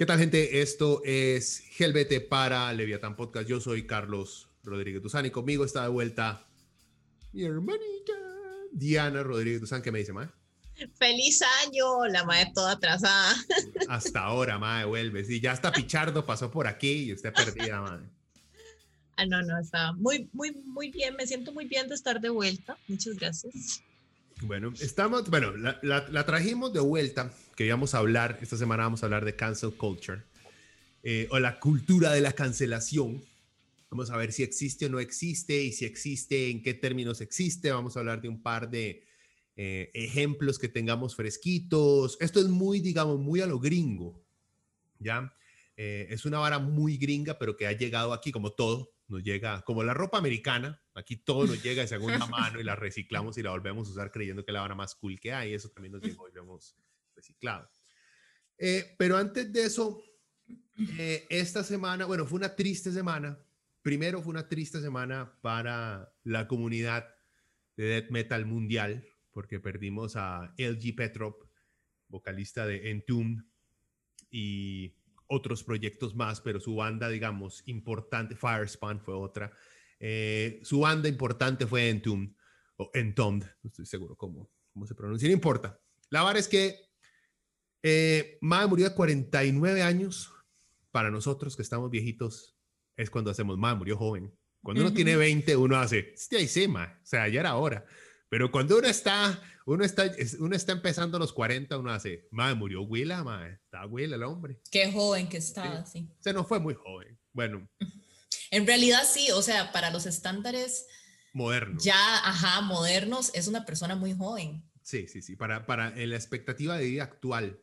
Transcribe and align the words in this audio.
¿Qué 0.00 0.06
tal, 0.06 0.18
gente? 0.18 0.62
Esto 0.62 1.02
es 1.04 1.58
Gelbete 1.72 2.22
para 2.22 2.72
Leviatán 2.72 3.16
Podcast. 3.16 3.46
Yo 3.46 3.60
soy 3.60 3.86
Carlos 3.86 4.48
Rodríguez 4.62 5.02
Duzán 5.02 5.26
y 5.26 5.30
conmigo 5.30 5.62
está 5.62 5.82
de 5.82 5.90
vuelta 5.90 6.46
mi 7.34 7.44
hermanita 7.44 8.14
Diana 8.72 9.22
Rodríguez 9.22 9.60
Duzán. 9.60 9.82
¿Qué 9.82 9.92
me 9.92 9.98
dice, 9.98 10.14
Mae? 10.14 10.28
Feliz 10.94 11.42
año, 11.66 12.06
la 12.06 12.24
madre 12.24 12.50
toda 12.54 12.72
atrasada. 12.72 13.36
Hasta 13.90 14.20
ahora, 14.20 14.58
Mae, 14.58 14.86
vuelve. 14.86 15.22
Sí, 15.22 15.38
ya 15.38 15.52
está 15.52 15.70
Pichardo, 15.70 16.24
pasó 16.24 16.50
por 16.50 16.66
aquí 16.66 17.02
y 17.02 17.12
usted 17.12 17.34
perdida, 17.34 17.82
Mae. 17.82 18.00
Ah, 19.18 19.26
no, 19.26 19.42
no, 19.42 19.60
está 19.60 19.92
muy, 19.92 20.30
muy, 20.32 20.52
muy 20.64 20.90
bien. 20.90 21.14
Me 21.14 21.26
siento 21.26 21.52
muy 21.52 21.66
bien 21.66 21.88
de 21.88 21.94
estar 21.94 22.22
de 22.22 22.30
vuelta. 22.30 22.78
Muchas 22.88 23.16
gracias. 23.16 23.82
Bueno, 24.42 24.72
estamos, 24.80 25.28
bueno, 25.28 25.54
la, 25.56 25.78
la, 25.82 26.26
trajimos 26.26 26.72
de 26.72 26.80
vuelta. 26.80 27.30
Queríamos 27.54 27.94
hablar, 27.94 28.38
esta 28.40 28.56
semana 28.56 28.84
vamos 28.84 29.02
a 29.02 29.06
hablar 29.06 29.24
de 29.24 29.36
cancel 29.36 29.72
culture 29.74 30.22
eh, 31.02 31.28
o 31.30 31.38
la 31.38 31.60
cultura 31.60 32.12
de 32.12 32.22
la 32.22 32.32
cancelación. 32.32 33.22
Vamos 33.90 34.10
a 34.10 34.16
ver 34.16 34.32
si 34.32 34.42
existe 34.42 34.86
o 34.86 34.88
no 34.88 34.98
existe 34.98 35.62
y 35.62 35.72
si 35.72 35.84
existe, 35.84 36.48
en 36.48 36.62
qué 36.62 36.72
términos 36.72 37.20
existe. 37.20 37.70
Vamos 37.70 37.96
a 37.96 38.00
hablar 38.00 38.22
de 38.22 38.28
un 38.28 38.42
par 38.42 38.70
de 38.70 39.04
eh, 39.56 39.90
ejemplos 39.92 40.58
que 40.58 40.68
tengamos 40.68 41.16
fresquitos. 41.16 42.16
Esto 42.20 42.40
es 42.40 42.46
muy, 42.46 42.80
digamos, 42.80 43.18
muy 43.18 43.40
a 43.42 43.46
lo 43.46 43.58
gringo, 43.58 44.22
¿ya? 44.98 45.34
Eh, 45.76 46.06
es 46.10 46.24
una 46.24 46.38
vara 46.38 46.58
muy 46.58 46.96
gringa, 46.96 47.38
pero 47.38 47.56
que 47.56 47.66
ha 47.66 47.72
llegado 47.72 48.14
aquí 48.14 48.32
como 48.32 48.52
todo, 48.52 48.92
nos 49.08 49.22
llega 49.22 49.62
como 49.62 49.82
la 49.82 49.92
ropa 49.92 50.16
americana, 50.18 50.80
aquí 51.00 51.16
todo 51.16 51.46
nos 51.46 51.62
llega 51.62 51.82
de 51.82 51.88
segunda 51.88 52.26
mano 52.26 52.60
y 52.60 52.64
la 52.64 52.76
reciclamos 52.76 53.36
y 53.38 53.42
la 53.42 53.50
volvemos 53.50 53.88
a 53.88 53.90
usar 53.92 54.10
creyendo 54.10 54.44
que 54.44 54.50
es 54.50 54.54
la 54.54 54.60
vara 54.60 54.74
más 54.74 54.94
cool 54.94 55.18
que 55.18 55.32
hay, 55.32 55.54
eso 55.54 55.70
también 55.70 55.92
nos 55.92 56.02
llegó 56.02 56.28
y 56.28 56.32
lo 56.32 56.42
hemos 56.42 56.76
reciclado. 57.14 57.68
Eh, 58.58 58.94
pero 58.98 59.16
antes 59.16 59.52
de 59.52 59.64
eso, 59.64 60.02
eh, 60.98 61.26
esta 61.30 61.64
semana, 61.64 62.04
bueno, 62.04 62.26
fue 62.26 62.38
una 62.38 62.54
triste 62.54 62.92
semana. 62.92 63.38
Primero 63.82 64.22
fue 64.22 64.30
una 64.30 64.48
triste 64.48 64.80
semana 64.80 65.32
para 65.40 66.12
la 66.24 66.46
comunidad 66.46 67.08
de 67.76 67.84
death 67.84 68.10
metal 68.10 68.44
mundial, 68.44 69.06
porque 69.32 69.60
perdimos 69.60 70.16
a 70.16 70.54
LG 70.58 70.94
Petrop, 70.94 71.42
vocalista 72.08 72.66
de 72.66 72.90
Entombed, 72.90 73.44
y 74.30 74.94
otros 75.26 75.62
proyectos 75.64 76.14
más, 76.14 76.40
pero 76.40 76.60
su 76.60 76.74
banda, 76.74 77.08
digamos, 77.08 77.62
importante, 77.66 78.36
Firespan 78.36 79.00
fue 79.00 79.14
otra. 79.14 79.52
Eh, 80.00 80.60
su 80.64 80.80
banda 80.80 81.08
importante 81.08 81.66
fue 81.66 81.90
Entombed, 81.90 82.32
o 82.76 82.90
Entombed, 82.94 83.46
no 83.62 83.68
estoy 83.68 83.86
seguro 83.86 84.16
cómo, 84.16 84.50
cómo 84.72 84.86
se 84.86 84.94
pronuncia, 84.94 85.28
no 85.28 85.34
importa. 85.34 85.78
La 86.08 86.24
verdad 86.24 86.38
es 86.38 86.48
que 86.48 86.90
eh, 87.82 88.38
Mae 88.40 88.66
murió 88.66 88.86
a 88.86 88.94
49 88.94 89.82
años. 89.82 90.32
Para 90.90 91.12
nosotros 91.12 91.54
que 91.54 91.62
estamos 91.62 91.88
viejitos, 91.88 92.56
es 92.96 93.10
cuando 93.10 93.30
hacemos 93.30 93.56
Mae 93.56 93.76
murió 93.76 93.96
joven. 93.96 94.34
Cuando 94.62 94.82
uno 94.82 94.92
tiene 94.92 95.16
20, 95.16 95.56
uno 95.56 95.76
hace, 95.76 96.12
sí, 96.16 96.48
sí, 96.48 96.66
o 96.66 97.06
sea, 97.06 97.28
ya 97.28 97.40
era 97.40 97.54
hora. 97.54 97.86
Pero 98.28 98.50
cuando 98.50 98.76
uno 98.76 98.88
está, 98.88 99.40
uno 99.66 99.84
está, 99.84 100.10
uno 100.40 100.54
está 100.54 100.72
empezando 100.72 101.16
a 101.16 101.20
los 101.20 101.32
40, 101.32 101.78
uno 101.78 101.90
hace, 101.90 102.28
madre, 102.30 102.56
murió 102.56 102.82
Willa, 102.82 103.24
madre, 103.24 103.60
está 103.64 103.86
Willa 103.86 104.16
el 104.16 104.22
hombre. 104.22 104.60
Qué 104.70 104.90
joven 104.92 105.28
que 105.28 105.38
estaba, 105.38 105.86
sí. 105.86 106.08
O 106.18 106.22
sea, 106.22 106.32
no 106.32 106.44
fue 106.44 106.58
muy 106.58 106.74
joven. 106.74 107.18
Bueno. 107.32 107.68
En 108.50 108.66
realidad 108.66 109.02
sí, 109.04 109.30
o 109.30 109.42
sea, 109.42 109.72
para 109.72 109.90
los 109.90 110.06
estándares 110.06 110.86
modernos. 111.32 111.82
Ya, 111.84 112.16
ajá, 112.28 112.60
modernos, 112.62 113.30
es 113.34 113.46
una 113.46 113.64
persona 113.64 113.94
muy 113.94 114.12
joven. 114.12 114.62
Sí, 114.82 115.06
sí, 115.06 115.22
sí, 115.22 115.36
para, 115.36 115.66
para 115.66 115.94
la 115.94 116.16
expectativa 116.16 116.76
de 116.76 116.86
vida 116.86 117.04
actual, 117.04 117.60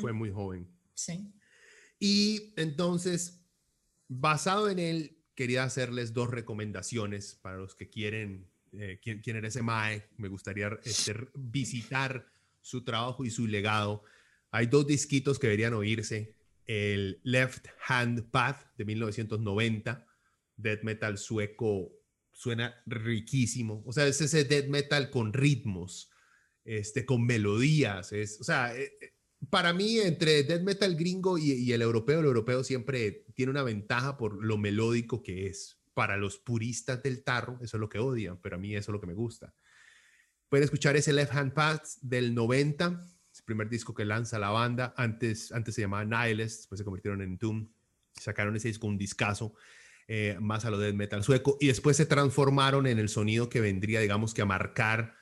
fue 0.00 0.12
muy 0.12 0.30
joven. 0.30 0.68
Sí. 0.94 1.32
Y 1.98 2.52
entonces, 2.56 3.40
basado 4.08 4.68
en 4.68 4.78
él, 4.78 5.18
quería 5.34 5.64
hacerles 5.64 6.12
dos 6.12 6.28
recomendaciones 6.28 7.38
para 7.40 7.56
los 7.56 7.74
que 7.74 7.88
quieren 7.88 8.50
eh, 8.72 9.00
quién, 9.02 9.20
quién, 9.20 9.36
era 9.36 9.48
ese 9.48 9.62
Mae, 9.62 10.08
me 10.16 10.28
gustaría 10.28 10.70
este, 10.84 11.14
visitar 11.34 12.26
su 12.60 12.84
trabajo 12.84 13.24
y 13.24 13.30
su 13.30 13.46
legado. 13.46 14.04
Hay 14.50 14.66
dos 14.66 14.86
disquitos 14.86 15.38
que 15.38 15.48
deberían 15.48 15.74
oírse. 15.74 16.36
El 16.66 17.20
Left 17.24 17.66
Hand 17.86 18.30
Path 18.30 18.66
de 18.76 18.84
1990, 18.84 20.06
death 20.56 20.82
metal 20.82 21.18
sueco, 21.18 21.92
suena 22.32 22.74
riquísimo. 22.86 23.82
O 23.86 23.92
sea, 23.92 24.06
es 24.06 24.20
ese 24.20 24.44
death 24.44 24.68
metal 24.68 25.10
con 25.10 25.32
ritmos, 25.32 26.10
este, 26.64 27.04
con 27.04 27.24
melodías. 27.24 28.12
Es, 28.12 28.40
o 28.40 28.44
sea, 28.44 28.76
eh, 28.76 28.92
eh, 29.00 29.14
para 29.48 29.72
mí, 29.72 29.98
entre 29.98 30.42
death 30.44 30.62
metal 30.62 30.94
gringo 30.96 31.38
y, 31.38 31.52
y 31.52 31.72
el 31.72 31.82
europeo, 31.82 32.20
el 32.20 32.26
europeo 32.26 32.62
siempre 32.62 33.26
tiene 33.34 33.50
una 33.50 33.62
ventaja 33.62 34.16
por 34.16 34.44
lo 34.44 34.58
melódico 34.58 35.22
que 35.22 35.46
es 35.46 35.80
para 35.94 36.16
los 36.16 36.38
puristas 36.38 37.02
del 37.02 37.22
tarro, 37.22 37.58
eso 37.62 37.76
es 37.76 37.80
lo 37.80 37.88
que 37.88 37.98
odian, 37.98 38.40
pero 38.40 38.56
a 38.56 38.58
mí 38.58 38.74
eso 38.74 38.90
es 38.90 38.94
lo 38.94 39.00
que 39.00 39.06
me 39.06 39.14
gusta. 39.14 39.54
Pueden 40.48 40.64
escuchar 40.64 40.96
ese 40.96 41.12
Left 41.12 41.34
Hand 41.34 41.52
Path 41.52 41.84
del 42.00 42.34
90, 42.34 42.86
el 42.86 43.19
primer 43.50 43.68
disco 43.68 43.92
que 43.92 44.04
lanza 44.04 44.38
la 44.38 44.50
banda. 44.50 44.94
Antes, 44.96 45.50
antes 45.50 45.74
se 45.74 45.80
llamaba 45.80 46.04
Nihilist, 46.04 46.60
después 46.60 46.78
se 46.78 46.84
convirtieron 46.84 47.20
en 47.20 47.36
Doom. 47.36 47.68
Sacaron 48.12 48.54
ese 48.54 48.68
disco, 48.68 48.86
un 48.86 48.96
discazo, 48.96 49.54
eh, 50.06 50.36
más 50.40 50.64
a 50.64 50.70
lo 50.70 50.78
del 50.78 50.94
metal 50.94 51.24
sueco. 51.24 51.56
Y 51.60 51.66
después 51.66 51.96
se 51.96 52.06
transformaron 52.06 52.86
en 52.86 53.00
el 53.00 53.08
sonido 53.08 53.48
que 53.48 53.60
vendría, 53.60 53.98
digamos, 54.00 54.34
que 54.34 54.42
a 54.42 54.46
marcar 54.46 55.16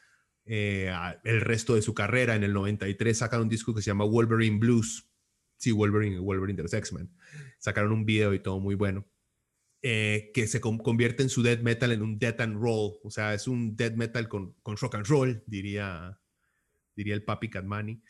eh, 0.45 0.93
el 1.25 1.41
resto 1.41 1.75
de 1.75 1.81
su 1.81 1.95
carrera. 1.95 2.35
En 2.35 2.45
el 2.45 2.53
93 2.53 3.17
sacaron 3.17 3.45
un 3.45 3.49
disco 3.49 3.75
que 3.75 3.81
se 3.81 3.87
llama 3.87 4.05
Wolverine 4.05 4.59
Blues. 4.59 5.09
Sí, 5.57 5.73
Wolverine, 5.73 6.19
Wolverine 6.19 6.57
de 6.59 6.65
los 6.65 6.75
X-Men. 6.75 7.11
Sacaron 7.59 7.93
un 7.93 8.05
video 8.05 8.35
y 8.35 8.41
todo 8.41 8.61
muy 8.61 8.75
bueno. 8.75 9.07
Eh, 9.81 10.33
que 10.35 10.47
se 10.49 10.61
convierte 10.61 11.23
en 11.23 11.31
su 11.31 11.43
death 11.43 11.61
metal 11.61 11.93
en 11.93 12.03
un 12.03 12.19
death 12.19 12.41
and 12.41 12.61
roll, 12.61 12.99
o 13.05 13.11
sea, 13.13 13.33
es 13.33 13.47
un 13.47 13.77
death 13.77 13.95
metal 13.95 14.29
con, 14.29 14.55
con 14.55 14.77
rock 14.77 14.97
and 14.97 15.07
roll, 15.07 15.45
diría, 15.47 16.21
diría 16.97 17.15
el 17.15 17.23
papi 17.23 17.49
Cadmani. 17.49 18.03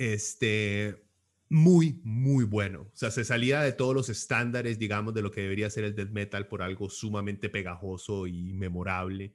Este, 0.00 0.96
muy, 1.50 2.00
muy 2.04 2.46
bueno. 2.46 2.88
O 2.90 2.96
sea, 2.96 3.10
se 3.10 3.22
salía 3.22 3.60
de 3.60 3.72
todos 3.72 3.94
los 3.94 4.08
estándares, 4.08 4.78
digamos, 4.78 5.12
de 5.12 5.20
lo 5.20 5.30
que 5.30 5.42
debería 5.42 5.68
ser 5.68 5.84
el 5.84 5.94
death 5.94 6.08
metal 6.08 6.48
por 6.48 6.62
algo 6.62 6.88
sumamente 6.88 7.50
pegajoso 7.50 8.26
y 8.26 8.54
memorable. 8.54 9.34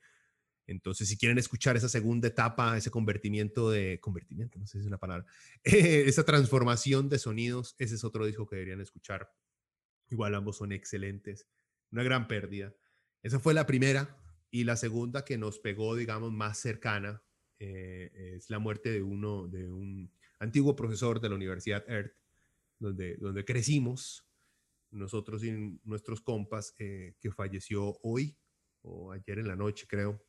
Entonces, 0.65 1.07
si 1.07 1.19
quieren 1.19 1.37
escuchar 1.37 1.77
esa 1.77 1.87
segunda 1.87 2.29
etapa, 2.29 2.75
ese 2.75 2.89
convertimiento 2.89 3.69
de, 3.69 3.99
convertimiento, 3.99 4.57
no 4.57 4.65
sé 4.65 4.79
si 4.79 4.79
es 4.79 4.87
una 4.87 4.97
palabra, 4.97 5.27
esa 5.63 6.23
transformación 6.23 7.09
de 7.09 7.19
sonidos, 7.19 7.75
ese 7.77 7.93
es 7.93 8.03
otro 8.03 8.25
disco 8.25 8.47
que 8.47 8.55
deberían 8.55 8.81
escuchar. 8.81 9.31
Igual 10.09 10.33
ambos 10.33 10.57
son 10.57 10.71
excelentes 10.71 11.47
una 11.91 12.01
gran 12.01 12.27
pérdida. 12.27 12.73
Esa 13.21 13.39
fue 13.39 13.53
la 13.53 13.67
primera. 13.67 14.17
Y 14.49 14.63
la 14.63 14.77
segunda 14.77 15.25
que 15.25 15.37
nos 15.37 15.59
pegó, 15.59 15.95
digamos, 15.95 16.31
más 16.31 16.57
cercana 16.57 17.21
eh, 17.59 18.33
es 18.35 18.49
la 18.49 18.57
muerte 18.57 18.89
de 18.89 19.03
uno, 19.03 19.47
de 19.47 19.69
un 19.71 20.11
antiguo 20.45 20.75
profesor 20.75 21.19
de 21.19 21.29
la 21.29 21.35
Universidad 21.35 21.83
Earth, 21.89 22.15
donde, 22.79 23.17
donde 23.17 23.45
crecimos, 23.45 24.25
nosotros 24.91 25.43
y 25.43 25.79
nuestros 25.83 26.21
compas, 26.21 26.73
eh, 26.79 27.15
que 27.19 27.31
falleció 27.31 27.97
hoy 28.01 28.37
o 28.81 29.11
ayer 29.11 29.39
en 29.39 29.47
la 29.47 29.55
noche, 29.55 29.85
creo. 29.87 30.23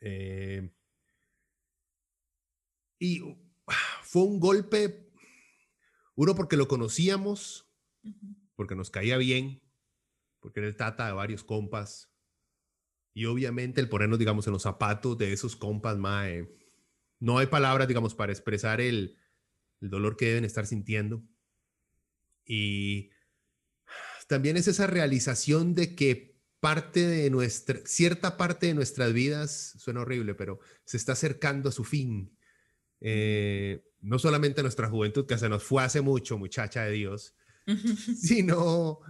Eh, 0.00 0.70
y 2.98 3.20
fue 4.02 4.22
un 4.22 4.38
golpe, 4.38 5.10
uno 6.14 6.34
porque 6.34 6.56
lo 6.56 6.68
conocíamos, 6.68 7.68
porque 8.54 8.74
nos 8.74 8.90
caía 8.90 9.16
bien, 9.16 9.62
porque 10.40 10.60
era 10.60 10.68
el 10.68 10.76
tata 10.76 11.06
de 11.06 11.12
varios 11.12 11.42
compas. 11.42 12.10
Y 13.14 13.26
obviamente 13.26 13.80
el 13.80 13.88
ponernos, 13.88 14.18
digamos, 14.18 14.46
en 14.46 14.52
los 14.52 14.62
zapatos 14.62 15.16
de 15.18 15.32
esos 15.32 15.56
compas, 15.56 15.96
mae, 15.96 16.48
no 17.24 17.38
hay 17.38 17.46
palabras, 17.46 17.88
digamos, 17.88 18.14
para 18.14 18.32
expresar 18.32 18.82
el, 18.82 19.16
el 19.80 19.88
dolor 19.88 20.18
que 20.18 20.26
deben 20.26 20.44
estar 20.44 20.66
sintiendo. 20.66 21.22
Y 22.44 23.08
también 24.28 24.58
es 24.58 24.68
esa 24.68 24.86
realización 24.86 25.74
de 25.74 25.94
que 25.94 26.36
parte 26.60 27.06
de 27.06 27.30
nuestra, 27.30 27.80
cierta 27.86 28.36
parte 28.36 28.66
de 28.66 28.74
nuestras 28.74 29.14
vidas, 29.14 29.72
suena 29.78 30.02
horrible, 30.02 30.34
pero 30.34 30.60
se 30.84 30.98
está 30.98 31.12
acercando 31.12 31.70
a 31.70 31.72
su 31.72 31.84
fin. 31.84 32.36
Eh, 33.00 33.82
no 34.02 34.18
solamente 34.18 34.60
nuestra 34.60 34.90
juventud, 34.90 35.24
que 35.24 35.38
se 35.38 35.48
nos 35.48 35.62
fue 35.62 35.82
hace 35.82 36.02
mucho, 36.02 36.36
muchacha 36.36 36.84
de 36.84 36.92
Dios, 36.92 37.34
sino 38.20 39.00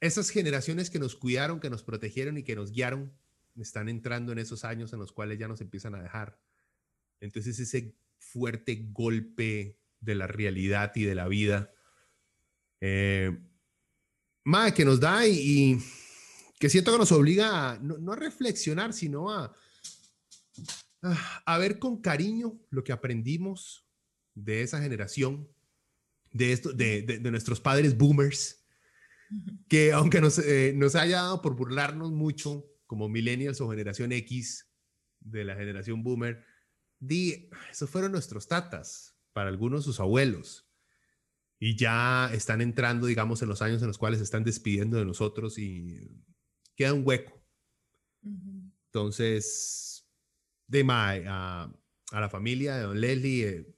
esas 0.00 0.30
generaciones 0.30 0.88
que 0.88 1.00
nos 1.00 1.16
cuidaron, 1.16 1.58
que 1.58 1.70
nos 1.70 1.82
protegieron 1.82 2.38
y 2.38 2.44
que 2.44 2.54
nos 2.54 2.70
guiaron, 2.70 3.12
están 3.56 3.88
entrando 3.88 4.30
en 4.30 4.38
esos 4.38 4.64
años 4.64 4.92
en 4.92 5.00
los 5.00 5.10
cuales 5.10 5.36
ya 5.36 5.48
nos 5.48 5.60
empiezan 5.60 5.96
a 5.96 6.02
dejar. 6.02 6.38
Entonces 7.20 7.58
ese 7.58 7.94
fuerte 8.18 8.86
golpe 8.92 9.78
de 10.00 10.14
la 10.14 10.26
realidad 10.26 10.92
y 10.94 11.04
de 11.04 11.14
la 11.14 11.28
vida, 11.28 11.72
eh, 12.80 13.36
más 14.44 14.72
que 14.72 14.84
nos 14.84 15.00
da 15.00 15.26
y, 15.26 15.78
que 16.58 16.68
siento 16.68 16.92
que 16.92 16.98
nos 16.98 17.12
obliga 17.12 17.78
no, 17.82 18.12
a 18.12 18.16
reflexionar, 18.16 18.92
sino 18.92 19.30
a, 19.30 19.54
a 21.44 21.58
ver 21.58 21.78
con 21.78 22.00
cariño 22.00 22.58
lo 22.70 22.84
que 22.84 22.92
aprendimos 22.92 23.86
de 24.34 24.62
esa 24.62 24.80
generación, 24.80 25.48
de, 26.32 26.52
esto, 26.52 26.72
de, 26.72 27.02
de, 27.02 27.30
nuestros 27.30 27.60
padres 27.60 27.96
boomers, 27.96 28.64
que 29.68 29.92
aunque 29.92 30.20
nos, 30.20 30.38
eh, 30.38 30.72
nos 30.76 30.94
haya 30.94 31.16
dado 31.16 31.42
por 31.42 31.56
burlarnos 31.56 32.12
mucho 32.12 32.66
como 32.86 33.08
millennials 33.08 33.60
o 33.60 33.68
generación 33.68 34.12
X 34.12 34.68
de 35.20 35.44
la 35.44 35.56
generación 35.56 36.02
boomer, 36.02 36.44
di, 36.98 37.48
esos 37.70 37.90
fueron 37.90 38.12
nuestros 38.12 38.48
tatas, 38.48 39.16
para 39.32 39.48
algunos 39.48 39.84
sus 39.84 40.00
abuelos. 40.00 40.66
Y 41.58 41.76
ya 41.76 42.30
están 42.32 42.60
entrando, 42.60 43.06
digamos, 43.06 43.42
en 43.42 43.48
los 43.48 43.62
años 43.62 43.82
en 43.82 43.88
los 43.88 43.98
cuales 43.98 44.18
se 44.18 44.24
están 44.24 44.44
despidiendo 44.44 44.98
de 44.98 45.04
nosotros 45.04 45.58
y 45.58 46.10
queda 46.74 46.94
un 46.94 47.06
hueco. 47.06 47.42
Entonces, 48.86 50.08
de 50.66 50.84
Mae, 50.84 51.24
a, 51.26 51.70
la 52.12 52.28
familia 52.30 52.76
de 52.76 52.82
Don 52.82 53.00
Leslie, 53.00 53.48
eh, 53.48 53.74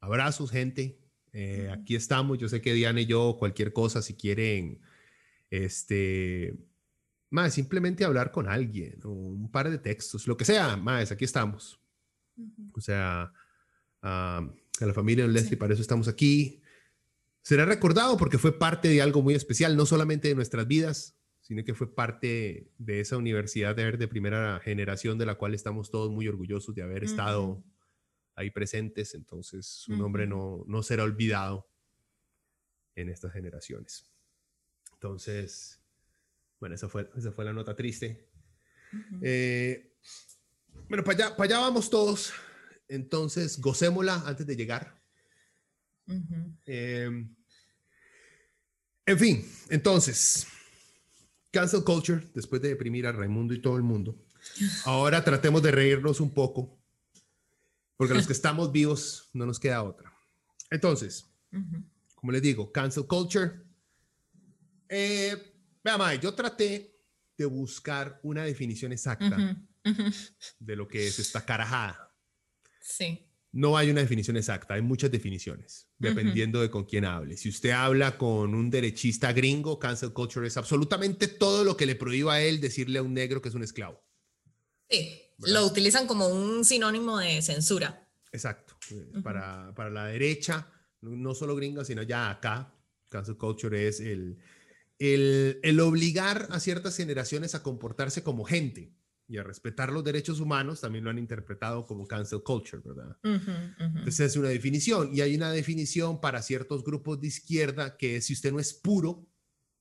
abrazos, 0.00 0.50
gente. 0.50 0.98
Eh, 1.32 1.70
aquí 1.72 1.96
estamos. 1.96 2.38
Yo 2.38 2.48
sé 2.48 2.60
que 2.60 2.72
Diana 2.72 3.00
y 3.00 3.06
yo, 3.06 3.36
cualquier 3.38 3.72
cosa, 3.72 4.02
si 4.02 4.14
quieren, 4.14 4.80
este, 5.50 6.56
más 7.30 7.52
simplemente 7.52 8.04
hablar 8.04 8.30
con 8.30 8.48
alguien 8.48 9.00
o 9.04 9.10
un 9.10 9.50
par 9.50 9.70
de 9.70 9.78
textos, 9.78 10.26
lo 10.26 10.36
que 10.36 10.44
sea, 10.44 10.76
más, 10.76 11.10
aquí 11.10 11.24
estamos. 11.24 11.83
O 12.72 12.80
sea, 12.80 13.32
a 14.02 14.42
la 14.80 14.94
familia 14.94 15.26
de 15.26 15.32
Leslie, 15.32 15.56
para 15.56 15.72
eso 15.72 15.82
estamos 15.82 16.08
aquí. 16.08 16.60
Será 17.42 17.64
recordado 17.64 18.16
porque 18.16 18.38
fue 18.38 18.58
parte 18.58 18.88
de 18.88 19.02
algo 19.02 19.22
muy 19.22 19.34
especial, 19.34 19.76
no 19.76 19.86
solamente 19.86 20.28
de 20.28 20.34
nuestras 20.34 20.66
vidas, 20.66 21.16
sino 21.40 21.62
que 21.62 21.74
fue 21.74 21.94
parte 21.94 22.70
de 22.78 23.00
esa 23.00 23.18
universidad 23.18 23.76
de, 23.76 23.92
de 23.92 24.08
primera 24.08 24.60
generación 24.60 25.18
de 25.18 25.26
la 25.26 25.34
cual 25.34 25.54
estamos 25.54 25.90
todos 25.90 26.10
muy 26.10 26.26
orgullosos 26.26 26.74
de 26.74 26.82
haber 26.82 27.04
estado 27.04 27.62
ahí 28.34 28.50
presentes. 28.50 29.14
Entonces, 29.14 29.66
su 29.66 29.96
nombre 29.96 30.26
no, 30.26 30.64
no 30.66 30.82
será 30.82 31.04
olvidado 31.04 31.68
en 32.94 33.08
estas 33.10 33.32
generaciones. 33.32 34.10
Entonces, 34.94 35.82
bueno, 36.60 36.74
esa 36.76 36.88
fue, 36.88 37.10
esa 37.16 37.30
fue 37.30 37.44
la 37.44 37.52
nota 37.52 37.76
triste. 37.76 38.26
Eh, 39.20 39.92
bueno, 40.88 41.04
para 41.04 41.26
allá, 41.26 41.36
para 41.36 41.56
allá 41.56 41.60
vamos 41.60 41.90
todos. 41.90 42.32
Entonces, 42.88 43.60
gocémosla 43.60 44.22
antes 44.26 44.46
de 44.46 44.56
llegar. 44.56 45.00
Em, 46.66 47.34
en 49.06 49.18
fin, 49.18 49.50
entonces, 49.70 50.46
cancel 51.50 51.82
culture, 51.84 52.22
después 52.34 52.60
de 52.60 52.68
deprimir 52.68 53.06
a 53.06 53.12
Raimundo 53.12 53.54
y 53.54 53.60
todo 53.60 53.76
el 53.76 53.82
mundo. 53.82 54.16
Ahora 54.84 55.24
tratemos 55.24 55.62
de 55.62 55.70
reírnos 55.70 56.20
un 56.20 56.32
poco, 56.32 56.78
porque 57.96 58.14
los 58.14 58.26
que 58.26 58.32
estamos 58.34 58.70
vivos 58.70 59.30
no 59.32 59.46
nos 59.46 59.58
queda 59.58 59.82
otra. 59.82 60.12
Entonces, 60.70 61.30
como 62.14 62.32
les 62.32 62.42
digo, 62.42 62.70
cancel 62.70 63.06
culture. 63.06 63.52
Eh, 64.88 65.54
vea, 65.82 66.14
yo 66.16 66.34
traté 66.34 67.00
de 67.36 67.46
buscar 67.46 68.20
una 68.22 68.44
definición 68.44 68.92
exacta 68.92 69.56
de 70.58 70.76
lo 70.76 70.88
que 70.88 71.06
es 71.06 71.18
esta 71.18 71.44
carajada. 71.44 72.14
Sí. 72.80 73.26
No 73.52 73.76
hay 73.76 73.88
una 73.88 74.00
definición 74.00 74.36
exacta, 74.36 74.74
hay 74.74 74.82
muchas 74.82 75.12
definiciones, 75.12 75.86
dependiendo 75.96 76.60
de 76.60 76.70
con 76.70 76.84
quién 76.84 77.04
hable. 77.04 77.36
Si 77.36 77.48
usted 77.48 77.70
habla 77.70 78.18
con 78.18 78.52
un 78.52 78.68
derechista 78.68 79.32
gringo, 79.32 79.78
cancel 79.78 80.12
culture 80.12 80.44
es 80.44 80.56
absolutamente 80.56 81.28
todo 81.28 81.62
lo 81.62 81.76
que 81.76 81.86
le 81.86 81.94
prohíba 81.94 82.34
a 82.34 82.42
él 82.42 82.60
decirle 82.60 82.98
a 82.98 83.02
un 83.02 83.14
negro 83.14 83.40
que 83.40 83.50
es 83.50 83.54
un 83.54 83.62
esclavo. 83.62 84.02
Sí, 84.90 85.22
lo 85.38 85.64
utilizan 85.66 86.08
como 86.08 86.26
un 86.26 86.64
sinónimo 86.64 87.18
de 87.18 87.42
censura. 87.42 88.08
Exacto. 88.32 88.76
Eh, 88.90 89.20
para, 89.22 89.72
para, 89.76 89.90
la 89.90 90.06
derecha, 90.06 90.68
no 91.00 91.32
solo 91.32 91.54
gringa, 91.54 91.84
sino 91.84 92.02
ya 92.02 92.30
acá, 92.30 92.74
cancel 93.08 93.36
culture 93.36 93.86
es 93.86 94.00
el, 94.00 94.36
el, 94.98 95.60
el 95.62 95.78
obligar 95.78 96.48
a 96.50 96.58
ciertas 96.58 96.96
generaciones 96.96 97.54
a 97.54 97.62
comportarse 97.62 98.24
como 98.24 98.42
gente 98.42 98.92
y 99.26 99.38
a 99.38 99.42
respetar 99.42 99.92
los 99.92 100.04
derechos 100.04 100.40
humanos 100.40 100.80
también 100.80 101.04
lo 101.04 101.10
han 101.10 101.18
interpretado 101.18 101.86
como 101.86 102.06
cancel 102.06 102.42
culture, 102.42 102.82
¿verdad? 102.84 103.16
Entonces 103.22 104.20
es 104.20 104.36
una 104.36 104.48
definición 104.48 105.14
y 105.14 105.20
hay 105.20 105.34
una 105.34 105.50
definición 105.50 106.20
para 106.20 106.42
ciertos 106.42 106.84
grupos 106.84 107.20
de 107.20 107.28
izquierda 107.28 107.96
que 107.96 108.20
si 108.20 108.34
usted 108.34 108.52
no 108.52 108.60
es 108.60 108.74
puro, 108.74 109.26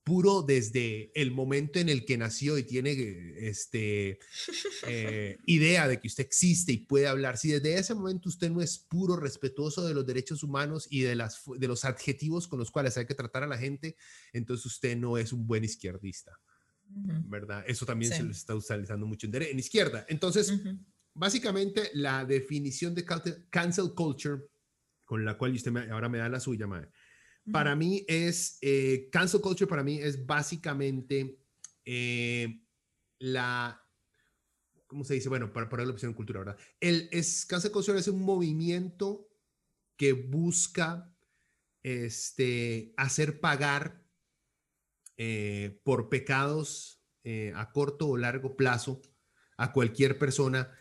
puro 0.03 0.41
desde 0.41 1.11
el 1.19 1.31
momento 1.31 1.79
en 1.79 1.89
el 1.89 2.05
que 2.05 2.17
nació 2.17 2.57
y 2.57 2.63
tiene 2.63 2.91
este, 3.37 4.19
eh, 4.87 5.37
idea 5.45 5.87
de 5.87 5.99
que 5.99 6.07
usted 6.07 6.25
existe 6.25 6.71
y 6.73 6.77
puede 6.77 7.07
hablar, 7.07 7.37
si 7.37 7.51
desde 7.51 7.77
ese 7.77 7.93
momento 7.93 8.29
usted 8.29 8.49
no 8.49 8.61
es 8.61 8.77
puro, 8.77 9.15
respetuoso 9.15 9.85
de 9.85 9.93
los 9.93 10.05
derechos 10.05 10.43
humanos 10.43 10.87
y 10.89 11.01
de, 11.01 11.15
las, 11.15 11.41
de 11.57 11.67
los 11.67 11.85
adjetivos 11.85 12.47
con 12.47 12.59
los 12.59 12.71
cuales 12.71 12.97
hay 12.97 13.05
que 13.05 13.15
tratar 13.15 13.43
a 13.43 13.47
la 13.47 13.57
gente, 13.57 13.95
entonces 14.33 14.65
usted 14.65 14.97
no 14.97 15.17
es 15.17 15.33
un 15.33 15.47
buen 15.47 15.63
izquierdista. 15.63 16.39
¿Verdad? 16.93 17.63
Eso 17.67 17.85
también 17.85 18.11
se 18.11 18.23
está 18.29 18.55
utilizando 18.55 19.05
mucho 19.05 19.27
en, 19.27 19.35
en 19.35 19.59
izquierda. 19.59 20.05
Entonces, 20.07 20.53
básicamente 21.13 21.91
la 21.93 22.25
definición 22.25 22.93
de 22.95 23.05
cancel 23.49 23.93
culture, 23.95 24.43
con 25.05 25.25
la 25.25 25.37
cual 25.37 25.53
usted 25.53 25.75
ahora 25.89 26.09
me 26.09 26.17
da 26.17 26.29
la 26.29 26.39
suya, 26.39 26.67
madre, 26.67 26.89
para 27.51 27.75
mí 27.75 28.05
es, 28.07 28.57
eh, 28.61 29.09
cancel 29.11 29.41
culture 29.41 29.67
para 29.67 29.83
mí 29.83 29.99
es 29.99 30.25
básicamente 30.25 31.39
eh, 31.83 32.63
la, 33.19 33.85
¿cómo 34.87 35.03
se 35.03 35.15
dice? 35.15 35.29
Bueno, 35.29 35.51
para 35.51 35.67
poner 35.67 35.87
la 35.87 35.93
opción 35.93 36.13
cultura, 36.13 36.39
¿verdad? 36.39 36.57
El 36.79 37.09
es, 37.11 37.45
cancel 37.45 37.71
culture 37.71 37.99
es 37.99 38.07
un 38.07 38.21
movimiento 38.21 39.27
que 39.97 40.13
busca 40.13 41.13
este, 41.83 42.93
hacer 42.95 43.39
pagar 43.41 44.02
eh, 45.17 45.79
por 45.83 46.09
pecados 46.09 47.03
eh, 47.23 47.53
a 47.55 47.71
corto 47.71 48.07
o 48.07 48.17
largo 48.17 48.55
plazo 48.55 49.01
a 49.57 49.71
cualquier 49.71 50.17
persona 50.17 50.71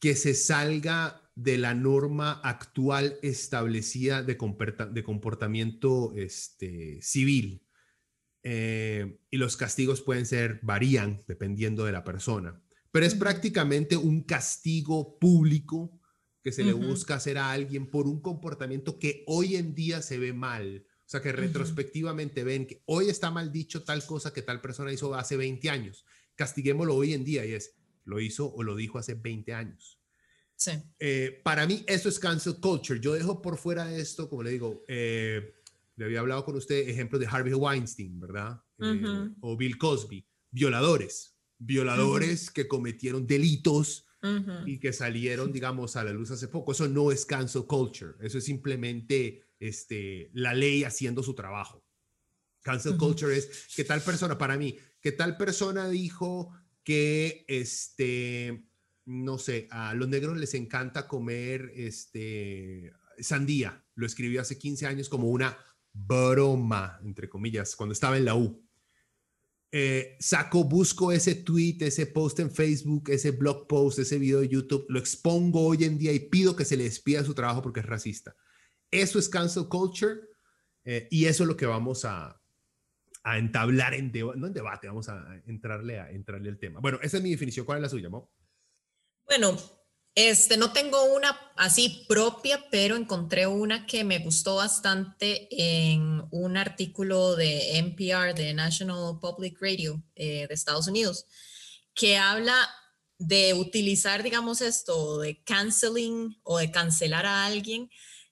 que 0.00 0.14
se 0.14 0.34
salga 0.34 1.30
de 1.34 1.56
la 1.56 1.74
norma 1.74 2.40
actual 2.44 3.18
establecida 3.22 4.22
de, 4.22 4.36
de 4.90 5.02
comportamiento 5.04 6.12
este, 6.16 7.00
civil. 7.00 7.64
Eh, 8.42 9.20
y 9.30 9.36
los 9.36 9.56
castigos 9.56 10.02
pueden 10.02 10.26
ser, 10.26 10.60
varían 10.62 11.22
dependiendo 11.26 11.84
de 11.84 11.92
la 11.92 12.04
persona, 12.04 12.60
pero 12.90 13.06
es 13.06 13.14
prácticamente 13.14 13.96
un 13.96 14.22
castigo 14.22 15.18
público 15.18 16.00
que 16.42 16.52
se 16.52 16.64
le 16.64 16.72
busca 16.72 17.16
hacer 17.16 17.36
a 17.38 17.50
alguien 17.50 17.90
por 17.90 18.06
un 18.06 18.20
comportamiento 18.20 18.98
que 18.98 19.24
hoy 19.26 19.56
en 19.56 19.74
día 19.74 20.02
se 20.02 20.18
ve 20.18 20.32
mal 20.32 20.86
o 21.08 21.10
sea, 21.10 21.22
que 21.22 21.32
retrospectivamente 21.32 22.44
ven 22.44 22.66
que 22.66 22.82
hoy 22.84 23.08
está 23.08 23.30
mal 23.30 23.50
dicho 23.50 23.82
tal 23.82 24.04
cosa 24.04 24.30
que 24.30 24.42
tal 24.42 24.60
persona 24.60 24.92
hizo 24.92 25.14
hace 25.14 25.38
20 25.38 25.70
años. 25.70 26.04
Castiguémoslo 26.36 26.94
hoy 26.94 27.14
en 27.14 27.24
día 27.24 27.46
y 27.46 27.54
es, 27.54 27.76
lo 28.04 28.20
hizo 28.20 28.52
o 28.52 28.62
lo 28.62 28.76
dijo 28.76 28.98
hace 28.98 29.14
20 29.14 29.54
años. 29.54 29.98
Sí. 30.54 30.72
Eh, 30.98 31.40
para 31.42 31.66
mí 31.66 31.82
eso 31.86 32.10
es 32.10 32.18
cancel 32.18 32.56
culture. 32.60 33.00
Yo 33.00 33.14
dejo 33.14 33.40
por 33.40 33.56
fuera 33.56 33.90
esto, 33.96 34.28
como 34.28 34.42
le 34.42 34.50
digo, 34.50 34.84
eh, 34.86 35.54
le 35.96 36.04
había 36.04 36.20
hablado 36.20 36.44
con 36.44 36.56
usted 36.56 36.86
ejemplos 36.86 37.20
de 37.20 37.26
Harvey 37.26 37.54
Weinstein, 37.54 38.20
¿verdad? 38.20 38.62
Eh, 38.78 39.30
o 39.40 39.56
Bill 39.56 39.78
Cosby, 39.78 40.26
violadores, 40.50 41.38
violadores 41.56 42.50
que 42.50 42.68
cometieron 42.68 43.26
delitos 43.26 44.04
y 44.66 44.78
que 44.78 44.92
salieron, 44.92 45.52
digamos, 45.52 45.96
a 45.96 46.04
la 46.04 46.12
luz 46.12 46.32
hace 46.32 46.48
poco. 46.48 46.72
Eso 46.72 46.86
no 46.86 47.10
es 47.10 47.24
cancel 47.24 47.64
culture, 47.64 48.12
eso 48.20 48.36
es 48.36 48.44
simplemente 48.44 49.47
este, 49.60 50.30
la 50.32 50.54
ley 50.54 50.84
haciendo 50.84 51.22
su 51.22 51.34
trabajo. 51.34 51.84
Cancel 52.62 52.96
culture 52.96 53.36
es 53.36 53.68
que 53.74 53.84
tal 53.84 54.02
persona, 54.02 54.36
para 54.36 54.56
mí, 54.56 54.76
que 55.00 55.12
tal 55.12 55.36
persona 55.36 55.88
dijo 55.88 56.52
que 56.82 57.44
este, 57.48 58.68
no 59.06 59.38
sé, 59.38 59.68
a 59.70 59.94
los 59.94 60.08
negros 60.08 60.36
les 60.36 60.54
encanta 60.54 61.08
comer 61.08 61.72
este, 61.74 62.92
sandía. 63.18 63.84
Lo 63.94 64.06
escribió 64.06 64.40
hace 64.40 64.58
15 64.58 64.86
años 64.86 65.08
como 65.08 65.28
una 65.28 65.56
broma, 65.92 67.00
entre 67.02 67.28
comillas, 67.28 67.74
cuando 67.74 67.92
estaba 67.92 68.16
en 68.16 68.24
la 68.24 68.34
U. 68.34 68.62
Eh, 69.70 70.16
saco, 70.18 70.64
busco 70.64 71.12
ese 71.12 71.34
tweet, 71.34 71.76
ese 71.80 72.06
post 72.06 72.40
en 72.40 72.50
Facebook, 72.50 73.10
ese 73.10 73.32
blog 73.32 73.66
post, 73.66 73.98
ese 73.98 74.18
video 74.18 74.40
de 74.40 74.48
YouTube, 74.48 74.86
lo 74.88 74.98
expongo 74.98 75.66
hoy 75.66 75.84
en 75.84 75.98
día 75.98 76.12
y 76.12 76.20
pido 76.20 76.56
que 76.56 76.64
se 76.64 76.76
le 76.76 76.84
despida 76.84 77.24
su 77.24 77.34
trabajo 77.34 77.62
porque 77.62 77.80
es 77.80 77.86
racista. 77.86 78.34
Eso 78.90 79.18
es 79.18 79.28
cancel 79.28 79.68
culture 79.68 80.20
eh, 80.84 81.06
y 81.10 81.26
eso 81.26 81.44
es 81.44 81.48
lo 81.48 81.56
que 81.56 81.66
vamos 81.66 82.04
a, 82.04 82.34
entablar 83.24 83.92
en 83.92 84.10
debate, 84.10 84.88
vamos 84.88 85.10
a 85.10 85.42
entrarle, 85.46 86.00
a 86.00 86.10
entrarle 86.10 86.48
al 86.48 86.58
tema. 86.58 86.80
Bueno, 86.80 86.98
esa 87.02 87.18
es 87.18 87.22
mi 87.22 87.30
definición. 87.30 87.66
¿Cuál 87.66 87.78
es 87.78 87.82
la 87.82 87.88
suya, 87.90 88.08
Mo? 88.08 88.32
Bueno, 89.26 89.54
este, 90.14 90.56
no 90.56 90.72
tengo 90.72 91.14
una 91.14 91.38
así 91.56 92.06
propia, 92.08 92.64
pero 92.70 92.96
encontré 92.96 93.46
una 93.46 93.86
que 93.86 94.02
me 94.02 94.18
gustó 94.18 94.56
bastante 94.56 95.46
en 95.50 96.24
un 96.30 96.56
artículo 96.56 97.36
de 97.36 97.78
NPR, 97.78 98.34
de 98.34 98.54
National 98.54 99.20
Public 99.20 99.60
Radio 99.60 100.02
eh, 100.16 100.46
de 100.48 100.54
Estados 100.54 100.88
Unidos, 100.88 101.26
que 101.94 102.16
habla 102.16 102.68
de 103.18 103.54
utilizar, 103.54 104.22
digamos, 104.22 104.60
esto 104.60 105.18
de 105.18 105.42
canceling 105.44 106.40
o 106.42 106.58
de 106.58 106.70
cancelar 106.70 107.26
a 107.26 107.44
alguien 107.46 107.90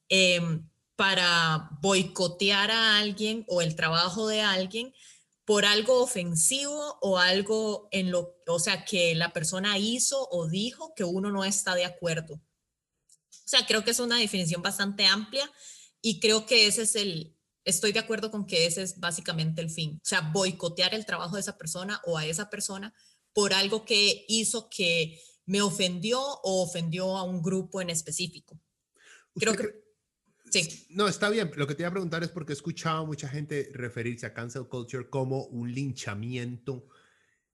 em, 0.09 0.69
para 0.97 1.71
boicotear 1.83 2.71
a 2.71 2.99
alguien 2.99 3.45
o 3.49 3.61
el 3.61 3.77
trabajo 3.77 4.29
de 4.29 4.41
alguien 4.41 4.95
por 5.45 5.65
algo 5.65 6.03
ofensivo 6.03 6.99
o 7.01 7.19
algo 7.19 7.89
en 7.93 8.11
lo, 8.11 8.37
o 8.49 8.59
sea, 8.59 8.85
que 8.85 9.15
la 9.15 9.33
persona 9.33 9.79
hizo 9.79 10.29
o 10.31 10.49
dijo 10.49 10.93
que 10.97 11.05
uno 11.05 11.31
no 11.31 11.45
está 11.45 11.75
de 11.75 11.85
acuerdo. 11.85 12.35
O 12.35 13.49
sea, 13.49 13.65
creo 13.65 13.85
que 13.85 13.93
es 13.93 14.01
una 14.01 14.19
definición 14.19 14.61
bastante 14.61 15.07
amplia 15.07 15.49
y 16.03 16.19
creo 16.19 16.47
que 16.47 16.67
ese 16.67 16.83
es 16.83 16.97
el, 16.97 17.37
estoy 17.65 17.93
de 17.93 18.01
acuerdo 18.01 18.33
con 18.33 18.45
que 18.45 18.67
ese 18.67 18.83
es 18.83 18.99
básicamente 18.99 19.61
el 19.61 19.71
fin. 19.71 20.01
O 20.03 20.07
sea, 20.07 20.21
boicotear 20.21 20.95
el 20.95 21.07
trabajo 21.07 21.37
de 21.37 21.43
esa 21.43 21.57
persona 21.57 22.03
o 22.07 22.19
a 22.19 22.27
esa 22.27 22.51
persona 22.51 22.93
por 23.33 23.55
algo 23.55 23.85
que 23.85 24.25
hizo 24.29 24.69
que 24.69 25.23
me 25.45 25.63
ofendió 25.63 26.21
o 26.21 26.63
ofendió 26.63 27.17
a 27.17 27.23
un 27.23 27.41
grupo 27.41 27.81
en 27.81 27.91
específico. 27.91 28.59
Creo 29.35 29.55
que 29.55 29.86
Sí. 30.51 30.87
No, 30.91 31.09
está 31.09 31.29
bien. 31.31 31.51
Lo 31.57 31.67
que 31.67 31.75
te 31.75 31.83
iba 31.83 31.89
a 31.89 31.93
preguntar 31.93 32.23
es 32.23 32.31
porque 32.31 32.53
he 32.53 32.55
escuchado 32.55 33.03
a 33.03 33.07
mucha 33.07 33.29
gente 33.29 33.71
referirse 33.73 34.27
a 34.27 34.35
cancel 34.35 34.69
culture 34.69 35.09
como 35.09 35.45
un 35.47 35.73
linchamiento 35.73 36.89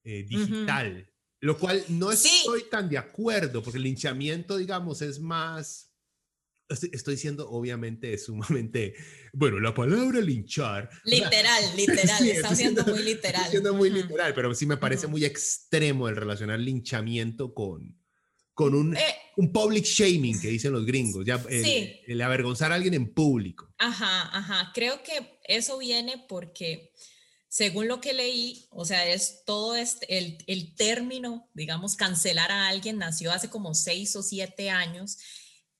eh, 0.03 0.25
digital, 0.27 1.09
lo 1.39 1.57
cual 1.57 1.83
no 1.89 2.11
estoy 2.11 2.63
tan 2.69 2.89
de 2.89 2.97
acuerdo, 2.97 3.63
porque 3.63 3.77
el 3.77 3.83
linchamiento, 3.83 4.57
digamos, 4.57 5.01
es 5.01 5.19
más... 5.19 5.89
Estoy, 6.69 7.17
siendo, 7.17 7.49
obviamente, 7.49 8.17
sumamente, 8.17 8.95
bueno, 9.31 9.59
la 9.59 9.73
palabra 9.73 10.21
linchar. 10.21 10.89
Literal, 11.03 11.63
literal, 11.75 12.27
está 12.27 12.55
siendo 12.55 12.83
muy 12.85 13.03
literal. 13.03 13.51
siendo 13.51 13.73
muy 13.73 13.89
literal, 13.89 14.33
pero 14.33 14.55
sí 14.55 14.65
me 14.65 14.77
parece 14.77 15.07
muy 15.07 15.23
extremo 15.23 16.07
el 16.07 16.15
relacionar 16.15 16.59
linchamiento 16.59 17.53
con, 17.53 17.95
con 18.53 18.75
un, 18.75 18.95
eh, 18.95 19.15
un 19.37 19.51
public 19.51 19.85
shaming 19.85 20.39
que 20.39 20.49
dicen 20.49 20.73
los 20.73 20.85
gringos, 20.85 21.25
ya 21.25 21.43
el, 21.49 22.21
avergonzar 22.21 22.71
a 22.71 22.75
alguien 22.75 22.93
en 22.93 23.13
público. 23.13 23.73
Ajá, 23.77 24.29
ajá. 24.37 24.71
Creo 24.73 25.01
que 25.03 25.39
eso 25.43 25.77
viene 25.79 26.23
porque, 26.29 26.93
según 27.47 27.87
lo 27.87 27.99
que 27.99 28.13
leí, 28.13 28.67
o 28.69 28.85
sea, 28.85 29.07
es 29.11 29.43
todo 29.45 29.75
este, 29.75 30.17
el, 30.17 30.37
el 30.47 30.75
término, 30.75 31.49
digamos, 31.53 31.95
cancelar 31.95 32.51
a 32.51 32.67
alguien 32.67 32.97
nació 32.97 33.31
hace 33.31 33.49
como 33.49 33.73
seis 33.73 34.15
o 34.15 34.21
siete 34.21 34.69
años 34.69 35.17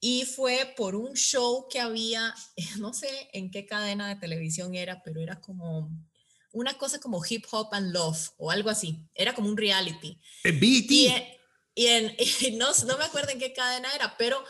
y 0.06 0.26
fue 0.26 0.74
por 0.76 0.96
un 0.96 1.14
show 1.14 1.66
que 1.70 1.80
había, 1.80 2.36
no 2.80 2.94
sé 2.94 3.08
en 3.32 3.52
qué 3.52 3.66
cadena 3.66 4.10
de 4.10 4.18
televisión 4.18 4.76
era, 4.76 5.02
pero 5.02 5.22
era 5.22 5.40
como 5.40 5.90
una 6.52 6.78
cosa 6.78 7.00
como 7.00 7.22
hip 7.28 7.46
hop 7.52 7.70
and 7.72 7.94
love 7.94 8.30
o 8.38 8.52
algo 8.52 8.70
así. 8.70 9.08
Era 9.16 9.34
como 9.34 9.48
un 9.48 9.58
reality. 9.58 10.20
BT. 10.44 11.43
Y, 11.76 11.88
en, 11.88 12.16
no, 12.58 12.68
no, 12.88 12.98
me 12.98 13.06
acuerdo 13.06 13.32
en 13.32 13.40
qué 13.40 13.54
cadena 13.54 13.94
era, 13.94 14.16
pero 14.18 14.44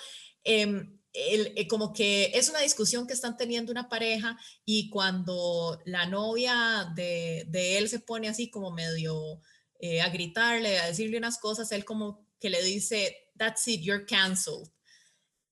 em, 0.43 0.99
el, 1.13 1.53
eh, 1.55 1.67
como 1.67 1.93
que 1.93 2.31
es 2.33 2.49
una 2.49 2.59
discusión 2.59 3.07
que 3.07 3.13
están 3.13 3.37
teniendo 3.37 3.71
una 3.71 3.87
pareja 3.87 4.37
y 4.65 4.89
cuando 4.89 5.79
la 5.85 6.05
novia 6.05 6.91
de, 6.95 7.45
de 7.47 7.77
él 7.77 7.87
se 7.87 7.99
pone 7.99 8.27
así 8.27 8.49
como 8.49 8.71
medio 8.71 9.41
eh, 9.79 10.01
a 10.01 10.09
gritarle, 10.09 10.79
a 10.79 10.87
decirle 10.87 11.17
unas 11.17 11.37
cosas, 11.39 11.71
él 11.71 11.85
como 11.85 12.25
que 12.39 12.49
le 12.49 12.63
dice, 12.63 13.15
that's 13.37 13.67
it, 13.67 13.81
you're 13.81 14.05
canceled. 14.05 14.69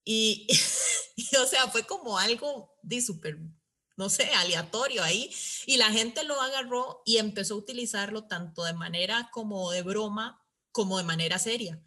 Y, 0.03 0.47
y 1.15 1.35
o 1.35 1.45
sea, 1.45 1.67
fue 1.67 1.85
como 1.85 2.17
algo 2.17 2.73
de 2.81 3.01
súper, 3.01 3.37
no 3.97 4.09
sé, 4.09 4.23
aleatorio 4.35 5.03
ahí. 5.03 5.29
Y 5.65 5.77
la 5.77 5.91
gente 5.91 6.23
lo 6.23 6.39
agarró 6.41 7.01
y 7.05 7.17
empezó 7.17 7.55
a 7.55 7.57
utilizarlo 7.57 8.27
tanto 8.27 8.63
de 8.63 8.73
manera 8.73 9.29
como 9.31 9.71
de 9.71 9.83
broma 9.83 10.40
como 10.71 10.97
de 10.97 11.03
manera 11.03 11.39
seria. 11.39 11.81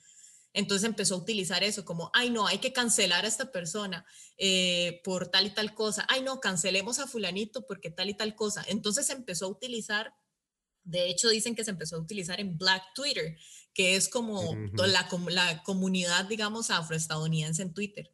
Entonces 0.55 0.89
empezó 0.89 1.17
a 1.17 1.19
utilizar 1.19 1.65
eso 1.65 1.85
como, 1.85 2.11
ay 2.15 2.31
no, 2.31 2.47
hay 2.47 2.59
que 2.59 2.73
cancelar 2.73 3.25
a 3.25 3.29
esta 3.29 3.51
persona 3.51 4.07
eh, 4.39 5.01
por 5.03 5.29
tal 5.29 5.47
y 5.47 5.51
tal 5.51 5.75
cosa. 5.75 6.07
Ay 6.09 6.23
no, 6.23 6.41
cancelemos 6.41 7.01
a 7.01 7.09
fulanito 7.09 7.67
porque 7.67 7.91
tal 7.91 8.09
y 8.09 8.15
tal 8.15 8.37
cosa. 8.37 8.65
Entonces 8.69 9.11
empezó 9.11 9.47
a 9.47 9.49
utilizar, 9.49 10.15
de 10.85 11.09
hecho 11.09 11.29
dicen 11.29 11.57
que 11.57 11.65
se 11.65 11.73
empezó 11.73 11.97
a 11.97 12.01
utilizar 12.01 12.41
en 12.41 12.57
Black 12.57 12.85
Twitter, 12.95 13.37
que 13.75 13.97
es 13.97 14.09
como 14.09 14.57
la, 14.77 15.09
la 15.31 15.63
comunidad, 15.65 16.27
digamos, 16.27 16.71
afroestadounidense 16.71 17.63
en 17.63 17.75
Twitter. 17.75 18.13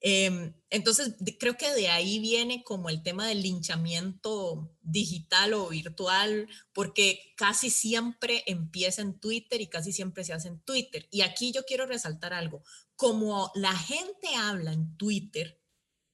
Em, 0.00 0.54
entonces, 0.70 1.14
creo 1.38 1.56
que 1.56 1.72
de 1.72 1.88
ahí 1.88 2.18
viene 2.18 2.62
como 2.62 2.90
el 2.90 3.02
tema 3.02 3.26
del 3.26 3.42
linchamiento 3.42 4.76
digital 4.82 5.54
o 5.54 5.68
virtual, 5.68 6.48
porque 6.72 7.34
casi 7.36 7.70
siempre 7.70 8.42
empieza 8.46 9.02
en 9.02 9.18
Twitter 9.18 9.60
y 9.60 9.68
casi 9.68 9.92
siempre 9.92 10.24
se 10.24 10.32
hace 10.32 10.48
en 10.48 10.60
Twitter. 10.60 11.08
Y 11.10 11.22
aquí 11.22 11.52
yo 11.52 11.64
quiero 11.64 11.86
resaltar 11.86 12.34
algo, 12.34 12.62
como 12.94 13.50
la 13.54 13.76
gente 13.76 14.34
habla 14.36 14.72
en 14.72 14.96
Twitter, 14.96 15.60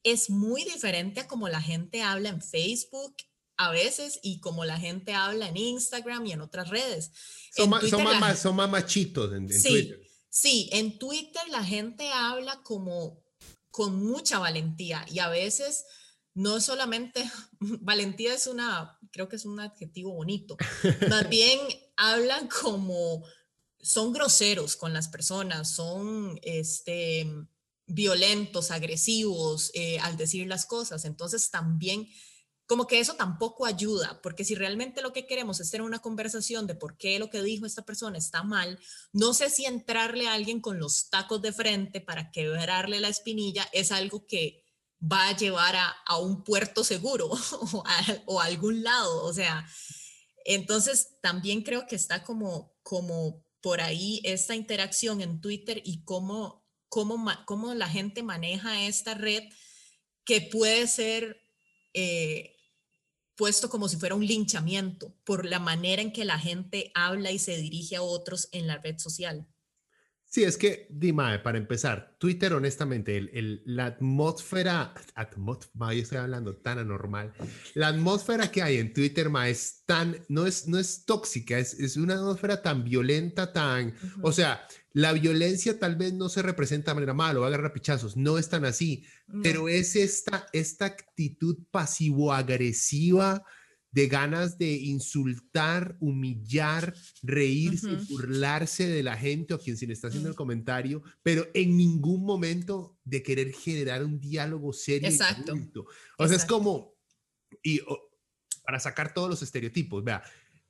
es 0.05 0.31
muy 0.31 0.65
diferente 0.65 1.21
a 1.21 1.29
como 1.29 1.49
la 1.49 1.61
gente 1.61 2.03
habla 2.03 2.29
en 2.29 2.43
Facebook 2.43 3.17
a 3.57 3.71
veces 3.71 4.19
y 4.23 4.41
como 4.41 4.65
la 4.65 4.79
gente 4.79 5.15
habla 5.15 5.49
en 5.49 5.57
Instagram 5.57 6.27
y 6.27 6.33
en 6.33 6.41
otras 6.41 6.69
redes. 6.71 7.13
Son, 7.55 7.71
más, 7.71 7.89
son, 8.39 8.57
más, 8.57 8.71
machitos 8.71 9.33
en, 9.33 9.49
sí, 9.49 9.69
Twitter. 9.69 10.01
Sí, 10.29 10.69
en 10.73 10.99
Twitter 10.99 11.43
la 11.51 11.63
gente 11.63 12.09
habla 12.11 12.63
como 12.63 13.22
con 13.73 13.97
mucha 14.05 14.39
valentía 14.39 15.05
y 15.11 15.19
a 15.19 15.29
veces 15.29 15.85
no 16.35 16.61
solamente, 16.61 17.29
valentía 17.81 18.35
es 18.35 18.47
una, 18.47 18.99
creo 19.11 19.29
que 19.29 19.37
es 19.37 19.45
un 19.45 19.59
adjetivo 19.59 20.13
bonito, 20.13 20.57
más 21.11 21.29
bien 21.29 21.59
hablan 21.97 22.49
como, 22.49 23.25
son 23.81 24.13
groseros 24.13 24.77
con 24.77 24.93
las 24.93 25.09
personas, 25.09 25.75
son 25.75 26.39
este, 26.43 27.27
violentos, 27.87 28.71
agresivos 28.71 29.73
eh, 29.75 29.99
al 29.99 30.17
decir 30.17 30.47
las 30.47 30.67
cosas, 30.67 31.05
entonces 31.05 31.51
también 31.51 32.09
como 32.73 32.87
que 32.87 33.01
eso 33.01 33.17
tampoco 33.17 33.67
ayuda, 33.67 34.19
porque 34.23 34.47
si 34.47 34.55
realmente 34.55 35.03
lo 35.03 35.13
que 35.13 35.27
queremos 35.27 35.61
es 35.61 35.71
tener 35.71 35.87
una 35.87 35.99
conversación 35.99 36.67
de 36.67 36.75
por 36.75 36.97
qué 36.97 37.19
lo 37.19 37.29
que 37.29 37.43
dijo 37.43 37.67
esta 37.67 37.85
persona 37.85 38.17
está 38.17 38.45
mal, 38.45 38.81
no 39.13 39.35
sé 39.35 39.51
si 39.51 39.67
entrarle 39.67 40.27
a 40.27 40.33
alguien 40.33 40.59
con 40.59 40.79
los 40.79 41.11
tacos 41.11 41.43
de 41.43 41.53
frente 41.53 42.01
para 42.01 42.31
quebrarle 42.31 42.99
la 42.99 43.09
espinilla 43.09 43.69
es 43.75 43.93
algo 43.93 44.27
que 44.27 44.65
va 45.03 45.29
a 45.29 45.37
llevar 45.37 45.77
a, 45.77 46.17
un 46.17 46.45
puerto 46.45 46.83
seguro 46.83 47.29
o 48.27 48.41
a, 48.41 48.45
algún 48.45 48.83
lado, 48.83 49.23
o 49.27 49.35
sea, 49.35 49.69
entonces 50.47 51.19
también 51.21 51.61
creo 51.61 51.87
que 51.87 51.97
está 51.97 52.25
como, 52.25 52.73
como 52.83 53.45
por 53.61 53.83
ahí 53.83 54.23
esta 54.25 54.55
interacción 54.55 55.21
en 55.21 55.43
Twitter 55.43 55.83
y 55.85 56.05
cómo, 56.05 56.65
cómo, 56.89 57.23
cómo 57.45 57.75
la 57.75 57.91
gente 57.91 58.23
maneja 58.23 58.87
esta 58.87 59.13
red 59.13 59.43
que 60.25 60.41
puede 60.41 60.87
ser 60.87 61.39
eh, 61.93 62.57
puesto 63.43 63.69
como 63.69 63.89
si 63.89 63.97
fuera 63.97 64.15
un 64.15 64.25
linchamiento 64.25 65.17
por 65.25 65.45
la 65.45 65.59
manera 65.59 66.01
en 66.01 66.13
que 66.13 66.25
la 66.25 66.39
gente 66.39 66.93
habla 66.95 67.33
y 67.33 67.41
se 67.41 67.57
dirige 67.57 67.97
a 67.97 68.03
otros 68.03 68.49
en 68.53 68.69
la 68.69 68.79
red 68.79 68.99
social. 68.99 69.49
Sí, 70.33 70.45
es 70.45 70.57
que, 70.57 70.87
Dima, 70.89 71.43
para 71.43 71.59
empezar, 71.59 72.17
Twitter, 72.19 72.55
honestamente, 72.55 73.19
el, 73.19 73.63
la 73.67 73.85
atmósfera, 73.85 74.95
atmósfera, 75.15 75.93
yo 75.93 76.01
estoy 76.01 76.17
hablando 76.17 76.57
tan 76.57 76.79
anormal, 76.79 77.35
la 77.75 77.89
atmósfera 77.89 78.51
que 78.51 78.63
hay 78.63 78.79
en 78.79 78.95
Twitter, 78.95 79.29
ma, 79.29 79.51
es 79.51 79.83
tan, 79.85 80.17
no 80.31 80.47
es, 80.47 80.67
no 80.69 80.79
es 80.79 81.05
tóxica, 81.05 81.59
es, 81.59 81.75
es 81.75 81.99
una 81.99 82.15
atmósfera 82.15 82.63
tan 82.63 82.83
violenta, 82.83 83.53
tan, 83.53 83.95
o 84.23 84.33
sea, 84.33 84.67
la 84.95 85.13
violencia 85.13 85.79
tal 85.79 85.97
vez 85.97 86.15
no 86.15 86.31
se 86.31 86.41
representa 86.41 86.93
de 86.93 86.95
manera 86.95 87.13
mala 87.13 87.41
o 87.41 87.45
agarra 87.45 87.75
pichazos, 87.75 88.17
no 88.17 88.39
es 88.39 88.49
tan 88.49 88.65
así, 88.65 89.05
pero 89.43 89.69
es 89.69 89.97
esta, 89.97 90.47
esta 90.55 90.87
actitud 90.87 91.59
pasivo-agresiva 91.71 93.45
de 93.93 94.09
ganas 94.09 94.59
de 94.59 94.73
insultar, 94.73 95.97
humillar, 96.01 96.95
reírse, 97.23 97.95
burlarse 98.09 98.89
de 98.89 99.03
la 99.03 99.17
gente 99.17 99.55
o 99.55 99.59
quien 99.59 99.77
se 99.77 99.87
le 99.87 99.93
está 99.93 100.09
haciendo 100.09 100.31
el 100.31 100.35
comentario, 100.35 101.03
pero 101.23 101.47
en 101.55 101.77
ningún 101.77 102.25
momento 102.25 102.99
de 103.05 103.23
querer 103.23 103.53
generar 103.53 104.05
un 104.05 104.19
diálogo 104.19 104.73
serio. 104.73 105.09
Exacto. 105.09 105.55
o 106.19 106.27
sea, 106.27 106.37
es 106.37 106.47
como, 106.47 106.97
y 107.63 107.81
para 108.65 108.81
sacar 108.81 109.13
todos 109.13 109.29
los 109.29 109.43
estereotipos, 109.43 110.03
vea, 110.03 110.23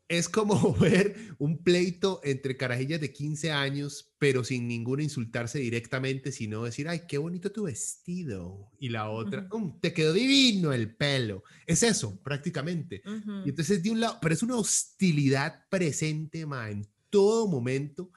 es 0.08 0.28
como 0.28 0.74
ver 0.80 1.16
un 1.38 1.62
pleito 1.62 2.20
entre 2.24 2.56
carajillas 2.56 3.00
de 3.00 3.12
15 3.12 3.52
años, 3.52 4.12
pero 4.18 4.44
sin 4.44 4.68
ninguna 4.68 5.02
insultarse 5.02 5.58
directamente, 5.58 6.32
sino 6.32 6.64
decir, 6.64 6.88
ay, 6.88 7.02
qué 7.08 7.18
bonito 7.18 7.50
tu 7.50 7.64
vestido. 7.64 8.70
Y 8.78 8.88
la 8.90 9.10
otra, 9.10 9.48
mm, 9.50 9.80
te 9.80 9.92
quedó 9.92 10.12
divino 10.12 10.72
el 10.72 10.94
pelo. 10.94 11.44
Es 11.66 11.82
eso, 11.82 12.20
prácticamente. 12.22 13.02
Y 13.44 13.48
entonces, 13.48 13.82
de 13.82 13.90
un 13.90 14.00
lado, 14.00 14.18
pero 14.20 14.34
es 14.34 14.42
una 14.42 14.56
hostilidad 14.56 15.66
presente, 15.68 16.46
ma, 16.46 16.70
en 16.70 16.86
todo 17.10 17.48
momento. 17.48 18.10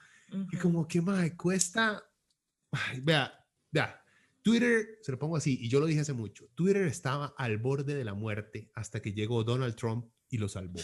Y 0.51 0.57
como 0.57 0.87
que, 0.87 1.01
ma, 1.01 1.29
cuesta, 1.37 2.03
vea, 3.01 3.31
vea, 3.71 4.01
Twitter, 4.41 4.99
se 5.01 5.11
lo 5.11 5.17
pongo 5.17 5.37
así, 5.37 5.57
y 5.59 5.69
yo 5.69 5.79
lo 5.79 5.87
dije 5.87 6.01
hace 6.01 6.13
mucho, 6.13 6.47
Twitter 6.53 6.83
estaba 6.83 7.33
al 7.35 7.57
borde 7.57 7.95
de 7.95 8.05
la 8.05 8.13
muerte 8.13 8.69
hasta 8.75 9.01
que 9.01 9.11
llegó 9.11 9.43
Donald 9.43 9.75
Trump 9.75 10.05
y 10.29 10.37
lo 10.37 10.47
salvó. 10.47 10.79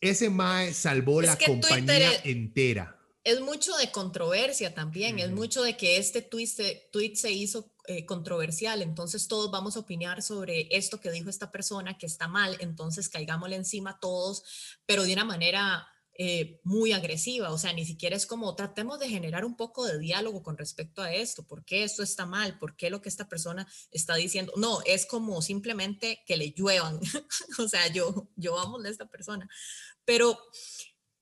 Ese 0.00 0.30
Mae 0.30 0.74
salvó 0.74 1.22
la 1.22 1.38
compañía 1.38 2.10
entera. 2.24 2.98
Es 3.24 3.40
mucho 3.40 3.76
de 3.76 3.92
controversia 3.92 4.74
también, 4.74 5.20
es 5.20 5.30
mucho 5.30 5.62
de 5.62 5.76
que 5.76 5.96
este 5.96 6.22
tweet 6.22 6.48
se, 6.48 6.88
tweet 6.90 7.14
se 7.14 7.30
hizo 7.30 7.72
eh, 7.86 8.04
controversial, 8.04 8.82
entonces 8.82 9.28
todos 9.28 9.52
vamos 9.52 9.76
a 9.76 9.80
opinar 9.80 10.22
sobre 10.22 10.66
esto 10.72 11.00
que 11.00 11.12
dijo 11.12 11.30
esta 11.30 11.52
persona 11.52 11.98
que 11.98 12.06
está 12.06 12.26
mal, 12.26 12.56
entonces 12.58 13.08
caigámosle 13.08 13.54
encima 13.54 14.00
todos, 14.00 14.42
pero 14.86 15.04
de 15.04 15.12
una 15.12 15.24
manera 15.24 15.86
eh, 16.24 16.60
muy 16.62 16.92
agresiva, 16.92 17.50
o 17.50 17.58
sea, 17.58 17.72
ni 17.72 17.84
siquiera 17.84 18.14
es 18.14 18.26
como 18.26 18.54
tratemos 18.54 19.00
de 19.00 19.08
generar 19.08 19.44
un 19.44 19.56
poco 19.56 19.84
de 19.84 19.98
diálogo 19.98 20.44
con 20.44 20.56
respecto 20.56 21.02
a 21.02 21.12
esto, 21.12 21.42
¿por 21.42 21.64
qué 21.64 21.82
esto 21.82 22.04
está 22.04 22.26
mal? 22.26 22.60
¿Por 22.60 22.76
qué 22.76 22.90
lo 22.90 23.02
que 23.02 23.08
esta 23.08 23.28
persona 23.28 23.66
está 23.90 24.14
diciendo? 24.14 24.52
No, 24.54 24.82
es 24.86 25.04
como 25.04 25.42
simplemente 25.42 26.22
que 26.24 26.36
le 26.36 26.52
lluevan, 26.52 27.00
o 27.58 27.66
sea, 27.66 27.88
yo, 27.88 28.28
yo 28.36 28.56
amo 28.56 28.78
a 28.78 28.88
esta 28.88 29.06
persona, 29.06 29.50
pero 30.04 30.38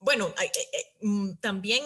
bueno, 0.00 0.35
mm, 1.00 1.37
también 1.40 1.83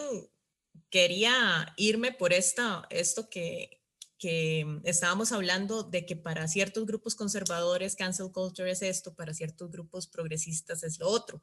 quería 0.91 1.73
irme 1.77 2.11
por 2.11 2.33
esta, 2.33 2.85
esto 2.91 3.31
que, 3.31 3.81
que 4.19 4.81
estábamos 4.83 5.31
hablando 5.31 5.85
de 5.85 6.05
que 6.05 6.17
para 6.17 6.49
ciertos 6.49 6.85
grupos 6.85 7.15
conservadores 7.15 7.95
cancel 7.95 8.33
culture 8.33 8.73
es 8.73 8.83
esto, 8.83 9.15
para 9.15 9.35
ciertos 9.35 9.71
grupos 9.71 10.09
progresistas 10.09 10.83
es 10.83 10.99
lo 10.99 11.07
otro. 11.07 11.41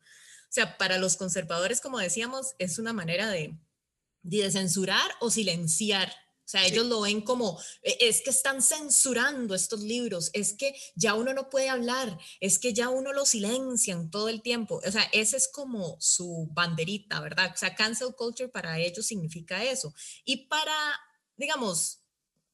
O 0.51 0.53
sea, 0.53 0.77
para 0.77 0.97
los 0.97 1.15
conservadores, 1.15 1.79
como 1.79 1.97
decíamos, 1.97 2.55
es 2.59 2.77
una 2.77 2.91
manera 2.91 3.29
de, 3.29 3.57
de 4.21 4.51
censurar 4.51 5.09
o 5.21 5.31
silenciar. 5.31 6.09
O 6.09 6.49
sea, 6.51 6.65
ellos 6.65 6.87
lo 6.87 6.99
ven 6.99 7.21
como, 7.21 7.57
e, 7.81 7.95
es 8.01 8.21
que 8.21 8.31
están 8.31 8.61
censurando 8.61 9.55
estos 9.55 9.79
libros, 9.79 10.29
es 10.33 10.51
que 10.51 10.75
ya 10.93 11.13
uno 11.13 11.33
no 11.33 11.49
puede 11.49 11.69
hablar, 11.69 12.19
es 12.41 12.59
que 12.59 12.73
ya 12.73 12.89
uno 12.89 13.13
lo 13.13 13.25
silencian 13.25 14.11
todo 14.11 14.27
el 14.27 14.41
tiempo. 14.41 14.81
O 14.85 14.91
sea, 14.91 15.03
esa 15.13 15.37
es 15.37 15.47
como 15.47 15.95
su 16.01 16.49
banderita, 16.51 17.21
¿verdad? 17.21 17.53
O 17.53 17.57
sea, 17.57 17.73
cancel 17.73 18.13
culture 18.17 18.49
para 18.49 18.77
ellos 18.77 19.05
significa 19.05 19.63
eso. 19.63 19.93
Y 20.25 20.47
para, 20.47 20.75
digamos, 21.37 22.01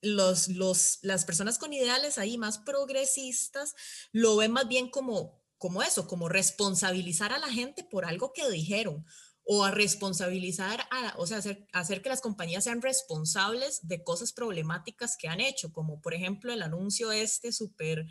los, 0.02 0.50
los, 0.50 1.00
las 1.02 1.26
personas 1.26 1.58
con 1.58 1.74
ideales 1.74 2.20
ahí 2.20 2.38
más 2.38 2.60
progresistas 2.60 3.74
lo 4.12 4.36
ven 4.36 4.52
más 4.52 4.68
bien 4.68 4.92
como 4.92 5.47
como 5.58 5.82
eso, 5.82 6.08
como 6.08 6.30
responsabilizar 6.30 7.34
a 7.34 7.40
la 7.40 7.50
gente 7.50 7.84
por 7.84 8.06
algo 8.06 8.32
que 8.34 8.50
dijeron 8.50 9.06
o 9.50 9.64
a 9.64 9.72
responsabilizar, 9.72 10.82
a, 10.92 11.14
o 11.18 11.26
sea, 11.26 11.42
hacer, 11.72 12.02
que 12.02 12.10
las 12.10 12.20
compañías 12.20 12.66
sean 12.66 12.82
responsables 12.82 13.88
de 13.88 14.04
cosas 14.04 14.34
problemáticas 14.34 15.16
que 15.18 15.30
han 15.30 15.40
hecho, 15.40 15.72
como 15.72 16.02
por 16.02 16.14
ejemplo 16.14 16.52
el 16.52 16.62
anuncio 16.62 17.14
este 17.14 17.54
súper 17.54 18.06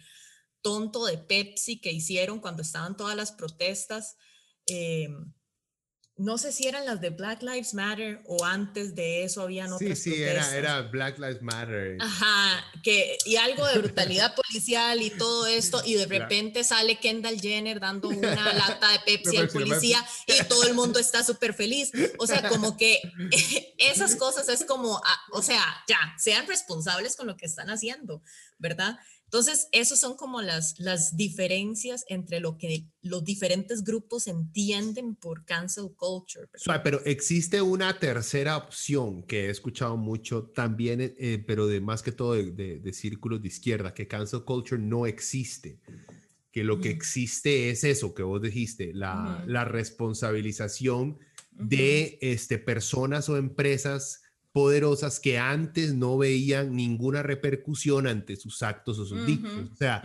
tonto 0.62 1.05
de 1.05 1.18
Pepsi 1.18 1.79
que 1.79 1.92
hicieron 1.92 2.40
cuando 2.40 2.62
estaban 2.62 2.97
todas 2.97 3.16
las 3.16 3.33
protestas. 3.33 4.16
Eh, 4.66 5.09
no 6.18 6.38
sé 6.38 6.50
si 6.50 6.66
eran 6.66 6.87
las 6.87 7.02
de 7.02 7.11
Black 7.11 7.42
Lives 7.42 7.74
Matter 7.74 8.22
o 8.24 8.42
antes 8.42 8.94
de 8.94 9.24
eso 9.24 9.42
habían 9.42 9.70
otras. 9.70 9.98
Sí, 9.98 10.12
sí, 10.12 10.22
era, 10.22 10.57
era, 10.57 10.81
Black 10.83 11.18
Lives 11.18 11.42
Matter. 11.42 11.98
Ajá, 12.00 12.64
que, 12.83 13.18
y 13.26 13.37
algo 13.37 13.66
de 13.66 13.79
brutalidad 13.79 14.35
policial 14.35 15.02
y 15.02 15.11
todo 15.11 15.46
esto, 15.46 15.83
y 15.85 15.94
de 15.94 16.07
repente 16.18 16.64
sale 16.64 16.98
Kendall 16.98 17.38
Jenner 17.38 17.81
dando 17.81 18.09
una 18.09 18.52
lata 18.55 18.92
de 18.92 19.00
Pepsi 19.00 19.37
al 19.37 19.48
policía 19.48 20.02
y 20.26 20.42
todo 20.48 20.64
el 20.66 20.72
mundo 20.72 20.98
está 20.98 21.22
súper 21.22 21.52
feliz. 21.52 21.92
O 22.18 22.26
sea, 22.26 22.48
como 22.48 22.79
que 22.79 22.98
esas 23.76 24.16
cosas 24.16 24.48
es 24.48 24.64
como, 24.64 24.96
ah, 24.96 25.20
o 25.33 25.42
sea, 25.42 25.62
ya, 25.87 25.98
sean 26.16 26.46
responsables 26.46 27.14
con 27.16 27.26
lo 27.26 27.37
que 27.37 27.44
están 27.44 27.68
haciendo, 27.68 28.22
¿verdad? 28.59 28.98
Entonces, 29.27 29.69
esos 29.73 29.99
son 29.99 30.17
como 30.17 30.41
las, 30.41 30.79
las 30.79 31.17
diferencias 31.17 32.05
entre 32.09 32.39
lo 32.39 32.57
que 32.57 32.87
los 33.03 33.25
diferentes 33.25 33.83
grupos 33.83 34.29
entienden 34.29 35.17
por 35.17 35.45
cancel 35.45 35.91
culture. 35.97 36.47
pero 36.85 37.01
existe 37.05 37.61
una 37.61 37.99
tercera 37.99 38.57
opción 38.57 39.25
que 39.25 39.47
he 39.47 39.51
escuchado 39.51 39.97
mucho 39.97 40.45
también, 40.55 41.01
eh, 41.01 41.43
pero 41.45 41.67
de 41.67 41.81
más 41.81 42.03
que 42.03 42.12
todo 42.12 42.35
de, 42.35 42.79
de, 42.79 42.93
círculos 42.93 43.43
de 43.43 43.49
izquierda, 43.49 43.93
que 43.93 44.07
cancel 44.07 44.45
culture 44.45 44.81
no 44.81 45.07
existe 45.07 45.81
que 46.53 46.65
lo 46.65 46.81
que 46.81 46.89
existe 46.89 47.69
es 47.69 47.85
eso 47.85 48.15
que 48.15 48.23
vos 48.23 48.41
dijiste, 48.41 48.95
la, 48.95 49.45
la 49.47 49.67
responsabilización 49.67 51.19
de 51.51 52.19
este, 52.23 52.59
personas 52.59 53.29
o 53.29 53.37
empresas 53.37 54.23
poderosas 54.57 55.21
que 55.21 55.37
antes 55.37 55.92
no 55.92 56.16
veían 56.16 56.75
ninguna 56.75 57.23
repercusión 57.23 58.07
ante 58.07 58.37
sus 58.37 58.62
actos 58.62 58.99
o 58.99 59.05
sus 59.05 59.27
dichos. 59.27 59.53
O 59.71 59.77
sea, 59.77 60.03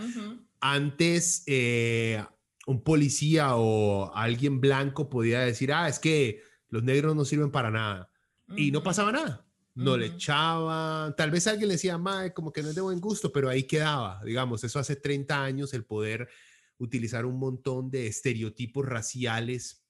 antes 0.60 1.44
eh, 1.48 2.22
un 2.68 2.84
policía 2.84 3.56
o 3.56 4.14
alguien 4.14 4.60
blanco 4.60 5.10
podía 5.10 5.40
decir, 5.40 5.72
ah, 5.72 5.88
es 5.88 6.00
que 6.00 6.42
los 6.68 6.84
negros 6.84 7.16
no 7.16 7.24
sirven 7.24 7.50
para 7.50 7.72
nada. 7.72 8.12
Y 8.58 8.72
no 8.72 8.84
pasaba 8.84 9.14
nada. 9.14 9.48
No 9.74 9.96
le 9.96 10.08
echaban, 10.08 11.16
tal 11.16 11.32
vez 11.32 11.48
alguien 11.48 11.70
le 11.70 11.76
decía, 11.76 11.98
mae, 11.98 12.34
como 12.34 12.52
que 12.52 12.62
no 12.62 12.68
es 12.68 12.76
de 12.76 12.82
buen 12.82 13.00
gusto, 13.00 13.32
pero 13.32 13.48
ahí 13.48 13.64
quedaba, 13.64 14.22
digamos, 14.26 14.66
eso 14.66 14.80
hace 14.80 14.98
30 14.98 15.42
años, 15.42 15.74
el 15.74 15.86
poder 15.86 16.28
utilizar 16.78 17.26
un 17.26 17.40
montón 17.40 17.90
de 17.90 18.08
estereotipos 18.08 18.86
raciales 18.86 19.81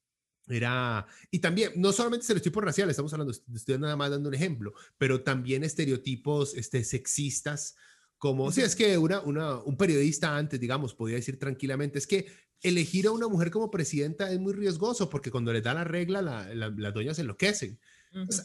era, 0.51 1.05
y 1.29 1.39
también, 1.39 1.71
no 1.75 1.91
solamente 1.91 2.23
estereotipos 2.23 2.63
raciales, 2.63 2.91
estamos 2.91 3.13
hablando, 3.13 3.33
estoy 3.53 3.77
nada 3.77 3.95
más 3.95 4.11
dando 4.11 4.29
un 4.29 4.35
ejemplo, 4.35 4.73
pero 4.97 5.23
también 5.23 5.63
estereotipos 5.63 6.55
este, 6.55 6.83
sexistas, 6.83 7.75
como, 8.17 8.51
si 8.51 8.61
es 8.61 8.75
que 8.75 8.97
una, 8.97 9.21
una, 9.21 9.55
un 9.57 9.77
periodista 9.77 10.37
antes, 10.37 10.59
digamos, 10.59 10.93
podía 10.93 11.15
decir 11.15 11.39
tranquilamente, 11.39 11.97
es 11.97 12.05
que 12.05 12.27
elegir 12.61 13.07
a 13.07 13.11
una 13.11 13.27
mujer 13.27 13.49
como 13.49 13.71
presidenta 13.71 14.31
es 14.31 14.39
muy 14.39 14.53
riesgoso 14.53 15.09
porque 15.09 15.31
cuando 15.31 15.51
le 15.51 15.61
da 15.61 15.73
la 15.73 15.83
regla, 15.83 16.21
la, 16.21 16.53
las 16.53 16.93
doñas 16.93 17.15
se 17.15 17.23
enloquecen. 17.23 17.79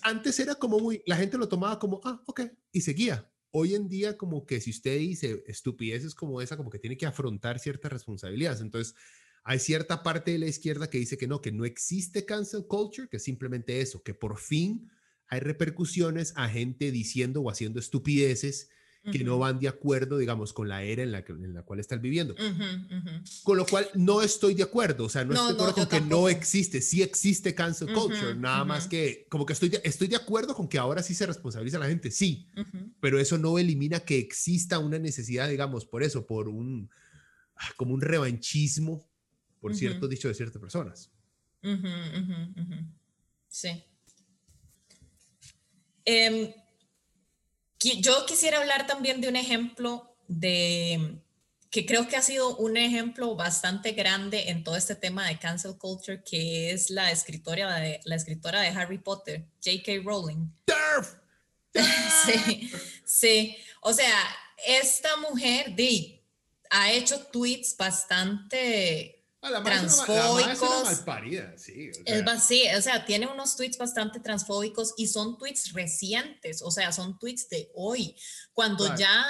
antes 0.03 0.41
era 0.41 0.55
como 0.55 0.79
muy, 0.79 1.03
la 1.07 1.17
gente 1.17 1.39
lo 1.39 1.49
tomaba 1.49 1.79
como, 1.79 2.01
ah, 2.05 2.23
ok, 2.27 2.43
y 2.73 2.81
seguía. 2.81 3.31
Hoy 3.51 3.75
en 3.75 3.89
día, 3.89 4.17
como 4.17 4.45
que 4.45 4.61
si 4.61 4.71
usted 4.71 4.99
dice 4.99 5.43
estupideces 5.47 6.15
como 6.15 6.41
esa, 6.41 6.57
como 6.57 6.71
que 6.71 6.79
tiene 6.79 6.97
que 6.97 7.07
afrontar 7.07 7.59
ciertas 7.59 7.93
responsabilidades. 7.93 8.61
Entonces, 8.61 8.95
hay 9.49 9.61
cierta 9.61 10.03
parte 10.03 10.33
de 10.33 10.41
la 10.41 10.49
izquierda 10.49 10.91
que 10.91 10.99
dice 10.99 11.17
que 11.17 11.29
no, 11.29 11.41
que 11.41 11.53
no 11.53 11.65
existe 11.65 12.27
cancel 12.27 12.67
culture, 12.67 13.09
que 13.09 13.21
simplemente 13.21 13.81
eso, 13.81 14.03
que 14.03 14.13
por 14.13 14.39
fin 14.39 14.91
hay 15.29 15.39
repercusiones 15.39 16.33
a 16.35 16.49
gente 16.49 16.91
diciendo 16.91 17.43
o 17.43 17.49
haciendo 17.49 17.79
estupideces 17.79 18.71
que 19.13 19.23
no 19.23 19.39
van 19.39 19.61
de 19.61 19.69
acuerdo, 19.69 20.19
digamos, 20.19 20.53
con 20.53 20.69
la 20.69 20.83
era 20.83 21.05
en 21.05 21.13
la, 21.13 21.25
que, 21.25 21.31
en 21.31 21.55
la 21.55 21.63
cual 21.63 21.79
están 21.79 22.03
viviendo. 22.03 22.35
Con 23.45 23.57
lo 23.57 23.65
cual 23.65 23.89
no 23.95 24.21
estoy 24.21 24.55
de 24.55 24.65
acuerdo, 24.65 25.05
o 25.05 25.09
sea, 25.09 25.25
no, 25.25 25.33
estoy 25.33 25.47
de 25.47 25.53
acuerdo 25.53 25.75
con 25.75 25.87
que 25.87 26.01
no 26.01 26.29
existe, 26.29 26.81
sí 26.81 27.03
existe 27.03 27.55
cancel 27.55 27.93
culture, 27.93 28.35
nada 28.35 28.65
más 28.65 28.89
que 28.89 29.29
como 29.31 29.47
que 29.47 29.53
estoy 29.53 29.69
de, 29.69 29.81
estoy 29.85 30.09
de 30.09 30.17
acuerdo 30.17 30.57
con 30.57 30.67
que 30.67 30.79
ahora 30.79 31.05
sí 31.05 31.15
se 31.15 31.25
responsabiliza 31.25 31.77
a 31.77 31.81
la 31.81 31.87
gente, 31.87 32.11
sí, 32.11 32.49
pero 32.99 33.21
eso 33.21 33.39
no 33.39 33.61
elimina 33.61 34.01
que 34.01 34.19
exista 34.19 34.81
una 34.81 34.99
necesidad, 34.99 35.49
digamos, 35.49 35.87
por 35.87 36.03
eso, 36.03 36.27
por 36.27 36.49
un, 36.49 36.91
ah, 37.55 37.71
como 37.77 37.95
un 37.95 38.01
revanchismo 38.01 39.09
por 39.67 39.75
cierto 39.75 40.07
dicho 40.07 40.29
de 40.29 40.35
ciertas 40.35 40.61
personas. 40.61 41.11
sí. 43.49 43.85
Em, 46.05 46.53
yo 47.81 48.25
quisiera 48.27 48.59
hablar 48.61 48.87
también 48.87 49.21
de 49.21 49.29
un 49.29 49.35
ejemplo 49.35 50.17
de 50.29 51.19
que 51.69 51.85
creo 51.85 52.07
que 52.07 52.15
ha 52.15 52.23
sido 52.23 52.57
un 52.59 52.77
ejemplo 52.77 53.35
bastante 53.35 53.91
grande 53.91 54.51
en 54.51 54.63
todo 54.63 54.77
este 54.77 54.95
tema 54.95 55.27
de 55.27 55.41
cancel 55.41 55.77
culture, 55.77 56.23
que 56.23 56.71
es 56.71 56.91
la 56.91 57.11
escritora 57.11 57.75
de, 57.81 58.01
la 58.05 58.15
escritora 58.15 58.61
de 58.61 58.69
Harry 58.69 58.99
Potter, 58.99 59.49
J.K. 59.65 60.03
Rowling. 60.05 60.49
sí, 62.25 62.71
sí, 63.05 63.57
o 63.81 63.93
sea, 63.93 64.17
esta 64.65 65.17
mujer, 65.17 65.75
de, 65.75 66.23
ha 66.71 66.93
hecho 66.93 67.19
tweets 67.27 67.77
bastante 67.77 69.16
Ah, 69.55 69.63
transfóbicos. 69.63 71.03
sí. 71.57 71.91
O 72.77 72.83
sea. 72.83 73.05
tiene 73.05 73.27
unos 73.27 73.57
tweets 73.57 73.79
bastante 73.79 74.21
transfóbicos 74.21 74.95
y 74.97 75.07
son 75.07 75.39
tweets 75.39 75.73
recientes, 75.73 76.63
o 76.63 76.71
sea, 76.71 76.93
son 76.93 77.19
tweets 77.19 77.49
de 77.49 77.71
hoy, 77.75 78.17
cuando 78.53 78.95
ya... 78.97 79.25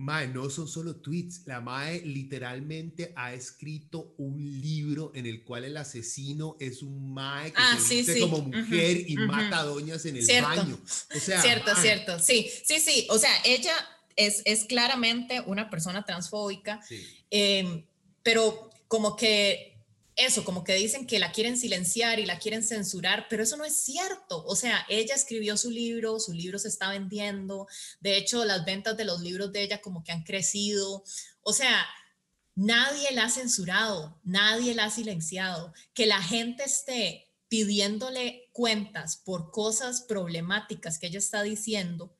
Mae, 0.00 0.28
no 0.28 0.48
son 0.48 0.68
solo 0.68 1.00
tweets, 1.00 1.42
la 1.46 1.60
Mae 1.60 2.00
literalmente 2.02 3.12
ha 3.16 3.34
escrito 3.34 4.14
un 4.18 4.38
libro 4.60 5.10
en 5.12 5.26
el 5.26 5.42
cual 5.42 5.64
el 5.64 5.76
asesino 5.76 6.56
es 6.60 6.82
un 6.84 7.12
Mae 7.12 7.50
que 7.50 7.60
ah, 7.60 7.76
se 7.80 8.04
sí, 8.04 8.20
como 8.20 8.42
mujer 8.42 9.10
y 9.10 9.16
mata 9.16 9.58
a 9.58 9.64
doñas 9.64 10.06
en 10.06 10.16
el 10.18 10.42
baño. 10.42 10.78
O 11.16 11.18
sea, 11.18 11.42
cierto, 11.42 11.74
cierto, 11.74 12.20
sí, 12.20 12.48
sí, 12.64 12.78
sí, 12.78 13.08
o 13.10 13.18
sea, 13.18 13.32
ella 13.44 13.72
es, 14.14 14.42
es 14.44 14.66
claramente 14.66 15.40
una 15.46 15.68
persona 15.68 16.04
transfóbica, 16.04 16.80
eh, 17.32 17.84
pero 18.22 18.70
como 18.88 19.16
que 19.16 19.78
eso, 20.18 20.44
como 20.44 20.64
que 20.64 20.74
dicen 20.74 21.06
que 21.06 21.20
la 21.20 21.30
quieren 21.30 21.56
silenciar 21.56 22.18
y 22.18 22.26
la 22.26 22.40
quieren 22.40 22.64
censurar, 22.64 23.28
pero 23.30 23.44
eso 23.44 23.56
no 23.56 23.64
es 23.64 23.76
cierto. 23.76 24.44
O 24.46 24.56
sea, 24.56 24.84
ella 24.88 25.14
escribió 25.14 25.56
su 25.56 25.70
libro, 25.70 26.18
su 26.18 26.32
libro 26.32 26.58
se 26.58 26.66
está 26.66 26.90
vendiendo, 26.90 27.68
de 28.00 28.16
hecho 28.16 28.44
las 28.44 28.64
ventas 28.64 28.96
de 28.96 29.04
los 29.04 29.20
libros 29.20 29.52
de 29.52 29.62
ella 29.62 29.80
como 29.80 30.02
que 30.02 30.10
han 30.10 30.24
crecido. 30.24 31.04
O 31.42 31.52
sea, 31.52 31.86
nadie 32.56 33.12
la 33.12 33.26
ha 33.26 33.30
censurado, 33.30 34.20
nadie 34.24 34.74
la 34.74 34.86
ha 34.86 34.90
silenciado. 34.90 35.72
Que 35.94 36.06
la 36.06 36.20
gente 36.20 36.64
esté 36.64 37.30
pidiéndole 37.46 38.50
cuentas 38.52 39.18
por 39.18 39.52
cosas 39.52 40.02
problemáticas 40.02 40.98
que 40.98 41.06
ella 41.06 41.20
está 41.20 41.44
diciendo, 41.44 42.17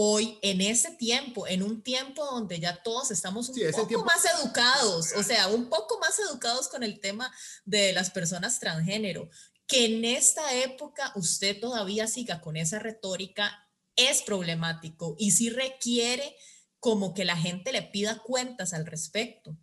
hoy, 0.00 0.38
en 0.42 0.60
ese 0.60 0.92
tiempo, 0.92 1.48
en 1.48 1.60
un 1.60 1.82
tiempo 1.82 2.24
donde 2.24 2.60
ya 2.60 2.84
todos 2.84 3.10
estamos 3.10 3.48
un 3.48 3.56
poco 3.72 4.04
más 4.04 4.24
educados, 4.38 5.12
o 5.16 5.24
sea, 5.24 5.48
un 5.48 5.68
poco 5.68 5.98
más 5.98 6.16
educados 6.20 6.68
con 6.68 6.84
el 6.84 7.00
tema 7.00 7.34
de 7.64 7.92
las 7.92 8.12
personas 8.12 8.60
transgénero, 8.60 9.28
que 9.66 9.86
en 9.86 10.04
esta 10.04 10.54
época 10.54 11.10
usted 11.16 11.58
todavía 11.58 12.06
siga 12.06 12.40
con 12.40 12.56
esa 12.56 12.78
retórica 12.78 13.50
es 13.96 14.22
problemático 14.22 15.16
y 15.18 15.32
sí 15.32 15.50
requiere 15.50 16.32
como 16.78 17.12
que 17.12 17.24
la 17.24 17.36
gente 17.36 17.72
le 17.72 17.82
pida 17.82 18.22
cuentas 18.22 18.74
al 18.74 18.86
respecto. 18.86 19.58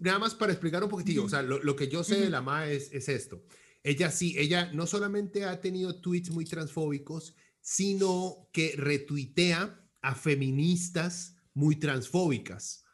nada 0.00 0.18
más 0.18 0.34
para 0.34 0.52
explicar 0.52 0.82
un 0.82 0.88
poquitillo, 0.88 1.24
o 1.24 1.28
sea, 1.28 1.42
lo, 1.42 1.76
que 1.76 1.88
yo 1.88 2.02
sé 2.04 2.18
de 2.18 2.30
la 2.30 2.40
MA 2.40 2.68
es, 2.68 2.90
es 2.90 3.10
esto. 3.10 3.44
Ella 3.82 4.10
sí, 4.10 4.34
ella 4.38 4.72
no 4.72 4.86
solamente 4.86 5.44
ha 5.44 5.60
tenido 5.60 6.00
tweets 6.00 6.30
muy 6.30 6.46
transfóbicos, 6.46 7.34
sino 7.62 8.48
que 8.52 8.74
retuitea 8.76 9.80
a 10.02 10.14
feministas 10.14 11.36
muy 11.54 11.76
transfóbicas, 11.76 12.84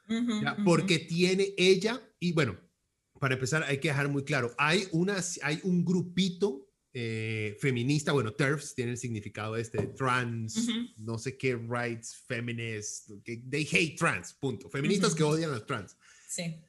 porque 0.65 0.99
tiene 0.99 1.55
ella, 1.57 2.01
y 2.21 2.33
bueno, 2.33 2.59
para 3.19 3.35
empezar 3.35 3.65
hay 3.65 3.79
que 3.79 3.89
dejar 3.89 4.09
muy 4.09 4.25
claro, 4.25 4.55
hay, 4.59 4.87
unas, 4.93 5.41
hay 5.43 5.61
un 5.65 5.85
grupito 5.85 6.69
eh, 6.93 7.57
feminista, 7.61 8.13
bueno, 8.13 8.33
TERFs 8.33 8.75
tiene 8.75 8.93
el 8.93 8.99
significado 8.99 9.57
este, 9.57 9.89
trans, 9.89 10.69
no 10.97 11.19
sé 11.19 11.37
qué, 11.37 11.57
rights, 11.57 12.25
feminists, 12.27 13.13
they 13.25 13.67
hate 13.71 13.97
trans, 13.97 14.35
punto, 14.35 14.69
feministas 14.69 15.15
que 15.15 15.23
odian 15.23 15.51
a 15.51 15.55
los 15.55 15.67
trans. 15.67 15.97
Sí. 16.29 16.63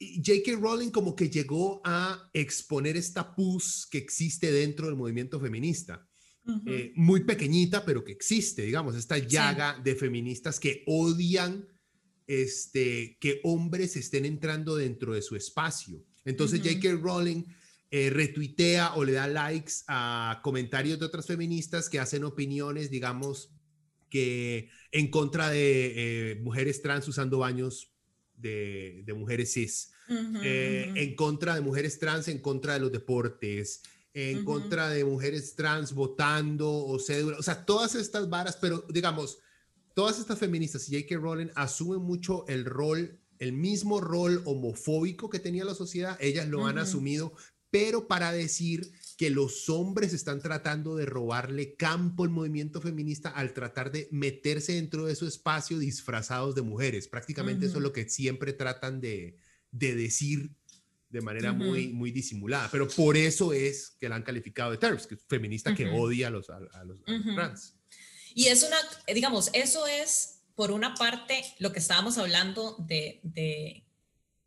J.K. 0.00 0.58
Rowling 0.60 0.90
como 0.90 1.14
que 1.14 1.30
llegó 1.30 1.80
a 1.84 2.28
exponer 2.32 2.96
esta 2.96 3.34
pus 3.34 3.86
que 3.90 3.98
existe 3.98 4.50
dentro 4.52 4.86
del 4.86 4.96
movimiento 4.96 5.40
feminista. 5.40 6.06
Eh, 6.66 6.92
muy 6.94 7.24
pequeñita, 7.24 7.86
pero 7.86 8.04
que 8.04 8.12
existe, 8.12 8.62
digamos, 8.62 8.96
esta 8.96 9.16
llaga 9.16 9.80
de 9.82 9.94
feministas 9.94 10.60
que 10.60 10.82
odian 10.86 11.66
este, 12.26 13.16
que 13.18 13.40
hombres 13.44 13.96
estén 13.96 14.26
entrando 14.26 14.76
dentro 14.76 15.14
de 15.14 15.22
su 15.22 15.36
espacio. 15.36 16.04
Entonces 16.26 16.60
J.K. 16.60 17.00
Rowling 17.00 17.44
eh, 17.90 18.10
retuitea 18.10 18.94
o 18.94 19.04
le 19.04 19.12
da 19.12 19.26
likes 19.26 19.84
a 19.88 20.40
comentarios 20.42 20.98
de 20.98 21.06
otras 21.06 21.26
feministas 21.26 21.88
que 21.88 21.98
hacen 21.98 22.24
opiniones, 22.24 22.90
digamos, 22.90 23.50
que 24.10 24.68
en 24.92 25.08
contra 25.10 25.48
de 25.48 26.32
eh, 26.32 26.40
mujeres 26.42 26.82
trans 26.82 27.08
usando 27.08 27.38
baños 27.38 27.90
de, 28.36 29.02
mujeres 29.16 29.54
cis, 29.54 29.92
en 30.08 31.14
contra 31.14 31.54
de 31.54 31.62
mujeres 31.62 31.98
trans, 31.98 32.28
en 32.28 32.38
contra 32.38 32.74
de 32.74 32.80
los 32.80 32.92
deportes, 32.92 33.80
en 34.14 34.44
contra 34.44 34.88
de 34.88 35.04
mujeres 35.04 35.56
trans 35.56 35.92
votando 35.92 36.70
o 36.72 36.98
cédula, 37.00 37.36
o 37.36 37.42
sea, 37.42 37.66
todas 37.66 37.96
estas 37.96 38.30
varas, 38.30 38.56
pero 38.60 38.86
digamos, 38.88 39.38
todas 39.92 40.20
estas 40.20 40.38
feministas 40.38 40.88
y 40.88 40.94
J.K. 40.94 41.16
Rowling 41.20 41.50
asumen 41.56 42.00
mucho 42.00 42.46
el 42.46 42.64
rol, 42.64 43.20
el 43.40 43.52
mismo 43.52 44.00
rol 44.00 44.40
homofóbico 44.44 45.28
que 45.28 45.40
tenía 45.40 45.64
la 45.64 45.74
sociedad, 45.74 46.16
ellas 46.20 46.48
lo 46.48 46.64
han 46.64 46.78
asumido, 46.78 47.34
pero 47.70 48.06
para 48.06 48.30
decir 48.30 48.92
que 49.16 49.30
los 49.30 49.68
hombres 49.68 50.12
están 50.12 50.40
tratando 50.40 50.94
de 50.94 51.06
robarle 51.06 51.74
campo 51.74 52.22
al 52.22 52.30
movimiento 52.30 52.80
feminista 52.80 53.30
al 53.30 53.52
tratar 53.52 53.90
de 53.90 54.06
meterse 54.12 54.74
dentro 54.74 55.06
de 55.06 55.16
su 55.16 55.26
espacio 55.26 55.80
disfrazados 55.80 56.54
de 56.54 56.62
mujeres. 56.62 57.08
Prácticamente 57.08 57.66
eso 57.66 57.78
es 57.78 57.82
lo 57.82 57.92
que 57.92 58.08
siempre 58.08 58.52
tratan 58.52 59.00
de, 59.00 59.38
de 59.72 59.96
decir 59.96 60.52
de 61.14 61.20
manera 61.20 61.52
muy, 61.52 61.88
muy 61.88 62.10
disimulada. 62.10 62.68
Pero 62.72 62.88
por 62.88 63.16
eso 63.16 63.52
es 63.52 63.96
que 64.00 64.08
la 64.08 64.16
han 64.16 64.24
calificado 64.24 64.72
de 64.72 64.78
TERFs, 64.78 65.06
que 65.06 65.14
es 65.14 65.24
feminista 65.28 65.72
que 65.72 65.88
odia 65.88 66.26
a 66.26 66.30
los, 66.30 66.50
a, 66.50 66.58
los, 66.84 66.98
trans. 67.04 67.76
Y 68.34 68.48
es 68.48 68.64
una, 68.64 68.76
digamos, 69.14 69.48
eso 69.52 69.86
es 69.86 70.40
por 70.56 70.72
una 70.72 70.96
parte 70.96 71.44
lo 71.60 71.72
que 71.72 71.78
estábamos 71.78 72.18
hablando 72.18 72.74
de, 72.80 73.20
de, 73.22 73.86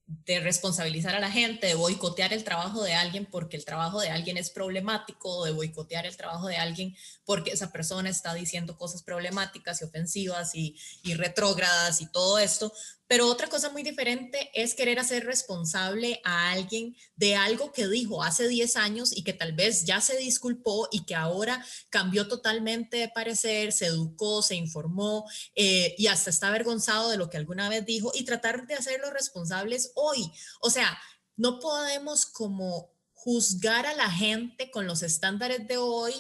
de, 0.07 0.39
responsabilizar 0.41 1.15
a 1.15 1.21
la 1.21 1.31
gente, 1.31 1.67
de 1.67 1.75
boicotear 1.75 2.33
el 2.33 2.43
trabajo 2.43 2.83
de 2.83 2.93
alguien 2.93 3.25
porque 3.25 3.55
el 3.55 3.63
trabajo 3.63 4.01
de 4.01 4.09
alguien 4.09 4.35
es 4.35 4.49
problemático, 4.49 5.45
de 5.45 5.51
boicotear 5.51 6.05
el 6.05 6.17
trabajo 6.17 6.47
de 6.47 6.57
alguien 6.57 6.97
porque 7.23 7.51
esa 7.51 7.71
persona 7.71 8.09
está 8.09 8.33
diciendo 8.33 8.77
cosas 8.77 9.03
problemáticas 9.03 9.81
y 9.81 9.85
ofensivas 9.85 10.53
y, 10.53 10.77
y 11.03 11.13
retrógradas 11.13 12.01
y 12.01 12.11
todo 12.11 12.39
esto, 12.39 12.73
pero 13.07 13.27
otra 13.27 13.47
cosa 13.47 13.69
muy 13.69 13.83
diferente 13.83 14.49
es 14.53 14.75
querer 14.75 14.99
hacer 14.99 15.25
responsable 15.25 16.19
a 16.23 16.51
alguien 16.51 16.95
de 17.15 17.35
algo 17.35 17.71
que 17.71 17.87
dijo 17.87 18.23
hace 18.23 18.47
10 18.47 18.75
años 18.75 19.15
y 19.15 19.23
que 19.23 19.33
tal 19.33 19.53
vez 19.53 19.85
ya 19.85 20.01
se 20.01 20.17
disculpó 20.17 20.89
y 20.91 21.05
que 21.05 21.15
ahora 21.15 21.65
cambió 21.89 22.27
totalmente 22.27 22.97
de 22.97 23.09
parecer, 23.09 23.71
se 23.71 23.87
educó, 23.87 24.41
se 24.41 24.55
informó 24.55 25.25
eh, 25.55 25.95
y 25.97 26.07
hasta 26.07 26.29
está 26.29 26.49
avergonzado 26.49 27.09
de 27.09 27.17
lo 27.17 27.29
que 27.29 27.37
alguna 27.37 27.69
vez 27.69 27.85
dijo 27.85 28.11
y 28.13 28.25
tratar 28.25 28.67
de 28.67 28.75
hacerlo 28.75 29.09
responsables 29.11 29.91
hoy. 29.95 30.31
O 30.59 30.69
sea, 30.69 30.99
no 31.37 31.59
podemos 31.59 32.25
como 32.25 32.91
juzgar 33.13 33.85
a 33.85 33.95
la 33.95 34.11
gente 34.11 34.69
con 34.69 34.85
los 34.85 35.01
estándares 35.01 35.67
de 35.67 35.77
hoy 35.77 36.13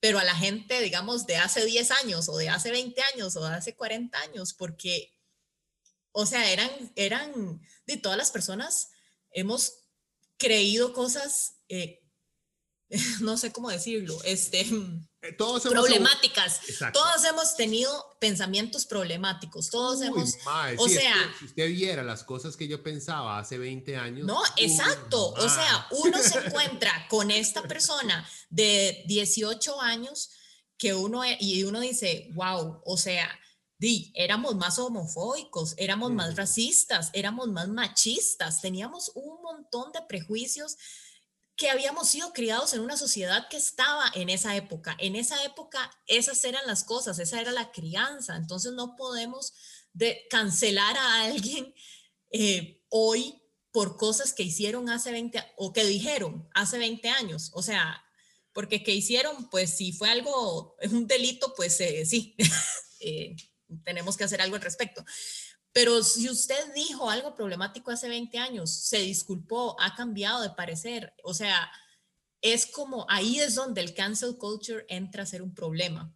pero 0.00 0.18
a 0.18 0.24
la 0.24 0.34
gente, 0.34 0.80
digamos, 0.80 1.26
de 1.26 1.36
hace 1.36 1.64
10 1.64 1.90
años 1.90 2.28
o 2.30 2.36
de 2.38 2.48
hace 2.48 2.70
20 2.70 3.02
años 3.14 3.36
o 3.36 3.46
de 3.46 3.54
hace 3.54 3.76
40 3.76 4.18
años, 4.18 4.54
porque 4.54 5.12
o 6.12 6.26
sea, 6.26 6.50
eran, 6.50 6.70
eran, 6.96 7.60
de 7.86 7.96
todas 7.96 8.18
las 8.18 8.30
personas 8.30 8.90
hemos 9.32 9.74
creído 10.38 10.92
cosas, 10.92 11.56
eh, 11.68 12.02
no 13.20 13.36
sé 13.36 13.52
cómo 13.52 13.70
decirlo, 13.70 14.18
este, 14.24 14.60
eh, 15.22 15.32
todos 15.36 15.62
problemáticas. 15.62 16.60
todos 16.92 17.24
hemos 17.24 17.54
tenido 17.56 18.16
pensamientos 18.20 18.86
problemáticos, 18.86 19.70
todos 19.70 20.02
hemos, 20.02 20.36
o 20.78 20.88
sea, 20.88 21.14
si 21.38 21.44
usted 21.44 21.68
viera 21.68 22.02
las 22.02 22.24
cosas 22.24 22.56
que 22.56 22.66
yo 22.66 22.82
pensaba 22.82 23.38
hace 23.38 23.58
20 23.58 23.96
años. 23.96 24.26
No, 24.26 24.42
exacto, 24.56 25.32
o 25.32 25.48
sea, 25.48 25.86
uno 25.90 26.18
se 26.18 26.38
encuentra 26.38 27.06
con 27.08 27.30
esta 27.30 27.62
persona 27.62 28.28
de 28.48 29.04
18 29.06 29.80
años 29.80 30.30
que 30.76 30.94
uno, 30.94 31.22
y 31.38 31.62
uno 31.64 31.78
dice, 31.78 32.30
wow, 32.32 32.80
o 32.84 32.96
sea, 32.96 33.30
di, 33.80 34.12
éramos 34.14 34.56
más 34.56 34.78
homofóbicos, 34.78 35.74
éramos 35.78 36.12
más 36.12 36.36
racistas, 36.36 37.08
éramos 37.14 37.48
más 37.48 37.66
machistas, 37.66 38.60
teníamos 38.60 39.10
un 39.14 39.40
montón 39.40 39.90
de 39.92 40.02
prejuicios 40.02 40.76
que 41.56 41.70
habíamos 41.70 42.10
sido 42.10 42.34
criados 42.34 42.74
en 42.74 42.80
una 42.80 42.98
sociedad 42.98 43.48
que 43.48 43.56
estaba 43.56 44.04
en 44.14 44.28
esa 44.28 44.54
época. 44.54 44.96
En 44.98 45.16
esa 45.16 45.42
época 45.44 45.90
esas 46.06 46.44
eran 46.44 46.66
las 46.66 46.84
cosas, 46.84 47.18
esa 47.18 47.40
era 47.40 47.52
la 47.52 47.72
crianza. 47.72 48.36
Entonces 48.36 48.72
no 48.72 48.96
podemos 48.96 49.54
de 49.94 50.26
cancelar 50.28 50.96
a 50.98 51.22
alguien 51.22 51.74
eh, 52.32 52.84
hoy 52.90 53.42
por 53.72 53.96
cosas 53.96 54.34
que 54.34 54.42
hicieron 54.42 54.90
hace 54.90 55.10
20 55.10 55.42
o 55.56 55.72
que 55.72 55.84
dijeron 55.86 56.46
hace 56.54 56.76
20 56.76 57.08
años. 57.08 57.50
O 57.54 57.62
sea, 57.62 58.04
porque 58.52 58.82
que 58.82 58.94
hicieron, 58.94 59.48
pues 59.48 59.70
si 59.70 59.92
fue 59.92 60.10
algo, 60.10 60.76
es 60.80 60.92
un 60.92 61.06
delito, 61.06 61.54
pues 61.56 61.80
eh, 61.80 62.04
sí. 62.04 62.36
eh, 63.00 63.36
tenemos 63.84 64.16
que 64.16 64.24
hacer 64.24 64.40
algo 64.40 64.56
al 64.56 64.62
respecto. 64.62 65.04
Pero 65.72 66.02
si 66.02 66.28
usted 66.28 66.74
dijo 66.74 67.10
algo 67.10 67.34
problemático 67.34 67.90
hace 67.90 68.08
20 68.08 68.38
años, 68.38 68.70
se 68.70 68.98
disculpó, 68.98 69.76
ha 69.80 69.94
cambiado 69.94 70.42
de 70.42 70.50
parecer, 70.50 71.14
o 71.22 71.32
sea, 71.32 71.70
es 72.42 72.66
como 72.66 73.06
ahí 73.08 73.38
es 73.38 73.54
donde 73.54 73.80
el 73.80 73.94
cancel 73.94 74.36
culture 74.36 74.84
entra 74.88 75.22
a 75.22 75.26
ser 75.26 75.42
un 75.42 75.54
problema. 75.54 76.12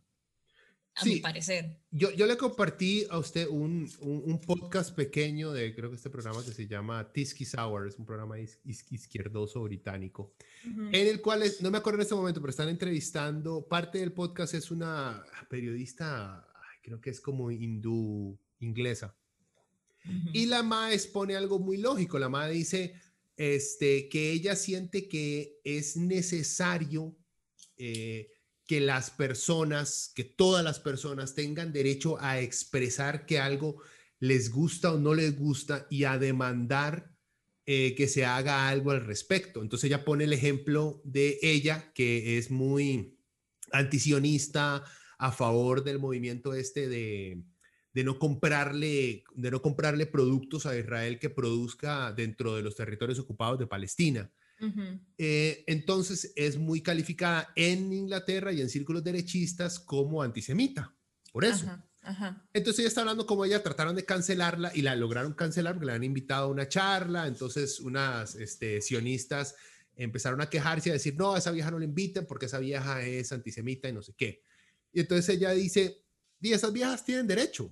a 0.96 1.04
mi 1.04 1.16
parecer. 1.16 1.80
Yo, 1.90 2.10
yo 2.12 2.26
le 2.26 2.36
compartí 2.36 3.04
a 3.10 3.18
usted 3.18 3.48
un, 3.48 3.90
un, 4.00 4.40
podcast 4.40 4.94
pequeño 4.94 5.50
de, 5.52 5.74
creo 5.74 5.90
que 5.90 5.96
este 5.96 6.08
programa 6.08 6.44
que 6.44 6.52
se 6.52 6.68
llama 6.68 7.12
Tisky 7.12 7.44
Sour, 7.44 7.88
es 7.88 7.98
un 7.98 8.06
programa 8.06 8.38
izquierdoso 8.38 9.62
británico, 9.64 10.34
en 10.64 11.08
el 11.08 11.20
cual, 11.20 11.42
no 11.60 11.70
me 11.72 11.78
acuerdo 11.78 11.98
en 11.98 12.02
este 12.02 12.14
momento, 12.14 12.40
pero 12.40 12.50
están 12.50 12.68
entrevistando, 12.68 13.66
parte 13.66 13.98
del 13.98 14.12
podcast 14.12 14.54
es 14.54 14.70
una 14.70 15.24
periodista, 15.50 16.46
creo 16.84 17.00
que 17.00 17.10
es 17.10 17.20
como 17.20 17.50
hindú, 17.50 18.38
inglesa. 18.60 19.16
Y 20.34 20.44
la 20.46 20.62
MA 20.62 20.92
expone 20.92 21.34
algo 21.34 21.58
muy 21.58 21.78
lógico, 21.78 22.18
la 22.18 22.28
MA 22.28 22.48
dice 22.48 22.94
este, 23.38 24.10
que 24.10 24.32
ella 24.32 24.54
siente 24.54 25.08
que 25.08 25.60
es 25.64 25.96
necesario... 25.96 27.16
Eh, 27.78 28.30
que 28.66 28.80
las 28.80 29.10
personas, 29.10 30.10
que 30.14 30.24
todas 30.24 30.64
las 30.64 30.80
personas 30.80 31.34
tengan 31.34 31.70
derecho 31.72 32.18
a 32.20 32.40
expresar 32.40 33.26
que 33.26 33.38
algo 33.38 33.82
les 34.20 34.50
gusta 34.50 34.94
o 34.94 34.98
no 34.98 35.14
les 35.14 35.38
gusta 35.38 35.86
y 35.90 36.04
a 36.04 36.18
demandar 36.18 37.14
eh, 37.66 37.94
que 37.94 38.08
se 38.08 38.24
haga 38.24 38.68
algo 38.68 38.90
al 38.90 39.04
respecto. 39.04 39.60
Entonces 39.60 39.88
ella 39.88 40.04
pone 40.04 40.24
el 40.24 40.32
ejemplo 40.32 41.02
de 41.04 41.38
ella, 41.42 41.92
que 41.94 42.38
es 42.38 42.50
muy 42.50 43.18
antisionista, 43.70 44.84
a 45.24 45.32
favor 45.32 45.82
del 45.82 45.98
movimiento 45.98 46.52
este 46.52 46.86
de, 46.86 47.42
de, 47.94 48.04
no 48.04 48.18
comprarle, 48.18 49.24
de 49.34 49.50
no 49.50 49.62
comprarle 49.62 50.04
productos 50.04 50.66
a 50.66 50.78
Israel 50.78 51.18
que 51.18 51.30
produzca 51.30 52.12
dentro 52.12 52.56
de 52.56 52.62
los 52.62 52.76
territorios 52.76 53.18
ocupados 53.18 53.58
de 53.58 53.66
Palestina. 53.66 54.30
Eh, 55.16 55.64
entonces 55.66 56.32
es 56.36 56.58
muy 56.58 56.82
calificada 56.82 57.50
en 57.56 57.90
Inglaterra 57.90 58.52
y 58.52 58.60
en 58.60 58.68
círculos 58.68 59.02
derechistas 59.02 59.80
como 59.80 60.22
antisemita. 60.22 60.94
Por 61.32 61.46
eso. 61.46 61.66
Entonces 62.52 62.80
ella 62.80 62.88
está 62.88 63.00
hablando 63.00 63.24
como 63.24 63.46
ella 63.46 63.62
trataron 63.62 63.96
de 63.96 64.04
cancelarla 64.04 64.72
y 64.74 64.82
la 64.82 64.94
lograron 64.94 65.32
cancelar 65.32 65.72
porque 65.72 65.86
le 65.86 65.92
han 65.92 66.04
invitado 66.04 66.48
a 66.48 66.50
una 66.50 66.68
charla. 66.68 67.26
Entonces 67.26 67.80
unas 67.80 68.34
este, 68.34 68.82
sionistas 68.82 69.54
empezaron 69.96 70.42
a 70.42 70.50
quejarse 70.50 70.90
y 70.90 70.90
a 70.90 70.94
decir, 70.94 71.16
no, 71.16 71.34
a 71.34 71.38
esa 71.38 71.50
vieja 71.50 71.70
no 71.70 71.78
la 71.78 71.86
inviten 71.86 72.26
porque 72.26 72.44
esa 72.44 72.58
vieja 72.58 73.02
es 73.02 73.32
antisemita 73.32 73.88
y 73.88 73.94
no 73.94 74.02
sé 74.02 74.12
qué. 74.18 74.42
Y 74.94 75.00
entonces 75.00 75.36
ella 75.36 75.50
dice, 75.50 76.02
y 76.40 76.52
esas 76.52 76.72
viejas 76.72 77.04
tienen 77.04 77.26
derecho. 77.26 77.70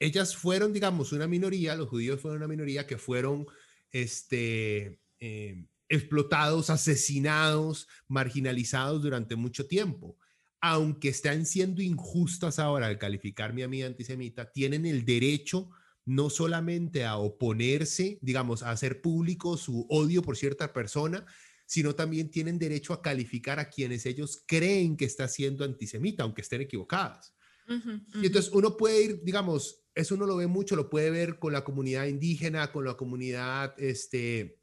Ellas 0.00 0.34
fueron, 0.34 0.72
digamos, 0.72 1.12
una 1.12 1.28
minoría, 1.28 1.76
los 1.76 1.88
judíos 1.88 2.20
fueron 2.20 2.38
una 2.38 2.48
minoría 2.48 2.86
que 2.86 2.98
fueron, 2.98 3.46
este, 3.92 5.00
eh, 5.20 5.66
explotados, 5.88 6.70
asesinados, 6.70 7.86
marginalizados 8.08 9.02
durante 9.02 9.36
mucho 9.36 9.66
tiempo. 9.66 10.16
Aunque 10.60 11.08
están 11.10 11.44
siendo 11.44 11.82
injustas 11.82 12.58
ahora 12.58 12.86
al 12.86 12.98
calificarme 12.98 13.62
a 13.62 13.68
mí 13.68 13.82
antisemita, 13.82 14.50
tienen 14.50 14.86
el 14.86 15.04
derecho 15.04 15.70
no 16.06 16.30
solamente 16.30 17.04
a 17.04 17.16
oponerse, 17.16 18.18
digamos, 18.22 18.62
a 18.62 18.70
hacer 18.70 19.00
público 19.00 19.56
su 19.56 19.86
odio 19.88 20.22
por 20.22 20.36
cierta 20.36 20.72
persona, 20.72 21.26
sino 21.74 21.92
también 21.96 22.30
tienen 22.30 22.56
derecho 22.56 22.92
a 22.92 23.02
calificar 23.02 23.58
a 23.58 23.68
quienes 23.68 24.06
ellos 24.06 24.44
creen 24.46 24.96
que 24.96 25.06
está 25.06 25.26
siendo 25.26 25.64
antisemita, 25.64 26.22
aunque 26.22 26.42
estén 26.42 26.60
equivocadas. 26.60 27.34
Y 27.66 28.26
entonces 28.26 28.52
uno 28.52 28.76
puede 28.76 29.02
ir, 29.02 29.24
digamos, 29.24 29.82
eso 29.92 30.14
uno 30.14 30.24
lo 30.24 30.36
ve 30.36 30.46
mucho, 30.46 30.76
lo 30.76 30.88
puede 30.88 31.10
ver 31.10 31.40
con 31.40 31.52
la 31.52 31.64
comunidad 31.64 32.06
indígena, 32.06 32.70
con 32.70 32.84
la 32.84 32.94
comunidad, 32.94 33.74
este, 33.76 34.60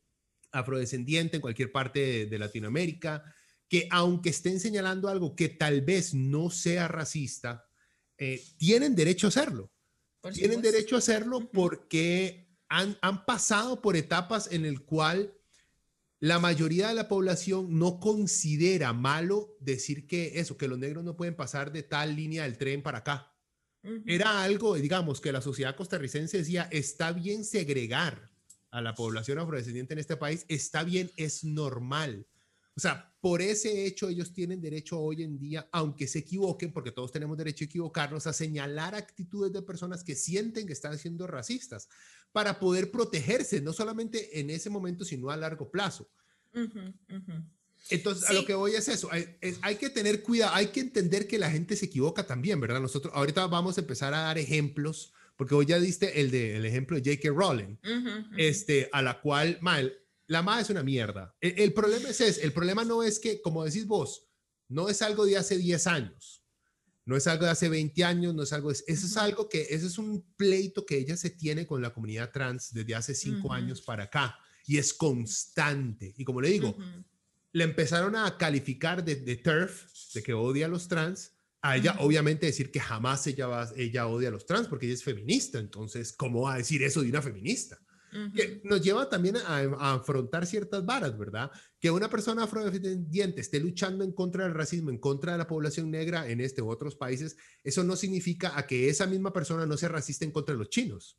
afrodescendiente 0.54 1.36
en 1.36 1.42
cualquier 1.42 1.70
parte 1.74 2.28
de, 2.28 2.40
Latinoamérica, 2.40 3.26
que 3.68 3.90
aunque 3.92 4.30
estén 4.30 4.62
señalando 4.62 5.10
algo 5.10 5.36
que 5.36 5.50
tal 5.50 5.82
vez 5.82 6.14
no 6.14 6.50
sea 6.50 6.88
racista, 6.88 7.68
eh, 8.18 8.42
tienen 8.56 8.96
derecho 8.96 9.28
a 9.28 9.32
hacerlo. 9.32 9.70
tienen 10.34 10.62
derecho 10.62 10.96
a 10.96 11.00
hacerlo 11.00 11.52
porque 11.52 12.48
han, 12.70 12.98
han 13.02 13.26
pasado 13.26 13.82
por 13.82 13.98
etapas 13.98 14.50
en 14.50 14.64
el 14.64 14.86
cual 14.86 15.34
la 16.22 16.38
mayoría 16.38 16.88
de 16.88 16.94
la 16.94 17.08
población 17.08 17.80
no 17.80 18.00
considera 18.00 18.94
malo 18.94 19.58
decir 19.60 20.06
que 20.06 20.40
eso, 20.40 20.56
que 20.56 20.68
los 20.68 20.78
negros 20.78 21.04
no 21.04 21.18
pueden 21.18 21.36
pasar 21.36 21.72
de 21.72 21.82
tal 21.82 22.16
línea 22.16 22.44
del 22.44 22.60
tren 22.60 22.84
para 22.84 23.00
acá. 23.00 23.36
Era 24.06 24.44
algo, 24.44 24.76
digamos, 24.76 25.20
que 25.20 25.32
la 25.32 25.42
sociedad 25.42 25.76
costarricense 25.76 26.38
decía, 26.38 26.70
está 26.72 27.12
bien 27.12 27.44
segregar, 27.44 28.32
a 28.70 28.82
la 28.82 28.94
población 28.94 29.40
afrodescendiente 29.40 29.94
en 29.94 30.00
este 30.00 30.16
país, 30.16 30.46
está 30.48 30.84
bien, 30.84 31.12
es 31.18 31.44
normal. 31.44 32.28
O 32.76 32.80
sea, 32.80 33.14
por 33.20 33.42
ese 33.42 33.86
hecho 33.86 34.10
ellos 34.10 34.34
tienen 34.34 34.62
derecho 34.62 35.00
hoy 35.00 35.24
en 35.24 35.38
día, 35.38 35.68
aunque 35.72 36.08
se 36.08 36.20
equivoquen, 36.20 36.72
porque 36.72 36.92
todos 36.92 37.12
tenemos 37.12 37.38
derecho 37.38 37.64
a 37.64 37.68
equivocarnos, 37.68 38.28
a 38.28 38.34
señalar 38.34 38.96
actitudes 38.96 39.52
de 39.52 39.62
personas 39.62 40.04
que 40.04 40.16
sienten 40.16 40.66
que 40.66 40.74
están 40.74 40.98
siendo 40.98 41.28
racistas 41.28 41.90
para 42.32 42.60
poder 42.60 42.92
protegerse, 42.92 43.62
no 43.62 43.74
solamente 43.74 44.40
en 44.40 44.50
ese 44.50 44.70
momento, 44.70 45.04
sino 45.04 45.30
a 45.30 45.38
largo 45.38 45.70
plazo. 45.70 46.10
Entonces, 47.90 48.30
a 48.30 48.34
lo 48.34 48.46
que 48.46 48.54
voy 48.54 48.76
es 48.76 48.88
eso, 48.88 49.10
hay, 49.12 49.38
hay, 49.62 49.76
que 49.76 49.90
tener 49.90 50.24
cuidado, 50.24 50.56
hay 50.56 50.68
que 50.68 50.80
entender 50.80 51.28
que 51.28 51.40
la 51.40 51.52
gente 51.52 51.76
se 51.76 51.88
equivoca 51.88 52.26
también, 52.26 52.60
¿verdad? 52.60 52.80
Nosotros 52.80 53.14
ahorita 53.16 53.48
vamos 53.48 53.78
a 53.78 53.82
empezar 53.82 54.14
a 54.14 54.22
dar 54.22 54.38
ejemplos 54.38 55.14
porque 55.42 55.56
hoy 55.56 55.66
ya 55.66 55.80
diste 55.80 56.22
el, 56.22 56.30
de, 56.30 56.56
el 56.58 56.66
ejemplo 56.66 57.00
de 57.00 57.16
J.K. 57.16 57.30
Rowling, 57.36 57.78
este, 58.38 58.90
a 58.92 59.02
la 59.02 59.20
cual, 59.22 59.58
mal, 59.60 59.98
la 60.32 60.42
MA 60.42 60.62
es 60.62 60.70
una 60.70 60.82
mierda. 60.82 61.36
El, 61.42 61.74
problema 61.74 62.08
es 62.08 62.22
ese, 62.22 62.46
el 62.46 62.54
problema 62.54 62.86
no 62.86 63.04
es 63.04 63.20
que, 63.20 63.42
como 63.42 63.66
decís 63.66 63.86
vos, 63.86 64.30
no 64.70 64.88
es 64.88 65.02
algo 65.02 65.26
de 65.26 65.36
hace 65.36 65.58
10 65.58 65.88
años, 65.88 66.46
no 67.04 67.18
es 67.18 67.28
algo 67.28 67.44
de 67.44 67.52
hace 67.52 67.68
20 67.68 68.02
años, 68.06 68.34
no 68.34 68.44
es 68.44 68.54
algo, 68.54 68.72
eso 68.72 68.86
es 68.88 69.18
algo 69.18 69.50
que, 69.50 69.64
ese 69.64 69.88
es 69.88 69.98
un 69.98 70.26
pleito 70.38 70.86
que 70.86 70.98
ella 70.98 71.18
se 71.18 71.32
tiene 71.32 71.68
con 71.68 71.82
la 71.82 71.94
comunidad 71.94 72.32
trans 72.32 72.72
desde 72.74 72.96
hace 72.96 73.14
5 73.14 73.52
años 73.52 73.82
para 73.82 74.06
acá, 74.06 74.40
y 74.66 74.78
es 74.78 74.94
constante. 74.94 76.14
Y 76.16 76.24
como 76.24 76.40
le 76.40 76.48
digo, 76.48 76.78
le 77.52 77.66
empezaron 77.66 78.16
a 78.16 78.38
calificar 78.38 79.04
de, 79.04 79.18
de 79.18 79.36
TERF, 79.36 80.14
de 80.14 80.24
que 80.24 80.34
odia 80.34 80.68
a 80.68 80.70
los 80.70 80.88
trans, 80.88 81.34
a 81.62 81.76
ella 81.76 81.98
obviamente 82.00 82.46
decir 82.46 82.72
que 82.72 82.80
jamás 82.80 83.28
ella, 83.28 83.48
va, 83.48 83.70
ella 83.76 84.08
odia 84.08 84.30
a 84.30 84.32
los 84.32 84.46
trans 84.46 84.70
porque 84.70 84.86
ella 84.86 84.96
es 84.96 85.04
feminista, 85.04 85.60
entonces, 85.60 86.14
¿cómo 86.14 86.44
va 86.44 86.54
a 86.54 86.58
decir 86.60 86.82
eso 86.84 87.02
de 87.02 87.10
una 87.10 87.22
feminista? 87.22 87.78
Que 88.34 88.62
nos 88.64 88.82
lleva 88.82 89.10
también 89.10 89.38
a, 89.38 89.94
afrontar 89.94 90.46
ciertas 90.46 90.86
varas, 90.86 91.18
¿verdad? 91.18 91.50
Que 91.80 91.92
una 91.92 92.10
persona 92.10 92.44
afrodescendiente 92.44 93.42
esté 93.42 93.60
luchando 93.60 94.04
en 94.04 94.12
contra 94.12 94.44
del 94.44 94.54
racismo, 94.54 94.90
en 94.90 94.98
contra 94.98 95.32
de 95.32 95.38
la 95.38 95.48
población 95.48 95.90
negra 95.90 96.28
en 96.30 96.42
este 96.42 96.62
u 96.62 96.70
otros 96.70 96.96
países, 96.96 97.38
eso 97.64 97.84
no 97.84 97.96
significa 97.96 98.58
a 98.58 98.68
que 98.68 98.90
esa 98.90 99.08
misma 99.08 99.32
persona 99.32 99.66
no 99.66 99.78
sea 99.78 99.90
racista 99.90 100.26
en 100.26 100.32
contra 100.32 100.54
de 100.54 100.60
los 100.60 100.70
chinos. 100.70 101.18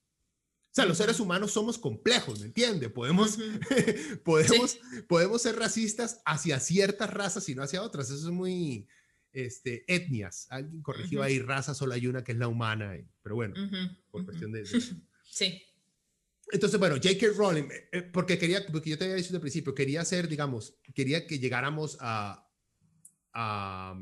O 0.73 0.75
sea, 0.75 0.87
los 0.87 0.97
seres 0.97 1.21
humanos 1.21 1.53
somos 1.53 1.77
complejos, 1.79 2.41
¿me 2.41 2.47
entiende? 2.47 2.89
Podemos, 2.89 3.39
podemos, 4.25 4.79
podemos 5.07 5.43
ser 5.43 5.57
racistas 5.57 6.23
hacia 6.25 6.61
ciertas 6.61 7.11
razas 7.11 7.49
y 7.49 7.55
no 7.55 7.63
hacia 7.63 7.83
otras. 7.83 8.11
Eso 8.11 8.29
es 8.29 8.33
muy, 8.33 8.89
este, 9.33 9.85
etnias. 9.93 10.47
Alguien 10.51 10.83
corrigió 10.83 11.23
ahí, 11.23 11.39
raza 11.39 11.75
solo 11.75 11.95
hay 11.95 12.07
una 12.07 12.23
que 12.23 12.33
es 12.33 12.39
la 12.39 12.49
humana, 12.49 12.97
pero 13.23 13.35
bueno, 13.35 13.55
por 14.11 14.25
cuestión 14.25 14.53
de, 14.53 14.65
Sí. 15.25 15.63
Entonces, 16.51 16.79
bueno, 16.79 16.97
J.K. 16.97 17.29
Rowling, 17.37 17.65
eh, 17.65 17.89
eh, 17.93 18.03
porque 18.03 18.39
quería, 18.39 18.65
porque 18.71 18.91
yo 18.91 18.99
te 18.99 19.05
había 19.05 19.17
dicho 19.17 19.29
desde 19.29 19.37
el 19.37 19.43
principio, 19.43 19.75
quería 19.75 20.03
hacer, 20.03 20.29
digamos, 20.29 20.75
quería 20.95 21.27
que 21.27 21.39
llegáramos 21.39 21.97
a, 22.01 22.47
a, 23.33 23.95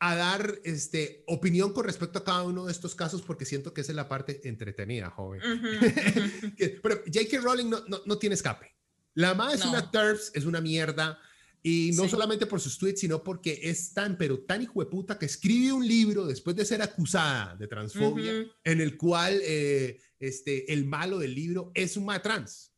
a, 0.00 0.16
dar 0.16 0.58
este, 0.64 1.22
opinión 1.26 1.72
con 1.72 1.84
respecto 1.84 2.18
a 2.18 2.24
cada 2.24 2.42
uno 2.42 2.66
de 2.66 2.72
estos 2.72 2.94
casos, 2.94 3.22
porque 3.22 3.44
siento 3.44 3.72
que 3.72 3.82
esa 3.82 3.92
es 3.92 3.96
la 3.96 4.08
parte 4.08 4.40
entretenida, 4.48 5.10
joven. 5.10 5.40
pero 6.82 7.02
J.K. 7.06 7.40
Rowling 7.40 7.70
no, 7.70 7.84
no, 7.86 8.00
no, 8.04 8.18
tiene 8.18 8.34
escape. 8.34 8.74
La 9.14 9.34
más 9.34 9.54
es 9.54 9.64
una 9.64 9.90
TERFs, 9.90 10.32
es 10.34 10.44
una 10.44 10.60
mierda. 10.60 11.20
Y 11.66 11.92
no 11.94 12.06
solamente 12.08 12.44
por 12.44 12.60
sus 12.60 12.76
tweets, 12.76 13.00
sino 13.00 13.24
porque 13.24 13.58
es 13.62 13.94
tan, 13.94 14.18
pero 14.18 14.40
tan 14.40 14.60
hijo 14.60 14.80
de 14.80 14.90
puta 14.90 15.18
que 15.18 15.24
escribe 15.24 15.72
un 15.72 15.88
libro 15.88 16.26
después 16.26 16.54
de 16.54 16.66
ser 16.66 16.82
acusada 16.82 17.56
de 17.56 17.66
transfobia, 17.66 18.44
en 18.64 18.80
el 18.82 18.98
cual 18.98 19.40
eh, 19.42 19.98
este, 20.26 20.72
el 20.72 20.84
malo 20.84 21.18
del 21.18 21.34
libro 21.34 21.70
es 21.74 21.96
un 21.96 22.06
ma 22.06 22.20
trans. 22.22 22.72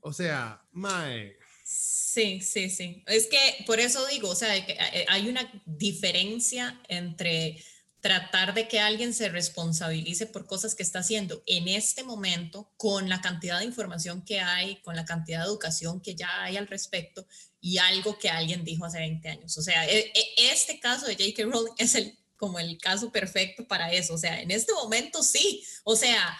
O 0.00 0.12
sea, 0.12 0.62
mae. 0.72 1.36
Sí, 1.64 2.40
sí, 2.40 2.70
sí. 2.70 3.02
Es 3.06 3.26
que 3.26 3.64
por 3.66 3.80
eso 3.80 4.06
digo, 4.06 4.30
o 4.30 4.34
sea, 4.34 4.56
eh, 4.56 5.06
hay 5.08 5.28
una 5.28 5.50
diferencia 5.66 6.80
entre 6.88 7.62
tratar 8.04 8.52
de 8.52 8.68
que 8.68 8.80
alguien 8.80 9.14
se 9.14 9.30
responsabilice 9.30 10.26
por 10.26 10.46
cosas 10.46 10.74
que 10.74 10.82
está 10.82 10.98
haciendo 10.98 11.42
en 11.46 11.68
este 11.68 12.04
momento 12.04 12.70
con 12.76 13.08
la 13.08 13.22
cantidad 13.22 13.58
de 13.58 13.64
información 13.64 14.22
que 14.22 14.40
hay, 14.40 14.76
con 14.82 14.94
la 14.94 15.06
cantidad 15.06 15.40
de 15.40 15.46
educación 15.46 16.02
que 16.02 16.14
ya 16.14 16.42
hay 16.42 16.58
al 16.58 16.66
respecto 16.66 17.26
y 17.62 17.78
algo 17.78 18.18
que 18.18 18.28
alguien 18.28 18.62
dijo 18.62 18.84
hace 18.84 18.98
20 18.98 19.26
años. 19.30 19.56
O 19.56 19.62
sea, 19.62 19.88
e, 19.88 20.12
e, 20.14 20.52
este 20.52 20.78
caso 20.80 21.06
de 21.06 21.14
J.K. 21.14 21.44
Rowling 21.44 21.72
es 21.78 21.94
el, 21.94 22.18
como 22.36 22.58
el 22.58 22.78
caso 22.78 23.10
perfecto 23.12 23.66
para 23.66 23.92
eso. 23.92 24.14
O 24.14 24.18
sea, 24.18 24.40
en 24.40 24.50
este 24.50 24.72
momento 24.72 25.22
sí. 25.22 25.64
O 25.84 25.96
sea, 25.96 26.38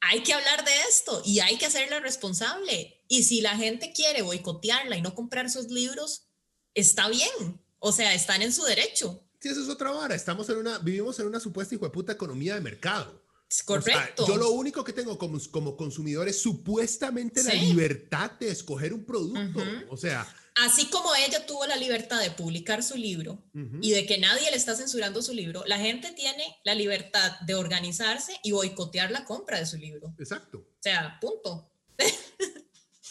hay 0.00 0.22
que 0.22 0.32
hablar 0.32 0.64
de 0.64 0.72
esto 0.88 1.22
y 1.24 1.40
hay 1.40 1.58
que 1.58 1.66
hacerla 1.66 2.00
responsable. 2.00 3.02
Y 3.08 3.24
si 3.24 3.40
la 3.40 3.56
gente 3.56 3.92
quiere 3.92 4.22
boicotearla 4.22 4.96
y 4.96 5.02
no 5.02 5.14
comprar 5.14 5.50
sus 5.50 5.68
libros, 5.68 6.28
está 6.74 7.08
bien. 7.08 7.62
O 7.78 7.92
sea, 7.92 8.14
están 8.14 8.42
en 8.42 8.52
su 8.52 8.64
derecho 8.64 9.24
Sí, 9.40 9.48
eso 9.48 9.62
es 9.62 9.68
otra 9.68 9.90
vara. 9.90 10.14
Estamos 10.14 10.48
en 10.48 10.58
una, 10.58 10.78
vivimos 10.78 11.18
en 11.20 11.26
una 11.26 11.38
supuesta 11.38 11.74
hijo 11.74 11.84
de 11.84 11.90
puta 11.90 12.12
economía 12.12 12.54
de 12.54 12.60
mercado. 12.60 13.22
Correcto. 13.64 14.26
yo 14.26 14.36
lo 14.36 14.50
único 14.50 14.84
que 14.84 14.92
tengo 14.92 15.16
como, 15.16 15.38
como 15.50 15.74
consumidor 15.74 16.28
es 16.28 16.42
supuestamente 16.42 17.42
la 17.42 17.54
libertad 17.54 18.32
de 18.32 18.50
escoger 18.50 18.92
un 18.92 19.06
producto. 19.06 19.62
O 19.88 19.96
sea, 19.96 20.26
así 20.60 20.86
como 20.86 21.14
ella 21.14 21.46
tuvo 21.46 21.66
la 21.66 21.76
libertad 21.76 22.20
de 22.20 22.30
publicar 22.30 22.82
su 22.82 22.96
libro 22.96 23.42
y 23.80 23.90
de 23.92 24.06
que 24.06 24.18
nadie 24.18 24.50
le 24.50 24.56
está 24.56 24.74
censurando 24.74 25.22
su 25.22 25.32
libro, 25.32 25.64
la 25.66 25.78
gente 25.78 26.12
tiene 26.12 26.44
la 26.64 26.74
libertad 26.74 27.40
de 27.40 27.54
organizarse 27.54 28.32
y 28.42 28.52
boicotear 28.52 29.10
la 29.10 29.24
compra 29.24 29.58
de 29.58 29.66
su 29.66 29.76
libro. 29.76 30.14
Exacto. 30.18 30.58
O 30.58 30.82
sea, 30.82 31.18
punto. 31.20 31.70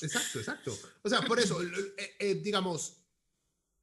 exacto, 0.01 0.39
exacto. 0.39 0.77
O 1.03 1.09
sea, 1.09 1.21
por 1.21 1.39
eso, 1.39 1.61
eh, 1.61 2.15
eh, 2.19 2.35
digamos, 2.35 2.97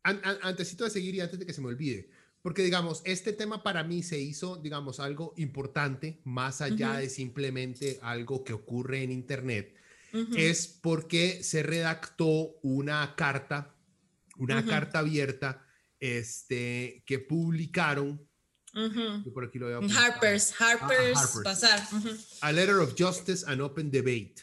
antes 0.03 0.77
de 0.77 0.91
seguir 0.91 1.15
y 1.15 1.21
antes 1.21 1.39
de 1.39 1.47
que 1.47 1.53
se 1.53 1.61
me 1.61 1.69
olvide, 1.69 2.11
porque 2.43 2.63
digamos, 2.63 3.01
este 3.07 3.33
tema 3.33 3.63
para 3.63 3.85
mí 3.85 4.03
se 4.03 4.19
hizo, 4.19 4.57
digamos, 4.57 5.01
algo 5.01 5.33
importante, 5.39 6.21
más 6.25 6.61
allá 6.61 6.99
de 6.99 7.09
simplemente 7.09 7.99
algo 8.03 8.45
que 8.45 8.53
ocurre 8.53 9.03
en 9.03 9.13
Internet 9.13 9.75
es 10.37 10.69
porque 10.69 11.43
se 11.43 11.63
redactó 11.63 12.59
una 12.63 13.15
carta, 13.17 13.75
una 14.39 14.65
carta 14.65 15.01
abierta 15.01 15.67
este, 15.99 17.03
que 17.07 17.19
publicaron. 17.19 18.27
por 19.33 19.45
aquí 19.45 19.59
lo 19.59 19.67
veo 19.67 19.81
Harper's, 19.83 20.55
Harper's, 20.61 21.41
pasar. 21.43 21.83
A 22.41 22.53
Letter 22.53 22.77
of 22.77 22.95
Justice 22.97 23.45
and 23.47 23.61
Open 23.61 23.91
Debate. 23.91 24.37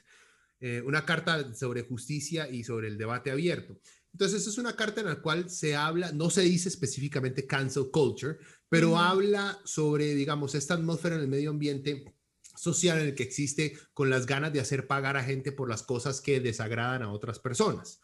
Eh, 0.60 0.82
una 0.86 1.06
carta 1.06 1.54
sobre 1.56 1.84
justicia 1.84 2.48
y 2.50 2.64
sobre 2.64 2.88
el 2.88 2.98
debate 2.98 3.32
abierto. 3.32 3.80
Entonces, 4.12 4.46
es 4.46 4.58
una 4.58 4.76
carta 4.76 5.02
en 5.02 5.08
la 5.08 5.22
cual 5.22 5.50
se 5.50 5.76
habla, 5.76 6.12
no 6.12 6.30
se 6.30 6.42
dice 6.42 6.70
específicamente 6.70 7.48
cancel 7.48 7.90
culture, 7.92 8.38
pero 8.70 8.98
habla 8.98 9.60
sobre, 9.64 10.14
digamos, 10.14 10.54
esta 10.54 10.76
atmósfera 10.76 11.16
en 11.16 11.22
el 11.22 11.28
medio 11.28 11.50
ambiente 11.50 12.14
social 12.62 13.00
en 13.00 13.08
el 13.08 13.16
que 13.16 13.24
existe 13.24 13.76
con 13.92 14.12
las 14.12 14.28
ganas 14.28 14.54
de 14.54 14.60
hacer 14.60 14.86
pagar 14.86 15.18
a 15.18 15.24
gente 15.24 15.52
por 15.52 15.68
las 15.68 15.82
cosas 15.82 16.22
que 16.22 16.40
desagradan 16.40 17.02
a 17.02 17.12
otras 17.12 17.40
personas. 17.40 18.00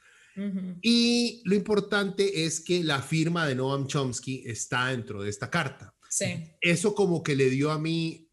Y 0.82 1.41
lo 1.46 1.56
importante 1.56 2.46
es 2.46 2.60
que 2.62 2.84
la 2.84 3.02
firma 3.02 3.48
de 3.48 3.56
Noam 3.56 3.88
Chomsky 3.88 4.43
está 4.46 4.88
dentro 4.88 5.24
de 5.24 5.32
esta 5.32 5.50
carta. 5.50 5.96
Sí. 6.10 6.26
Eso 6.62 6.93
como 6.93 7.24
que 7.24 7.36
le 7.36 7.50
dio 7.50 7.72
a 7.72 7.80
mí, 7.80 8.30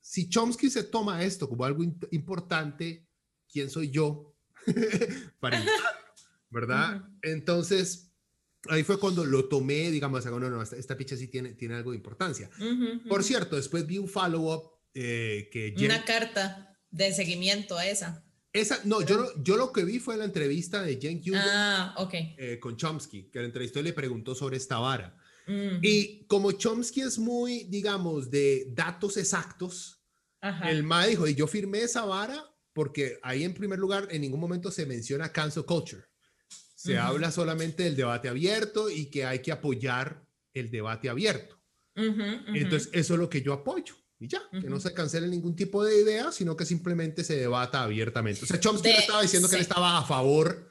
si 0.00 0.28
Chomsky 0.28 0.68
se 0.68 0.84
toma 0.84 1.22
esto 1.22 1.48
como 1.48 1.64
algo 1.64 1.82
importante, 2.10 3.08
¿quién 3.50 3.70
soy 3.70 3.90
yo 3.90 4.34
para 5.40 5.64
¿Verdad? 6.50 7.08
Entonces, 7.22 8.12
ahí 8.68 8.82
fue 8.82 8.98
cuando 8.98 9.24
lo 9.24 9.46
tomé, 9.46 9.90
digamos, 9.90 10.26
no, 10.26 10.38
no, 10.38 10.62
esta, 10.62 10.76
esta 10.76 10.96
picha 10.96 11.16
sí 11.16 11.28
tiene, 11.28 11.54
tiene 11.54 11.74
algo 11.74 11.92
de 11.92 11.96
importancia. 11.96 12.50
Por 13.08 13.24
cierto, 13.24 13.56
después 13.56 13.86
vi 13.86 13.96
un 13.96 14.08
follow-up 14.08 14.75
eh, 14.98 15.50
que 15.52 15.74
Una 15.84 16.06
carta 16.06 16.74
de 16.90 17.12
seguimiento 17.12 17.76
a 17.76 17.86
esa. 17.86 18.24
Esa, 18.50 18.80
no, 18.84 19.02
yo, 19.02 19.30
yo 19.42 19.58
lo 19.58 19.70
que 19.70 19.84
vi 19.84 19.98
fue 19.98 20.16
la 20.16 20.24
entrevista 20.24 20.82
de 20.82 20.96
Jen 20.98 21.20
ah, 21.34 21.94
okay. 21.98 22.34
Eh, 22.38 22.58
con 22.58 22.78
Chomsky, 22.78 23.24
que 23.24 23.40
la 23.40 23.44
entrevistó 23.44 23.80
y 23.80 23.82
le 23.82 23.92
preguntó 23.92 24.34
sobre 24.34 24.56
esta 24.56 24.78
vara. 24.78 25.14
Y 25.82 26.24
como 26.24 26.50
Chomsky 26.50 27.02
es 27.02 27.18
muy, 27.18 27.64
digamos, 27.64 28.30
de 28.30 28.68
datos 28.70 29.16
exactos, 29.16 30.00
el 30.64 30.82
MA 30.82 31.06
dijo, 31.06 31.28
y 31.28 31.34
yo 31.34 31.46
firmé 31.46 31.82
esa 31.82 32.04
vara 32.04 32.44
porque 32.72 33.18
ahí 33.22 33.44
en 33.44 33.54
primer 33.54 33.78
lugar 33.78 34.08
en 34.10 34.22
ningún 34.22 34.40
momento 34.40 34.70
se 34.70 34.86
menciona 34.86 35.30
cancel 35.30 35.64
culture. 35.64 36.02
Se 36.74 36.98
habla 36.98 37.30
solamente 37.30 37.82
del 37.82 37.96
debate 37.96 38.28
abierto 38.28 38.88
y 38.90 39.06
que 39.06 39.24
hay 39.24 39.40
que 39.40 39.52
apoyar 39.52 40.26
el 40.54 40.70
debate 40.70 41.08
abierto. 41.10 41.60
Entonces, 41.94 42.88
eso 42.92 43.14
es 43.14 43.20
lo 43.20 43.28
que 43.28 43.42
yo 43.42 43.52
apoyo 43.52 43.94
y 44.18 44.28
ya, 44.28 44.40
que 44.50 44.70
no 44.70 44.80
se 44.80 44.94
cancele 44.94 45.28
ningún 45.28 45.54
tipo 45.54 45.84
de 45.84 46.00
idea, 46.00 46.32
sino 46.32 46.56
que 46.56 46.64
simplemente 46.64 47.22
se 47.22 47.36
debata 47.36 47.82
abiertamente. 47.82 48.44
O 48.44 48.46
sea, 48.46 48.58
Chomsky 48.58 48.88
no 48.88 48.98
estaba 48.98 49.22
diciendo 49.22 49.48
que 49.48 49.56
él 49.56 49.62
estaba 49.62 49.98
a 49.98 50.04
favor 50.04 50.70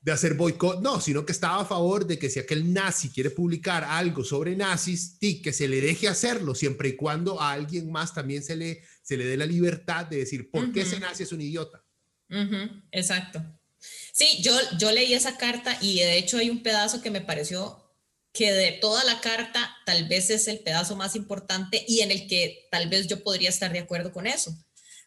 de 0.00 0.12
hacer 0.12 0.34
boicot, 0.34 0.80
no, 0.80 1.00
sino 1.00 1.26
que 1.26 1.32
estaba 1.32 1.60
a 1.60 1.64
favor 1.64 2.06
de 2.06 2.18
que 2.18 2.30
si 2.30 2.38
aquel 2.38 2.72
nazi 2.72 3.10
quiere 3.10 3.30
publicar 3.30 3.84
algo 3.84 4.24
sobre 4.24 4.56
nazis, 4.56 5.18
que 5.20 5.52
se 5.52 5.68
le 5.68 5.80
deje 5.80 6.08
hacerlo, 6.08 6.54
siempre 6.54 6.90
y 6.90 6.96
cuando 6.96 7.40
a 7.40 7.52
alguien 7.52 7.90
más 7.90 8.14
también 8.14 8.42
se 8.42 8.56
le, 8.56 8.82
se 9.02 9.16
le 9.16 9.24
dé 9.24 9.36
la 9.36 9.46
libertad 9.46 10.06
de 10.06 10.18
decir 10.18 10.50
por 10.50 10.72
qué 10.72 10.82
ese 10.82 11.00
nazi 11.00 11.24
es 11.24 11.32
un 11.32 11.40
idiota. 11.40 11.84
Exacto. 12.90 13.42
Sí, 14.12 14.42
yo, 14.42 14.52
yo 14.78 14.90
leí 14.90 15.14
esa 15.14 15.36
carta 15.36 15.78
y 15.80 16.00
de 16.00 16.18
hecho 16.18 16.38
hay 16.38 16.50
un 16.50 16.62
pedazo 16.62 17.00
que 17.02 17.10
me 17.10 17.20
pareció 17.20 17.77
que 18.38 18.52
de 18.52 18.70
toda 18.70 19.02
la 19.02 19.20
carta 19.20 19.76
tal 19.84 20.06
vez 20.06 20.30
es 20.30 20.46
el 20.46 20.60
pedazo 20.60 20.94
más 20.94 21.16
importante 21.16 21.84
y 21.88 22.02
en 22.02 22.12
el 22.12 22.28
que 22.28 22.68
tal 22.70 22.88
vez 22.88 23.08
yo 23.08 23.24
podría 23.24 23.48
estar 23.48 23.72
de 23.72 23.80
acuerdo 23.80 24.12
con 24.12 24.28
eso. 24.28 24.56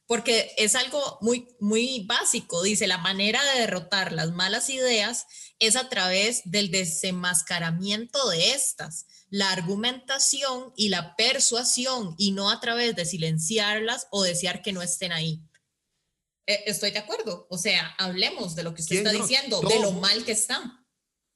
Porque 0.05 0.51
es 0.57 0.75
algo 0.75 1.17
muy, 1.21 1.55
muy 1.61 2.03
básico. 2.05 2.61
Dice, 2.61 2.87
la 2.87 2.97
manera 2.97 3.41
de 3.53 3.61
derrotar 3.61 4.11
las 4.11 4.31
malas 4.31 4.69
ideas 4.69 5.27
es 5.59 5.77
a 5.77 5.87
través 5.87 6.41
del 6.43 6.71
desenmascaramiento 6.71 8.27
de 8.27 8.51
estas, 8.51 9.05
la 9.29 9.49
argumentación 9.53 10.73
y 10.75 10.89
la 10.89 11.15
persuasión 11.15 12.15
y 12.17 12.33
no 12.33 12.51
a 12.51 12.59
través 12.59 12.97
de 12.97 13.05
silenciarlas 13.05 14.07
o 14.11 14.23
desear 14.23 14.61
que 14.61 14.73
no 14.73 14.81
estén 14.81 15.13
ahí. 15.13 15.41
Eh, 16.47 16.63
estoy 16.65 16.91
de 16.91 16.99
acuerdo. 16.99 17.47
O 17.49 17.57
sea, 17.57 17.95
hablemos 17.97 18.55
de 18.55 18.63
lo 18.63 18.73
que 18.73 18.81
usted 18.81 18.97
está 18.97 19.11
diciendo, 19.13 19.61
de 19.61 19.79
lo 19.79 19.93
mal 19.93 20.25
que 20.25 20.33
están. 20.33 20.80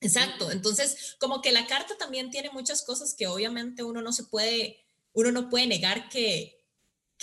Exacto. 0.05 0.51
Entonces, 0.51 1.15
como 1.19 1.41
que 1.41 1.51
la 1.51 1.65
carta 1.65 1.97
también 1.97 2.29
tiene 2.29 2.51
muchas 2.51 2.83
cosas 2.83 3.13
que 3.13 3.27
obviamente 3.27 3.83
uno 3.83 4.01
no 4.01 4.13
se 4.13 4.23
puede, 4.23 4.85
uno 5.13 5.31
no 5.31 5.49
puede 5.49 5.67
negar 5.67 6.09
que, 6.09 6.63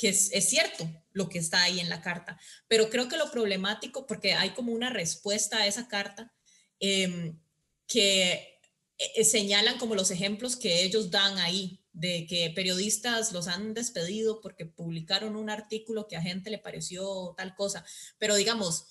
es, 0.02 0.30
cierto 0.48 0.88
lo 1.12 1.28
que 1.28 1.38
está 1.38 1.62
ahí 1.62 1.78
en 1.78 1.88
la 1.88 2.00
carta. 2.00 2.38
Pero 2.66 2.90
creo 2.90 3.08
que 3.08 3.16
lo 3.16 3.30
problemático, 3.30 4.06
porque 4.06 4.34
hay 4.34 4.50
como 4.50 4.72
una 4.72 4.90
respuesta 4.90 5.58
a 5.58 5.66
esa 5.66 5.86
carta, 5.86 6.32
em, 6.80 7.38
que 7.86 8.60
eh, 8.98 9.24
señalan 9.24 9.78
como 9.78 9.94
los 9.94 10.10
ejemplos 10.10 10.56
que 10.56 10.82
ellos 10.82 11.10
dan 11.10 11.38
ahí, 11.38 11.78
de 11.92 12.26
que 12.26 12.50
periodistas 12.50 13.32
los 13.32 13.48
han 13.48 13.74
despedido 13.74 14.40
porque 14.40 14.64
publicaron 14.64 15.36
un 15.36 15.50
artículo 15.50 16.08
que 16.08 16.16
a 16.16 16.22
gente 16.22 16.50
le 16.50 16.58
pareció 16.58 17.34
tal 17.36 17.54
cosa. 17.54 17.84
Pero 18.18 18.34
digamos, 18.34 18.86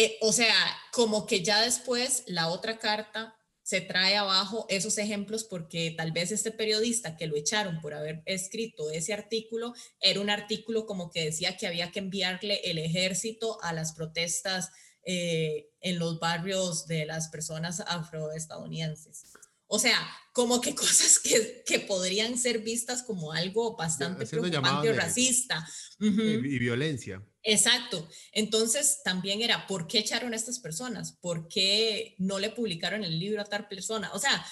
eh, 0.00 0.16
o 0.20 0.32
sea, 0.32 0.54
como 0.92 1.26
que 1.26 1.42
ya 1.42 1.60
después 1.60 2.22
la 2.28 2.48
otra 2.48 2.78
carta 2.78 3.34
se 3.64 3.80
trae 3.80 4.16
abajo 4.16 4.64
esos 4.68 4.96
ejemplos 4.96 5.42
porque 5.42 5.92
tal 5.96 6.12
vez 6.12 6.30
este 6.30 6.52
periodista 6.52 7.16
que 7.16 7.26
lo 7.26 7.36
echaron 7.36 7.80
por 7.80 7.94
haber 7.94 8.22
escrito 8.24 8.90
ese 8.90 9.12
artículo 9.12 9.74
era 10.00 10.20
un 10.20 10.30
artículo 10.30 10.86
como 10.86 11.10
que 11.10 11.24
decía 11.24 11.56
que 11.56 11.66
había 11.66 11.90
que 11.90 11.98
enviarle 11.98 12.60
el 12.62 12.78
ejército 12.78 13.58
a 13.60 13.72
las 13.72 13.92
protestas 13.92 14.70
eh, 15.02 15.70
en 15.80 15.98
los 15.98 16.20
barrios 16.20 16.86
de 16.86 17.04
las 17.06 17.28
personas 17.28 17.80
afroestadounidenses. 17.80 19.37
O 19.68 19.78
sea, 19.78 19.96
como 20.32 20.60
que 20.60 20.74
cosas 20.74 21.18
que, 21.18 21.62
que 21.64 21.80
podrían 21.80 22.38
ser 22.38 22.60
vistas 22.60 23.02
como 23.02 23.32
algo 23.32 23.76
bastante 23.76 24.26
preocupante 24.26 24.90
o 24.90 24.94
racista. 24.94 25.68
y, 26.00 26.58
violencia. 26.58 27.24
Exacto. 27.42 28.08
Entonces 28.32 29.00
también 29.04 29.40
era, 29.42 29.66
¿por 29.66 29.86
qué 29.86 29.98
echaron 29.98 30.32
a 30.32 30.36
estas 30.36 30.58
personas? 30.58 31.12
¿Por 31.20 31.48
qué 31.48 32.14
no 32.18 32.38
le 32.38 32.50
publicaron 32.50 33.04
el 33.04 33.18
libro 33.18 33.40
a 33.40 33.44
tal 33.44 33.68
persona? 33.68 34.10
O 34.12 34.18
sea, 34.18 34.44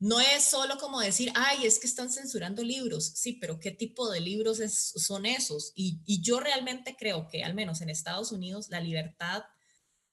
no 0.00 0.20
es 0.20 0.44
solo 0.44 0.78
como 0.78 1.00
decir, 1.00 1.32
ay, 1.34 1.66
es 1.66 1.78
que 1.78 1.86
están 1.86 2.10
censurando 2.10 2.62
libros. 2.62 3.12
Sí, 3.16 3.34
pero 3.40 3.58
¿qué 3.58 3.72
tipo 3.72 4.10
de 4.10 4.20
libros 4.20 4.58
son 4.58 5.26
esos? 5.26 5.72
Y, 5.74 6.00
y 6.06 6.22
yo 6.22 6.38
realmente 6.38 6.96
creo 6.96 7.26
que 7.28 7.42
al 7.42 7.54
menos 7.54 7.80
en 7.80 7.90
Estados 7.90 8.30
Unidos 8.30 8.68
la 8.70 8.80
libertad 8.80 9.42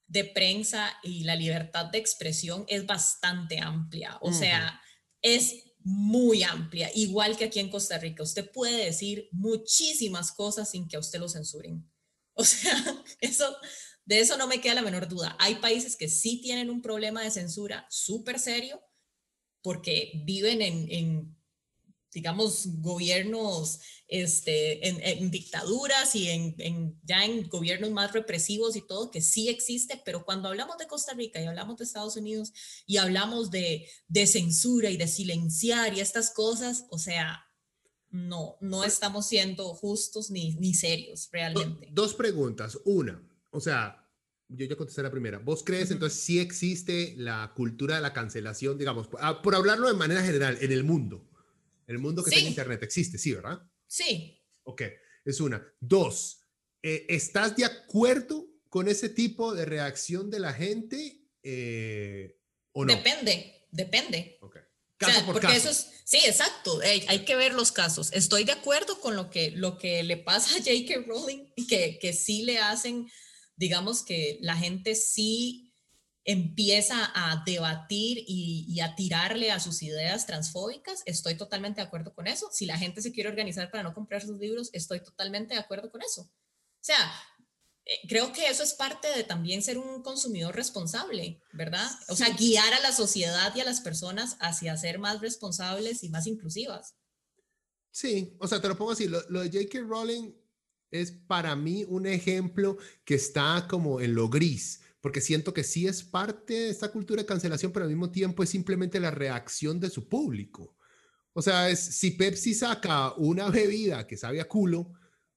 de 0.07 0.25
prensa 0.25 0.95
y 1.03 1.23
la 1.23 1.35
libertad 1.35 1.85
de 1.85 1.97
expresión 1.97 2.65
es 2.67 2.85
bastante 2.85 3.59
amplia. 3.59 4.17
O 4.21 4.31
sea, 4.31 4.81
es 5.21 5.55
muy 5.79 6.43
amplia, 6.43 6.89
igual 6.95 7.37
que 7.37 7.45
aquí 7.45 7.59
en 7.59 7.69
Costa 7.69 7.97
Rica. 7.97 8.23
Usted 8.23 8.51
puede 8.51 8.85
decir 8.85 9.29
muchísimas 9.31 10.31
cosas 10.31 10.69
sin 10.71 10.87
que 10.87 10.97
a 10.97 10.99
usted 10.99 11.19
lo 11.19 11.29
censuren. 11.29 11.89
O 12.37 12.43
sea, 12.43 12.75
eso, 13.21 13.55
de 14.03 14.19
eso 14.19 14.35
no 14.35 14.45
me 14.45 14.59
queda 14.59 14.73
la 14.73 14.81
menor 14.81 15.07
duda. 15.07 15.37
Hay 15.39 15.55
países 15.55 15.95
que 15.95 16.09
sí 16.09 16.41
tienen 16.41 16.69
un 16.69 16.81
problema 16.81 17.23
de 17.23 17.31
censura 17.31 17.87
súper 17.89 18.39
serio 18.39 18.83
porque 19.61 20.11
viven 20.25 20.61
en 20.61 21.34
digamos, 22.15 22.67
gobiernos, 22.79 23.81
este, 24.07 24.87
en, 24.87 25.29
dictaduras 25.29 26.15
y 26.15 26.29
en, 26.29 26.97
ya 27.03 27.25
en 27.25 27.49
gobiernos 27.49 27.91
más 27.91 28.13
represivos 28.13 28.77
y 28.77 28.81
todo, 28.81 29.11
que 29.11 29.21
sí 29.21 29.49
existe, 29.49 30.01
pero 30.05 30.23
cuando 30.23 30.47
hablamos 30.47 30.77
de 30.77 30.87
Costa 30.87 31.13
Rica 31.13 31.41
y 31.41 31.45
hablamos 31.45 31.77
de 31.77 31.83
Estados 31.83 32.15
Unidos 32.15 32.53
y 32.87 32.97
hablamos 32.97 33.51
de, 33.51 33.87
de 34.07 34.27
censura 34.27 34.89
y 34.89 34.95
de 34.95 35.09
silenciar 35.09 35.93
y 35.93 35.99
estas 35.99 36.31
cosas, 36.31 36.85
o 36.89 36.97
sea, 36.97 37.45
no, 38.11 38.55
no 38.61 38.77
pues 38.77 38.93
estamos 38.93 39.27
siendo 39.27 39.73
justos 39.73 40.31
ni, 40.31 40.55
ni 40.55 40.73
serios 40.73 41.27
realmente. 41.33 41.89
Dos 41.91 42.13
preguntas. 42.13 42.79
Una, 42.85 43.21
o 43.51 43.59
sea, 43.59 44.07
yo 44.47 44.65
ya 44.65 44.77
contesté 44.77 45.03
la 45.03 45.11
primera. 45.11 45.39
¿Vos 45.39 45.63
crees 45.65 45.91
entonces 45.91 46.17
si 46.17 46.39
existe 46.39 47.13
la 47.17 47.51
cultura 47.53 47.97
de 47.97 48.01
la 48.01 48.13
cancelación, 48.13 48.77
digamos, 48.77 49.09
por, 49.09 49.19
ah, 49.21 49.41
por 49.41 49.53
hablarlo 49.53 49.89
de 49.89 49.95
manera 49.95 50.23
general, 50.23 50.57
en 50.61 50.71
el 50.71 50.85
mundo? 50.85 51.27
El 51.87 51.99
mundo 51.99 52.23
que 52.23 52.31
tiene 52.31 52.49
Internet 52.49 52.81
existe, 52.83 53.17
sí, 53.17 53.33
¿verdad? 53.33 53.61
Sí. 53.87 54.41
Ok, 54.63 54.83
es 55.23 55.39
una. 55.39 55.65
Dos, 55.79 56.39
eh, 56.81 57.05
¿estás 57.09 57.55
de 57.55 57.65
acuerdo 57.65 58.47
con 58.69 58.87
ese 58.87 59.09
tipo 59.09 59.53
de 59.53 59.65
reacción 59.65 60.29
de 60.29 60.39
la 60.39 60.53
gente 60.53 61.21
eh, 61.43 62.39
o 62.71 62.85
no? 62.85 62.95
Depende, 62.95 63.67
depende. 63.71 64.37
Okay. 64.41 64.61
Caso 64.97 65.25
por 65.25 65.39
caso. 65.39 65.55
Eso 65.55 65.69
es, 65.69 65.89
sí, 66.03 66.17
exacto. 66.25 66.79
Hay, 66.81 67.25
que 67.25 67.35
ver 67.35 67.53
los 67.53 67.71
casos. 67.71 68.11
Estoy 68.13 68.45
de 68.45 68.53
acuerdo 68.53 68.99
con 68.99 69.15
lo 69.15 69.29
que, 69.29 69.51
lo 69.51 69.77
que 69.77 70.03
le 70.03 70.17
pasa 70.17 70.55
a 70.55 70.59
J.K. 70.59 71.05
Rowling, 71.05 71.53
que, 71.67 71.99
que 71.99 72.13
sí 72.13 72.43
le 72.43 72.59
hacen, 72.59 73.09
digamos 73.55 74.03
que 74.03 74.39
la 74.41 74.55
gente 74.55 74.95
sí 74.95 75.64
empieza 76.25 77.11
a 77.13 77.43
debatir 77.45 78.25
y, 78.27 78.79
a 78.81 78.95
tirarle 78.95 79.51
a 79.51 79.59
sus 79.59 79.83
ideas 79.83 80.25
transfóbicas, 80.25 81.03
estoy 81.05 81.35
totalmente 81.37 81.81
de 81.81 81.87
acuerdo 81.87 82.13
con 82.13 82.25
eso. 82.25 82.49
Si 82.51 82.65
la 82.65 82.77
gente 82.77 83.01
se 83.03 83.11
quiere 83.11 83.29
organizar 83.29 83.69
para 83.69 83.83
no 83.83 83.93
comprar 83.93 84.23
sus 84.23 84.39
libros, 84.39 84.71
estoy 84.73 85.01
totalmente 85.01 85.53
de 85.53 85.59
acuerdo 85.59 85.91
con 85.91 86.01
eso. 86.01 86.21
O 86.23 86.81
sea, 86.81 87.13
eh, 87.85 88.07
creo 88.09 88.33
que 88.33 88.47
eso 88.47 88.63
es 88.63 88.73
parte 88.73 89.07
de 89.15 89.23
también 89.23 89.61
ser 89.61 89.77
un 89.77 90.01
consumidor 90.01 90.55
responsable, 90.55 91.41
¿verdad? 91.53 91.87
O 92.09 92.15
sea, 92.15 92.29
guiar 92.29 92.73
a 92.73 92.81
la 92.81 92.91
sociedad 92.91 93.55
y 93.55 93.61
a 93.61 93.65
las 93.65 93.81
personas 93.81 94.35
hacia 94.39 94.75
ser 94.77 94.97
más 94.97 95.21
responsables 95.21 96.03
y 96.03 96.09
más 96.09 96.25
inclusivas. 96.25 96.95
Sí, 97.91 98.35
o 98.39 98.47
sea, 98.47 98.59
te 98.59 98.67
lo 98.67 98.75
pongo 98.75 98.91
así, 98.91 99.07
lo, 99.07 99.21
lo 99.29 99.41
de 99.41 99.51
J.K. 99.51 99.85
Rowling 99.87 100.33
es 100.89 101.11
para 101.11 101.55
mí 101.55 101.85
un 101.87 102.07
ejemplo 102.07 102.77
que 103.03 103.15
está 103.15 103.67
como 103.69 104.01
en 104.01 104.15
lo 104.15 104.27
gris 104.27 104.81
porque 105.05 105.21
siento 105.21 105.53
que 105.53 105.63
sí 105.63 105.85
es 105.85 106.01
parte 106.01 106.55
de 106.55 106.69
esta 106.71 106.91
cultura 106.91 107.21
de 107.21 107.27
cancelación, 107.27 107.71
pero 107.71 107.85
al 107.85 107.91
mismo 107.91 108.09
tiempo 108.09 108.41
es 108.41 108.49
simplemente 108.49 108.99
la 108.99 109.11
reacción 109.11 109.79
de 109.79 109.91
su 109.91 110.09
público. 110.09 110.75
O 111.31 111.43
sea, 111.43 111.69
es, 111.69 111.79
si 111.79 112.09
Pepsi 112.09 112.55
saca 112.55 113.13
una 113.13 113.51
bebida 113.51 114.07
que 114.07 114.17
sabe 114.17 114.41
a 114.41 114.47
culo, 114.47 114.93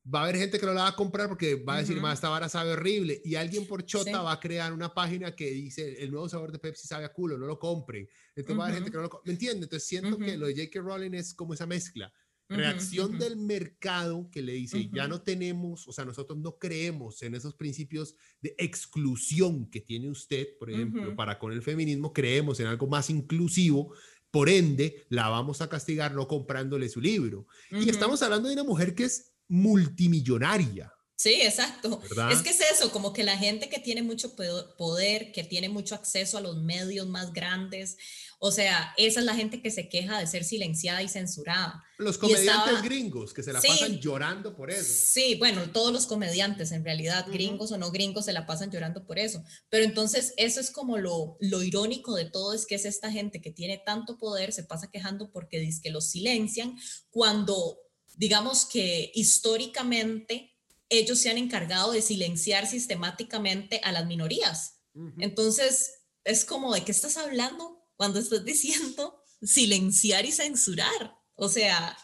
va 0.06 0.20
a 0.20 0.22
haber 0.22 0.38
gente 0.38 0.58
que 0.58 0.64
no 0.64 0.72
la 0.72 0.84
va 0.84 0.88
a 0.88 0.96
comprar 0.96 1.28
porque 1.28 1.56
va 1.56 1.74
a 1.74 1.78
decir, 1.80 2.00
más 2.00 2.14
esta 2.14 2.30
vara 2.30 2.48
sabe 2.48 2.72
horrible. 2.72 3.20
Y 3.22 3.34
alguien 3.34 3.66
por 3.66 3.84
chota 3.84 4.22
va 4.22 4.32
a 4.32 4.40
crear 4.40 4.72
una 4.72 4.94
página 4.94 5.36
que 5.36 5.50
dice, 5.50 6.02
el 6.02 6.12
nuevo 6.12 6.30
sabor 6.30 6.50
de 6.50 6.60
Pepsi 6.60 6.88
sabe 6.88 7.04
a 7.04 7.12
culo, 7.12 7.36
no 7.36 7.44
lo 7.44 7.58
compren. 7.58 8.08
Entonces 8.34 8.58
va 8.58 8.62
a 8.62 8.66
haber 8.68 8.76
gente 8.76 8.90
que 8.90 8.96
no 8.96 9.02
lo 9.02 9.20
¿Me 9.26 9.32
entiendes? 9.32 9.64
Entonces 9.64 9.86
siento 9.86 10.16
que 10.16 10.38
lo 10.38 10.46
de 10.46 10.54
J.K. 10.54 10.80
Rowling 10.80 11.12
es 11.12 11.34
como 11.34 11.52
esa 11.52 11.66
mezcla 11.66 12.10
reacción 12.48 13.18
del 13.18 13.36
mercado 13.36 14.28
que 14.30 14.42
le 14.42 14.52
dice, 14.52 14.88
ya 14.92 15.06
no 15.06 15.22
tenemos, 15.22 15.86
o 15.86 15.92
sea, 15.92 16.04
nosotros 16.04 16.38
no 16.38 16.58
creemos 16.58 17.22
en 17.22 17.34
esos 17.34 17.54
principios 17.54 18.16
de 18.40 18.54
exclusión 18.58 19.68
que 19.70 19.80
tiene 19.80 20.10
usted, 20.10 20.56
por 20.58 20.70
ejemplo, 20.70 21.14
para 21.14 21.38
con 21.38 21.52
el 21.52 21.62
feminismo, 21.62 22.12
creemos 22.12 22.58
en 22.60 22.66
algo 22.66 22.86
más 22.86 23.10
inclusivo, 23.10 23.94
por 24.30 24.48
ende, 24.48 25.06
la 25.08 25.28
vamos 25.28 25.60
a 25.60 25.68
castigar 25.68 26.14
no 26.14 26.28
comprándole 26.28 26.88
su 26.88 27.00
libro. 27.00 27.46
Y 27.70 27.88
estamos 27.88 28.22
hablando 28.22 28.48
de 28.48 28.54
una 28.54 28.64
mujer 28.64 28.94
que 28.94 29.04
es 29.04 29.32
multimillonaria. 29.48 30.92
Sí, 31.18 31.34
exacto. 31.42 32.00
Es 32.30 32.42
que 32.42 32.50
es 32.50 32.60
eso, 32.60 32.92
como 32.92 33.12
que 33.12 33.24
la 33.24 33.36
gente 33.36 33.68
que 33.68 33.80
tiene 33.80 34.04
mucho 34.04 34.36
poder, 34.36 35.32
que 35.32 35.42
tiene 35.42 35.68
mucho 35.68 35.96
acceso 35.96 36.38
a 36.38 36.40
los 36.40 36.62
medios 36.62 37.08
más 37.08 37.32
grandes, 37.32 37.96
o 38.38 38.52
sea, 38.52 38.94
esa 38.96 39.18
es 39.18 39.26
la 39.26 39.34
gente 39.34 39.60
que 39.60 39.72
se 39.72 39.88
queja 39.88 40.20
de 40.20 40.28
ser 40.28 40.44
silenciada 40.44 41.02
y 41.02 41.08
censurada. 41.08 41.82
Los 41.96 42.18
comediantes 42.18 42.82
gringos 42.82 43.34
que 43.34 43.42
se 43.42 43.52
la 43.52 43.60
pasan 43.60 43.98
llorando 43.98 44.54
por 44.54 44.70
eso. 44.70 44.92
Sí, 44.94 45.34
bueno, 45.34 45.68
todos 45.72 45.92
los 45.92 46.06
comediantes 46.06 46.70
en 46.70 46.84
realidad, 46.84 47.26
gringos 47.28 47.72
o 47.72 47.78
no 47.78 47.90
gringos, 47.90 48.26
se 48.26 48.32
la 48.32 48.46
pasan 48.46 48.70
llorando 48.70 49.04
por 49.04 49.18
eso. 49.18 49.42
Pero 49.70 49.84
entonces 49.84 50.34
eso 50.36 50.60
es 50.60 50.70
como 50.70 50.98
lo, 50.98 51.36
lo 51.40 51.64
irónico 51.64 52.14
de 52.14 52.26
todo, 52.26 52.54
es 52.54 52.64
que 52.64 52.76
es 52.76 52.84
esta 52.84 53.10
gente 53.10 53.40
que 53.40 53.50
tiene 53.50 53.82
tanto 53.84 54.18
poder, 54.18 54.52
se 54.52 54.62
pasa 54.62 54.88
quejando 54.88 55.32
porque 55.32 55.58
dice 55.58 55.80
que 55.82 55.90
los 55.90 56.08
silencian, 56.08 56.78
cuando 57.10 57.80
digamos 58.14 58.66
que 58.66 59.10
históricamente 59.14 60.54
ellos 60.88 61.18
se 61.18 61.30
han 61.30 61.38
encargado 61.38 61.92
de 61.92 62.02
silenciar 62.02 62.66
sistemáticamente 62.66 63.80
a 63.84 63.92
las 63.92 64.06
minorías. 64.06 64.80
Entonces, 65.18 65.92
es 66.24 66.44
como, 66.44 66.74
¿de 66.74 66.84
qué 66.84 66.90
estás 66.90 67.16
hablando 67.16 67.88
cuando 67.96 68.18
estás 68.18 68.44
diciendo 68.44 69.22
silenciar 69.42 70.24
y 70.24 70.32
censurar? 70.32 71.16
O 71.34 71.48
sea, 71.48 71.96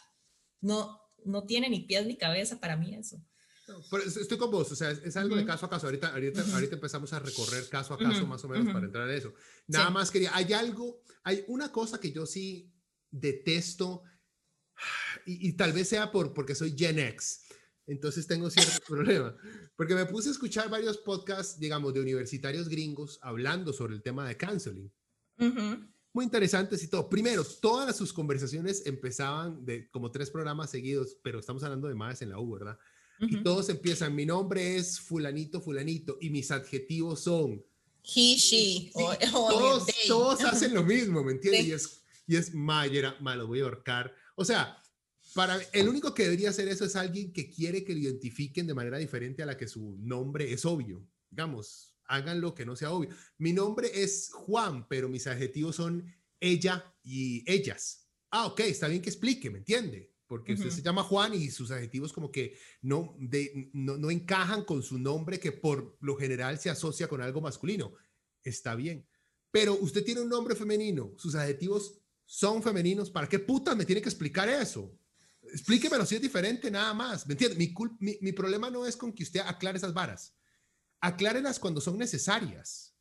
no, 0.61 1.01
no 1.24 1.45
tiene 1.45 1.68
ni 1.68 1.80
pies 1.80 2.07
ni 2.07 2.16
cabeza 2.16 2.61
para 2.61 2.76
mí 2.76 2.95
eso. 2.95 3.20
estoy 4.07 4.39
con 4.39 4.53
vos, 4.53 4.70
o 4.70 4.76
sea, 4.76 4.93
es, 4.93 5.16
algo 5.16 5.35
de 5.35 5.45
caso 5.45 5.66
a 5.66 5.70
caso. 5.70 5.87
Ahorita, 5.87 6.12
ahorita, 6.12 6.45
ahorita 6.53 6.76
empezamos 6.76 7.12
a 7.12 7.18
recorrer 7.18 7.68
caso 7.68 7.95
a 7.95 7.99
caso 7.99 8.26
más 8.28 8.45
o 8.45 8.49
menos 8.49 8.72
para 8.72 8.87
entrar 8.87 9.09
en 9.11 9.16
eso. 9.16 9.35
Nada 9.66 9.91
más 9.91 10.11
quería, 10.11 10.30
hay 10.37 10.53
algo, 10.53 11.03
hay 11.24 11.45
una 11.49 11.72
cosa 11.72 11.99
que 11.99 12.12
yo 12.12 12.26
sí 12.26 12.72
detesto 13.11 14.05
y, 15.26 15.49
y, 15.49 15.53
tal 15.55 15.72
vez 15.72 15.89
sea 15.89 16.12
por, 16.12 16.32
porque 16.32 16.55
soy 16.55 16.76
Gen 16.78 17.01
X. 17.01 17.44
Entonces 17.87 18.26
tengo 18.26 18.51
cierto 18.51 18.80
problema, 18.89 19.37
porque 19.76 19.95
me 19.95 20.07
puse 20.07 20.28
a 20.28 20.32
escuchar 20.32 20.70
varios 20.70 20.99
podcasts, 20.99 21.59
digamos, 21.59 21.93
de 21.95 22.01
universitarios 22.01 22.68
gringos 22.68 23.18
hablando 23.22 23.72
sobre 23.72 23.95
el 23.95 24.03
tema 24.03 24.26
de 24.26 24.37
canceling. 24.37 24.91
Muy 26.12 26.24
interesantes 26.24 26.82
y 26.82 26.89
todo. 26.89 27.11
Primero, 27.11 27.45
todas 27.45 27.97
sus 27.97 28.12
conversaciones 28.12 28.87
empezaban 28.87 29.64
de 29.64 29.91
como 29.91 30.11
tres 30.11 30.30
programas 30.30 30.70
seguidos, 30.70 31.16
pero 31.22 31.41
estamos 31.41 31.62
hablando 31.64 31.89
de 31.89 31.95
más 31.95 32.22
en 32.22 32.30
la 32.30 32.39
U, 32.39 32.53
¿verdad? 32.53 32.78
Y 33.20 33.43
todos 33.43 33.68
empiezan, 33.68 34.14
mi 34.14 34.26
nombre 34.26 34.76
es 34.76 35.01
fulanito, 35.01 35.61
fulanito, 35.61 36.18
y 36.20 36.30
mis 36.30 36.51
adjetivos 36.51 37.20
son... 37.20 37.64
He, 38.03 38.37
she, 38.37 38.91
o, 38.95 39.14
todos, 39.16 39.87
todos 40.07 40.45
hacen 40.45 40.74
lo 40.74 40.82
mismo, 40.82 41.24
¿me 41.24 41.32
entiendes? 41.32 41.64
Y 41.64 41.72
es, 41.72 42.03
y 42.26 42.37
es, 42.37 42.55
Mayera, 42.55 43.16
malo, 43.20 43.47
voy 43.47 43.61
a 43.61 43.64
ahorcar. 43.64 44.14
O 44.37 44.45
sea, 44.45 44.76
para 45.35 45.61
el 45.72 45.89
único 45.89 46.14
que 46.14 46.24
debería 46.24 46.51
hacer 46.51 46.68
eso 46.68 46.85
es 46.85 46.97
alguien 46.97 47.32
que 47.32 47.51
quiere 47.51 47.85
que 47.85 47.93
lo 47.93 47.99
identifiquen 47.99 48.66
de 48.66 48.74
manera 48.74 48.99
diferente 48.99 49.43
a 49.43 49.47
la 49.47 49.57
que 49.57 49.68
su 49.68 49.97
nombre 50.01 50.53
es 50.53 50.64
obvio. 50.64 51.07
Digamos, 51.30 51.97
háganlo 52.07 52.55
que 52.55 52.64
no 52.64 52.76
sea 52.76 52.93
obvio. 52.93 53.11
Mi 53.39 53.53
nombre 53.53 53.91
es 53.93 54.30
Juan, 54.32 54.87
pero 54.89 55.09
mis 55.09 55.26
adjetivos 55.26 55.76
son 55.76 56.07
ella 56.41 56.95
y 57.03 57.43
ellas. 57.51 58.09
Ah, 58.30 58.47
ok, 58.47 58.61
está 58.61 58.89
bien 58.89 59.03
que 59.03 59.11
explique, 59.11 59.51
¿me 59.51 59.59
entiende? 59.59 60.12
Porque 60.26 60.55
usted 60.55 60.70
se 60.70 60.82
llama 60.82 61.03
Juan 61.03 61.35
y 61.35 61.51
sus 61.51 61.70
adjetivos 61.70 62.12
como 62.12 62.32
que 62.32 62.57
no, 62.80 63.14
de, 63.18 63.70
no, 63.72 63.97
no 63.97 64.11
encajan 64.11 64.64
con 64.64 64.82
su 64.82 64.99
nombre 64.99 65.39
que 65.39 65.53
por 65.53 65.97
lo 66.01 66.16
general 66.16 66.59
se 66.59 66.70
asocia 66.70 67.09
con 67.09 67.20
algo 67.20 67.41
masculino. 67.41 67.95
Está 68.43 68.74
bien. 68.74 69.07
Pero 69.51 69.74
usted 69.74 70.05
tiene 70.05 70.22
un 70.22 70.28
nombre 70.28 70.57
femenino, 70.57 71.14
sus 71.16 71.35
adjetivos 71.35 72.01
son 72.24 72.62
femeninos. 72.62 73.11
¿Para 73.11 73.28
qué 73.28 73.39
puta 73.39 73.74
me 73.74 73.85
tiene 73.85 74.03
que 74.03 74.09
explicar 74.09 74.49
eso? 74.49 74.99
Explíquemelo 75.53 76.07
si 76.07 76.17
es 76.17 76.23
diferente, 76.23 76.71
nada 76.71 76.95
más. 76.95 77.27
¿Me 77.27 77.35
entiende? 77.35 77.57
Mi, 77.57 78.19
mi, 78.21 78.33
problema 78.33 78.71
no 78.71 78.87
es 78.87 78.97
con 78.97 79.13
que 79.13 79.23
usted 79.23 79.41
aclare 79.41 79.79
esas 79.79 79.95
varas. 79.95 80.35
Aclárelas 81.01 81.59
cuando 81.59 81.81
son 81.81 81.99
necesarias. 81.99 82.95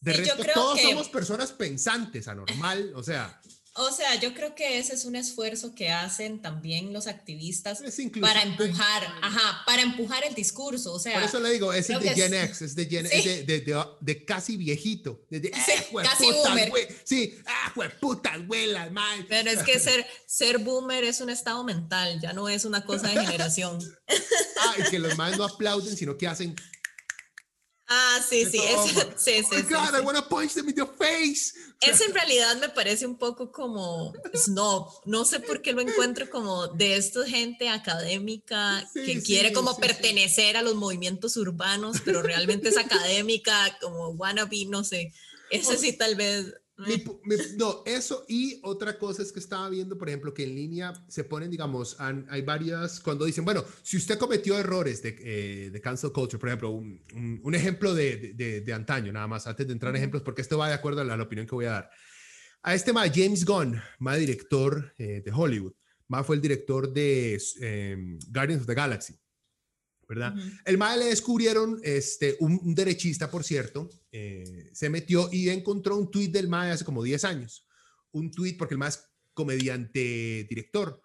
De 0.00 0.12
resto, 0.12 0.42
todos 0.54 0.80
somos 0.80 1.08
personas 1.08 1.52
pensantes, 1.52 2.28
anormal, 2.28 2.92
o 2.94 3.02
sea. 3.02 3.40
O 3.80 3.92
sea, 3.92 4.14
yo 4.16 4.34
creo 4.34 4.54
que 4.54 4.78
ese 4.78 4.94
es 4.94 5.06
un 5.06 5.16
esfuerzo 5.16 5.74
que 5.74 5.90
hacen 5.90 6.42
también 6.42 6.92
los 6.92 7.06
activistas 7.06 7.82
para 8.20 8.42
empujar, 8.42 9.02
ajá, 9.22 9.62
para 9.64 9.80
empujar 9.80 10.22
el 10.24 10.34
discurso, 10.34 10.92
o 10.92 10.98
sea. 10.98 11.14
Por 11.14 11.22
eso 11.22 11.40
le 11.40 11.50
digo, 11.50 11.72
es 11.72 11.88
de 11.88 12.14
Gen 12.14 12.34
X, 12.34 12.62
es 12.62 12.74
de, 12.74 12.86
Gen, 12.86 13.04
de, 13.04 13.60
de, 13.60 13.84
de, 14.00 14.24
casi 14.24 14.58
viejito, 14.58 15.24
de, 15.30 15.40
sí, 15.40 15.72
ah, 15.96 16.02
casi 16.02 16.30
boomer. 16.30 16.72
sí, 17.04 17.38
ah, 17.46 17.72
puta 17.98 18.34
abuela, 18.34 18.90
man. 18.90 19.24
Pero 19.28 19.50
es 19.50 19.62
que 19.62 19.78
ser, 19.78 20.06
ser 20.26 20.58
boomer 20.58 21.04
es 21.04 21.22
un 21.22 21.30
estado 21.30 21.64
mental, 21.64 22.20
ya 22.20 22.34
no 22.34 22.48
es 22.50 22.66
una 22.66 22.84
cosa 22.84 23.08
de 23.08 23.24
generación. 23.24 23.78
ah, 24.60 24.74
y 24.78 24.90
que 24.90 24.98
los 24.98 25.16
más 25.16 25.38
no 25.38 25.44
aplauden, 25.44 25.96
sino 25.96 26.18
que 26.18 26.26
hacen 26.26 26.54
Ah, 27.92 28.20
sí, 28.26 28.46
sí, 28.46 28.58
es, 28.58 28.78
sí, 29.16 29.42
sí, 29.42 29.56
oh 29.56 29.68
God, 29.68 29.98
I 29.98 30.04
want 30.04 30.16
to 30.16 30.22
punch 30.28 30.54
them 30.54 30.68
in 30.68 30.76
the 30.76 30.86
face. 30.86 31.52
Eso 31.80 32.04
en 32.04 32.14
realidad 32.14 32.56
me 32.60 32.68
parece 32.68 33.04
un 33.04 33.18
poco 33.18 33.50
como 33.50 34.12
snob. 34.32 34.88
No 35.06 35.24
sé 35.24 35.40
por 35.40 35.60
qué 35.60 35.72
lo 35.72 35.80
encuentro 35.80 36.30
como 36.30 36.68
de 36.68 36.94
esta 36.94 37.26
gente 37.26 37.68
académica 37.68 38.88
que 38.94 39.20
quiere 39.20 39.52
como 39.52 39.76
pertenecer 39.76 40.56
a 40.56 40.62
los 40.62 40.76
movimientos 40.76 41.36
urbanos, 41.36 41.96
pero 42.04 42.22
realmente 42.22 42.68
es 42.68 42.78
académica, 42.78 43.76
como 43.80 44.10
wannabe, 44.10 44.66
no 44.66 44.84
sé. 44.84 45.12
Eso 45.50 45.76
sí, 45.76 45.92
tal 45.92 46.14
vez 46.14 46.54
no, 47.56 47.82
eso 47.86 48.24
y 48.28 48.60
otra 48.62 48.98
cosa 48.98 49.22
es 49.22 49.32
que 49.32 49.40
estaba 49.40 49.68
viendo, 49.68 49.98
por 49.98 50.08
ejemplo, 50.08 50.32
que 50.32 50.44
en 50.44 50.54
línea 50.54 50.92
se 51.08 51.24
ponen, 51.24 51.50
digamos, 51.50 51.96
hay 51.98 52.42
varias, 52.42 53.00
cuando 53.00 53.24
dicen, 53.24 53.44
bueno, 53.44 53.64
si 53.82 53.96
usted 53.96 54.18
cometió 54.18 54.58
errores 54.58 55.02
de, 55.02 55.16
eh, 55.20 55.70
de 55.70 55.80
cancel 55.80 56.12
culture, 56.12 56.38
por 56.38 56.48
ejemplo, 56.48 56.70
un, 56.70 57.40
un, 57.42 57.54
ejemplo 57.54 57.94
de, 57.94 58.32
de, 58.34 58.60
de, 58.60 58.72
antaño, 58.72 59.12
nada 59.12 59.26
más, 59.26 59.46
antes 59.46 59.66
de 59.66 59.72
entrar 59.72 59.90
en 59.90 59.96
ejemplos, 59.96 60.22
porque 60.22 60.42
esto 60.42 60.58
va 60.58 60.68
de 60.68 60.74
acuerdo 60.74 61.00
a 61.00 61.04
la, 61.04 61.22
opinión 61.22 61.46
que 61.46 61.54
voy 61.54 61.66
a 61.66 61.72
dar. 61.72 61.90
A 62.62 62.74
este 62.74 62.92
más 62.92 63.10
James 63.14 63.44
Gunn, 63.44 63.80
más 63.98 64.18
director 64.18 64.94
eh, 64.98 65.22
de 65.24 65.32
Hollywood, 65.32 65.72
más 66.08 66.26
fue 66.26 66.36
el 66.36 66.42
director 66.42 66.92
de 66.92 67.40
em, 67.60 68.18
Guardians 68.28 68.62
of 68.62 68.66
the 68.66 68.74
Galaxy. 68.74 69.14
¿Verdad? 70.10 70.34
El 70.64 70.76
MAE 70.76 70.98
le 70.98 71.04
descubrieron, 71.04 71.80
este, 71.84 72.36
un, 72.40 72.74
derechista, 72.74 73.30
por 73.30 73.44
cierto, 73.44 73.88
eh, 74.10 74.68
se 74.72 74.90
metió 74.90 75.28
y 75.30 75.48
encontró 75.50 75.96
un 75.96 76.10
tweet 76.10 76.30
del 76.30 76.48
MAE 76.48 76.72
hace 76.72 76.84
como 76.84 77.04
10 77.04 77.24
años. 77.26 77.64
Un 78.10 78.32
tweet, 78.32 78.56
porque 78.58 78.74
el 78.74 78.78
MAE 78.78 78.88
es 78.88 79.04
comediante 79.32 80.48
director. 80.50 81.00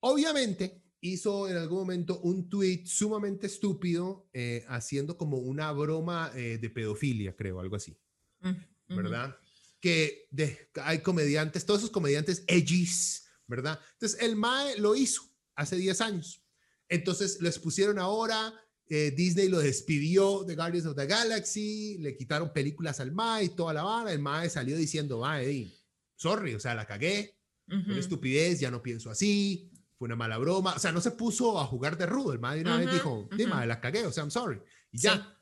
Obviamente, 0.00 0.82
hizo 1.02 1.50
en 1.50 1.58
algún 1.58 1.80
momento 1.80 2.18
un 2.20 2.48
tweet 2.48 2.86
sumamente 2.86 3.46
estúpido, 3.46 4.30
eh, 4.32 4.64
haciendo 4.68 5.18
como 5.18 5.36
una 5.36 5.70
broma 5.72 6.32
eh, 6.34 6.56
de 6.56 6.70
pedofilia, 6.70 7.36
creo, 7.36 7.60
algo 7.60 7.76
así. 7.76 7.94
Mm, 8.40 8.96
¿Verdad? 8.96 9.36
Que 9.82 10.28
de, 10.30 10.70
hay 10.82 11.00
comediantes, 11.02 11.66
todos 11.66 11.80
esos 11.80 11.90
comediantes 11.90 12.42
edgys, 12.46 13.28
¿verdad? 13.46 13.78
Entonces, 13.92 14.18
el 14.22 14.34
MAE 14.34 14.78
lo 14.78 14.96
hizo 14.96 15.20
hace 15.54 15.76
10 15.76 16.00
años. 16.00 16.45
Entonces, 16.88 17.40
les 17.40 17.58
pusieron 17.58 17.98
ahora, 17.98 18.54
eh, 18.88 19.12
Disney 19.16 19.48
lo 19.48 19.58
despidió 19.58 20.44
de 20.44 20.54
Guardians 20.54 20.86
of 20.86 20.96
the 20.96 21.06
Galaxy, 21.06 21.98
le 21.98 22.16
quitaron 22.16 22.52
películas 22.52 23.00
al 23.00 23.12
MAE 23.12 23.44
y 23.44 23.48
toda 23.50 23.72
la 23.72 23.82
vara. 23.82 24.12
El 24.12 24.20
MAE 24.20 24.48
salió 24.48 24.76
diciendo, 24.76 25.20
MAE, 25.20 25.72
sorry, 26.14 26.54
o 26.54 26.60
sea, 26.60 26.74
la 26.74 26.86
cagué, 26.86 27.36
una 27.68 27.98
estupidez, 27.98 28.60
ya 28.60 28.70
no 28.70 28.80
pienso 28.80 29.10
así, 29.10 29.72
fue 29.98 30.06
una 30.06 30.16
mala 30.16 30.38
broma. 30.38 30.74
O 30.74 30.78
sea, 30.78 30.92
no 30.92 31.00
se 31.00 31.10
puso 31.10 31.58
a 31.58 31.66
jugar 31.66 31.98
de 31.98 32.06
rudo. 32.06 32.32
El 32.32 32.38
MAE 32.38 32.60
una 32.60 32.78
vez 32.78 32.92
dijo, 32.92 33.28
uh 33.30 33.66
la 33.66 33.80
cagué, 33.80 34.06
o 34.06 34.12
sea, 34.12 34.22
I'm 34.22 34.30
sorry. 34.30 34.60
Y 34.92 34.98
ya, 34.98 35.36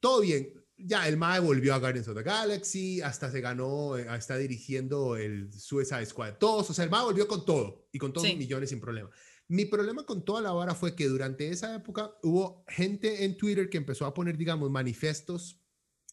todo 0.00 0.20
bien 0.20 0.58
ya 0.78 1.08
el 1.08 1.16
MAE 1.16 1.40
volvió 1.40 1.74
a 1.74 1.78
Guardians 1.78 2.08
of 2.08 2.16
the 2.16 2.22
Galaxy, 2.22 3.00
hasta 3.00 3.30
se 3.30 3.40
ganó, 3.40 3.96
eh, 3.96 4.06
está 4.16 4.36
dirigiendo 4.36 5.16
el 5.16 5.52
Suicide 5.52 6.06
Squad 6.06 6.34
2, 6.38 6.70
o 6.70 6.74
sea, 6.74 6.84
el 6.84 6.90
MAE 6.90 7.04
volvió 7.04 7.26
con 7.26 7.44
todo 7.44 7.88
y 7.90 7.98
con 7.98 8.12
todos 8.12 8.26
millones 8.36 8.70
sin 8.70 8.80
problema. 8.80 9.10
Mi 9.48 9.64
problema 9.64 10.04
con 10.04 10.24
toda 10.24 10.42
la 10.42 10.52
vara 10.52 10.74
fue 10.74 10.94
que 10.94 11.08
durante 11.08 11.48
esa 11.48 11.74
época 11.74 12.12
hubo 12.22 12.64
gente 12.68 13.24
en 13.24 13.36
Twitter 13.36 13.68
que 13.68 13.78
empezó 13.78 14.06
a 14.06 14.14
poner, 14.14 14.36
digamos, 14.36 14.70
manifiestos, 14.70 15.62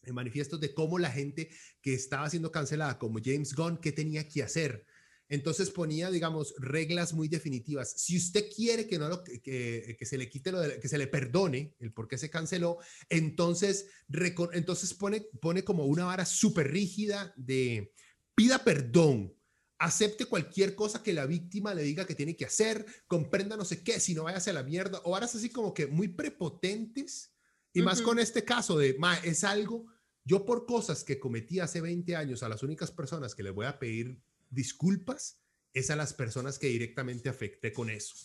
eh, 0.04 0.12
manifiestos 0.12 0.58
de 0.60 0.72
cómo 0.72 0.98
la 0.98 1.10
gente 1.10 1.50
que 1.82 1.94
estaba 1.94 2.28
siendo 2.30 2.50
cancelada, 2.50 2.98
como 2.98 3.20
James 3.22 3.54
Gunn, 3.54 3.78
qué 3.78 3.92
tenía 3.92 4.26
que 4.26 4.42
hacer 4.42 4.86
entonces 5.28 5.70
ponía, 5.70 6.10
digamos, 6.10 6.54
reglas 6.58 7.12
muy 7.12 7.28
definitivas. 7.28 7.94
Si 7.96 8.16
usted 8.16 8.48
quiere 8.54 8.86
que, 8.86 8.98
no 8.98 9.08
lo, 9.08 9.24
que, 9.24 9.96
que 9.98 10.06
se 10.06 10.18
le 10.18 10.28
quite 10.28 10.52
lo 10.52 10.60
de, 10.60 10.78
que 10.78 10.88
se 10.88 10.98
le 10.98 11.08
perdone 11.08 11.74
el 11.80 11.92
por 11.92 12.06
qué 12.06 12.16
se 12.16 12.30
canceló, 12.30 12.78
entonces, 13.08 13.88
entonces 14.52 14.94
pone, 14.94 15.26
pone 15.40 15.64
como 15.64 15.86
una 15.86 16.04
vara 16.04 16.24
súper 16.24 16.70
rígida 16.70 17.34
de 17.36 17.92
pida 18.34 18.62
perdón, 18.62 19.35
acepte 19.78 20.26
cualquier 20.26 20.74
cosa 20.74 21.02
que 21.02 21.12
la 21.12 21.26
víctima 21.26 21.74
le 21.74 21.82
diga 21.82 22.06
que 22.06 22.14
tiene 22.14 22.36
que 22.36 22.46
hacer, 22.46 22.86
comprenda 23.06 23.56
no 23.56 23.64
sé 23.64 23.82
qué, 23.82 24.00
si 24.00 24.14
no 24.14 24.24
vaya 24.24 24.38
a 24.38 24.52
la 24.52 24.62
mierda, 24.62 25.00
o 25.04 25.10
varas 25.10 25.34
así 25.34 25.50
como 25.50 25.74
que 25.74 25.86
muy 25.86 26.08
prepotentes, 26.08 27.32
y 27.72 27.82
más 27.82 28.00
con 28.00 28.18
este 28.18 28.42
caso 28.42 28.78
de, 28.78 28.96
ma, 28.98 29.16
es 29.18 29.44
algo, 29.44 29.86
yo 30.24 30.46
por 30.46 30.64
cosas 30.64 31.04
que 31.04 31.18
cometí 31.18 31.60
hace 31.60 31.82
20 31.82 32.16
años, 32.16 32.42
a 32.42 32.48
las 32.48 32.62
únicas 32.62 32.90
personas 32.90 33.34
que 33.34 33.42
le 33.42 33.50
voy 33.50 33.66
a 33.66 33.78
pedir 33.78 34.18
disculpas 34.48 35.40
es 35.74 35.90
a 35.90 35.96
las 35.96 36.14
personas 36.14 36.58
que 36.58 36.68
directamente 36.68 37.28
afecté 37.28 37.72
con 37.72 37.90
eso. 37.90 38.16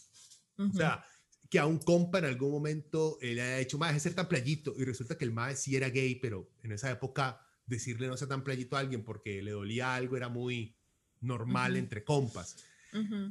O 0.58 0.72
sea, 0.74 1.04
que 1.50 1.60
a 1.60 1.66
un 1.66 1.80
compa 1.80 2.20
en 2.20 2.26
algún 2.26 2.52
momento 2.52 3.18
eh, 3.20 3.34
le 3.34 3.42
haya 3.42 3.58
dicho, 3.58 3.78
más 3.78 3.94
de 3.94 4.00
ser 4.00 4.14
tan 4.14 4.30
playito, 4.30 4.74
y 4.78 4.86
resulta 4.86 5.18
que 5.18 5.26
el 5.26 5.34
mae 5.34 5.58
sí 5.58 5.76
era 5.76 5.90
gay, 5.90 6.16
pero 6.16 6.50
en 6.64 6.72
esa 6.72 6.90
época 6.90 7.46
decirle 7.66 8.08
no 8.08 8.16
sea 8.16 8.28
tan 8.28 8.44
playito 8.44 8.78
a 8.78 8.80
alguien 8.80 9.04
porque 9.04 9.42
le 9.42 9.52
dolía 9.52 9.96
algo 9.96 10.16
era 10.16 10.30
muy 10.30 10.78
normal 11.22 11.78
entre 11.78 12.04
compas. 12.04 12.58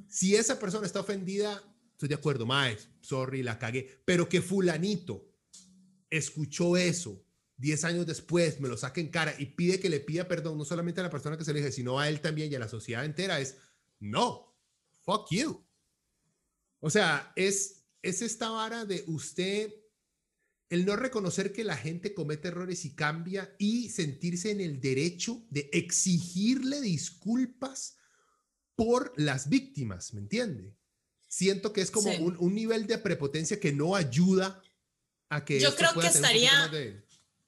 Si 0.08 0.34
esa 0.34 0.58
persona 0.58 0.86
está 0.86 1.00
ofendida, 1.00 1.62
estoy 1.92 2.08
de 2.08 2.14
acuerdo, 2.14 2.46
mae, 2.46 2.78
sorry, 3.00 3.42
la 3.42 3.58
cagué, 3.58 4.02
pero 4.06 4.28
que 4.28 4.40
fulanito 4.40 5.30
escuchó 6.08 6.78
eso 6.78 7.22
10 7.60 7.84
años 7.84 8.06
después 8.06 8.58
me 8.58 8.68
lo 8.68 8.76
saque 8.76 9.02
en 9.02 9.08
cara 9.08 9.34
y 9.38 9.46
pide 9.46 9.78
que 9.78 9.90
le 9.90 10.00
pida 10.00 10.26
perdón 10.26 10.56
no 10.56 10.64
solamente 10.64 11.00
a 11.00 11.04
la 11.04 11.10
persona 11.10 11.36
que 11.36 11.44
se 11.44 11.50
elige, 11.50 11.70
sino 11.70 11.98
a 11.98 12.08
él 12.08 12.20
también 12.20 12.50
y 12.50 12.54
a 12.54 12.58
la 12.58 12.68
sociedad 12.68 13.04
entera, 13.04 13.38
es 13.38 13.58
no, 13.98 14.56
fuck 15.02 15.30
you. 15.30 15.62
O 16.80 16.88
sea, 16.88 17.32
es, 17.36 17.84
es 18.00 18.22
esta 18.22 18.48
vara 18.48 18.86
de 18.86 19.04
usted, 19.06 19.74
el 20.70 20.86
no 20.86 20.96
reconocer 20.96 21.52
que 21.52 21.64
la 21.64 21.76
gente 21.76 22.14
comete 22.14 22.48
errores 22.48 22.84
y 22.84 22.94
cambia 22.94 23.54
y 23.58 23.90
sentirse 23.90 24.52
en 24.52 24.60
el 24.60 24.80
derecho 24.80 25.44
de 25.50 25.68
exigirle 25.72 26.80
disculpas 26.80 27.96
por 28.76 29.12
las 29.16 29.48
víctimas, 29.48 30.14
¿me 30.14 30.20
entiende? 30.20 30.72
Siento 31.28 31.72
que 31.72 31.80
es 31.80 31.90
como 31.90 32.10
un, 32.12 32.54
nivel 32.54 32.86
de 32.86 32.98
prepotencia 32.98 33.60
que 33.60 33.72
no 33.72 33.94
ayuda 33.94 34.62
a 35.28 35.44
que... 35.44 35.60
Yo 35.60 35.74
creo 35.74 35.92
que 35.94 36.06
estaría 36.06 36.70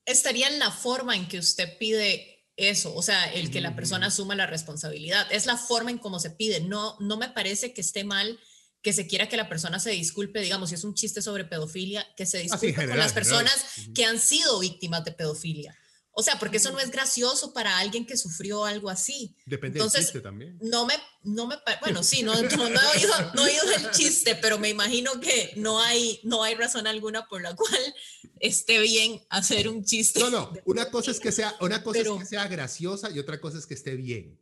estaría 0.04 0.48
en 0.48 0.58
la 0.58 0.70
forma 0.70 1.16
en 1.16 1.28
que 1.28 1.38
usted 1.38 1.78
pide 1.78 2.44
eso, 2.56 2.94
o 2.94 3.02
sea, 3.02 3.32
el 3.32 3.50
que 3.50 3.60
la 3.60 3.74
persona 3.74 4.08
asuma 4.08 4.34
la 4.34 4.46
responsabilidad. 4.46 5.26
Es 5.30 5.46
la 5.46 5.56
forma 5.56 5.90
en 5.90 5.98
cómo 5.98 6.18
se 6.18 6.30
pide. 6.30 6.60
No, 6.60 6.96
no 7.00 7.16
me 7.16 7.28
parece 7.28 7.72
que 7.72 7.80
esté 7.80 8.04
mal 8.04 8.38
que 8.82 8.92
se 8.92 9.06
quiera 9.06 9.28
que 9.28 9.36
la 9.36 9.48
persona 9.48 9.78
se 9.78 9.90
disculpe, 9.90 10.40
digamos, 10.40 10.70
si 10.70 10.74
es 10.74 10.84
un 10.84 10.94
chiste 10.94 11.22
sobre 11.22 11.44
pedofilia, 11.44 12.06
que 12.16 12.26
se 12.26 12.38
disculpe 12.38 12.74
con 12.74 12.98
las 12.98 13.12
personas 13.12 13.54
que 13.94 14.04
han 14.04 14.18
sido 14.18 14.58
víctimas 14.58 15.04
de 15.04 15.12
pedofilia. 15.12 15.76
O 16.14 16.22
sea, 16.22 16.38
porque 16.38 16.58
eso 16.58 16.70
no 16.72 16.78
es 16.78 16.90
gracioso 16.90 17.54
para 17.54 17.78
alguien 17.78 18.06
que 18.06 18.18
sufrió 18.18 18.66
algo 18.66 18.90
así. 18.90 19.34
Depende 19.46 19.80
del 19.80 19.90
chiste 19.90 20.20
también. 20.20 20.58
No 20.60 20.84
me, 20.84 20.94
no 21.22 21.46
me, 21.46 21.56
bueno, 21.80 22.02
sí, 22.02 22.22
no, 22.22 22.34
no, 22.34 22.40
he 22.40 22.96
oído, 22.96 23.32
no, 23.34 23.46
he 23.46 23.50
oído, 23.50 23.72
el 23.76 23.90
chiste, 23.92 24.34
pero 24.34 24.58
me 24.58 24.68
imagino 24.68 25.18
que 25.20 25.54
no 25.56 25.80
hay, 25.80 26.20
no 26.22 26.42
hay 26.42 26.54
razón 26.54 26.86
alguna 26.86 27.26
por 27.28 27.40
la 27.40 27.56
cual 27.56 27.94
esté 28.40 28.78
bien 28.80 29.22
hacer 29.30 29.68
un 29.68 29.84
chiste. 29.84 30.20
No, 30.20 30.28
no, 30.28 30.52
una 30.66 30.90
cosa 30.90 31.12
es 31.12 31.18
que 31.18 31.32
sea, 31.32 31.56
una 31.60 31.82
cosa 31.82 32.00
es 32.00 32.08
que 32.08 32.26
sea 32.26 32.46
graciosa 32.46 33.10
y 33.10 33.18
otra 33.18 33.40
cosa 33.40 33.56
es 33.56 33.64
que 33.64 33.74
esté 33.74 33.96
bien. 33.96 34.38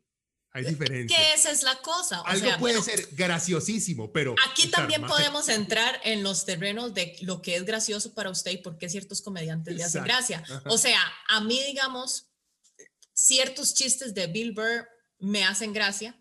Hay 0.53 0.65
diferencia. 0.65 1.17
Que 1.17 1.35
esa 1.35 1.51
es 1.51 1.63
la 1.63 1.77
cosa. 1.77 2.23
Algo 2.23 2.51
puede 2.59 2.83
ser 2.83 3.09
graciosísimo, 3.13 4.13
pero... 4.13 4.35
Aquí 4.51 4.69
también 4.69 5.03
podemos 5.07 5.49
entrar 5.49 6.01
en 6.03 6.23
los 6.25 6.45
terrenos 6.45 6.93
de 6.93 7.17
lo 7.21 7.41
que 7.41 7.57
es 7.57 7.65
gracioso 7.65 8.15
para 8.15 8.31
usted 8.31 8.51
y 8.51 8.57
por 8.57 8.77
qué 8.77 8.89
ciertos 8.89 9.23
comediantes 9.23 9.75
le 9.75 9.85
hacen 9.85 10.05
gracia. 10.05 10.43
O 10.67 10.77
sea, 10.77 11.01
a 11.29 11.41
mí, 11.41 11.63
digamos, 11.65 12.31
ciertos 13.13 13.75
chistes 13.75 14.13
de 14.13 14.27
Bill 14.27 14.53
Burr 14.53 14.89
me 15.19 15.45
hacen 15.45 15.73
gracia, 15.73 16.20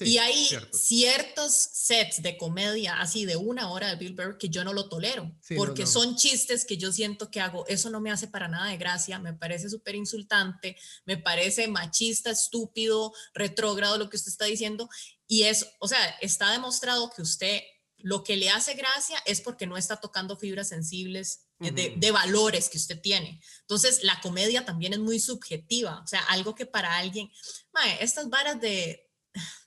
y 0.00 0.18
hay 0.18 0.48
ciertos 0.72 1.54
sets 1.72 2.22
de 2.22 2.36
comedia 2.36 3.00
así 3.00 3.24
de 3.24 3.36
una 3.36 3.70
hora 3.70 3.88
de 3.88 3.96
Bill 3.96 4.14
Burr 4.14 4.36
que 4.38 4.48
yo 4.48 4.62
no 4.64 4.72
lo 4.72 4.88
tolero, 4.88 5.34
porque 5.56 5.86
son 5.86 6.16
chistes 6.16 6.64
que 6.64 6.76
yo 6.76 6.92
siento 6.92 7.30
que 7.30 7.40
hago, 7.40 7.66
eso 7.66 7.88
no 7.88 8.00
me 8.00 8.10
hace 8.10 8.28
para 8.28 8.48
nada 8.48 8.70
de 8.70 8.76
gracia, 8.76 9.18
me 9.18 9.32
parece 9.32 9.70
súper 9.70 9.94
insultante, 9.94 10.76
me 11.04 11.16
parece 11.16 11.68
machista, 11.68 12.30
estúpido, 12.30 13.12
retrógrado 13.32 13.96
lo 13.96 14.10
que 14.10 14.16
usted 14.16 14.30
está 14.30 14.44
diciendo, 14.44 14.88
y 15.26 15.44
es, 15.44 15.66
o 15.78 15.88
sea, 15.88 16.04
está 16.20 16.50
demostrado 16.52 17.10
que 17.10 17.22
usted 17.22 17.60
lo 17.98 18.22
que 18.22 18.36
le 18.36 18.50
hace 18.50 18.74
gracia 18.74 19.18
es 19.24 19.40
porque 19.40 19.66
no 19.66 19.76
está 19.76 19.96
tocando 19.96 20.36
fibras 20.36 20.68
sensibles 20.68 21.46
eh, 21.60 21.94
de, 21.96 22.10
valores 22.10 22.68
que 22.68 22.76
usted 22.76 23.00
tiene. 23.00 23.40
Entonces, 23.62 24.04
la 24.04 24.20
comedia 24.20 24.66
también 24.66 24.92
es 24.92 24.98
muy 24.98 25.18
subjetiva, 25.18 26.00
o 26.02 26.06
sea, 26.06 26.20
algo 26.24 26.54
que 26.54 26.66
para 26.66 26.96
alguien, 26.98 27.30
mae, 27.72 27.96
estas 28.04 28.28
varas 28.28 28.60
de, 28.60 29.05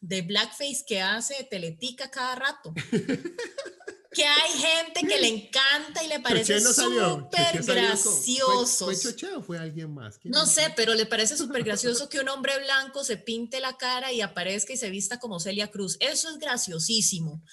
de 0.01 0.21
blackface 0.21 0.83
que 0.87 1.01
hace 1.01 1.43
Teletica 1.49 2.09
cada 2.09 2.35
rato. 2.35 2.73
que 4.11 4.25
hay 4.25 4.51
gente 4.51 5.01
que 5.07 5.21
le 5.21 5.27
encanta 5.27 6.03
y 6.03 6.07
le 6.07 6.19
parece 6.19 6.59
súper 6.59 7.63
gracioso. 7.63 8.85
¿Fue, 8.85 8.95
fue 8.95 9.35
o 9.35 9.41
fue 9.41 9.57
alguien 9.59 9.93
más? 9.93 10.19
No 10.23 10.45
sé, 10.45 10.73
pero 10.75 10.95
le 10.95 11.05
parece 11.05 11.37
súper 11.37 11.63
gracioso 11.63 12.09
que 12.09 12.19
un 12.19 12.29
hombre 12.29 12.57
blanco 12.59 13.03
se 13.03 13.17
pinte 13.17 13.59
la 13.59 13.77
cara 13.77 14.11
y 14.11 14.21
aparezca 14.21 14.73
y 14.73 14.77
se 14.77 14.89
vista 14.89 15.19
como 15.19 15.39
Celia 15.39 15.69
Cruz. 15.69 15.97
Eso 15.99 16.29
es 16.29 16.39
graciosísimo 16.39 17.43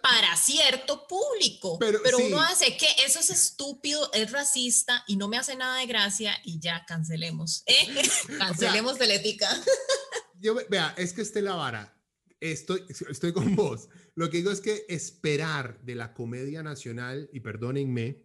para 0.00 0.36
cierto 0.36 1.06
público. 1.08 1.78
Pero, 1.78 2.18
uno 2.18 2.40
hace 2.40 2.76
que 2.76 2.86
eso 3.04 3.18
es 3.18 3.30
estúpido, 3.30 4.12
es 4.12 4.30
racista 4.30 5.02
y 5.08 5.16
no 5.16 5.28
me 5.28 5.38
hace 5.38 5.56
nada 5.56 5.78
de 5.78 5.86
gracia 5.86 6.38
y 6.44 6.60
ya 6.60 6.84
cancelemos. 6.86 7.64
¿eh? 7.66 8.02
cancelemos 8.38 8.98
Teletica 8.98 9.48
yo, 10.40 10.56
vea, 10.68 10.94
es 10.96 11.12
que 11.12 11.22
esté 11.22 11.42
la 11.42 11.54
vara. 11.54 12.00
Estoy, 12.40 12.84
estoy 12.88 13.32
con 13.32 13.54
vos. 13.56 13.88
Lo 14.14 14.30
que 14.30 14.38
digo 14.38 14.50
es 14.50 14.60
que 14.60 14.84
esperar 14.88 15.80
de 15.82 15.94
la 15.94 16.14
comedia 16.14 16.62
nacional, 16.62 17.28
y 17.32 17.40
perdónenme, 17.40 18.24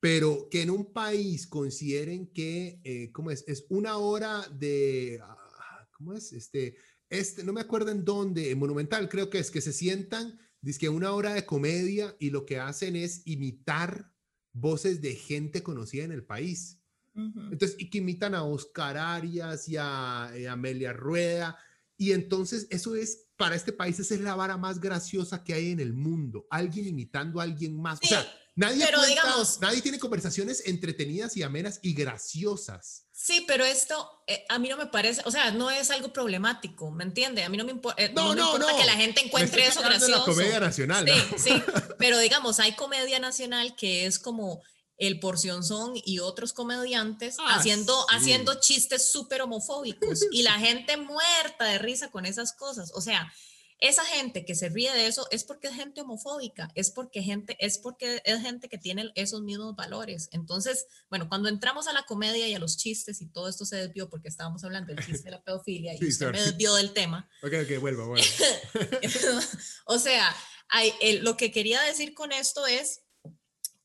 pero 0.00 0.48
que 0.50 0.62
en 0.62 0.70
un 0.70 0.92
país 0.92 1.46
consideren 1.46 2.26
que, 2.32 2.80
eh, 2.84 3.10
¿cómo 3.12 3.30
es? 3.30 3.44
Es 3.48 3.64
una 3.70 3.96
hora 3.96 4.46
de, 4.48 5.18
ah, 5.22 5.88
¿cómo 5.92 6.12
es? 6.12 6.32
Este, 6.32 6.76
este, 7.08 7.44
no 7.44 7.52
me 7.52 7.60
acuerdo 7.60 7.90
en 7.90 8.04
dónde, 8.04 8.50
en 8.50 8.58
Monumental 8.58 9.08
creo 9.08 9.30
que 9.30 9.38
es, 9.38 9.50
que 9.50 9.60
se 9.60 9.72
sientan, 9.72 10.38
dice 10.60 10.80
que 10.80 10.88
una 10.88 11.12
hora 11.12 11.34
de 11.34 11.46
comedia 11.46 12.14
y 12.18 12.30
lo 12.30 12.44
que 12.44 12.58
hacen 12.58 12.96
es 12.96 13.22
imitar 13.26 14.12
voces 14.52 15.00
de 15.00 15.14
gente 15.14 15.62
conocida 15.62 16.04
en 16.04 16.12
el 16.12 16.24
país. 16.24 16.83
Entonces, 17.14 17.76
y 17.78 17.90
que 17.90 17.98
imitan 17.98 18.34
a 18.34 18.42
Oscar 18.44 18.96
Arias 18.96 19.68
y 19.68 19.76
a, 19.78 20.30
eh, 20.34 20.48
Amelia 20.48 20.92
Rueda. 20.92 21.58
Y 21.96 22.12
entonces, 22.12 22.66
eso 22.70 22.96
es, 22.96 23.26
para 23.36 23.54
este 23.54 23.72
país, 23.72 23.98
esa 24.00 24.14
es 24.14 24.20
la 24.20 24.34
vara 24.34 24.56
más 24.56 24.80
graciosa 24.80 25.44
que 25.44 25.54
hay 25.54 25.70
en 25.70 25.80
el 25.80 25.92
mundo. 25.92 26.46
Alguien 26.50 26.86
imitando 26.88 27.40
a 27.40 27.44
alguien 27.44 27.80
más. 27.80 28.00
O 28.02 28.06
sea, 28.06 28.26
Nadie, 28.56 28.84
pero 28.86 28.98
cuenta- 28.98 29.08
digamos- 29.22 29.60
nadie 29.60 29.82
tiene 29.82 29.98
conversaciones 29.98 30.62
entretenidas 30.66 31.36
y 31.36 31.42
amenas 31.42 31.80
y 31.82 31.92
graciosas. 31.92 33.06
Sí, 33.10 33.44
pero 33.48 33.64
esto 33.64 34.08
eh, 34.26 34.44
a 34.48 34.58
mí 34.58 34.68
no 34.68 34.76
me 34.76 34.86
parece, 34.86 35.22
o 35.24 35.30
sea, 35.30 35.50
no 35.50 35.70
es 35.70 35.90
algo 35.90 36.12
problemático, 36.12 36.90
¿me 36.90 37.04
entiende? 37.04 37.42
A 37.42 37.48
mí 37.48 37.56
no 37.56 37.64
me, 37.64 37.74
impo- 37.74 37.94
eh, 37.96 38.12
No, 38.14 38.28
no 38.28 38.34
me 38.34 38.40
no, 38.40 38.46
importa 38.52 38.72
no. 38.72 38.78
que 38.78 38.84
la 38.86 38.94
gente 38.94 39.22
encuentre 39.24 39.66
eso 39.66 39.80
en 39.80 39.84
la 39.84 39.90
gracioso. 39.96 40.24
comedia 40.24 40.60
nacional. 40.60 41.06
Sí, 41.36 41.50
sí, 41.50 41.50
pero 41.98 42.18
digamos, 42.18 42.60
hay 42.60 42.74
comedia 42.76 43.18
nacional 43.18 43.74
que 43.76 44.06
es 44.06 44.18
como 44.18 44.62
el 44.96 45.18
Porcionzón 45.20 45.92
y 46.04 46.20
otros 46.20 46.52
comediantes 46.52 47.36
Ah, 47.40 47.56
haciendo, 47.56 47.94
sí. 48.08 48.16
haciendo 48.16 48.60
chistes 48.60 49.10
súper 49.10 49.42
homofóbicos 49.42 50.20
y 50.30 50.42
la 50.42 50.52
gente 50.58 50.96
muerta 50.96 51.64
de 51.64 51.78
risa 51.78 52.10
con 52.10 52.26
esas 52.26 52.52
cosas. 52.52 52.92
O 52.94 53.00
sea, 53.00 53.32
esa 53.80 54.04
gente 54.04 54.44
que 54.46 54.54
se 54.54 54.68
ríe 54.68 54.92
de 54.92 55.08
eso 55.08 55.26
es 55.32 55.42
porque 55.42 55.66
es 55.66 55.74
gente 55.74 56.00
homofóbica, 56.02 56.70
es 56.76 56.92
porque 56.92 57.22
gente, 57.22 57.56
es 57.58 57.76
porque 57.78 58.22
es 58.24 58.40
gente 58.40 58.68
que 58.68 58.78
tiene 58.78 59.10
esos 59.16 59.42
mismos 59.42 59.74
valores. 59.74 60.28
Entonces, 60.30 60.86
bueno, 61.10 61.28
cuando 61.28 61.48
entramos 61.48 61.88
a 61.88 61.92
la 61.92 62.04
comedia 62.04 62.46
y 62.46 62.54
a 62.54 62.60
los 62.60 62.76
chistes 62.78 63.20
y 63.20 63.26
todo 63.26 63.48
esto 63.48 63.66
se 63.66 63.76
desvió 63.76 64.08
porque 64.08 64.28
estábamos 64.28 64.62
hablando 64.62 64.94
del 64.94 65.04
chiste 65.04 65.24
de 65.24 65.32
la 65.32 65.42
pedofilia 65.42 65.92
y 65.94 65.98
Sí, 65.98 66.06
usted 66.06 66.30
me 66.30 66.40
desvió 66.40 66.72
del 66.76 66.92
tema. 66.92 67.28
Ok, 67.42 67.52
ok, 67.64 67.80
vuelvo, 67.80 68.06
vuelvo. 68.06 68.24
o 69.86 69.98
sea, 69.98 70.34
hay- 70.68 70.94
el- 71.00 71.24
lo 71.24 71.36
que 71.36 71.50
quería 71.50 71.80
decir 71.82 72.14
con 72.14 72.30
esto 72.32 72.66
es 72.66 73.00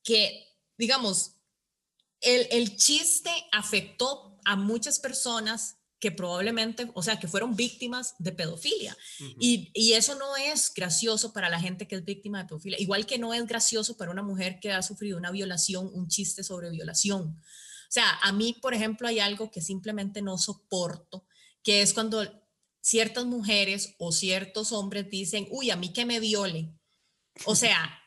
que, 0.04 0.46
digamos, 0.80 1.36
el, 2.22 2.48
el 2.52 2.78
chiste 2.78 3.30
afectó 3.52 4.40
a 4.46 4.56
muchas 4.56 5.00
personas 5.00 5.76
que 6.00 6.12
probablemente, 6.12 6.90
o 6.94 7.04
sea, 7.04 7.20
que 7.20 7.28
fueron 7.28 7.58
víctimas 7.58 8.16
de 8.20 8.32
pedofilia. 8.32 8.98
y, 9.40 9.70
y 9.74 9.94
eso 9.94 10.16
no 10.16 10.38
es 10.38 10.74
gracioso 10.74 11.34
para 11.34 11.50
la 11.50 11.60
gente 11.60 11.88
que 11.88 11.96
es 11.96 12.06
víctima 12.06 12.40
de 12.40 12.48
pedofilia, 12.48 12.80
igual 12.80 13.06
que 13.06 13.20
no 13.20 13.34
es 13.34 13.46
gracioso 13.46 13.98
para 13.98 14.10
una 14.10 14.24
mujer 14.24 14.60
que 14.62 14.72
ha 14.72 14.82
sufrido 14.82 15.18
una 15.18 15.32
violación, 15.32 15.92
un 15.94 16.08
chiste 16.08 16.44
sobre 16.44 16.70
violación. 16.72 17.38
O 17.38 17.92
sea, 17.92 18.10
a 18.24 18.32
mí, 18.32 18.56
por 18.62 18.74
ejemplo, 18.74 19.08
hay 19.08 19.20
algo 19.20 19.52
que 19.52 19.62
simplemente 19.62 20.22
no 20.22 20.38
soporto, 20.38 21.26
que 21.62 21.82
es 21.82 21.94
cuando 21.94 22.24
ciertas 22.80 23.26
mujeres 23.26 23.96
o 24.00 24.14
ciertos 24.14 24.72
hombres 24.72 25.10
dicen, 25.10 25.48
uy, 25.52 25.72
a 25.72 25.76
mí 25.76 25.92
que 25.92 26.06
me 26.06 26.22
viole. 26.22 26.74
O 27.46 27.56
sea, 27.56 27.99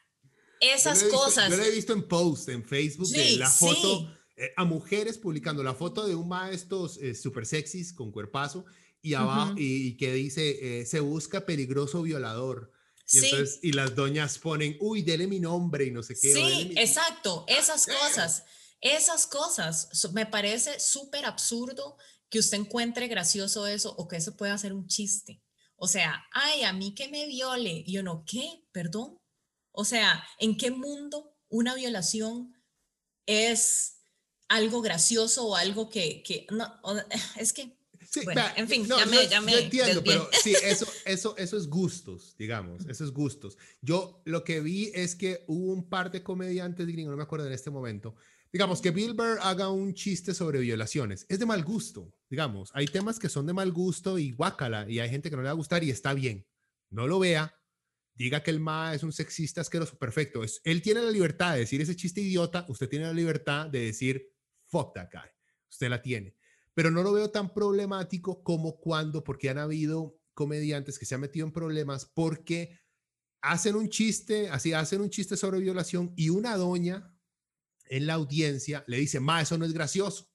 esas 0.62 1.00
Yo 1.00 1.06
visto- 1.06 1.18
cosas. 1.20 1.50
Yo 1.50 1.56
lo 1.56 1.64
he 1.64 1.70
visto 1.70 1.92
en 1.92 2.06
post 2.08 2.48
en 2.48 2.64
Facebook 2.64 3.08
de 3.08 3.24
Sí, 3.28 3.36
la 3.36 3.50
sí. 3.50 3.66
foto 3.66 4.14
eh, 4.36 4.52
a 4.56 4.64
mujeres 4.64 5.18
publicando 5.18 5.62
la 5.62 5.74
foto 5.74 6.06
de 6.06 6.14
un 6.14 6.28
maestro 6.28 6.88
eh, 7.00 7.14
super 7.14 7.44
sexys 7.44 7.92
con 7.92 8.10
cuerpazo 8.10 8.64
y 9.02 9.14
abajo 9.14 9.50
Ujú. 9.52 9.58
y, 9.60 9.88
y 9.88 9.96
que 9.96 10.12
dice 10.14 10.80
eh, 10.80 10.86
se 10.86 11.00
busca 11.00 11.44
peligroso 11.44 12.02
violador. 12.02 12.70
Y, 13.10 13.18
Sí. 13.18 13.26
entonces, 13.26 13.58
y 13.62 13.72
las 13.72 13.94
doñas 13.94 14.38
ponen, 14.38 14.76
uy, 14.80 15.02
dele 15.02 15.26
mi 15.26 15.38
nombre 15.40 15.84
y 15.84 15.90
no 15.90 16.02
sé 16.02 16.14
qué. 16.14 16.32
Sí, 16.32 16.42
mi-". 16.70 16.80
exacto, 16.80 17.44
esas 17.48 17.84
damn. 17.86 17.98
cosas, 17.98 18.44
esas 18.80 19.26
cosas, 19.26 19.88
me 20.14 20.24
parece 20.26 20.80
súper 20.80 21.24
absurdo 21.26 21.96
que 22.30 22.38
usted 22.38 22.56
encuentre 22.58 23.08
gracioso 23.08 23.66
eso 23.66 23.94
o 23.98 24.08
que 24.08 24.16
eso 24.16 24.34
pueda 24.36 24.56
ser 24.56 24.72
un 24.72 24.86
chiste. 24.86 25.42
O 25.76 25.88
sea, 25.88 26.24
ay, 26.32 26.62
a 26.62 26.72
mí 26.72 26.94
que 26.94 27.08
me 27.08 27.26
viole, 27.26 27.82
y 27.84 27.92
yo 27.92 28.02
no, 28.02 28.24
¿qué? 28.26 28.64
Perdón. 28.72 29.18
O 29.72 29.84
sea, 29.84 30.24
¿en 30.38 30.56
qué 30.56 30.70
mundo 30.70 31.36
una 31.48 31.74
violación 31.74 32.54
es 33.26 33.98
algo 34.48 34.82
gracioso 34.82 35.46
o 35.46 35.56
algo 35.56 35.88
que, 35.88 36.22
que 36.22 36.46
no, 36.50 36.66
es 37.38 37.52
que, 37.52 37.76
Sí, 38.10 38.20
Bueno, 38.24 38.42
en 38.56 38.68
fin, 38.68 38.86
no, 38.88 38.98
ya 38.98 39.06
no, 39.06 39.10
me- 39.10 39.26
ya 39.28 39.40
yo 39.40 39.58
entiendo, 39.58 40.04
pero 40.04 40.28
sí, 40.42 40.52
eso, 40.64 40.86
eso, 41.06 41.34
eso 41.38 41.56
es 41.56 41.66
gustos, 41.68 42.34
digamos, 42.36 42.84
eso 42.86 43.04
es 43.04 43.10
gustos. 43.10 43.56
Yo 43.80 44.20
lo 44.26 44.44
que 44.44 44.60
vi 44.60 44.90
es 44.92 45.16
que 45.16 45.44
hubo 45.46 45.72
un 45.72 45.88
par 45.88 46.10
de 46.10 46.22
comediantes 46.22 46.86
gringos, 46.86 47.12
no 47.12 47.16
me 47.16 47.22
acuerdo 47.22 47.46
en 47.46 47.54
este 47.54 47.70
momento, 47.70 48.14
digamos 48.52 48.82
que 48.82 48.90
Bill 48.90 49.14
Burr 49.14 49.38
haga 49.40 49.70
un 49.70 49.94
chiste 49.94 50.34
sobre 50.34 50.58
violaciones, 50.60 51.24
es 51.30 51.38
de 51.38 51.46
mal 51.46 51.64
gusto, 51.64 52.12
digamos, 52.28 52.70
hay 52.74 52.84
temas 52.86 53.18
que 53.18 53.30
son 53.30 53.46
de 53.46 53.54
mal 53.54 53.72
gusto 53.72 54.18
y 54.18 54.32
guácala, 54.32 54.84
y 54.90 54.98
hay 54.98 55.08
gente 55.08 55.30
que 55.30 55.36
no 55.36 55.42
le 55.42 55.46
va 55.46 55.52
a 55.52 55.54
gustar 55.54 55.82
y 55.82 55.88
está 55.90 56.12
bien, 56.12 56.46
no 56.90 57.06
lo 57.06 57.18
vea, 57.18 57.54
diga 58.14 58.42
que 58.42 58.50
el 58.50 58.60
ma 58.60 58.94
es 58.94 59.02
un 59.02 59.12
sexista 59.12 59.60
asqueroso, 59.60 59.98
perfecto, 59.98 60.44
es, 60.44 60.60
él 60.64 60.82
tiene 60.82 61.02
la 61.02 61.10
libertad 61.10 61.54
de 61.54 61.60
decir 61.60 61.80
ese 61.80 61.96
chiste 61.96 62.20
idiota, 62.20 62.66
usted 62.68 62.88
tiene 62.88 63.06
la 63.06 63.12
libertad 63.12 63.68
de 63.68 63.80
decir 63.86 64.30
fuck 64.66 64.94
that 64.94 65.08
guy, 65.12 65.28
usted 65.68 65.88
la 65.88 66.00
tiene 66.00 66.36
pero 66.74 66.90
no 66.90 67.02
lo 67.02 67.12
veo 67.12 67.30
tan 67.30 67.52
problemático 67.52 68.42
como 68.42 68.78
cuando, 68.78 69.22
porque 69.22 69.50
han 69.50 69.58
habido 69.58 70.18
comediantes 70.34 70.98
que 70.98 71.04
se 71.04 71.14
han 71.14 71.20
metido 71.20 71.46
en 71.46 71.52
problemas 71.52 72.06
porque 72.06 72.78
hacen 73.42 73.76
un 73.76 73.88
chiste, 73.88 74.48
así 74.48 74.72
hacen 74.72 75.00
un 75.00 75.10
chiste 75.10 75.36
sobre 75.36 75.60
violación 75.60 76.12
y 76.16 76.30
una 76.30 76.56
doña 76.56 77.14
en 77.86 78.06
la 78.06 78.14
audiencia 78.14 78.84
le 78.86 78.96
dice, 78.98 79.20
ma, 79.20 79.42
eso 79.42 79.58
no 79.58 79.66
es 79.66 79.72
gracioso. 79.72 80.30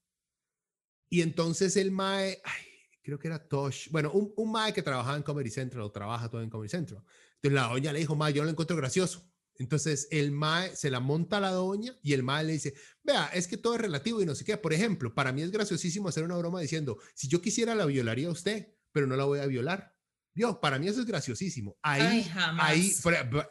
Y 1.09 1.21
entonces 1.21 1.75
el 1.77 1.91
mae, 1.91 2.39
ay, 2.43 2.65
creo 3.01 3.17
que 3.17 3.27
era 3.27 3.47
Tosh, 3.47 3.89
bueno, 3.89 4.11
un, 4.11 4.33
un 4.35 4.51
mae 4.51 4.73
que 4.73 4.83
trabajaba 4.83 5.17
en 5.17 5.23
Comedy 5.23 5.49
Central 5.49 5.83
o 5.83 5.91
trabaja 5.91 6.29
todo 6.29 6.41
en 6.43 6.49
Comedy 6.49 6.69
Central. 6.69 7.03
Entonces 7.41 7.55
la 7.55 7.69
doña 7.69 7.93
le 7.93 7.99
dijo, 7.99 8.15
ma, 8.15 8.29
yo 8.29 8.41
no 8.41 8.45
lo 8.45 8.51
encuentro 8.51 8.75
gracioso. 8.75 9.29
Entonces 9.59 10.07
el 10.11 10.31
mae 10.31 10.75
se 10.75 10.91
la 10.91 10.99
monta 10.99 11.37
a 11.37 11.41
la 11.41 11.51
doña 11.51 11.95
y 12.03 12.13
el 12.13 12.23
mae 12.23 12.43
le 12.43 12.53
dice, 12.53 12.73
vea, 13.03 13.27
es 13.33 13.47
que 13.47 13.57
todo 13.57 13.75
es 13.75 13.81
relativo 13.81 14.21
y 14.21 14.25
no 14.25 14.35
sé 14.35 14.45
qué. 14.45 14.57
Por 14.57 14.73
ejemplo, 14.73 15.13
para 15.13 15.31
mí 15.31 15.41
es 15.41 15.51
graciosísimo 15.51 16.09
hacer 16.09 16.23
una 16.23 16.37
broma 16.37 16.61
diciendo, 16.61 16.97
si 17.15 17.27
yo 17.27 17.41
quisiera 17.41 17.73
la 17.73 17.85
violaría 17.85 18.27
a 18.27 18.31
usted, 18.31 18.73
pero 18.91 19.07
no 19.07 19.15
la 19.15 19.25
voy 19.25 19.39
a 19.39 19.47
violar. 19.47 19.95
Yo, 20.35 20.61
para 20.61 20.77
mí 20.77 20.87
eso 20.87 20.99
es 20.99 21.07
graciosísimo. 21.07 21.77
Ahí, 21.81 22.01
Ay, 22.01 22.31
ahí, 22.59 22.93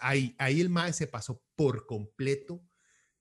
ahí, 0.01 0.37
ahí 0.39 0.61
el 0.61 0.69
mae 0.69 0.93
se 0.93 1.09
pasó 1.09 1.43
por 1.57 1.85
completo 1.87 2.65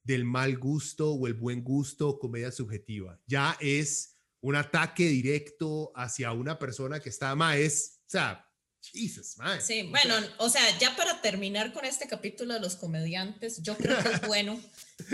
del 0.04 0.24
mal 0.24 0.56
gusto 0.60 1.14
o 1.14 1.26
el 1.26 1.34
buen 1.34 1.64
gusto 1.64 2.20
comedia 2.20 2.52
subjetiva. 2.52 3.20
Ya 3.26 3.58
es 3.60 4.20
un 4.42 4.56
ataque 4.56 5.08
directo 5.08 5.92
hacia 5.96 6.32
una 6.32 6.60
persona 6.60 7.00
que 7.00 7.10
está 7.10 7.36
más, 7.36 7.58
es, 7.58 8.02
o 8.02 8.10
sea, 8.10 8.48
Jesus, 8.92 9.38
mae. 9.38 9.62
Sí, 9.62 9.84
bueno, 9.84 10.16
o 10.38 10.50
sea, 10.50 10.62
ya 10.80 10.96
para 10.96 11.22
terminar 11.22 11.74
con 11.74 11.86
este 11.86 12.08
capítulo 12.08 12.54
de 12.54 12.60
los 12.60 12.76
comediantes, 12.76 13.62
yo 13.62 13.78
creo 13.78 14.02
que 14.02 14.10
es 14.10 14.22
bueno 14.28 14.60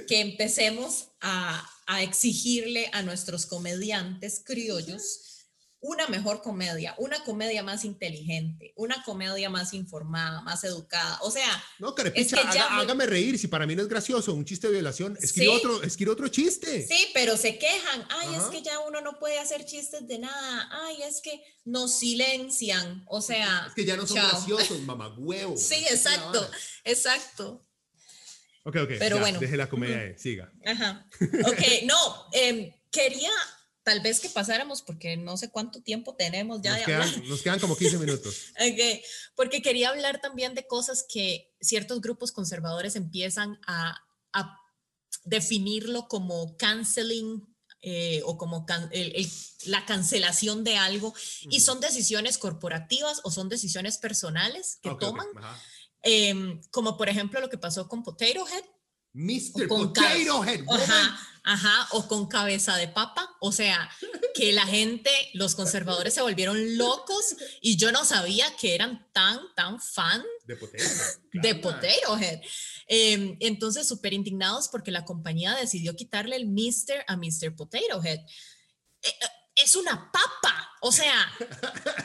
que 0.08 0.20
empecemos 0.20 1.08
a, 1.22 1.68
a 1.88 2.02
exigirle 2.04 2.90
a 2.94 3.02
nuestros 3.02 3.46
comediantes 3.46 4.42
criollos 4.46 5.31
una 5.84 6.08
mejor 6.08 6.44
comedia, 6.44 6.94
una 7.00 7.24
comedia 7.24 7.64
más 7.64 7.86
inteligente, 7.86 8.72
una 8.76 9.04
comedia 9.04 9.50
más 9.50 9.74
informada, 9.74 10.42
más 10.44 10.64
educada. 10.64 11.18
O 11.22 11.32
sea, 11.32 11.50
no, 11.80 11.96
carepicha, 11.96 12.22
es 12.38 12.46
que 12.48 12.54
ya 12.54 12.66
haga- 12.66 12.76
me- 12.76 12.82
hágame 12.84 13.06
reír. 13.08 13.40
Si 13.40 13.48
para 13.48 13.66
mí 13.66 13.76
no 13.76 13.82
es 13.82 13.88
gracioso 13.88 14.34
un 14.34 14.46
chiste 14.46 14.68
de 14.68 14.74
violación, 14.74 15.18
escribe, 15.20 15.48
Sí. 15.48 15.58
otro, 15.58 15.82
escribe 15.84 16.12
otro 16.12 16.28
chiste. 16.28 16.86
sí, 16.88 17.08
pero 17.16 17.36
se 17.36 17.58
quejan. 17.58 18.06
Ay, 18.10 18.36
es 18.36 18.44
que 18.46 18.62
ya 18.62 18.80
uno 18.80 19.02
no 19.02 19.18
puede 19.18 19.40
hacer 19.40 19.66
chistes 19.66 20.08
de 20.08 20.20
nada. 20.20 20.70
Ay, 20.86 21.02
es 21.02 21.20
que 21.22 21.42
nos 21.66 21.98
silencian. 21.98 23.04
O 23.08 23.22
sea, 23.22 23.66
Es 23.68 23.74
que 23.74 23.84
ya 23.86 23.98
no 23.98 24.06
son 24.06 24.18
chao. 24.18 24.30
graciosos, 24.30 24.80
mamá 24.82 25.14
huevo. 25.18 25.56
Sí, 25.58 25.84
exacto, 25.90 26.48
exacto. 26.84 27.66
Ok, 28.64 28.76
ok. 28.84 28.90
Pero 29.00 29.16
ya, 29.16 29.22
bueno. 29.22 29.40
Deje 29.40 29.58
la 29.58 29.68
comedia, 29.68 30.00
ahí, 30.02 30.14
siga. 30.18 30.52
Ajá. 30.66 31.08
Ok, 31.48 31.60
no, 31.86 32.28
em, 32.34 32.72
quería 32.92 33.32
tal 33.84 34.00
vez 34.02 34.20
que 34.20 34.30
pasáramos, 34.30 34.82
porque 34.82 35.18
no 35.18 35.38
sé 35.38 35.50
cuánto 35.50 35.82
tiempo 35.82 36.16
tenemos 36.16 36.62
ya 36.62 36.72
Nos 36.72 36.80
de 36.80 36.86
quedan, 36.86 37.02
hablar. 37.10 37.24
nos 37.28 37.42
quedan 37.42 37.60
como 37.60 37.76
15 37.78 37.98
minutos. 37.98 38.36
Porque 39.36 39.62
quería 39.62 39.90
hablar 39.90 40.22
también 40.22 40.54
de 40.54 40.68
cosas 40.68 41.04
que 41.12 41.52
ciertos 41.60 42.00
grupos 42.02 42.32
conservadores 42.32 42.96
empiezan 42.96 43.60
a, 43.66 43.96
a 44.34 44.58
definirlo 45.24 46.08
como 46.08 46.56
canceling 46.58 47.48
eh, 47.84 48.22
o 48.26 48.38
como 48.38 48.66
can- 48.68 48.90
el- 48.92 49.16
el- 49.16 49.32
la 49.66 49.86
cancelación 49.86 50.64
de 50.64 50.78
algo 50.78 51.14
y 51.50 51.62
son 51.62 51.80
decisiones 51.80 52.38
corporativas 52.38 53.22
o 53.24 53.32
son 53.32 53.50
decisiones 53.50 53.98
personales 53.98 54.78
que 54.84 54.90
ok, 54.90 55.00
toman, 55.00 55.28
em, 56.04 56.62
como 56.70 56.98
por 56.98 57.10
ejemplo 57.10 57.40
lo 57.42 57.50
que 57.50 57.58
pasó 57.58 57.88
con 57.88 58.04
Potato 58.04 58.48
Head. 58.48 58.64
Mr. 59.14 59.68
Potato 59.68 60.44
Head. 60.46 60.64
woman. 60.66 61.18
Ajá, 61.44 61.88
o 61.92 62.08
con 62.08 62.28
cabeza 62.28 62.78
de 62.78 62.88
papa. 62.88 63.36
O 63.39 63.52
sea, 63.52 63.89
que 64.36 64.54
la 64.54 64.66
gente, 64.66 65.10
los 65.34 65.56
conservadores 65.56 66.14
se 66.14 66.22
volvieron 66.22 66.78
locos 66.78 67.36
y 67.62 67.78
yo 67.78 67.92
no 67.92 68.06
sabía 68.06 68.56
que 68.58 68.76
eran 68.76 69.08
tan, 69.12 69.39
tan 69.56 69.82
fan 69.82 70.24
De 70.46 70.56
potato. 70.56 70.84
de 71.34 71.42
claro. 71.42 71.62
Potato 71.62 72.18
Head. 72.20 72.42
Eh, 72.88 73.38
entonces, 73.39 73.88
súper 73.88 74.14
indignados 74.14 74.68
porque 74.70 74.92
la 74.92 75.06
compañía 75.06 75.56
decidió 75.56 75.96
quitarle 75.96 76.36
el 76.36 76.48
Mr. 76.48 77.06
a 77.08 77.18
Mr. 77.18 77.56
Potato 77.56 78.04
Head. 78.04 78.20
Eh, 78.20 78.26
eh, 79.04 79.26
es 79.56 79.76
una 79.76 80.12
papa, 80.12 80.70
o 80.82 80.92
sea, 80.92 81.32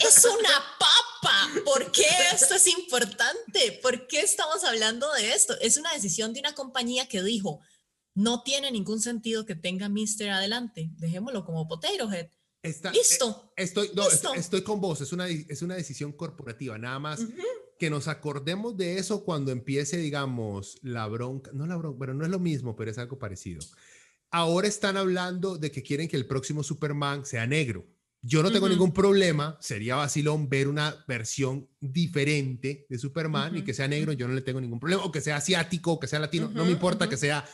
es 0.00 0.24
una 0.24 0.64
papa. 0.78 1.48
¿Por 1.64 1.92
qué 1.92 2.06
esto 2.32 2.54
es 2.54 2.66
importante? 2.66 3.78
¿Por 3.82 4.06
qué 4.06 4.20
estamos 4.20 4.64
hablando 4.64 5.10
de 5.12 5.32
esto? 5.32 5.54
Es 5.60 5.76
una 5.76 5.92
decisión 5.92 6.32
de 6.32 6.40
una 6.40 6.54
compañía 6.54 7.08
que 7.08 7.22
dijo, 7.22 7.60
no 8.16 8.42
tiene 8.42 8.72
ningún 8.72 9.00
sentido 9.00 9.46
que 9.46 9.54
tenga 9.54 9.88
Mr. 9.88 10.30
adelante, 10.30 10.90
dejémoslo 10.96 11.44
como 11.44 11.68
Potato 11.68 12.12
Head. 12.12 12.26
Está- 12.62 12.90
Listo. 12.90 13.52
eh, 13.56 13.62
Estoy, 13.62 13.90
no, 13.94 14.02
Listo. 14.02 14.14
estoy, 14.34 14.38
estoy 14.40 14.62
con 14.62 14.80
vos, 14.80 15.00
es 15.00 15.12
una, 15.12 15.28
es 15.28 15.62
una 15.62 15.76
decisión 15.76 16.10
corporativa, 16.12 16.76
nada 16.78 16.98
más. 16.98 17.20
Ujú. 17.20 17.32
que 17.78 17.90
nos 17.90 18.08
acordemos 18.08 18.74
de 18.78 18.96
eso 18.96 19.22
cuando 19.22 19.52
empiece, 19.52 19.98
digamos, 19.98 20.78
la 20.80 21.06
bronca, 21.08 21.50
no 21.52 21.66
la 21.66 21.76
bronca, 21.76 21.98
pero 22.00 22.14
no 22.14 22.24
es 22.24 22.30
lo 22.30 22.38
mismo, 22.38 22.74
pero 22.74 22.90
es 22.90 22.96
algo 22.96 23.18
parecido. 23.18 23.60
Ahora 24.30 24.66
están 24.66 24.96
hablando 24.96 25.58
de 25.58 25.70
que 25.70 25.82
quieren 25.82 26.08
que 26.08 26.16
el 26.16 26.26
próximo 26.26 26.62
Superman 26.62 27.26
sea 27.26 27.46
negro. 27.46 27.86
Yo 28.22 28.42
no 28.42 28.50
tengo 28.50 28.66
ningún 28.70 28.94
problema, 28.94 29.58
sería 29.60 29.94
vacilón 29.96 30.48
ver 30.48 30.68
una 30.68 31.04
versión 31.06 31.68
diferente 31.78 32.86
de 32.88 32.98
Superman 32.98 33.56
y 33.58 33.62
que 33.62 33.74
sea 33.74 33.86
negro, 33.86 34.14
yo 34.14 34.26
no 34.26 34.32
le 34.34 34.40
tengo 34.40 34.58
ningún 34.60 34.80
problema, 34.80 35.04
o 35.04 35.12
que 35.12 35.20
sea 35.20 35.36
asiático, 35.36 35.92
o 35.92 36.00
que 36.00 36.06
sea 36.06 36.18
latino, 36.18 36.50
no 36.54 36.64
me 36.64 36.70
importa 36.70 37.08
que 37.10 37.18
sea 37.18 37.44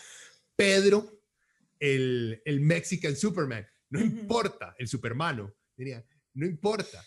Pedro, 0.56 1.22
el, 1.78 2.42
el 2.44 2.60
Mexican 2.60 3.16
Superman, 3.16 3.66
no 3.90 4.00
importa, 4.00 4.74
el 4.78 4.88
Supermano, 4.88 5.54
diría, 5.76 6.04
no 6.34 6.46
importa, 6.46 7.04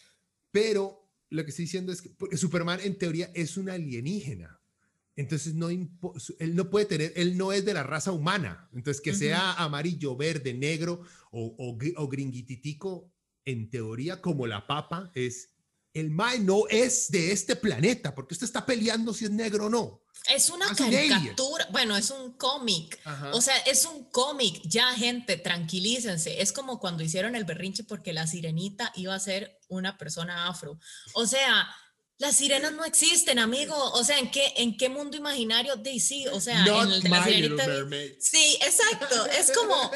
pero 0.51 1.05
lo 1.29 1.43
que 1.43 1.49
estoy 1.49 1.65
diciendo 1.65 1.91
es 1.91 2.01
que 2.01 2.09
porque 2.09 2.37
Superman 2.37 2.79
en 2.81 2.97
teoría 2.97 3.31
es 3.33 3.57
un 3.57 3.69
alienígena. 3.69 4.59
Entonces 5.17 5.55
no 5.55 5.69
él 5.69 6.55
no 6.55 6.69
puede 6.69 6.85
tener, 6.85 7.13
él 7.15 7.37
no 7.37 7.53
es 7.53 7.63
de 7.63 7.73
la 7.73 7.83
raza 7.83 8.11
humana. 8.11 8.69
Entonces 8.73 9.01
que 9.01 9.13
sea 9.13 9.53
amarillo, 9.53 10.15
verde, 10.17 10.53
negro 10.53 11.01
o, 11.31 11.55
o, 11.57 11.77
o, 11.95 12.07
gringuititico, 12.07 13.11
en 13.45 13.69
teoría 13.69 14.21
como 14.21 14.45
la 14.45 14.67
papa, 14.67 15.11
es 15.15 15.54
el 15.95 16.11
Mae 16.11 16.39
no 16.39 16.63
es 16.69 17.09
de 17.09 17.31
este 17.31 17.55
planeta, 17.55 18.13
porque 18.13 18.33
usted 18.33 18.45
está 18.45 18.65
peleando 18.65 19.13
si 19.13 19.25
es 19.25 19.31
negro 19.31 19.67
o 19.67 19.69
no. 19.69 20.01
Es 20.33 20.49
una 20.49 20.67
caricatura, 20.75 21.67
bueno, 21.71 21.95
es 21.95 22.09
un 22.09 22.33
cómic, 22.33 22.99
o 23.31 23.41
sea, 23.41 23.55
es 23.59 23.85
un 23.85 24.09
cómic, 24.09 24.59
ya 24.63 24.91
gente, 24.93 25.37
tranquilícense, 25.37 26.41
es 26.41 26.51
como 26.51 26.79
cuando 26.79 27.03
hicieron 27.03 27.35
el 27.35 27.45
berrinche 27.45 27.83
porque 27.83 28.11
la 28.11 28.25
sirenita 28.25 28.91
iba 28.95 29.13
a 29.13 29.19
ser 29.19 29.59
una 29.67 29.99
persona 29.99 30.47
afro, 30.47 30.79
o 31.13 31.27
sea, 31.27 31.67
las 32.17 32.37
sirenas 32.37 32.71
no 32.71 32.85
existen, 32.85 33.39
amigo. 33.39 33.75
O 33.75 34.03
sea, 34.03 34.17
¿en 34.19 34.31
qué, 34.31 34.53
en 34.57 34.77
qué 34.77 34.89
mundo 34.89 35.17
imaginario 35.17 35.75
DC? 35.75 36.29
O 36.29 36.39
sea, 36.39 36.65
en 36.65 36.91
el 36.91 37.01
de 37.01 37.09
la 37.09 37.23
sirenita. 37.23 37.65
Sí, 38.19 38.57
exacto. 38.61 39.25
Es 39.27 39.51
como. 39.51 39.91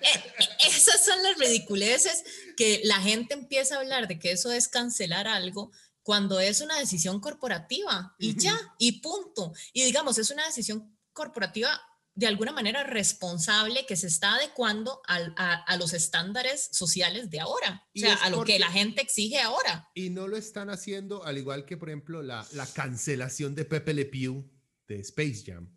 Eh, 0.00 0.32
esas 0.66 1.04
son 1.04 1.22
las 1.22 1.38
ridiculeces 1.38 2.24
que 2.56 2.80
la 2.84 3.00
gente 3.00 3.34
empieza 3.34 3.76
a 3.76 3.78
hablar 3.80 4.08
de 4.08 4.18
que 4.18 4.32
eso 4.32 4.52
es 4.52 4.68
cancelar 4.68 5.28
algo 5.28 5.70
cuando 6.02 6.40
es 6.40 6.60
una 6.60 6.78
decisión 6.78 7.20
corporativa 7.20 8.14
y 8.18 8.36
ya, 8.36 8.58
y 8.78 9.00
punto. 9.00 9.52
Y 9.72 9.84
digamos, 9.84 10.18
es 10.18 10.30
una 10.30 10.44
decisión 10.44 10.94
corporativa 11.12 11.80
de 12.16 12.26
alguna 12.26 12.52
manera 12.52 12.84
responsable 12.84 13.86
que 13.86 13.96
se 13.96 14.06
está 14.06 14.34
adecuando 14.34 15.00
a, 15.08 15.76
los 15.76 15.92
estándares 15.92 16.68
sociales 16.72 17.30
de 17.30 17.40
ahora, 17.40 17.86
o 17.94 17.98
sea, 17.98 18.14
a 18.14 18.30
lo 18.30 18.44
que 18.44 18.58
la 18.58 18.70
gente 18.70 19.02
exige 19.02 19.40
ahora. 19.40 19.88
Y 19.94 20.10
no 20.10 20.28
lo 20.28 20.36
están 20.36 20.70
haciendo, 20.70 21.24
al 21.24 21.38
igual 21.38 21.64
que, 21.64 21.76
por 21.76 21.88
ejemplo, 21.88 22.22
la, 22.22 22.46
la 22.52 22.66
cancelación 22.66 23.54
de 23.54 23.64
Pepe 23.64 23.94
Le 23.94 24.04
Pew 24.04 24.48
de 24.86 25.00
Space 25.00 25.42
Jam, 25.46 25.74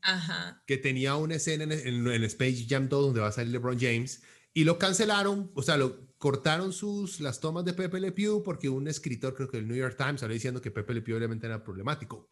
que 0.65 0.77
tenía 0.77 1.15
una 1.15 1.35
escena 1.35 1.63
en, 1.63 2.07
en, 2.07 2.23
Space 2.25 2.65
Jam 2.67 2.89
2 2.89 3.05
donde 3.05 3.21
va 3.21 3.27
a 3.27 3.31
salir 3.31 3.53
LeBron 3.53 3.79
James, 3.79 4.21
y 4.53 4.63
lo 4.63 4.77
cancelaron, 4.77 5.51
o 5.55 5.63
sea, 5.63 5.77
lo 5.77 6.07
cortaron 6.17 6.73
sus, 6.73 7.19
las 7.19 7.39
tomas 7.39 7.63
de 7.63 7.73
Pepe 7.73 7.99
Le 7.99 8.11
Pew 8.11 8.43
porque 8.43 8.69
un 8.69 8.88
escritor, 8.88 9.33
creo 9.33 9.49
que 9.49 9.57
el 9.57 9.67
New 9.67 9.77
York 9.77 9.95
Times, 9.97 10.19
salió 10.19 10.33
diciendo 10.33 10.61
que 10.61 10.71
Pepe 10.71 10.93
Le 10.93 11.01
Pew 11.01 11.15
obviamente 11.15 11.47
era 11.47 11.63
problemático. 11.63 12.27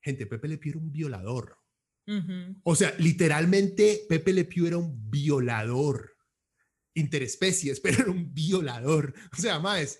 Gente, 0.00 0.26
Pepe 0.26 0.48
Le 0.48 0.58
Pew 0.58 0.70
era 0.70 0.80
un 0.80 0.90
violador. 0.90 1.61
O 2.64 2.74
sea, 2.76 2.94
literalmente 2.98 4.04
Pepe 4.08 4.32
Le 4.32 4.44
Pew 4.44 4.66
era 4.66 4.78
un 4.78 5.10
violador. 5.10 6.16
Interespecies, 6.94 7.80
pero 7.82 8.02
era 8.02 8.10
un 8.10 8.32
violador. 8.32 9.14
O 9.36 9.40
sea, 9.40 9.58
más. 9.58 9.98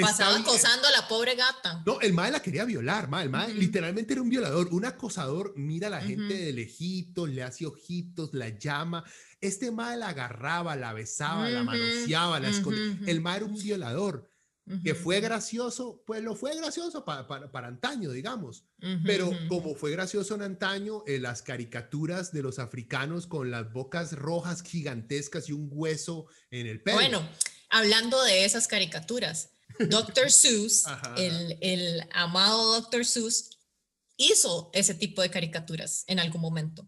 Pasaba 0.00 0.36
acosando 0.36 0.86
a 0.86 0.92
la 0.92 1.08
pobre 1.08 1.34
gata. 1.34 1.82
No, 1.84 2.00
el 2.00 2.12
mae 2.12 2.30
la 2.30 2.40
quería 2.40 2.64
violar, 2.64 3.08
mae. 3.08 3.24
El 3.24 3.30
mae 3.30 3.52
literalmente 3.52 4.12
era 4.12 4.22
un 4.22 4.30
violador, 4.30 4.68
un 4.70 4.84
acosador. 4.84 5.54
Mira 5.56 5.88
a 5.88 5.90
la 5.90 6.00
gente 6.00 6.34
de 6.34 6.52
lejitos, 6.52 7.28
le 7.28 7.42
hace 7.42 7.66
ojitos, 7.66 8.32
la 8.32 8.48
llama. 8.50 9.04
Este 9.40 9.72
mae 9.72 9.96
la 9.96 10.10
agarraba, 10.10 10.76
la 10.76 10.92
besaba, 10.92 11.48
la 11.50 11.64
manoseaba, 11.64 12.38
la 12.38 12.48
escondía. 12.48 12.96
El 13.06 13.20
mae 13.20 13.38
era 13.38 13.46
un 13.46 13.54
violador. 13.54 14.27
Que 14.82 14.94
fue 14.94 15.20
gracioso, 15.20 16.02
pues 16.06 16.22
lo 16.22 16.34
fue 16.34 16.56
gracioso 16.56 17.04
para, 17.04 17.26
para, 17.26 17.66
antaño, 17.66 18.10
digamos. 18.10 18.64
Pero 19.04 19.30
como 19.48 19.74
fue 19.74 19.90
gracioso 19.90 20.34
en 20.34 20.42
antaño, 20.42 21.02
en 21.06 21.22
las 21.22 21.42
caricaturas 21.42 22.32
de 22.32 22.42
los 22.42 22.58
africanos 22.58 23.26
con 23.26 23.50
las 23.50 23.72
bocas 23.72 24.12
rojas 24.12 24.62
gigantescas 24.62 25.48
y 25.48 25.52
un 25.52 25.68
hueso 25.72 26.26
en 26.50 26.66
el 26.66 26.82
pelo. 26.82 26.96
Bueno, 26.96 27.28
hablando 27.70 28.22
de 28.22 28.44
esas 28.44 28.68
caricaturas, 28.68 29.50
Dr. 29.78 30.30
Seuss, 30.30 30.84
el, 31.16 31.58
el 31.60 32.02
amado 32.12 32.80
Dr. 32.80 33.04
Seuss, 33.04 33.57
hizo 34.18 34.68
ese 34.74 34.94
tipo 34.94 35.22
de 35.22 35.30
caricaturas 35.30 36.04
en 36.08 36.18
algún 36.18 36.42
momento. 36.42 36.86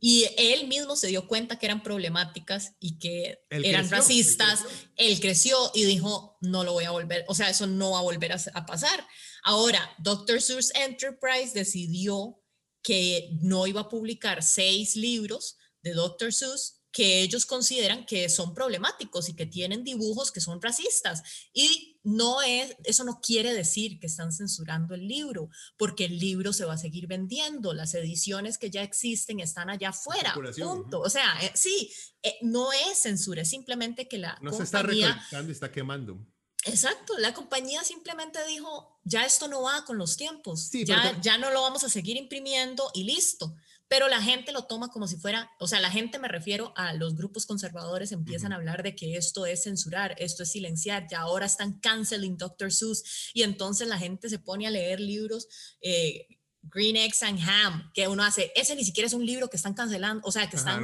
Y 0.00 0.26
él 0.38 0.68
mismo 0.68 0.94
se 0.96 1.08
dio 1.08 1.26
cuenta 1.26 1.58
que 1.58 1.66
eran 1.66 1.82
problemáticas 1.82 2.74
y 2.78 2.98
que 2.98 3.40
eran 3.50 3.90
racistas. 3.90 4.64
Él 4.96 5.20
creció. 5.20 5.58
y 5.74 5.84
dijo, 5.84 6.38
no 6.40 6.62
lo 6.62 6.72
voy 6.72 6.84
a 6.84 6.92
volver, 6.92 7.24
o 7.28 7.34
sea, 7.34 7.50
eso 7.50 7.66
no 7.66 7.90
va 7.90 7.98
a 7.98 8.02
volver 8.02 8.32
a, 8.32 8.66
pasar. 8.66 9.06
Ahora, 9.42 9.92
Dr. 9.98 10.40
Seuss 10.40 10.72
Enterprise 10.74 11.52
decidió 11.52 12.40
que 12.82 13.30
no 13.42 13.66
iba 13.66 13.82
a 13.82 13.88
publicar 13.88 14.42
seis 14.42 14.94
libros 14.94 15.56
de 15.82 15.94
Dr. 15.94 16.32
Seuss 16.32 16.77
que 16.98 17.22
ellos 17.22 17.46
consideran 17.46 18.04
que 18.04 18.28
son 18.28 18.54
problemáticos 18.54 19.28
y 19.28 19.36
que 19.36 19.46
tienen 19.46 19.84
dibujos 19.84 20.32
que 20.32 20.40
son 20.40 20.60
racistas. 20.60 21.22
Y 21.52 22.00
no 22.02 22.42
es, 22.42 22.74
eso 22.82 23.04
no 23.04 23.20
quiere 23.20 23.54
decir 23.54 24.00
que 24.00 24.08
están 24.08 24.32
censurando 24.32 24.96
el 24.96 25.06
libro, 25.06 25.48
porque 25.76 26.06
el 26.06 26.18
libro 26.18 26.52
se 26.52 26.64
va 26.64 26.72
a 26.72 26.76
seguir 26.76 27.06
vendiendo. 27.06 27.72
Las 27.72 27.94
ediciones 27.94 28.58
que 28.58 28.70
ya 28.70 28.82
existen 28.82 29.38
están 29.38 29.70
allá 29.70 29.90
afuera. 29.90 30.34
Punto. 30.34 30.98
O 30.98 31.08
sea, 31.08 31.38
eh, 31.40 31.52
sí, 31.54 31.88
eh, 32.20 32.34
no 32.42 32.72
es 32.72 32.98
censura, 32.98 33.42
es 33.42 33.50
simplemente 33.50 34.08
que 34.08 34.18
la 34.18 34.36
no 34.42 34.52
se 34.52 34.64
está 34.64 34.82
recolectando, 34.82 35.52
está 35.52 35.70
quemando. 35.70 36.18
Exacto, 36.64 37.16
la 37.18 37.32
compañía 37.32 37.84
simplemente 37.84 38.44
dijo, 38.48 38.98
ya 39.04 39.24
esto 39.24 39.46
no 39.46 39.62
va 39.62 39.84
con 39.84 39.98
los 39.98 40.16
tiempos, 40.16 40.68
ya, 40.72 41.16
ya 41.20 41.38
no 41.38 41.52
lo 41.52 41.62
vamos 41.62 41.84
a 41.84 41.88
seguir 41.88 42.16
imprimiendo 42.16 42.90
y 42.92 43.04
listo 43.04 43.54
pero 43.88 44.08
la 44.08 44.22
gente 44.22 44.52
lo 44.52 44.66
toma 44.66 44.88
como 44.88 45.08
si 45.08 45.16
fuera, 45.16 45.50
o 45.58 45.66
sea, 45.66 45.80
la 45.80 45.90
gente 45.90 46.18
me 46.18 46.28
refiero 46.28 46.72
a 46.76 46.92
los 46.92 47.16
grupos 47.16 47.46
conservadores 47.46 48.12
empiezan 48.12 48.52
a 48.52 48.56
hablar 48.56 48.82
de 48.82 48.94
que 48.94 49.16
esto 49.16 49.46
es 49.46 49.64
censurar, 49.64 50.14
esto 50.18 50.42
es 50.42 50.52
silenciar, 50.52 51.06
ya 51.10 51.20
ahora 51.20 51.46
están 51.46 51.80
canceling 51.80 52.36
Dr. 52.36 52.72
Seuss 52.72 53.30
y 53.34 53.42
entonces 53.42 53.88
la 53.88 53.98
gente 53.98 54.28
se 54.28 54.38
pone 54.38 54.66
a 54.66 54.70
leer 54.70 55.00
libros 55.00 55.48
eh, 55.80 56.26
Green 56.70 56.96
Eggs 56.96 57.22
and 57.22 57.38
Ham, 57.40 57.90
que 57.92 58.08
uno 58.08 58.22
hace, 58.22 58.52
ese 58.54 58.74
ni 58.74 58.84
siquiera 58.84 59.06
es 59.06 59.12
un 59.12 59.24
libro 59.24 59.48
que 59.48 59.56
están 59.56 59.74
cancelando, 59.74 60.26
o 60.26 60.32
sea, 60.32 60.48
que 60.48 60.56
están 60.56 60.82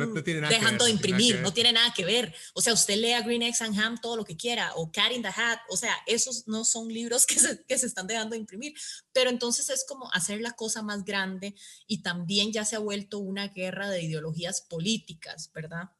dejando 0.48 0.84
de 0.84 0.90
imprimir, 0.90 1.40
no 1.40 1.52
tiene 1.52 1.72
nada 1.72 1.92
que 1.94 2.04
ver. 2.04 2.34
O 2.54 2.60
sea, 2.60 2.72
usted 2.72 2.96
lea 2.96 3.22
Green 3.22 3.42
Eggs 3.42 3.60
and 3.62 3.78
Ham 3.78 4.00
todo 4.00 4.16
lo 4.16 4.24
que 4.24 4.36
quiera, 4.36 4.72
o 4.76 4.90
Cat 4.90 5.12
in 5.12 5.22
the 5.22 5.28
Hat, 5.28 5.60
o 5.68 5.76
sea, 5.76 5.94
esos 6.06 6.46
no 6.46 6.64
son 6.64 6.88
libros 6.88 7.26
que 7.26 7.38
se, 7.38 7.64
que 7.64 7.78
se 7.78 7.86
están 7.86 8.06
dejando 8.06 8.34
de 8.34 8.38
imprimir. 8.38 8.74
Pero 9.12 9.30
entonces 9.30 9.70
es 9.70 9.84
como 9.86 10.12
hacer 10.12 10.40
la 10.40 10.52
cosa 10.52 10.82
más 10.82 11.04
grande 11.04 11.54
y 11.86 12.02
también 12.02 12.52
ya 12.52 12.64
se 12.64 12.76
ha 12.76 12.80
vuelto 12.80 13.18
una 13.18 13.48
guerra 13.48 13.90
de 13.90 14.02
ideologías 14.02 14.62
políticas, 14.62 15.50
¿verdad? 15.54 15.90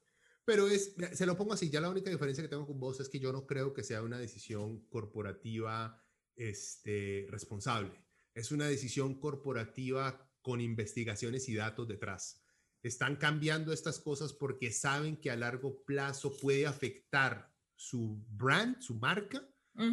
Pero 0.45 0.69
es, 0.69 0.95
se 1.15 1.27
lo 1.27 1.37
pongo 1.37 1.55
así, 1.55 1.71
ya 1.71 1.81
la 1.81 1.89
única 1.89 2.11
diferencia 2.11 2.43
que 2.43 2.49
tengo 2.49 2.67
con 2.67 2.79
vos 2.79 3.01
es 3.01 3.09
que 3.09 3.19
yo 3.19 3.33
no 3.33 3.47
creo 3.47 3.73
que 3.73 3.83
sea 3.83 4.03
una 4.03 4.19
decisión 4.19 4.87
corporativa 4.89 6.03
este, 6.37 7.27
responsable 7.31 8.04
es 8.35 8.51
una 8.53 8.67
decisión 8.67 9.15
corporativa 9.21 10.29
con 10.43 10.61
investigaciones 10.61 11.49
y 11.49 11.55
datos 11.55 11.89
detrás. 11.89 12.43
Están 12.83 13.17
cambiando 13.17 13.73
estas 13.73 13.99
cosas 13.99 14.33
porque 14.33 14.71
saben 14.71 15.17
que 15.17 15.31
a 15.31 15.37
largo 15.37 15.83
plazo 15.85 16.37
puede 16.37 16.67
afectar 16.67 17.51
su 17.75 18.23
brand, 18.29 18.81
su 18.81 18.95
marca, 18.97 19.49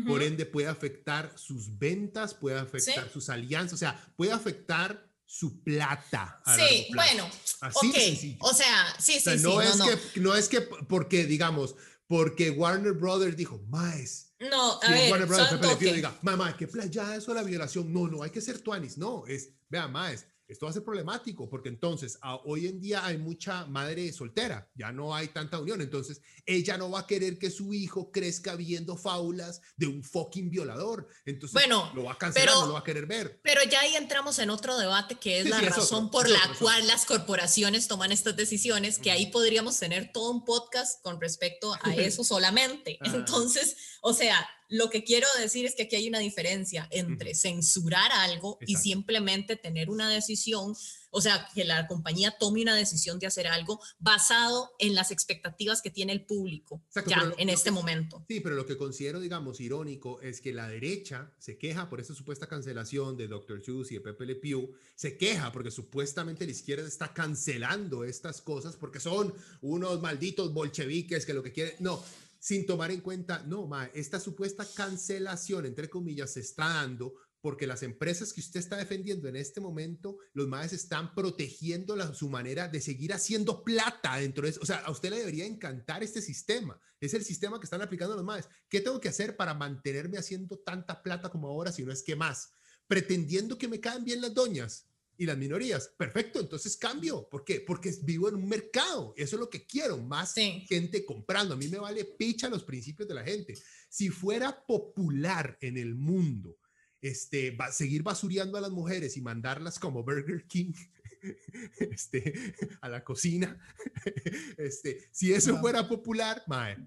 por 0.06 0.22
ende 0.22 0.46
puede 0.46 0.68
afectar 0.68 1.34
sus 1.38 1.78
ventas, 1.80 2.36
puede 2.36 2.60
afectar 2.60 3.10
sus 3.10 3.30
alianzas, 3.30 3.74
o 3.74 3.78
sea, 3.78 4.14
puede 4.16 4.32
afectar 4.32 5.10
su 5.26 5.64
plata. 5.64 6.42
sí, 6.46 6.88
bueno, 6.94 7.28
Así 7.62 8.38
o 8.42 8.54
sea, 8.54 8.96
sí, 9.00 9.20
sí, 9.20 9.38
no 9.38 9.62
sí. 9.62 9.68
Es 9.68 10.02
Que, 10.14 10.20
no 10.20 10.36
es 10.36 10.50
que 10.50 10.62
porque, 10.62 11.26
digamos, 11.26 11.76
porque 12.06 12.52
Warner 12.52 12.94
Brothers 12.94 13.38
dijo, 13.38 13.60
más 13.70 14.31
no, 14.50 14.80
a 14.82 14.92
ver, 14.92 15.12
Warner 15.12 15.28
Brothers, 15.28 15.80
diga, 15.80 16.18
mamá, 16.22 16.56
qué 16.58 16.68
playa 16.68 17.16
eso 17.16 17.34
la 17.34 17.44
violación. 17.44 17.92
No, 17.94 18.08
no, 18.08 18.24
hay 18.24 18.32
que 18.32 18.42
ser 18.42 18.60
tuanis. 18.60 18.98
No, 18.98 19.26
es, 19.28 19.50
vea, 19.70 19.88
más, 19.88 20.26
esto 20.52 20.66
va 20.66 20.70
a 20.72 20.74
ser 20.74 20.84
problemático 20.84 21.50
porque 21.50 21.70
entonces 21.70 22.20
hoy 22.44 22.68
en 22.68 22.80
día 22.82 23.06
hay 23.06 23.18
mucha 23.18 23.66
madre 23.68 24.12
soltera, 24.12 24.70
ya 24.76 24.92
no 24.92 25.16
hay 25.16 25.30
tanta 25.30 25.60
unión, 25.60 25.82
entonces 25.82 26.22
ella 26.46 26.78
no 26.78 26.92
va 26.92 27.00
a 27.00 27.08
querer 27.08 27.40
que 27.40 27.50
su 27.50 27.74
hijo 27.74 28.12
crezca 28.12 28.56
viendo 28.56 28.98
fábulas 28.98 29.62
de 29.78 29.88
un 29.88 30.04
fucking 30.04 30.50
violador, 30.50 31.08
entonces 31.26 31.54
bueno, 31.54 31.92
lo 31.96 32.04
va 32.04 32.14
a 32.14 32.18
cancelar, 32.18 32.54
no 32.56 32.68
lo 32.68 32.74
va 32.74 32.80
a 32.80 32.84
querer 32.84 33.06
ver. 33.06 33.40
Pero 33.44 33.62
ya 33.64 33.80
ahí 33.80 33.96
entramos 33.96 34.40
en 34.40 34.50
otro 34.50 34.78
debate 34.78 35.16
que 35.16 35.40
es 35.40 35.50
la 35.50 35.62
razón 35.62 36.12
por 36.12 36.30
la 36.30 36.42
cual 36.60 36.86
las 36.86 37.06
corporaciones 37.06 37.88
toman 37.88 38.12
estas 38.12 38.36
decisiones, 38.36 39.00
que 39.00 39.12
ahí 39.12 39.28
podríamos 39.28 39.80
tener 39.80 40.12
todo 40.12 40.32
un 40.32 40.44
podcast 40.44 41.02
con 41.02 41.22
respecto 41.22 41.74
a 41.82 41.94
eso 41.96 42.24
solamente. 42.24 43.00
Entonces, 43.04 43.78
o 44.02 44.14
sea, 44.14 44.48
lo 44.72 44.90
que 44.90 45.04
quiero 45.04 45.28
decir 45.38 45.66
es 45.66 45.76
que 45.76 45.84
aquí 45.84 45.98
hay 45.98 46.08
una 46.08 46.20
diferencia 46.20 46.88
entre 46.92 47.36
censurar 47.36 48.12
algo 48.12 48.58
y 48.66 48.78
simplemente 48.78 49.58
tener 49.58 49.90
una 49.90 50.10
decisión 50.10 50.76
o 51.12 51.22
sea, 51.22 51.48
que 51.54 51.66
la 51.66 51.88
compañía 51.88 52.38
tome 52.40 52.62
una 52.62 52.76
decisión 52.76 53.20
de 53.20 53.28
hacer 53.28 53.46
algo 53.46 53.82
basado 54.00 54.72
en 54.80 54.96
las 54.96 55.12
expectativas 55.12 55.82
que 55.82 55.92
tiene 55.92 56.14
el 56.14 56.26
público 56.26 56.82
ya 57.06 57.34
en 57.38 57.50
este 57.50 57.70
momento. 57.70 58.24
Sí, 58.30 58.40
pero 58.40 58.56
lo 58.56 58.66
que 58.66 58.78
considero, 58.78 59.20
digamos, 59.20 59.60
irónico 59.60 60.22
es 60.22 60.40
que 60.40 60.54
la 60.54 60.70
derecha 60.70 61.30
se 61.38 61.58
queja 61.58 61.90
por 61.90 62.00
esa 62.00 62.16
supuesta 62.16 62.48
cancelación 62.48 63.18
de 63.18 63.28
Dr. 63.28 63.62
Seuss 63.62 63.92
y 63.92 63.96
de 63.96 64.02
Pepe 64.02 64.26
Le 64.26 64.36
Pew, 64.36 64.72
se 64.96 65.18
queja 65.18 65.52
porque 65.52 65.70
supuestamente 65.70 66.46
la 66.46 66.52
izquierda 66.52 66.88
está 66.88 67.14
cancelando 67.14 68.06
estas 68.06 68.42
cosas 68.42 68.78
porque 68.78 69.02
son 69.02 69.34
unos 69.62 70.02
malditos 70.02 70.54
bolcheviques 70.54 71.26
que 71.26 71.34
lo 71.34 71.44
que 71.44 71.52
quieren, 71.52 71.76
no, 71.80 72.02
sin 72.42 72.66
tomar 72.66 72.90
en 72.90 73.02
cuenta, 73.02 73.44
no, 73.46 73.68
ma, 73.68 73.86
esta 73.94 74.20
supuesta 74.20 74.68
cancelación, 74.76 75.68
entre 75.68 75.92
comillas, 75.92 76.32
se 76.34 76.40
está 76.40 76.68
dando 76.68 77.14
porque 77.40 77.68
las 77.68 77.84
empresas 77.84 78.34
que 78.34 78.42
usted 78.42 78.60
está 78.60 78.78
defendiendo 78.78 79.28
en 79.28 79.36
este 79.36 79.62
momento, 79.62 80.18
los 80.34 80.48
maes 80.48 80.74
están 80.74 81.14
protegiendo 81.14 81.96
la, 81.96 82.14
su 82.16 82.30
manera 82.30 82.68
de 82.68 82.82
seguir 82.82 83.14
haciendo 83.14 83.64
plata 83.64 84.18
dentro 84.18 84.44
de 84.44 84.52
eso. 84.52 84.60
O 84.62 84.66
sea, 84.66 84.78
a 84.78 84.92
usted 84.92 85.12
le 85.12 85.20
debería 85.20 85.46
encantar 85.46 86.04
este 86.04 86.22
sistema. 86.22 86.80
Es 87.00 87.14
el 87.14 87.24
sistema 87.24 87.60
que 87.60 87.66
están 87.66 87.82
aplicando 87.82 88.16
los 88.16 88.26
maes. 88.26 88.48
¿Qué 88.70 88.82
tengo 88.82 89.00
que 89.00 89.10
hacer 89.10 89.36
para 89.36 89.54
mantenerme 89.54 90.18
haciendo 90.18 90.58
tanta 90.60 91.02
plata 91.02 91.30
como 91.30 91.48
ahora, 91.48 91.72
si 91.72 91.84
no 91.84 91.92
es 91.92 92.04
que 92.04 92.16
más? 92.16 92.54
Pretendiendo 92.88 93.58
que 93.58 93.68
me 93.68 93.80
caen 93.80 94.04
bien 94.04 94.22
las 94.22 94.34
doñas 94.34 94.91
y 95.22 95.26
las 95.28 95.38
minorías. 95.38 95.88
Perfecto, 95.96 96.40
entonces 96.40 96.76
cambio. 96.76 97.30
¿Por 97.30 97.46
qué? 97.46 97.62
Porque 97.62 97.94
vivo 98.02 98.28
en 98.28 98.34
un 98.34 98.50
mercado. 98.50 99.14
Eso 99.16 99.36
es 99.36 99.40
lo 99.40 99.52
que 99.52 99.68
quiero, 99.68 100.00
más 100.00 100.34
gente 100.34 101.06
comprando. 101.06 101.54
A 101.54 101.58
mí 101.58 101.68
me 101.68 101.78
vale 101.78 102.06
picha 102.06 102.50
los 102.50 102.64
principios 102.64 103.08
de 103.08 103.14
la 103.14 103.24
gente. 103.24 103.56
Si 103.88 104.10
fuera 104.10 104.66
popular 104.66 105.60
en 105.62 105.78
el 105.78 105.94
mundo, 105.94 106.58
este, 107.02 107.52
va, 107.52 107.72
seguir 107.72 108.02
basureando 108.02 108.58
a 108.58 108.62
las 108.62 108.72
mujeres 108.72 109.16
y 109.16 109.22
mandarlas 109.22 109.78
como 109.78 110.04
Burger 110.04 110.48
King 110.48 110.74
este, 111.80 112.56
a 112.82 112.90
la 112.90 113.04
cocina, 113.04 113.60
este, 114.58 115.08
si 115.12 115.34
eso 115.34 115.60
fuera 115.60 115.88
popular, 115.88 116.42
mae, 116.48 116.78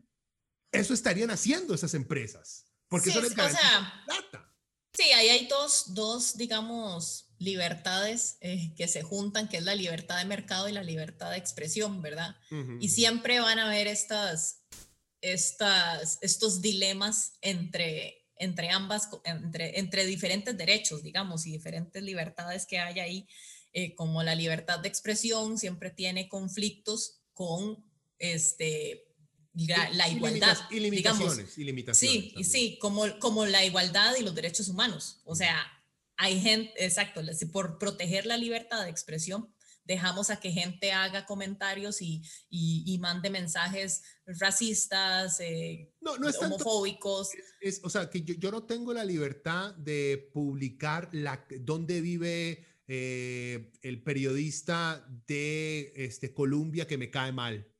eso 0.73 0.93
estarían 0.93 1.31
haciendo 1.31 1.73
esas 1.73 1.95
empresas. 1.95 2.67
Porque 2.89 3.11
eso 3.11 3.21
les 3.21 3.31
o 3.31 3.35
plata. 3.37 4.53
Sí, 4.93 5.05
ahí 5.13 5.29
hay 5.29 5.47
dos, 5.47 5.95
dos 5.95 6.37
digamos, 6.37 7.24
libertades 7.39 8.39
eh, 8.41 8.73
que 8.77 8.89
se 8.89 9.03
juntan, 9.03 9.49
que 9.49 9.59
es 9.59 9.65
la 9.65 9.75
libertad 9.75 10.19
de 10.19 10.25
mercado 10.25 10.69
y 10.69 10.73
la 10.73 10.83
libertad 10.83 11.31
de 11.31 11.39
expresión, 11.39 12.03
¿verdad? 12.03 12.37
Y 12.81 12.89
siempre 12.89 13.41
van 13.41 13.59
a 13.59 13.67
haber 13.67 13.87
estas, 13.87 14.63
estas, 15.21 16.19
estos 16.23 16.63
dilemas 16.63 17.35
entre 17.41 18.25
entre 18.37 18.71
ambas, 18.71 19.09
entre, 19.25 19.79
entre 19.79 20.07
diferentes 20.07 20.57
derechos, 20.57 21.03
digamos, 21.03 21.47
y 21.47 21.53
diferentes 21.53 22.03
libertades 22.03 22.67
que 22.67 22.79
hay 22.79 23.01
ahí, 23.01 23.29
eh, 23.73 23.95
como 23.95 24.23
la 24.23 24.35
libertad 24.35 24.81
de 24.81 24.89
expresión 24.89 25.59
siempre 25.59 25.91
tiene 25.91 26.29
conflictos 26.29 27.21
con 27.33 27.85
este, 28.19 29.05
la, 29.55 30.09
igualdad. 30.09 30.57
Y, 30.71 30.81
limitaciones, 30.81 31.59
y 31.59 31.65
limitaciones. 31.65 32.33
Sí, 32.37 32.45
sí, 32.45 32.79
como, 32.81 33.19
como 33.19 33.47
la 33.47 33.65
igualdad 33.65 34.15
y 34.17 34.23
los 34.23 34.35
derechos 34.35 34.69
humanos. 34.69 35.21
O 35.25 35.35
sea, 35.35 35.57
hay 36.17 36.41
gente, 36.41 36.73
exacto, 36.85 37.21
por 37.53 37.79
proteger 37.79 38.27
la 38.27 38.37
libertad 38.37 38.85
de 38.85 38.91
expresión, 38.91 39.53
dejamos 39.85 40.31
a 40.31 40.41
que 40.41 40.51
gente 40.51 40.93
haga 40.93 41.27
comentarios 41.27 42.01
y, 42.01 42.23
y, 42.49 42.99
mande 42.99 43.31
mensajes 43.31 44.03
racistas, 44.27 45.41
eh, 45.41 45.93
no, 46.01 46.17
no 46.17 46.29
es 46.29 46.39
homofóbicos. 46.39 47.31
es, 47.61 47.81
o 47.85 47.91
sea, 47.91 48.09
que 48.09 48.23
yo, 48.23 48.35
yo, 48.35 48.51
no 48.51 48.65
tengo 48.65 48.95
la 48.95 49.05
libertad 49.05 49.75
de 49.75 50.31
publicar 50.33 51.11
la, 51.13 51.47
dónde 51.61 52.01
vive 52.01 52.65
eh, 52.87 53.73
el 53.83 54.03
periodista 54.03 55.07
de 55.27 55.93
este, 55.97 56.35
Colombia 56.35 56.87
que 56.87 56.99
me 56.99 57.11
cae 57.11 57.33
mal. 57.33 57.71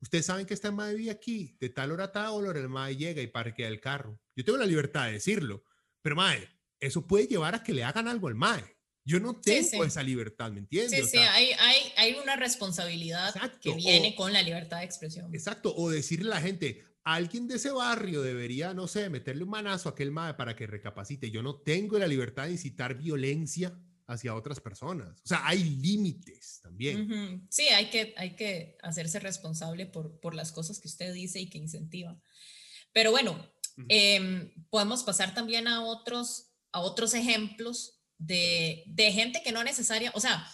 Ustedes 0.00 0.26
saben 0.26 0.46
que 0.46 0.54
esta 0.54 0.70
madre 0.70 0.94
vive 0.96 1.10
aquí, 1.10 1.56
de 1.60 1.68
tal 1.68 1.92
hora 1.92 2.04
a 2.04 2.12
tal 2.12 2.46
hora, 2.46 2.58
el 2.58 2.68
madre 2.68 2.96
llega 2.96 3.22
y 3.22 3.26
parquea 3.26 3.68
el 3.68 3.80
carro. 3.80 4.20
Yo 4.34 4.44
tengo 4.44 4.58
la 4.58 4.66
libertad 4.66 5.06
de 5.06 5.12
decirlo, 5.12 5.64
pero 6.00 6.16
madre, 6.16 6.48
eso 6.80 7.06
puede 7.06 7.26
llevar 7.26 7.54
a 7.54 7.62
que 7.62 7.72
le 7.72 7.84
hagan 7.84 8.08
algo 8.08 8.28
al 8.28 8.34
madre. 8.34 8.76
Yo 9.04 9.18
no 9.18 9.40
tengo 9.40 9.84
esa 9.84 10.02
libertad, 10.02 10.52
¿me 10.52 10.60
entiendes? 10.60 11.10
Sí, 11.10 11.12
sí, 11.12 11.18
hay, 11.18 11.50
hay, 11.58 11.76
hay, 11.96 12.14
una 12.22 12.36
responsabilidad 12.36 13.34
que 13.60 13.72
viene 13.74 14.14
con 14.14 14.32
la 14.32 14.42
libertad 14.42 14.78
de 14.78 14.84
expresión. 14.84 15.34
Exacto, 15.34 15.74
o 15.74 15.90
decirle 15.90 16.30
a 16.30 16.34
la 16.34 16.40
gente, 16.40 16.84
alguien 17.02 17.48
de 17.48 17.56
ese 17.56 17.70
barrio 17.70 18.22
debería, 18.22 18.74
no 18.74 18.86
sé, 18.86 19.08
meterle 19.08 19.44
un 19.44 19.50
manazo 19.50 19.88
a 19.88 19.92
aquel 19.92 20.10
madre 20.10 20.34
para 20.34 20.54
que 20.54 20.66
recapacite. 20.66 21.30
Yo 21.30 21.42
no 21.42 21.56
tengo 21.56 21.98
la 21.98 22.06
libertad 22.06 22.44
de 22.44 22.52
incitar 22.52 22.94
violencia 22.94 23.76
hacia 24.06 24.34
otras 24.34 24.60
personas. 24.60 25.20
O 25.24 25.26
sea, 25.26 25.46
hay 25.46 25.62
límites 25.62 26.60
también. 26.62 27.46
Sí, 27.48 27.68
hay 27.68 27.90
que, 27.90 28.12
hay 28.16 28.34
que 28.36 28.76
hacerse 28.82 29.20
responsable 29.20 29.86
por, 29.86 30.20
por 30.20 30.34
las 30.34 30.52
cosas 30.52 30.80
que 30.80 30.88
usted 30.88 31.12
dice 31.14 31.40
y 31.40 31.48
que 31.48 31.58
incentiva. 31.58 32.20
Pero 32.92 33.12
bueno, 33.12 33.38
em, 33.88 34.52
podemos 34.68 35.04
pasar 35.04 35.32
también 35.32 35.68
a 35.68 35.84
otros, 35.84 36.49
a 36.72 36.80
otros 36.80 37.14
ejemplos 37.14 38.00
de, 38.18 38.84
de 38.86 39.12
gente 39.12 39.42
que 39.42 39.52
no 39.52 39.64
necesaria, 39.64 40.12
o 40.14 40.20
sea, 40.20 40.46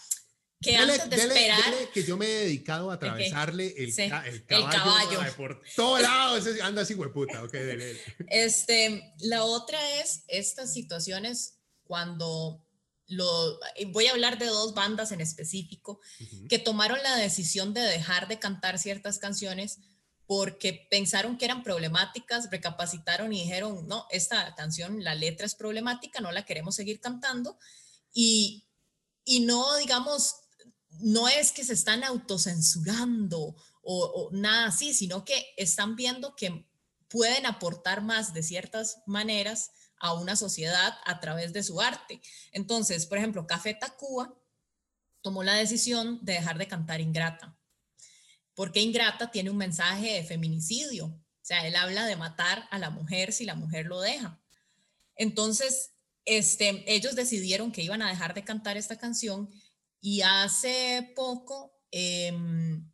que 0.61 0.77
antes 0.77 1.11
de 1.11 1.17
esperar. 1.17 1.75
que 1.93 2.03
yo 2.05 2.17
me 2.17 2.27
he 2.27 2.35
dedicado 2.45 2.91
a 2.91 2.95
atravesarle 2.95 3.75
el, 3.77 3.95
el, 3.99 4.45
caballo, 4.47 5.21
por 5.37 5.61
todos 5.75 6.01
lados, 6.01 6.47
anda 6.62 6.83
así, 6.83 6.95
hueputa. 6.95 7.43
Ok, 7.45 7.53
dele, 7.53 8.01
Este, 8.29 9.14
la 9.21 9.45
otra 9.45 9.79
es 10.01 10.25
estas 10.29 10.73
situaciones 10.73 11.59
cuando 11.85 12.64
lo, 13.09 13.61
voy 13.89 14.07
a 14.07 14.12
hablar 14.12 14.39
de 14.39 14.47
dos 14.47 14.75
bandas 14.75 15.12
en 15.12 15.21
específico 15.21 16.01
que 16.49 16.59
tomaron 16.59 17.03
la 17.03 17.17
decisión 17.17 17.75
de 17.75 17.83
dejar 17.83 18.27
de 18.27 18.39
cantar 18.39 18.79
ciertas 18.79 19.19
canciones 19.19 19.79
porque 20.27 20.87
pensaron 20.91 21.39
que 21.39 21.45
eran 21.45 21.62
problemáticas, 21.62 22.51
recapacitaron 22.51 23.33
y 23.33 23.43
dijeron, 23.43 23.87
no, 23.87 24.07
esta 24.11 24.55
canción, 24.57 25.05
la 25.05 25.14
letra 25.14 25.47
es 25.47 25.55
problemática, 25.55 26.20
no 26.20 26.33
la 26.33 26.45
queremos 26.45 26.74
seguir 26.74 27.01
cantando. 27.01 27.59
Y, 28.12 28.66
y 29.24 29.41
no, 29.41 29.77
digamos, 29.77 30.35
no 31.01 31.29
es 31.29 31.53
que 31.53 31.64
se 31.64 31.74
están 31.74 32.03
autocensurando 32.03 33.55
o, 33.83 34.05
o 34.05 34.31
nada 34.33 34.66
así, 34.66 34.95
sino 34.95 35.24
que 35.24 35.55
están 35.57 35.95
viendo 35.95 36.35
que 36.35 36.66
pueden 37.09 37.47
aportar 37.47 38.03
más 38.03 38.35
de 38.35 38.43
ciertas 38.43 39.03
maneras 39.07 39.70
a 39.99 40.12
una 40.14 40.35
sociedad 40.35 40.95
a 41.05 41.20
través 41.20 41.53
de 41.53 41.62
su 41.62 41.81
arte. 41.81 42.20
Entonces, 42.51 43.07
por 43.07 43.18
ejemplo, 43.18 43.47
Café 43.47 43.74
Tacuba 43.74 44.35
tomó 45.22 45.45
la 45.45 45.55
decisión 45.55 46.18
de 46.22 46.35
dejar 46.35 46.59
de 46.59 46.66
cantar 46.66 47.01
Ingrata 47.01 47.55
porque 48.57 48.80
Ingrata 48.80 49.30
tiene 49.30 49.50
un 49.50 49.59
mensaje 49.59 50.14
de 50.14 50.24
feminicidio. 50.24 51.07
O 51.07 51.22
sea, 51.42 51.64
él 51.68 51.76
habla 51.76 52.07
de 52.07 52.16
matar 52.16 52.66
a 52.72 52.78
la 52.78 52.90
mujer 52.90 53.32
si 53.32 53.44
la 53.44 53.54
mujer 53.54 53.86
lo 53.86 54.00
deja. 54.00 54.40
Entonces, 55.14 55.92
este, 56.24 56.82
ellos 56.92 57.14
decidieron 57.14 57.70
que 57.70 57.82
iban 57.82 58.02
a 58.02 58.09
dejar 58.09 58.34
de 58.34 58.42
cantar 58.42 58.76
esta 58.76 58.98
canción 58.98 59.48
y 60.00 60.22
hace 60.22 61.12
poco 61.14 61.78
em, 61.90 62.90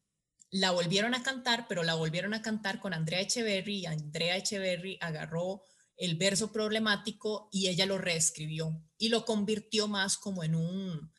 la 0.51 0.73
volvieron 0.73 1.15
a 1.15 1.23
cantar, 1.23 1.67
pero 1.69 1.85
la 1.85 1.95
volvieron 1.95 2.35
a 2.35 2.43
cantar 2.43 2.81
con 2.81 2.93
Andrea 2.93 3.21
Echeverry 3.21 3.79
y 3.79 3.87
Andrea 3.87 4.37
Echeverry 4.37 4.99
agarró 5.01 5.63
el 5.97 6.17
verso 6.17 6.51
problemático 6.51 7.49
y 7.53 7.69
ella 7.69 7.87
lo 7.87 7.99
reescribió 7.99 8.83
y 8.99 9.11
lo 9.11 9.25
convirtió 9.25 9.87
más 9.87 10.19
como 10.19 10.43
en 10.43 10.57
un, 10.57 11.13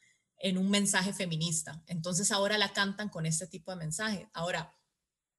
en 0.44 0.58
un 0.58 0.70
mensaje 0.70 1.14
feminista. 1.14 1.82
Entonces 1.88 2.30
ahora 2.32 2.58
la 2.58 2.74
cantan 2.74 3.08
con 3.08 3.26
este 3.26 3.48
tipo 3.48 3.72
de 3.72 3.78
mensaje. 3.78 4.30
Ahora, 4.34 4.78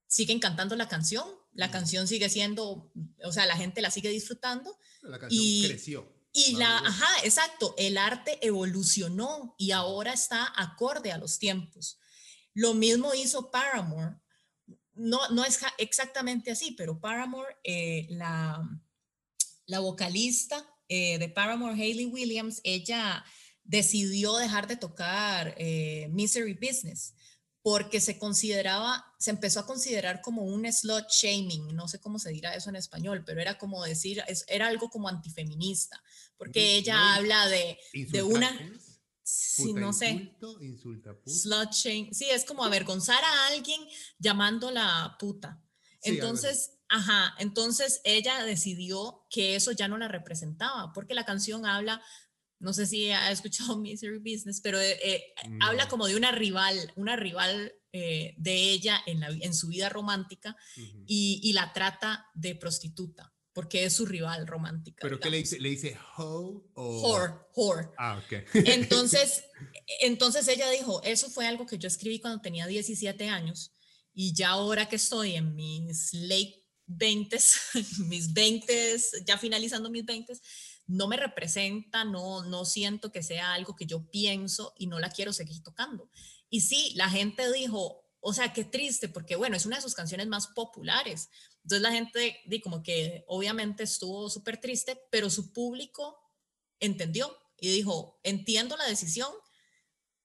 siguen 0.07 0.41
cantando 0.41 0.77
la 0.77 0.89
canción, 0.89 1.29
la 1.53 1.71
canción 1.71 2.09
sigue 2.09 2.31
siendo, 2.31 2.91
o 3.23 3.33
sea, 3.33 3.45
la 3.45 3.57
gente 3.57 3.83
la 3.83 3.91
sigue 3.91 4.09
disfrutando. 4.09 4.79
La 5.03 5.19
canción 5.19 5.43
y, 5.45 5.69
creció. 5.69 6.11
Y 6.33 6.57
la, 6.57 6.79
ajá, 6.79 7.07
exacto, 7.23 7.75
el 7.77 7.99
arte 7.99 8.39
evolucionó 8.41 9.55
y 9.59 9.73
ahora 9.73 10.15
está 10.15 10.51
acorde 10.57 11.13
a 11.13 11.19
los 11.19 11.39
tiempos. 11.39 11.99
Lo 12.55 12.73
mismo 12.73 13.13
hizo 13.13 13.51
Paramore. 13.51 14.17
No, 14.95 15.29
no 15.29 15.45
es 15.45 15.61
exactamente 15.77 16.51
así, 16.51 16.71
pero 16.71 16.99
Paramore, 16.99 17.59
eh, 17.63 18.07
la, 18.09 18.67
la 19.67 19.81
vocalista 19.81 20.67
eh, 20.89 21.19
de 21.19 21.29
Paramore, 21.29 21.75
Hayley 21.75 22.07
Williams, 22.07 22.63
ella 22.65 23.23
decidió 23.65 24.37
dejar 24.37 24.67
de 24.67 24.77
tocar 24.77 25.55
eh, 25.59 26.09
Misery 26.11 26.55
Business 26.55 27.15
porque 27.63 27.99
se 27.99 28.19
consideraba, 28.19 29.07
se 29.19 29.31
empezó 29.31 29.61
a 29.61 29.67
considerar 29.67 30.21
como 30.21 30.43
un 30.43 30.71
slot 30.71 31.09
shaming, 31.11 31.75
no 31.75 31.89
sé 31.89 31.99
cómo 31.99 32.19
se 32.19 32.31
dirá 32.31 32.55
eso 32.55 32.69
en 32.69 32.77
español, 32.77 33.25
pero 33.25 33.41
era 33.41 33.57
como 33.57 33.83
decir, 33.83 34.23
era 34.49 34.67
algo 34.67 34.91
como 34.91 35.09
antifeminista, 35.09 36.03
porque 36.37 36.77
ella 36.77 37.15
habla 37.15 37.49
de, 37.49 37.79
de 38.11 38.23
una... 38.23 38.51
Sí, 39.27 39.73
no 39.73 39.95
sé. 39.95 40.37
Slot 41.25 41.73
shaming. 41.73 42.13
Sí, 42.13 42.27
es 42.31 42.45
como 42.45 42.63
avergonzar 42.63 43.25
a 43.25 43.47
alguien 43.47 43.81
llamándola 44.19 45.17
puta. 45.19 45.65
Entonces, 46.03 46.75
Ajá, 46.89 47.35
entonces 47.39 48.01
ella 48.05 48.45
decidió 48.45 49.27
que 49.31 49.57
eso 49.57 49.73
ya 49.73 49.89
no 49.89 49.99
la 49.99 50.07
representaba, 50.07 50.93
porque 50.93 51.15
la 51.15 51.25
canción 51.25 51.67
habla, 51.67 52.03
no 52.65 52.73
sé 52.73 52.87
si 52.87 53.11
ha 53.11 53.31
escuchado 53.31 53.77
Misery 53.79 54.19
Business, 54.19 54.61
pero 54.61 54.81
eh, 54.81 54.99
eh, 55.05 55.35
habla 55.61 55.87
como 55.89 56.07
de 56.07 56.17
una 56.17 56.33
rival, 56.33 56.93
una 56.97 57.15
rival 57.15 57.73
eh, 57.93 58.35
de 58.39 58.71
ella 58.71 59.01
en, 59.07 59.21
la, 59.21 59.29
en, 59.29 59.55
su 59.55 59.69
vida 59.69 59.89
romántica 59.89 60.57
y, 61.07 61.41
y, 61.45 61.53
la 61.53 61.73
trata 61.73 62.27
de 62.35 62.57
prostituta 62.57 63.33
porque 63.53 63.85
es 63.85 63.93
su 63.93 64.05
rival 64.05 64.49
romántica. 64.49 64.99
¿Pero 65.01 65.21
qué 65.21 65.31
le 65.31 65.37
dice? 65.37 65.61
¿Le 65.61 65.69
dice 65.69 65.97
ho 66.17 66.67
o...? 66.75 67.01
Whore, 67.03 67.35
whore. 67.55 67.89
Ah, 67.97 68.21
ok. 68.25 68.49
entonces, 68.67 69.45
entonces 70.01 70.49
ella 70.49 70.69
dijo, 70.71 71.01
eso 71.05 71.31
fue 71.31 71.47
algo 71.47 71.65
que 71.65 71.79
yo 71.79 71.87
escribí 71.87 72.19
cuando 72.19 72.41
tenía 72.41 72.67
17 72.67 73.29
años 73.29 73.73
y 74.13 74.33
ya 74.33 74.51
ahora 74.51 74.89
que 74.89 74.97
estoy 74.97 75.37
en 75.37 75.55
mis 75.55 76.13
late 76.15 76.65
20, 76.87 77.39
mis 78.09 78.33
20, 78.33 78.97
ya 79.25 79.39
finalizando 79.39 79.91
mis 79.91 80.05
20, 80.05 80.33
no 80.87 81.09
me 81.09 81.17
representa, 81.17 82.05
no, 82.05 82.45
no 82.45 82.65
siento 82.65 83.11
que 83.11 83.23
sea 83.23 83.55
algo 83.55 83.75
que 83.75 83.87
yo 83.87 84.11
pienso 84.11 84.75
y 84.77 84.87
no 84.87 84.99
la 84.99 85.11
quiero 85.11 85.33
seguir 85.33 85.63
tocando. 85.63 86.11
Y 86.51 86.61
sí, 86.61 86.93
la 86.95 87.09
gente 87.09 87.51
dijo, 87.53 88.05
o 88.21 88.33
sea, 88.33 88.53
qué 88.53 88.65
triste, 88.65 89.09
porque 89.09 89.37
bueno, 89.37 89.57
es 89.57 89.67
una 89.67 89.77
de 89.77 89.83
sus 89.83 89.95
canciones 89.95 90.27
más 90.29 90.49
populares. 90.49 91.29
Entonces 91.63 91.83
la 91.83 91.93
gente, 91.93 92.41
di 92.47 92.61
como 92.61 92.83
que 92.83 93.25
obviamente 93.29 93.83
estuvo 93.85 94.29
súper 94.29 94.61
triste, 94.61 95.01
pero 95.11 95.31
su 95.31 95.53
público 95.53 96.19
entendió 96.81 97.35
y 97.59 97.71
dijo, 97.71 98.21
entiendo 98.23 98.77
la 98.77 98.87
decisión, 98.87 99.31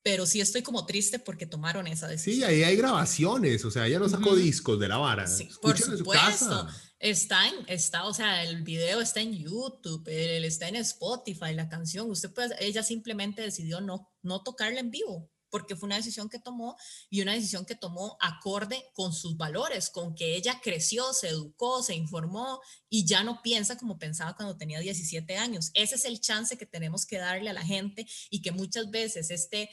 pero 0.02 0.26
sí 0.26 0.42
estoy 0.42 0.62
como 0.62 0.86
triste 0.86 1.20
porque 1.20 1.46
tomaron 1.46 1.88
esa 1.88 2.08
decisión. 2.08 2.36
Sí, 2.36 2.44
ahí 2.44 2.64
hay 2.64 2.76
grabaciones, 2.76 3.64
o 3.66 3.72
sea, 3.72 3.88
ella 3.88 4.00
no 4.00 4.10
sacó 4.10 4.36
discos 4.36 4.80
de 4.80 4.88
la 4.88 4.98
vara. 4.98 5.28
Sí, 5.28 5.50
por 5.62 5.78
supuesto. 5.78 6.68
Está 7.00 7.48
en, 7.48 7.56
está, 7.68 8.06
o 8.06 8.14
sea, 8.14 8.44
el 8.44 8.64
video 8.64 9.00
está 9.00 9.22
en 9.22 9.34
YouTube, 9.34 10.08
él 10.08 10.44
está 10.44 10.68
en 10.68 10.76
Spotify, 10.76 11.54
la 11.54 11.70
canción, 11.70 12.10
usted 12.12 12.34
puede, 12.34 12.56
ella 12.60 12.84
simplemente 12.84 13.42
decidió 13.42 13.80
no, 13.80 14.12
no 14.22 14.44
tocarla 14.44 14.82
en 14.82 14.92
vivo 14.92 15.30
porque 15.50 15.76
fue 15.76 15.88
una 15.88 15.98
decisión 15.98 16.30
que 16.30 16.40
tomó 16.40 16.78
y 17.10 17.22
una 17.22 17.34
decisión 17.34 17.66
que 17.66 17.76
tomó 17.76 18.18
acorde 18.20 18.86
con 18.94 19.14
sus 19.14 19.38
valores, 19.38 19.90
con 19.90 20.16
que 20.16 20.36
ella 20.36 20.60
creció, 20.64 21.14
se 21.14 21.30
educó, 21.30 21.84
se 21.84 21.96
informó 21.96 22.62
y 22.90 23.06
ya 23.06 23.24
no 23.24 23.42
piensa 23.42 23.78
como 23.78 23.98
pensaba 23.98 24.36
cuando 24.36 24.58
tenía 24.58 24.80
17 24.80 25.38
años. 25.38 25.72
Ese 25.74 25.96
es 25.96 26.06
el 26.06 26.20
chance 26.20 26.58
que 26.58 26.66
tenemos 26.66 27.06
que 27.06 27.18
darle 27.18 27.50
a 27.50 27.54
la 27.54 27.66
gente 27.66 28.08
y 28.30 28.42
que 28.42 28.52
muchas 28.52 28.90
veces 28.90 29.32
este 29.32 29.70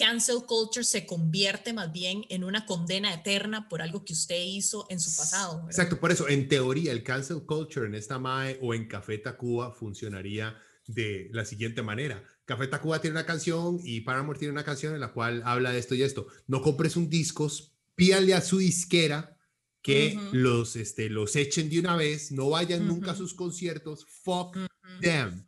cancel 0.00 0.38
culture 0.46 0.84
se 0.84 1.04
convierte 1.04 1.74
más 1.74 1.92
bien 1.92 2.24
en 2.30 2.42
una 2.42 2.64
condena 2.64 3.12
eterna 3.12 3.68
por 3.68 3.82
algo 3.82 4.04
que 4.04 4.14
usted 4.14 4.42
hizo 4.42 4.86
en 4.88 4.98
su 4.98 5.14
pasado. 5.14 5.64
Exacto, 5.66 6.00
por 6.00 6.10
eso 6.10 6.28
en 6.28 6.48
teoría 6.48 6.92
el 6.92 7.02
cancel 7.02 7.44
culture 7.44 7.86
en 7.86 7.94
esta 7.94 8.18
MAE 8.18 8.58
o 8.62 8.72
en 8.72 8.88
Café 8.88 9.18
Tacuba 9.18 9.72
funcionaría 9.72 10.56
de 10.86 11.28
la 11.32 11.44
siguiente 11.44 11.82
manera 11.82 12.24
Café 12.50 12.66
Tacuba 12.66 13.00
tiene 13.00 13.14
una 13.16 13.26
canción 13.26 13.78
y 13.84 14.00
Paramore 14.00 14.36
tiene 14.36 14.50
una 14.50 14.64
canción 14.64 14.92
en 14.92 14.98
la 14.98 15.12
cual 15.12 15.40
habla 15.44 15.70
de 15.70 15.78
esto 15.78 15.94
y 15.94 16.02
esto. 16.02 16.26
No 16.48 16.62
compres 16.62 16.96
un 16.96 17.08
discos, 17.08 17.76
pídale 17.94 18.34
a 18.34 18.40
su 18.40 18.58
disquera 18.58 19.36
que 19.82 20.18
los, 20.32 20.74
este, 20.74 21.08
los 21.10 21.36
echen 21.36 21.70
de 21.70 21.78
una 21.78 21.94
vez, 21.94 22.32
no 22.32 22.50
vayan 22.50 22.88
nunca 22.88 23.12
a 23.12 23.14
sus 23.14 23.34
conciertos, 23.34 24.04
fuck 24.04 24.56
them. 25.00 25.44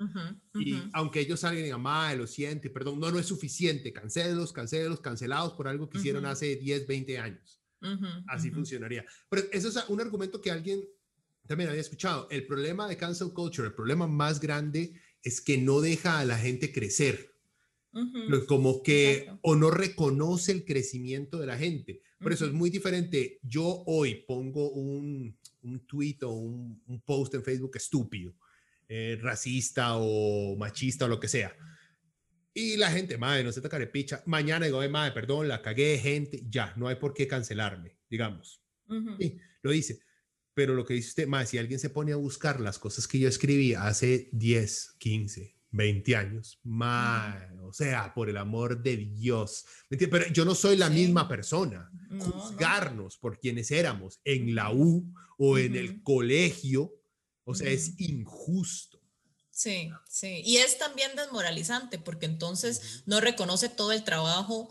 Y 0.55 0.83
aunque 0.93 1.21
ellos 1.21 1.41
salgan 1.41 1.61
y 1.61 1.65
digan, 1.65 1.81
madre, 1.81 2.19
lo 2.19 2.27
siento, 2.27 2.73
perdón, 2.73 3.01
no, 3.01 3.11
no 3.11 3.19
es 3.19 3.27
suficiente, 3.27 3.93
cancélelos, 3.93 4.53
cancélelos, 4.53 5.01
cancelados 5.01 5.53
por 5.55 5.69
algo 5.69 5.89
que 5.89 5.99
hicieron 5.99 6.27
hace 6.27 6.57
10, 6.57 6.87
20 6.87 7.19
años. 7.19 7.61
Así 8.29 8.51
funcionaría. 8.51 9.05
Pero 9.29 9.43
eso 9.53 9.69
es 9.69 9.77
un 9.89 10.01
argumento 10.01 10.41
que 10.41 10.51
alguien 10.51 10.81
también 11.47 11.71
había 11.71 11.81
escuchado. 11.81 12.29
El 12.31 12.47
problema 12.47 12.89
de 12.89 12.97
cancel 12.97 13.33
culture, 13.33 13.69
el 13.69 13.75
problema 13.75 14.07
más 14.07 14.41
grande 14.41 15.01
es 15.23 15.41
que 15.41 15.59
no 15.59 15.81
deja 15.81 16.19
a 16.19 16.25
la 16.25 16.39
gente 16.39 16.73
crecer. 16.73 17.33
Como 18.47 18.83
que 18.83 19.31
o 19.43 19.55
no 19.55 19.71
reconoce 19.71 20.53
el 20.53 20.65
crecimiento 20.65 21.39
de 21.39 21.47
la 21.47 21.59
gente. 21.59 22.03
Por 22.19 22.33
eso 22.33 22.47
es 22.47 22.53
muy 22.53 22.71
diferente. 22.71 23.41
Yo 23.43 23.83
hoy 23.87 24.25
pongo 24.27 24.71
un, 24.71 25.37
un 25.63 25.81
tweet 25.87 26.19
o 26.23 26.31
un, 26.31 27.03
post 27.05 27.35
en 27.35 27.43
Facebook 27.43 27.77
estúpido, 27.77 28.35
eh, 28.95 29.18
racista 29.22 29.97
o 29.97 30.55
machista 30.55 31.07
o 31.07 31.09
lo 31.09 31.18
que 31.18 31.26
sea. 31.26 31.57
Y 32.53 32.76
la 32.76 32.90
gente, 32.90 33.16
madre, 33.16 33.43
no 33.43 33.51
se 33.51 33.62
toca 33.62 33.78
de 33.78 33.86
picha. 33.86 34.22
Mañana 34.26 34.66
digo, 34.66 34.86
madre, 34.90 35.12
perdón, 35.12 35.49
la 35.49 35.62
cagué, 35.62 35.99
gente, 35.99 36.43
ya, 36.51 36.74
no 36.76 36.88
hay 36.88 36.97
por 36.97 37.14
qué 37.14 37.26
cancelarme, 37.26 37.97
digamos. 38.11 38.62
lo 39.62 39.70
dice. 39.70 40.01
Pero 40.53 40.74
lo 40.74 40.84
que 40.84 40.93
dice 40.93 41.09
usted, 41.09 41.26
más 41.26 41.49
si 41.49 41.57
alguien 41.57 41.80
se 41.80 41.88
pone 41.88 42.12
a 42.12 42.16
buscar 42.16 42.61
las 42.61 42.78
cosas 42.78 43.09
que 43.09 43.18
yo 43.18 43.30
escribí 43.30 43.72
hace 43.72 44.28
10, 44.32 44.97
15, 44.99 45.57
20 45.70 46.16
años, 46.16 46.61
más, 46.62 47.51
o 47.62 47.72
sea, 47.72 48.12
por 48.12 48.28
el 48.28 48.36
amor 48.36 48.82
de 48.82 48.99
Dios. 48.99 49.64
Pero 49.88 50.28
yo 50.34 50.45
no 50.45 50.55
soy 50.55 50.76
la 50.76 50.90
misma 50.90 51.26
persona. 51.28 51.90
Juzgarnos 52.18 53.16
por 53.16 53.38
quienes 53.38 53.70
éramos 53.70 54.20
en 54.22 54.55
la 54.55 54.70
U 54.70 55.11
o 55.38 55.57
en 55.57 55.76
el 55.76 56.03
colegio, 56.03 56.93
o 57.45 57.55
sea, 57.55 57.70
es 57.70 57.99
injusto. 57.99 59.01
Sí, 59.51 59.90
sí. 60.09 60.43
Y 60.45 60.57
es 60.59 60.78
también 60.78 61.14
desmoralizante 61.14 61.99
porque 61.99 62.26
entonces 62.26 63.03
no 63.07 63.20
reconoce 63.20 63.68
todo 63.68 63.93
el 63.93 64.03
trabajo 64.03 64.70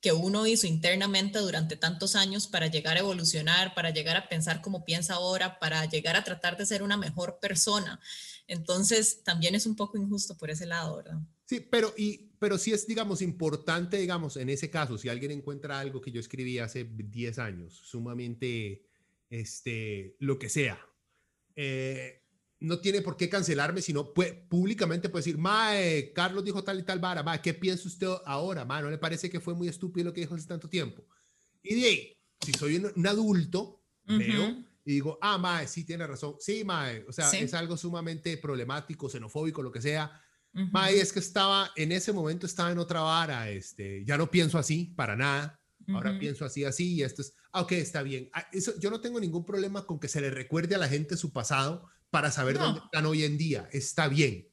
que 0.00 0.12
uno 0.12 0.46
hizo 0.46 0.66
internamente 0.66 1.38
durante 1.38 1.76
tantos 1.76 2.16
años 2.16 2.46
para 2.46 2.68
llegar 2.68 2.96
a 2.96 3.00
evolucionar, 3.00 3.74
para 3.74 3.90
llegar 3.90 4.16
a 4.16 4.28
pensar 4.28 4.62
como 4.62 4.84
piensa 4.84 5.14
ahora, 5.14 5.58
para 5.58 5.84
llegar 5.86 6.16
a 6.16 6.24
tratar 6.24 6.56
de 6.56 6.66
ser 6.66 6.82
una 6.82 6.96
mejor 6.96 7.38
persona. 7.40 8.00
Entonces, 8.46 9.22
también 9.24 9.54
es 9.54 9.66
un 9.66 9.74
poco 9.74 9.98
injusto 9.98 10.36
por 10.36 10.50
ese 10.50 10.66
lado, 10.66 10.98
¿verdad? 10.98 11.18
Sí, 11.46 11.60
pero, 11.60 11.92
y, 11.96 12.30
pero 12.38 12.56
sí 12.58 12.72
es, 12.72 12.86
digamos, 12.86 13.20
importante, 13.20 13.98
digamos, 13.98 14.36
en 14.36 14.48
ese 14.48 14.70
caso, 14.70 14.96
si 14.96 15.08
alguien 15.08 15.32
encuentra 15.32 15.80
algo 15.80 16.00
que 16.00 16.12
yo 16.12 16.20
escribí 16.20 16.58
hace 16.58 16.84
10 16.84 17.38
años, 17.38 17.74
sumamente, 17.84 18.86
este, 19.28 20.16
lo 20.20 20.38
que 20.38 20.48
sea, 20.48 20.78
eh, 21.56 22.22
no 22.60 22.78
tiene 22.78 23.02
por 23.02 23.16
qué 23.16 23.28
cancelarme, 23.28 23.82
sino 23.82 24.14
puede, 24.14 24.32
públicamente 24.32 25.08
puede 25.08 25.24
decir, 25.24 25.38
Mae, 25.38 26.12
Carlos 26.14 26.44
dijo 26.44 26.62
tal 26.64 26.80
y 26.80 26.82
tal 26.82 26.98
vara, 26.98 27.22
Mae, 27.22 27.40
¿qué 27.40 27.54
piensa 27.54 27.88
usted 27.88 28.08
ahora? 28.24 28.64
Mae, 28.64 28.82
¿no 28.82 28.90
le 28.90 28.98
parece 28.98 29.28
que 29.28 29.40
fue 29.40 29.54
muy 29.54 29.68
estúpido 29.68 30.06
lo 30.06 30.12
que 30.12 30.20
dijo 30.20 30.34
hace 30.34 30.46
tanto 30.46 30.68
tiempo? 30.68 31.04
Y 31.62 31.80
de 31.80 31.86
ahí, 31.86 32.12
si 32.40 32.52
soy 32.52 32.76
un, 32.76 33.06
adulto, 33.06 33.82
veo 34.04 34.64
y 34.84 34.92
digo, 34.92 35.18
ah, 35.20 35.36
Mae, 35.36 35.66
sí 35.66 35.84
tiene 35.84 36.06
razón, 36.06 36.36
sí, 36.38 36.64
Mae, 36.64 37.04
o 37.08 37.12
sea, 37.12 37.30
es 37.30 37.54
algo 37.54 37.76
sumamente 37.76 38.36
problemático, 38.38 39.08
xenofóbico, 39.08 39.62
lo 39.62 39.72
que 39.72 39.82
sea. 39.82 40.22
Mae, 40.52 40.98
es 40.98 41.12
que 41.12 41.18
estaba, 41.18 41.70
en 41.76 41.92
ese 41.92 42.12
momento 42.12 42.46
estaba 42.46 42.70
en 42.70 42.78
otra 42.78 43.00
vara, 43.00 43.50
este, 43.50 44.04
ya 44.04 44.16
no 44.16 44.30
pienso 44.30 44.58
así, 44.58 44.94
para 44.96 45.16
nada. 45.16 45.60
Ahora 45.88 46.18
pienso 46.18 46.44
así, 46.44 46.64
así, 46.64 46.94
y 46.94 47.02
esto 47.02 47.22
es, 47.22 47.34
ok, 47.62 47.72
está 47.72 48.02
bien. 48.02 48.30
Ah, 48.32 48.48
eso, 48.52 48.78
yo 48.78 48.90
no 48.90 49.00
tengo 49.00 49.20
ningún 49.20 49.44
problema 49.44 49.86
con 49.86 49.98
que 49.98 50.08
se 50.08 50.20
le 50.20 50.30
recuerde 50.30 50.74
a 50.74 50.78
la 50.78 50.88
gente 50.88 51.16
su 51.16 51.32
pasado, 51.32 51.88
para 52.10 52.30
saber 52.30 52.58
dónde 52.58 52.80
están 52.84 53.06
hoy 53.06 53.24
en 53.24 53.36
día. 53.36 53.68
Está 53.72 54.08
bien. 54.08 54.48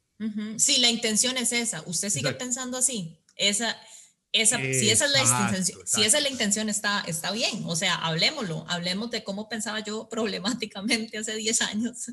Sí, 0.58 0.80
la 0.80 0.90
intención 0.90 1.38
es 1.38 1.52
esa. 1.52 1.82
¿Usted 1.86 2.10
sigue 2.10 2.34
pensando 2.34 2.78
así? 2.78 3.22
Esa, 3.36 3.78
esa, 4.34 4.58
si 4.58 4.90
esa 4.90 5.06
es 5.06 5.12
la 5.12 5.22
intención, 5.22 5.80
si 5.86 6.04
esa 6.04 6.18
es 6.18 6.24
la 6.24 6.30
intención 6.30 6.68
está, 6.68 7.02
está 7.06 7.32
bien. 7.32 7.64
O 7.68 7.76
sea, 7.76 7.94
hablemoslo. 7.94 8.66
Hablemos 8.68 9.12
de 9.12 9.24
cómo 9.24 9.48
pensaba 9.48 9.80
yo 9.82 10.10
problemáticamente 10.12 11.20
hace 11.20 11.36
10 11.36 11.62
años. 11.62 12.08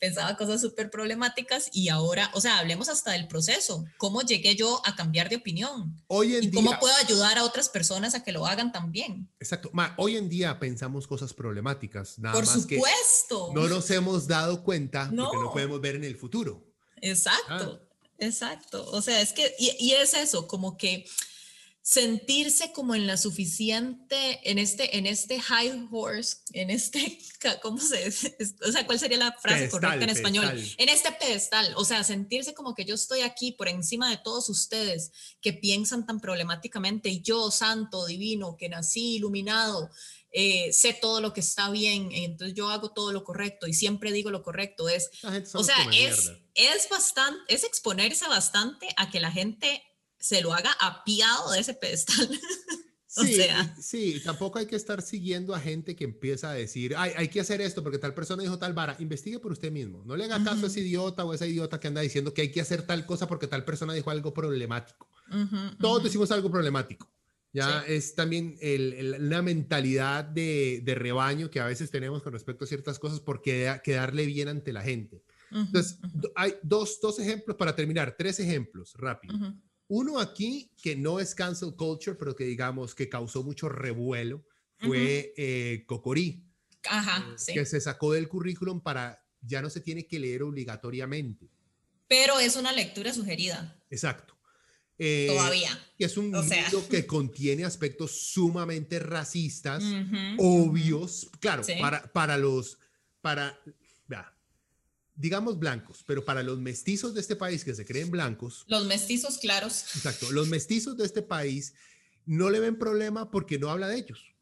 Pensaba 0.00 0.36
cosas 0.36 0.60
súper 0.60 0.90
problemáticas 0.90 1.70
y 1.72 1.88
ahora, 1.90 2.32
o 2.34 2.40
sea, 2.40 2.58
hablemos 2.58 2.88
hasta 2.88 3.12
del 3.12 3.28
proceso. 3.28 3.84
¿Cómo 3.98 4.22
llegué 4.22 4.56
yo 4.56 4.82
a 4.84 4.96
cambiar 4.96 5.28
de 5.28 5.36
opinión? 5.36 5.96
Hoy 6.08 6.34
en 6.34 6.44
y 6.44 6.50
cómo 6.50 6.76
puedo 6.80 6.94
ayudar 6.96 7.38
a 7.38 7.44
otras 7.44 7.68
personas 7.68 8.16
a 8.16 8.24
que 8.24 8.32
lo 8.32 8.46
hagan 8.46 8.72
también. 8.72 9.30
Exacto. 9.38 9.70
hoy 9.96 10.16
en 10.16 10.28
día 10.28 10.58
pensamos 10.58 11.06
cosas 11.06 11.32
problemáticas. 11.32 12.18
Nada 12.18 12.34
Por 12.34 12.46
más 12.46 12.62
supuesto. 12.62 13.50
Que 13.50 13.60
no 13.60 13.68
nos 13.68 13.88
hemos 13.90 14.26
dado 14.26 14.64
cuenta 14.64 15.08
no. 15.12 15.30
porque 15.30 15.44
no 15.44 15.52
podemos 15.52 15.80
ver 15.80 15.94
en 15.94 16.04
el 16.04 16.16
futuro. 16.16 16.66
Exacto. 17.00 17.80
Ah. 17.80 17.86
Exacto. 18.18 18.84
O 18.90 19.00
sea, 19.00 19.20
es 19.20 19.32
que, 19.32 19.54
y, 19.58 19.76
y 19.78 19.92
es 19.92 20.14
eso, 20.14 20.46
como 20.46 20.76
que 20.76 21.06
sentirse 21.82 22.72
como 22.72 22.94
en 22.94 23.06
la 23.06 23.16
suficiente, 23.16 24.50
en 24.50 24.58
este, 24.58 24.98
en 24.98 25.06
este 25.06 25.40
high 25.40 25.88
horse, 25.90 26.38
en 26.52 26.70
este, 26.70 27.18
¿cómo 27.62 27.80
se 27.80 28.04
dice? 28.04 28.36
O 28.66 28.70
sea, 28.70 28.86
¿cuál 28.86 28.98
sería 28.98 29.18
la 29.18 29.32
frase 29.32 29.68
correcta 29.70 30.04
en 30.04 30.10
español? 30.10 30.46
En 30.76 30.88
este 30.88 31.10
pedestal, 31.12 31.72
o 31.76 31.84
sea, 31.84 32.04
sentirse 32.04 32.54
como 32.54 32.74
que 32.74 32.84
yo 32.84 32.94
estoy 32.94 33.22
aquí 33.22 33.52
por 33.52 33.68
encima 33.68 34.10
de 34.10 34.18
todos 34.18 34.48
ustedes 34.50 35.10
que 35.40 35.52
piensan 35.52 36.06
tan 36.06 36.20
problemáticamente 36.20 37.08
y 37.08 37.22
yo, 37.22 37.50
santo, 37.50 38.06
divino, 38.06 38.56
que 38.58 38.68
nací 38.68 39.16
iluminado, 39.16 39.90
eh, 40.32 40.72
sé 40.72 40.92
todo 40.92 41.20
lo 41.20 41.32
que 41.32 41.40
está 41.40 41.70
bien, 41.70 42.10
entonces 42.12 42.54
yo 42.54 42.68
hago 42.70 42.92
todo 42.92 43.10
lo 43.12 43.24
correcto 43.24 43.66
y 43.66 43.74
siempre 43.74 44.12
digo 44.12 44.30
lo 44.30 44.42
correcto. 44.42 44.88
Es, 44.88 45.10
o 45.54 45.64
sea, 45.64 45.76
es, 45.92 46.30
es 46.54 46.88
bastante, 46.88 47.40
es 47.52 47.64
exponerse 47.64 48.28
bastante 48.28 48.88
a 48.96 49.10
que 49.10 49.18
la 49.18 49.32
gente 49.32 49.82
se 50.20 50.42
lo 50.42 50.52
haga 50.52 50.70
apiado 50.80 51.50
de 51.52 51.60
ese 51.60 51.74
pedestal. 51.74 52.28
Sí, 53.12 53.40
sí, 53.80 54.22
tampoco 54.24 54.60
hay 54.60 54.66
que 54.66 54.76
estar 54.76 55.02
siguiendo 55.02 55.52
a 55.52 55.58
gente 55.58 55.96
que 55.96 56.04
empieza 56.04 56.50
a 56.50 56.54
decir, 56.54 56.94
Ay, 56.96 57.10
hay 57.16 57.26
que 57.26 57.40
hacer 57.40 57.60
esto 57.60 57.82
porque 57.82 57.98
tal 57.98 58.14
persona 58.14 58.40
dijo 58.40 58.56
tal 58.56 58.72
vara. 58.72 58.94
Investigue 59.00 59.40
por 59.40 59.50
usted 59.50 59.72
mismo. 59.72 60.04
No 60.04 60.14
le 60.14 60.24
haga 60.24 60.42
caso 60.44 60.66
a 60.66 60.68
ese 60.68 60.78
idiota 60.78 61.24
o 61.24 61.32
a 61.32 61.34
esa 61.34 61.44
idiota 61.44 61.80
que 61.80 61.88
anda 61.88 62.02
diciendo 62.02 62.32
que 62.32 62.42
hay 62.42 62.52
que 62.52 62.60
hacer 62.60 62.82
tal 62.82 63.04
cosa 63.06 63.26
porque 63.26 63.48
tal 63.48 63.64
persona 63.64 63.94
dijo 63.94 64.10
algo 64.10 64.32
problemático. 64.32 65.08
Todos 65.80 66.04
decimos 66.04 66.30
algo 66.30 66.52
problemático. 66.52 67.10
Ya 67.52 67.80
es 67.80 68.14
también 68.14 68.56
el, 68.60 69.16
una 69.18 69.42
mentalidad 69.42 70.24
de, 70.24 70.80
de, 70.84 70.94
rebaño 70.94 71.50
que 71.50 71.58
a 71.58 71.66
veces 71.66 71.90
tenemos 71.90 72.22
con 72.22 72.32
respecto 72.32 72.64
a 72.64 72.68
ciertas 72.68 73.00
cosas 73.00 73.18
por 73.18 73.42
quedarle 73.42 74.24
bien 74.24 74.46
ante 74.46 74.72
la 74.72 74.82
gente. 74.82 75.24
Entonces, 75.50 75.98
hay 76.36 76.54
dos, 76.62 77.00
dos 77.02 77.18
ejemplos 77.18 77.56
para 77.56 77.74
terminar, 77.74 78.14
tres 78.16 78.38
ejemplos 78.38 78.94
rápido. 78.96 79.34
Uno 79.90 80.20
aquí 80.20 80.70
que 80.80 80.94
no 80.94 81.18
es 81.18 81.34
cancel 81.34 81.74
culture, 81.74 82.16
pero 82.16 82.36
que 82.36 82.44
digamos 82.44 82.94
que 82.94 83.08
causó 83.08 83.42
mucho 83.42 83.68
revuelo, 83.68 84.46
fue 84.78 85.34
eh, 85.36 85.82
Cocorí, 85.84 86.44
Ajá, 86.88 87.26
eh, 87.48 87.54
que 87.54 87.66
se 87.66 87.80
sacó 87.80 88.12
del 88.12 88.28
currículum 88.28 88.80
para 88.80 89.26
ya 89.42 89.60
no 89.60 89.68
se 89.68 89.80
tiene 89.80 90.06
que 90.06 90.20
leer 90.20 90.44
obligatoriamente. 90.44 91.50
Pero 92.06 92.38
es 92.38 92.54
una 92.54 92.72
lectura 92.72 93.12
sugerida. 93.12 93.82
Exacto. 93.90 94.38
Eh, 94.96 95.26
Todavía. 95.28 95.76
Es 95.98 96.16
un 96.16 96.30
libro 96.30 96.88
que 96.88 97.04
contiene 97.04 97.64
aspectos 97.64 98.12
sumamente 98.12 99.00
racistas, 99.00 99.82
obvios, 100.38 101.28
claro, 101.40 101.64
para, 101.80 102.12
para 102.12 102.38
los, 102.38 102.78
para, 103.20 103.60
digamos 105.20 105.58
blancos, 105.58 106.02
pero 106.06 106.24
para 106.24 106.42
los 106.42 106.58
mestizos 106.58 107.14
de 107.14 107.20
este 107.20 107.36
país 107.36 107.62
que 107.62 107.74
se 107.74 107.84
creen 107.84 108.10
blancos. 108.10 108.64
Los 108.68 108.86
mestizos 108.86 109.38
claros. 109.38 109.84
Exacto, 109.94 110.30
los 110.32 110.48
mestizos 110.48 110.96
de 110.96 111.04
este 111.04 111.22
país 111.22 111.74
no 112.24 112.48
le 112.48 112.58
ven 112.58 112.78
problema 112.78 113.30
porque 113.30 113.58
no 113.58 113.70
habla 113.70 113.88
de 113.88 113.98
ellos. 113.98 114.34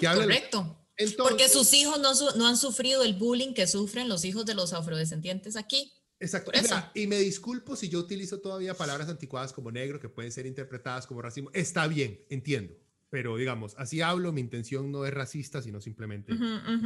correcto. 0.00 0.86
porque 1.18 1.48
sus 1.48 1.72
hijos 1.74 1.98
no, 2.00 2.12
no, 2.36 2.46
han 2.46 2.56
sufrido 2.56 3.02
el 3.02 3.14
bullying 3.14 3.54
que 3.54 3.66
sufren 3.66 4.08
los 4.08 4.24
hijos 4.24 4.46
de 4.46 4.54
los 4.54 4.72
afrodescendientes 4.72 5.56
aquí. 5.56 5.92
Exacto. 6.20 6.50
y 6.94 7.06
me 7.06 7.18
disculpo 7.18 7.76
si 7.76 7.88
yo 7.88 8.00
utilizo 8.00 8.40
todavía 8.40 8.74
palabras 8.74 9.08
anticuadas 9.08 9.52
como 9.52 9.70
negro 9.70 10.00
que 10.00 10.08
pueden 10.08 10.32
ser 10.32 10.46
interpretadas 10.46 11.06
como 11.06 11.22
racismo. 11.22 11.50
Está 11.52 11.88
bien, 11.88 12.24
entiendo. 12.28 12.74
Pero 13.10 13.36
digamos, 13.36 13.74
así 13.78 14.00
hablo, 14.00 14.32
mi 14.32 14.42
intención 14.42 14.92
no 14.92 15.06
es 15.06 15.14
racista, 15.14 15.60
sino 15.62 15.80
simplemente... 15.80 16.34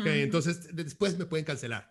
entonces, 0.04 0.74
después 0.74 1.18
me 1.18 1.26
pueden 1.26 1.44
cancelar. 1.44 1.90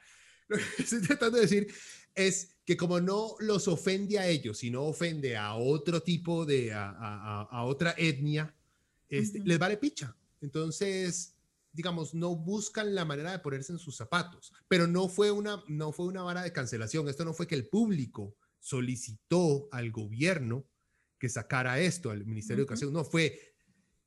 Lo 0.51 0.57
que 0.57 0.63
estoy 0.83 1.01
tratando 1.01 1.37
de 1.37 1.43
decir 1.43 1.73
es 2.13 2.57
que 2.65 2.75
como 2.75 2.99
no 2.99 3.35
los 3.39 3.67
ofende 3.67 4.19
a 4.19 4.27
ellos, 4.27 4.57
sino 4.59 4.83
ofende 4.83 5.37
a 5.37 5.55
otro 5.55 6.01
tipo 6.01 6.45
de, 6.45 6.73
a, 6.73 7.47
a, 7.49 7.63
otra 7.63 7.95
etnia, 7.97 8.53
este, 9.09 9.39
les 9.45 9.57
vale 9.57 9.77
picha. 9.77 10.15
Entonces, 10.41 11.37
digamos, 11.71 12.13
no 12.13 12.35
buscan 12.35 12.93
la 12.93 13.05
manera 13.05 13.31
de 13.31 13.39
ponerse 13.39 13.71
en 13.71 13.79
sus 13.79 13.95
zapatos, 13.95 14.51
pero 14.67 14.87
no 14.87 15.07
fue 15.07 15.31
una, 15.31 15.63
no 15.67 15.91
fue 15.91 16.05
una 16.07 16.21
vara 16.21 16.43
de 16.43 16.51
cancelación. 16.51 17.07
Esto 17.07 17.23
no 17.23 17.33
fue 17.33 17.47
que 17.47 17.55
el 17.55 17.67
público 17.67 18.35
solicitó 18.59 19.69
al 19.71 19.91
gobierno 19.91 20.65
que 21.17 21.29
sacara 21.29 21.79
esto, 21.79 22.09
al 22.09 22.25
Ministerio 22.25 22.57
de 22.57 22.61
Educación, 22.63 22.91
no, 22.91 23.05
fue 23.05 23.50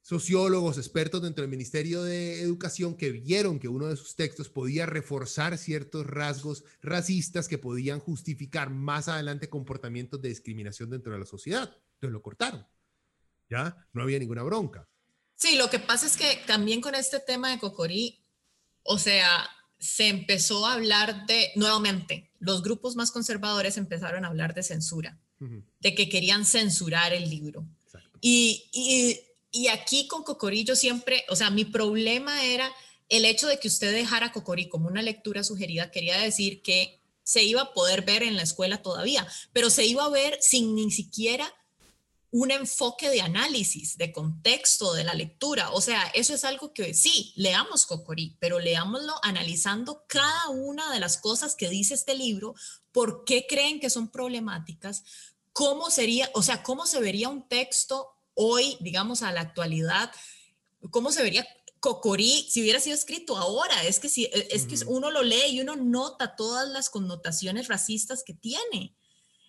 sociólogos, 0.05 0.77
expertos 0.77 1.23
dentro 1.23 1.43
del 1.43 1.51
Ministerio 1.51 2.03
de 2.03 2.43
Educación 2.43 2.95
que 2.95 3.11
vieron 3.11 3.59
que 3.59 3.69
uno 3.69 3.87
de 3.87 3.97
sus 3.97 4.15
textos 4.15 4.51
podía 4.51 4.85
reforzar 4.85 5.57
ciertos 5.57 6.07
rasgos 6.07 6.63
racistas 6.83 7.49
que 7.49 7.57
podían 7.57 8.01
justificar 8.01 8.69
más 8.69 9.09
adelante 9.09 9.49
comportamientos 9.49 10.21
de 10.21 10.29
discriminación 10.29 10.91
dentro 10.91 11.15
de 11.15 11.21
la 11.21 11.25
sociedad. 11.25 11.75
Entonces 11.95 12.13
lo 12.13 12.21
cortaron. 12.21 12.67
¿Ya? 13.49 13.89
No 13.95 14.03
había 14.03 14.19
ninguna 14.19 14.43
bronca. 14.43 14.87
Sí, 15.37 15.57
lo 15.57 15.71
que 15.71 15.79
pasa 15.79 16.07
es 16.07 16.19
que 16.19 16.39
también 16.47 16.83
con 16.83 16.95
este 16.95 17.19
tema 17.19 17.51
de 17.51 17.59
Cocorí, 17.59 18.23
o 18.83 18.99
sea, 18.99 19.49
se 19.79 20.09
empezó 20.09 20.67
a 20.67 20.75
hablar 20.75 21.25
de, 21.27 21.51
nuevamente, 21.57 22.31
los 22.41 22.63
grupos 22.63 22.95
más 22.95 23.11
conservadores 23.11 23.79
empezaron 23.79 24.27
a 24.27 24.29
hablar 24.29 24.55
de 24.55 24.63
censura, 24.63 25.19
de 25.39 25.95
que 25.95 26.11
querían 26.11 26.45
censurar 26.45 27.15
el 27.15 27.29
libro. 27.29 27.67
Y, 28.21 28.71
y 28.73 29.21
y 29.55 29.69
aquí 29.69 30.09
con 30.09 30.25
Cocorí 30.25 30.67
siempre, 30.75 31.25
o 31.29 31.37
sea, 31.37 31.49
mi 31.49 31.65
problema 31.65 32.45
era 32.45 32.75
el 33.09 33.25
hecho 33.25 33.47
de 33.47 33.61
que 33.61 33.69
usted 33.69 33.93
dejara 33.93 34.33
Cocorí 34.33 34.69
como 34.69 34.89
una 34.89 35.01
lectura 35.01 35.45
sugerida, 35.45 35.93
quería 35.93 36.19
decir 36.19 36.61
que 36.61 37.01
se 37.23 37.45
iba 37.45 37.63
a 37.63 37.73
poder 37.73 38.03
ver 38.03 38.25
en 38.25 38.37
la 38.37 38.43
escuela 38.43 38.83
todavía, 38.83 39.27
pero 39.53 39.71
se 39.71 39.87
iba 39.87 40.05
a 40.05 40.09
ver 40.09 40.39
sin 40.41 40.75
ni 40.75 40.91
siquiera 40.91 41.55
un 42.33 42.51
enfoque 42.51 43.11
de 43.11 43.21
análisis, 43.21 43.97
de 43.97 44.11
contexto 44.11 44.93
de 44.93 45.05
la 45.05 45.15
lectura. 45.15 45.71
O 45.71 45.81
sea, 45.81 46.03
eso 46.15 46.35
es 46.35 46.45
algo 46.45 46.75
que 46.75 46.93
sí, 46.93 47.33
leamos 47.37 47.87
Cocorí, 47.87 48.37
pero 48.41 48.59
leámoslo 48.59 49.15
analizando 49.23 50.05
cada 50.09 50.49
una 50.49 50.93
de 50.93 50.99
las 50.99 51.17
cosas 51.17 51.55
que 51.55 51.69
dice 51.69 51.95
este 51.95 52.17
libro, 52.17 52.57
por 52.91 53.25
qué 53.25 53.47
creen 53.49 53.79
que 53.79 53.89
son 53.89 54.09
problemáticas, 54.09 55.05
cómo 55.53 55.93
sería, 55.93 56.29
o 56.35 56.43
sea, 56.43 56.65
cómo 56.65 56.87
se 56.87 56.99
vería 56.99 57.29
un 57.29 57.49
texto 57.49 58.14
hoy, 58.35 58.77
digamos, 58.81 59.23
a 59.23 59.33
la 59.33 59.41
actualidad, 59.41 60.11
¿cómo 60.91 61.13
se 61.13 61.23
vería 61.23 61.47
Cocorí 61.81 62.47
si 62.51 62.63
hubiera 62.63 62.81
sido 62.81 62.95
escrito 62.95 63.37
ahora? 63.37 63.85
Es 63.85 64.01
que, 64.01 64.09
si, 64.09 64.25
e, 64.25 64.49
es 64.51 64.67
que 64.67 64.77
uno 64.87 65.11
lo 65.11 65.23
lee 65.23 65.49
y 65.51 65.61
uno 65.61 65.77
nota 65.77 66.37
todas 66.37 66.69
las 66.69 66.91
connotaciones 66.91 67.69
racistas 67.69 68.23
que 68.25 68.35
tiene. 68.35 68.97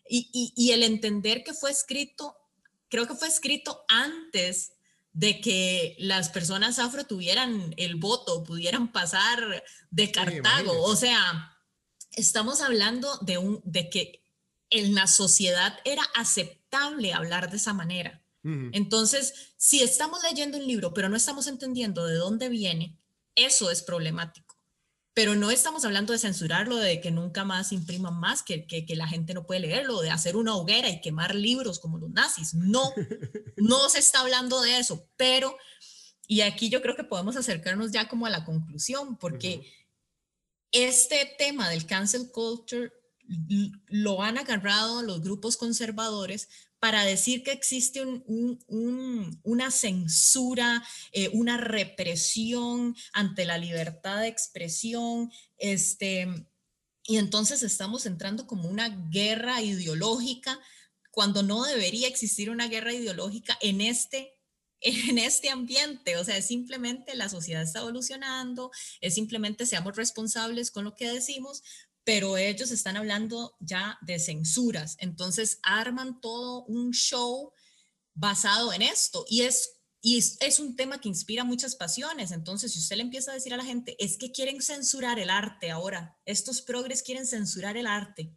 Y, 0.08 0.54
y, 0.56 0.72
el 0.72 0.84
entender 0.84 1.44
que 1.44 1.54
fue 1.54 1.72
escrito, 1.72 2.38
creo 2.90 3.08
que 3.08 3.16
fue 3.16 3.28
escrito 3.28 3.84
antes 3.88 4.74
de 5.14 5.42
que 5.42 5.96
las 5.98 6.30
personas 6.30 6.78
afro 6.78 7.06
tuvieran 7.06 7.74
el 7.78 7.96
voto, 7.96 8.44
pudieran 8.44 8.92
pasar 8.92 9.64
de 9.90 10.12
Cartago. 10.12 10.84
o 10.84 10.96
sea, 10.96 11.58
estamos 12.12 12.62
hablando 12.62 13.18
de, 13.22 13.38
un, 13.38 13.62
de 13.64 13.90
que 13.90 14.24
en 14.70 14.94
la 14.94 15.08
sociedad 15.08 15.80
era 15.86 16.04
aceptable 16.16 17.14
hablar 17.14 17.50
de 17.50 17.58
esa 17.58 17.74
manera. 17.74 18.25
Entonces, 18.74 19.54
si 19.58 19.82
estamos 19.82 20.22
leyendo 20.22 20.58
un 20.58 20.68
libro, 20.68 20.94
pero 20.94 21.10
no 21.10 21.16
estamos 21.16 21.48
entendiendo 21.48 22.06
de 22.06 22.16
dónde 22.16 22.48
viene, 22.48 22.96
eso 23.34 23.72
es 23.72 23.82
problemático. 23.82 24.56
Pero 25.16 25.34
no 25.34 25.50
estamos 25.50 25.84
hablando 25.84 26.14
de 26.14 26.20
censurarlo, 26.20 26.76
de 26.76 27.02
que 27.02 27.10
nunca 27.10 27.44
más 27.44 27.72
impriman 27.72 28.20
más, 28.20 28.44
que, 28.44 28.68
que, 28.68 28.96
la 28.96 29.08
gente 29.08 29.34
no 29.34 29.46
puede 29.46 29.62
leerlo, 29.62 30.02
de 30.02 30.12
hacer 30.12 30.36
una 30.36 30.56
hoguera 30.56 30.90
y 30.90 31.02
quemar 31.02 31.34
libros 31.34 31.80
como 31.80 31.98
los 31.98 32.12
nazis. 32.12 32.54
No, 32.54 32.94
no 33.58 33.90
se 33.90 34.00
está 34.00 34.20
hablando 34.20 34.62
de 34.62 34.78
eso. 34.78 35.10
Pero, 35.16 35.58
y 36.28 36.42
aquí 36.42 36.70
yo 36.70 36.82
creo 36.82 36.96
que 36.96 37.04
podemos 37.04 37.38
acercarnos 37.38 37.92
ya 37.92 38.08
como 38.08 38.26
a 38.26 38.30
la 38.30 38.46
conclusión, 38.46 39.18
porque 39.18 39.66
este 40.72 41.34
tema 41.38 41.70
del 41.70 41.86
cancel 41.86 42.30
culture 42.32 42.92
lo 43.88 44.22
han 44.22 44.38
agarrado 44.38 45.02
los 45.02 45.22
grupos 45.22 45.58
conservadores 45.58 46.50
para 46.86 47.04
decir 47.04 47.42
que 47.42 47.52
existe 47.52 48.06
una 48.28 49.72
censura, 49.72 50.84
eh, 51.14 51.32
una 51.34 51.58
represión 51.58 52.96
ante 53.12 53.44
la 53.46 53.58
libertad 53.58 54.22
de 54.22 54.28
expresión, 54.28 55.32
este, 55.58 56.28
y 57.02 57.18
entonces 57.18 57.64
estamos 57.64 58.06
entrando 58.06 58.46
como 58.46 58.70
una 58.70 58.90
guerra 59.10 59.64
ideológica 59.64 60.60
cuando 61.10 61.42
no 61.42 61.64
debería 61.64 62.08
existir 62.08 62.52
una 62.52 62.68
guerra 62.68 62.94
ideológica 62.94 63.58
en 63.62 63.82
este 63.82 64.36
en 64.82 65.18
este 65.18 65.50
ambiente, 65.50 66.18
o 66.18 66.24
sea, 66.24 66.38
es 66.38 66.46
simplemente 66.46 67.16
la 67.16 67.30
sociedad 67.30 67.64
está 67.64 67.80
evolucionando, 67.80 68.70
es 69.02 69.16
simplemente 69.16 69.66
seamos 69.66 69.96
responsables 69.96 70.70
con 70.70 70.84
lo 70.84 70.96
que 70.96 71.12
decimos, 71.12 71.64
pero 72.06 72.38
ellos 72.38 72.72
están 72.72 72.96
hablando 72.96 73.58
ya 73.60 73.98
de 74.02 74.20
censuras, 74.20 74.96
entonces 75.00 75.60
arman 75.64 76.22
todo 76.22 76.64
un 76.66 76.92
show 76.92 77.52
basado 78.14 78.72
en 78.72 78.82
esto 78.82 79.26
y 79.28 79.42
es 79.42 79.76
y 80.06 80.20
es, 80.20 80.60
un 80.60 80.76
tema 80.76 81.02
que 81.02 81.10
inspira 81.10 81.44
muchas 81.44 81.76
pasiones. 81.76 82.30
Entonces, 82.30 82.74
si 82.74 82.78
usted 82.78 82.98
le 82.98 83.02
empieza 83.02 83.32
a 83.32 83.34
decir 83.34 83.56
a 83.56 83.58
la 83.58 83.66
gente, 83.66 83.96
es 83.98 84.18
que 84.18 84.32
quieren 84.32 84.62
censurar 84.62 85.18
el 85.18 85.32
arte 85.32 85.72
ahora, 85.72 86.16
estos 86.26 86.62
progres 86.62 87.02
quieren 87.02 87.26
censurar 87.26 87.76
el 87.76 87.88
arte. 87.88 88.32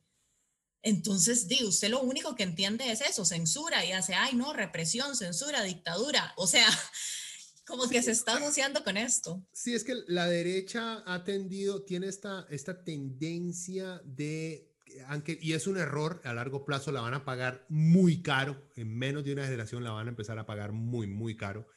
Entonces, 0.80 1.46
digo, 1.46 1.68
usted 1.68 1.90
lo 1.90 2.00
único 2.00 2.34
que 2.34 2.44
entiende 2.44 2.90
es 2.90 3.02
eso, 3.02 3.26
censura 3.26 3.84
y 3.84 3.92
hace, 3.92 4.14
ay, 4.14 4.34
no, 4.34 4.54
represión, 4.54 5.14
censura, 5.14 5.62
dictadura. 5.62 6.32
O 6.38 6.46
sea, 6.46 6.66
como 7.68 7.88
que 7.88 8.02
se 8.02 8.12
está 8.12 8.36
asociando 8.38 8.82
con 8.82 8.96
esto. 8.96 9.46
Sí, 9.52 9.74
es 9.74 9.84
que 9.84 9.94
la 10.06 10.26
derecha 10.26 11.02
ha 11.06 11.22
tendido, 11.22 11.82
tiene 11.82 12.08
esta, 12.08 12.46
esta 12.48 12.82
tendencia 12.82 14.00
de, 14.04 14.74
aunque, 15.06 15.38
y 15.40 15.52
es 15.52 15.66
un 15.66 15.76
error, 15.76 16.20
a 16.24 16.32
largo 16.32 16.64
plazo 16.64 16.90
la 16.90 17.02
van 17.02 17.14
a 17.14 17.24
pagar 17.24 17.66
muy 17.68 18.22
caro, 18.22 18.70
en 18.74 18.96
menos 18.96 19.22
de 19.24 19.34
una 19.34 19.44
generación 19.44 19.84
la 19.84 19.90
van 19.90 20.06
a 20.06 20.10
empezar 20.10 20.38
a 20.38 20.46
pagar 20.46 20.72
muy, 20.72 21.06
muy 21.06 21.36
caro, 21.36 21.68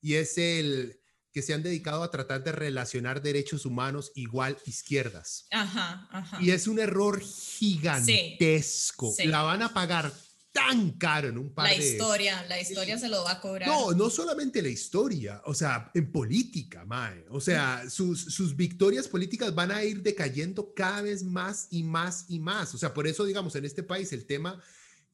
y 0.00 0.14
es 0.14 0.38
el 0.38 1.00
que 1.32 1.42
se 1.42 1.52
han 1.54 1.62
dedicado 1.62 2.02
a 2.02 2.10
tratar 2.10 2.42
de 2.42 2.52
relacionar 2.52 3.22
derechos 3.22 3.66
humanos 3.66 4.12
igual 4.14 4.56
izquierdas. 4.66 5.46
Ajá, 5.50 6.08
ajá. 6.10 6.38
Y 6.40 6.50
es 6.50 6.66
un 6.66 6.78
error 6.78 7.20
gigantesco. 7.20 9.14
La 9.26 9.42
van 9.42 9.62
a 9.62 9.72
pagar 9.72 10.12
tan 10.52 10.92
caro 10.92 11.28
en 11.28 11.38
un 11.38 11.54
par 11.54 11.70
la 11.70 11.78
de... 11.78 11.88
historia, 11.88 12.44
la 12.48 12.60
historia 12.60 12.98
se 12.98 13.08
lo 13.08 13.22
va 13.22 13.32
a 13.32 13.40
cobrar. 13.40 13.68
No, 13.68 13.92
no 13.92 14.10
solamente 14.10 14.60
la 14.62 14.68
historia, 14.68 15.40
o 15.44 15.54
sea, 15.54 15.90
en 15.94 16.10
política, 16.10 16.84
Mae. 16.84 17.24
O 17.30 17.40
sea, 17.40 17.88
sus, 17.88 18.20
sus 18.20 18.56
victorias 18.56 19.06
políticas 19.06 19.54
van 19.54 19.70
a 19.70 19.84
ir 19.84 20.02
decayendo 20.02 20.74
cada 20.74 21.02
vez 21.02 21.22
más 21.22 21.68
y 21.70 21.82
más 21.82 22.24
y 22.28 22.40
más. 22.40 22.74
O 22.74 22.78
sea, 22.78 22.92
por 22.92 23.06
eso, 23.06 23.24
digamos, 23.24 23.54
en 23.54 23.64
este 23.64 23.82
país 23.82 24.12
el 24.12 24.26
tema 24.26 24.60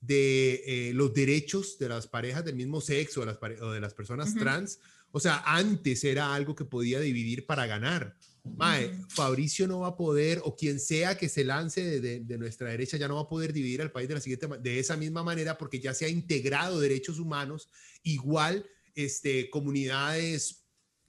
de 0.00 0.62
eh, 0.66 0.92
los 0.94 1.12
derechos 1.12 1.78
de 1.78 1.88
las 1.88 2.06
parejas 2.06 2.44
del 2.44 2.54
mismo 2.54 2.80
sexo 2.80 3.22
o, 3.22 3.24
las 3.24 3.38
o 3.60 3.72
de 3.72 3.80
las 3.80 3.94
personas 3.94 4.34
trans, 4.34 4.78
o 5.10 5.20
sea, 5.20 5.42
antes 5.46 6.04
era 6.04 6.34
algo 6.34 6.54
que 6.54 6.64
podía 6.64 7.00
dividir 7.00 7.46
para 7.46 7.66
ganar. 7.66 8.16
Mae, 8.56 8.92
Fabricio 9.08 9.66
no 9.66 9.80
va 9.80 9.88
a 9.88 9.96
poder, 9.96 10.40
o 10.44 10.56
quien 10.56 10.78
sea 10.80 11.16
que 11.16 11.28
se 11.28 11.44
lance 11.44 12.00
de, 12.00 12.38
nuestra 12.38 12.70
derecha, 12.70 12.96
ya 12.96 13.08
no 13.08 13.16
va 13.16 13.22
a 13.22 13.28
poder 13.28 13.52
dividir 13.52 13.82
al 13.82 13.92
país 13.92 14.08
de 14.08 14.14
la 14.14 14.20
siguiente 14.20 14.46
de 14.60 14.78
esa 14.78 14.96
misma 14.96 15.22
manera 15.22 15.58
porque 15.58 15.80
ya 15.80 15.94
se 15.94 16.04
ha 16.04 16.08
integrado 16.08 16.80
derechos 16.80 17.18
humanos, 17.18 17.68
igual 18.02 18.66
este, 18.94 19.50
comunidades 19.50 20.66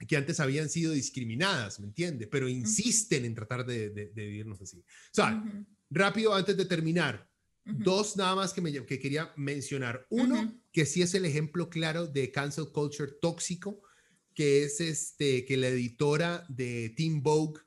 que 0.07 0.17
antes 0.17 0.39
habían 0.39 0.69
sido 0.69 0.91
discriminadas, 0.91 1.79
¿me 1.79 1.87
entiende? 1.87 2.27
Pero 2.27 2.47
insisten 2.47 3.25
en 3.25 3.33
tratar 3.33 3.65
de, 3.65 3.89
de, 3.89 4.11
vivirnos 4.13 4.61
así. 4.61 4.77
O 4.77 5.13
sea, 5.13 5.43
rápido 5.89 6.35
antes 6.35 6.55
de 6.55 6.65
terminar, 6.65 7.27
dos 7.65 8.15
nada 8.15 8.35
más 8.35 8.53
que, 8.53 8.61
me, 8.61 8.71
que 8.85 8.99
quería 8.99 9.31
mencionar. 9.35 10.05
Uno, 10.09 10.61
que 10.71 10.85
sí 10.85 11.01
es 11.01 11.13
el 11.15 11.25
ejemplo 11.25 11.69
claro 11.69 12.05
de 12.05 12.31
cancel 12.31 12.71
culture 12.71 13.11
tóxico, 13.21 13.81
que 14.37 14.63
es 14.63 14.81
este, 14.81 15.45
que 15.45 15.57
la 15.57 15.67
editora 15.67 16.45
de 16.47 16.93
Team 16.95 17.23
Vogue, 17.23 17.59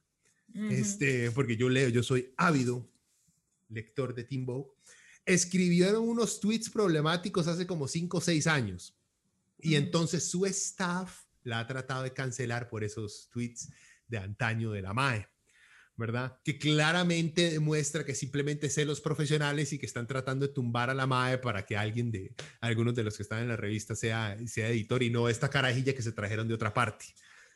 este, 0.70 1.32
porque 1.32 1.56
yo 1.56 1.68
leo, 1.68 1.88
yo 1.88 2.04
soy 2.04 2.32
ávido 2.36 2.88
lector 3.68 4.14
de 4.14 4.22
Team 4.22 4.46
Vogue, 4.46 4.70
escribieron 5.26 6.08
unos 6.08 6.38
tweets 6.38 6.70
problemáticos 6.70 7.48
hace 7.48 7.66
como 7.66 7.88
cinco 7.88 8.18
o 8.18 8.20
seis 8.20 8.46
años. 8.46 8.96
Y 9.58 9.74
entonces 9.74 10.30
su 10.30 10.46
staff 10.46 11.24
la 11.42 11.58
ha 11.58 11.66
tratado 11.66 12.04
de 12.04 12.12
cancelar 12.12 12.68
por 12.68 12.84
esos 12.84 13.28
tweets 13.32 13.70
de 14.06 14.18
antaño 14.18 14.70
de 14.70 14.82
la 14.82 14.94
MAE. 14.94 15.26
¿Verdad? 16.00 16.38
Que 16.42 16.58
claramente 16.58 17.50
demuestra 17.50 18.04
que 18.04 18.16
simplemente 18.16 18.70
sé 18.70 18.84
los 18.84 19.00
profesionales 19.00 19.72
y 19.72 19.78
que 19.78 19.86
están 19.86 20.08
tratando 20.08 20.46
de 20.48 20.52
tumbar 20.52 20.90
a 20.90 20.94
la 20.94 21.06
MAE 21.06 21.38
para 21.38 21.64
que 21.64 21.76
alguien 21.76 22.10
de, 22.10 22.34
algunos 22.60 22.94
de 22.94 23.04
los 23.04 23.16
que 23.16 23.22
están 23.22 23.42
en 23.42 23.48
la 23.48 23.56
revista 23.56 23.94
sea, 23.94 24.36
sea 24.46 24.68
editor 24.68 25.02
y 25.02 25.10
no 25.10 25.28
esta 25.28 25.50
carajilla 25.50 25.94
que 25.94 26.02
se 26.02 26.12
trajeron 26.12 26.48
de 26.48 26.54
otra 26.54 26.74
parte. 26.74 27.06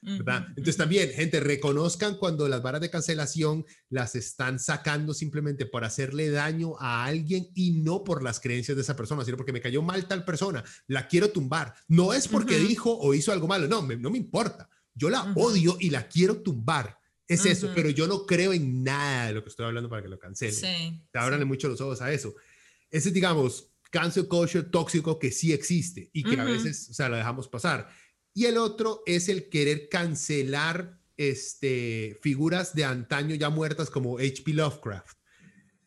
¿verdad? 0.02 0.48
Entonces 0.50 0.76
también, 0.76 1.08
gente, 1.12 1.40
reconozcan 1.40 2.16
cuando 2.16 2.46
las 2.46 2.62
varas 2.62 2.82
de 2.82 2.90
cancelación 2.90 3.64
las 3.88 4.14
están 4.14 4.58
sacando 4.58 5.14
simplemente 5.14 5.64
por 5.64 5.82
hacerle 5.82 6.28
daño 6.30 6.74
a 6.78 7.06
alguien 7.06 7.48
y 7.54 7.80
no 7.80 8.04
por 8.04 8.22
las 8.22 8.38
creencias 8.38 8.76
de 8.76 8.82
esa 8.82 8.96
persona, 8.96 9.24
sino 9.24 9.38
porque 9.38 9.54
me 9.54 9.62
cayó 9.62 9.80
mal 9.80 10.06
tal 10.06 10.26
persona, 10.26 10.62
la 10.88 11.08
quiero 11.08 11.30
tumbar. 11.30 11.74
No 11.88 12.12
es 12.12 12.28
porque 12.28 12.58
dijo 12.58 12.94
o 12.94 13.14
hizo 13.14 13.32
algo 13.32 13.48
malo, 13.48 13.66
no, 13.66 13.80
no 13.80 14.10
me 14.10 14.18
importa. 14.18 14.68
Yo 14.92 15.08
la 15.08 15.32
odio 15.36 15.78
y 15.80 15.88
la 15.88 16.06
quiero 16.06 16.36
tumbar 16.42 16.98
es 17.26 17.46
eso, 17.46 17.70
pero 17.74 17.90
yo 17.90 18.06
no 18.06 18.26
creo 18.26 18.52
en 18.52 18.82
nada 18.82 19.28
de 19.28 19.32
lo 19.34 19.42
que 19.42 19.48
estoy 19.48 19.66
hablando 19.66 19.88
para 19.88 20.02
que 20.02 20.08
lo 20.08 20.18
cancelen. 20.18 20.54
Sí, 20.54 21.02
Te 21.10 21.18
abran 21.18 21.38
de 21.38 21.46
mucho 21.46 21.68
los 21.68 21.80
ojos 21.80 22.02
a 22.02 22.12
eso. 22.12 22.34
Ese, 22.90 23.10
digamos, 23.10 23.72
cancel 23.90 24.28
culture 24.28 24.64
tóxico 24.64 25.18
que 25.18 25.30
sí 25.30 25.52
existe 25.52 26.10
y 26.12 26.22
que 26.22 26.38
a 26.38 26.44
veces, 26.44 26.88
o 26.90 26.94
sea, 26.94 27.08
lo 27.08 27.16
dejamos 27.16 27.48
pasar. 27.48 27.88
Y 28.34 28.46
el 28.46 28.58
otro 28.58 29.02
es 29.06 29.28
el 29.28 29.48
querer 29.48 29.88
cancelar 29.88 30.98
este, 31.16 32.18
figuras 32.20 32.74
de 32.74 32.84
antaño 32.84 33.36
ya 33.36 33.50
muertas 33.50 33.90
como 33.90 34.18
H.P. 34.18 34.52
Lovecraft, 34.52 35.16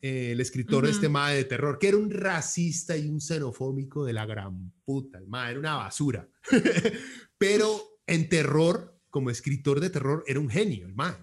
eh, 0.02 0.32
el 0.32 0.40
escritor 0.40 0.86
de 0.86 0.92
este 0.92 1.10
mae 1.10 1.36
de 1.36 1.44
terror, 1.44 1.78
que 1.80 1.90
era 1.90 1.98
un 1.98 2.10
racista 2.10 2.96
y 2.96 3.10
un 3.10 3.20
xenofóbico 3.20 4.06
de 4.06 4.14
la 4.14 4.26
gran 4.26 4.72
puta. 4.86 5.18
El 5.18 5.28
mae 5.28 5.52
era 5.52 5.60
una 5.60 5.76
basura. 5.76 6.30
pero 7.38 8.00
en 8.08 8.30
terror, 8.30 8.87
como 9.28 9.32
escritor 9.32 9.82
de 9.82 9.90
terror, 9.90 10.24
era 10.26 10.40
un 10.40 10.50
genio, 10.50 10.86
el 10.86 10.96
mae. 10.96 11.16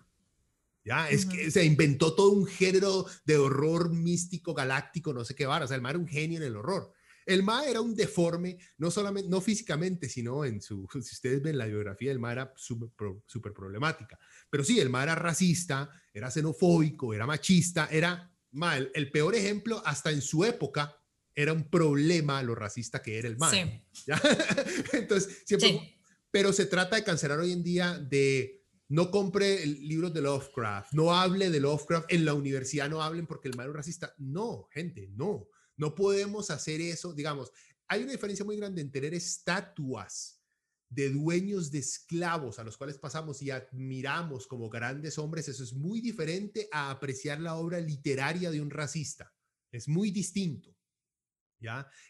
Ya, 0.85 1.09
es 1.09 1.25
que 1.25 1.51
se 1.51 1.65
inventó 1.65 2.15
todo 2.15 2.33
un 2.33 2.45
género 2.45 3.07
de 3.25 3.39
horror 3.39 3.91
místico, 3.91 4.53
galáctico, 4.53 5.15
no 5.15 5.25
sé 5.25 5.35
qué 5.35 5.47
vara. 5.47 5.65
O 5.65 5.69
sea, 5.69 5.77
el 5.77 5.83
ma 5.83 5.89
era 5.89 5.99
un 5.99 6.07
genio 6.07 6.37
en 6.37 6.45
el 6.45 6.57
horror. 6.57 6.93
El 7.25 7.43
ma 7.43 7.65
era 7.65 7.81
un 7.81 7.95
deforme, 7.95 8.59
no 8.77 8.91
solamente, 8.91 9.31
no 9.31 9.41
físicamente, 9.41 10.11
sino 10.11 10.45
en 10.45 10.61
su, 10.61 10.87
si 10.93 10.99
ustedes 10.99 11.43
ven 11.43 11.57
la 11.57 11.65
biografía, 11.65 12.13
el 12.13 12.19
ma 12.19 12.33
era 12.33 12.53
súper 12.57 13.55
problemática. 13.55 14.19
Pero 14.51 14.63
sí, 14.63 14.79
el 14.79 14.91
ma 14.91 15.05
era 15.05 15.15
racista, 15.15 15.89
era 16.13 16.31
xenofóbico, 16.31 17.15
era 17.15 17.27
machista, 17.27 17.89
era 17.91 18.31
mal. 18.51 18.91
El, 18.95 19.11
peor 19.11 19.35
ejemplo, 19.35 19.83
hasta 19.87 20.11
en 20.11 20.21
su 20.21 20.45
época, 20.45 21.01
era 21.35 21.55
un 21.55 21.71
problema 21.71 22.43
lo 22.43 22.55
racista 22.55 23.01
que 23.01 23.19
era 23.19 23.29
el 23.29 23.39
ma. 23.39 23.51
Sí. 23.51 23.63
Entonces, 24.93 25.43
siempre. 25.47 25.94
Pero 26.35 26.53
se 26.53 26.67
trata 26.67 26.97
de 26.97 27.05
cancelar 27.05 27.39
hoy 27.39 27.53
en 27.53 27.63
día 27.63 27.97
de 27.97 28.67
no 28.89 29.13
compre 29.13 29.65
libros 29.67 30.13
de 30.13 30.21
Lovecraft, 30.21 30.93
no 30.93 31.15
hable 31.15 31.49
de 31.49 31.61
Lovecraft 31.61 32.13
en 32.13 32.25
la 32.25 32.35
universidad, 32.35 32.91
no 32.91 33.01
hablen 33.05 33.29
porque 33.29 33.47
el 33.47 33.57
malo 33.57 33.71
es 33.71 33.77
racista. 33.77 34.17
No, 34.19 34.67
gente, 34.73 35.13
no. 35.13 35.47
No 35.77 35.95
podemos 35.95 36.51
hacer 36.51 36.81
eso. 36.81 37.13
Digamos, 37.13 37.53
hay 37.87 38.03
una 38.03 38.11
diferencia 38.11 38.45
muy 38.45 38.57
grande 38.57 38.83
en 38.83 38.91
tener 38.91 39.15
estatuas 39.15 40.43
de 40.89 41.11
dueños 41.11 41.71
de 41.71 41.79
esclavos 41.79 42.59
a 42.59 42.65
los 42.65 42.77
cuales 42.77 42.99
pasamos 42.99 43.41
y 43.41 43.53
admiramos 43.53 44.49
como 44.49 44.69
grandes 44.69 45.19
hombres. 45.19 45.47
Eso 45.47 45.63
es 45.63 45.73
muy 45.73 46.01
diferente 46.01 46.69
a 46.73 46.91
apreciar 46.91 47.41
la 47.41 47.55
obra 47.55 47.79
literaria 47.79 48.51
de 48.51 48.61
un 48.61 48.71
racista. 48.71 49.33
Es 49.71 49.87
muy 49.87 50.11
distinto. 50.11 50.74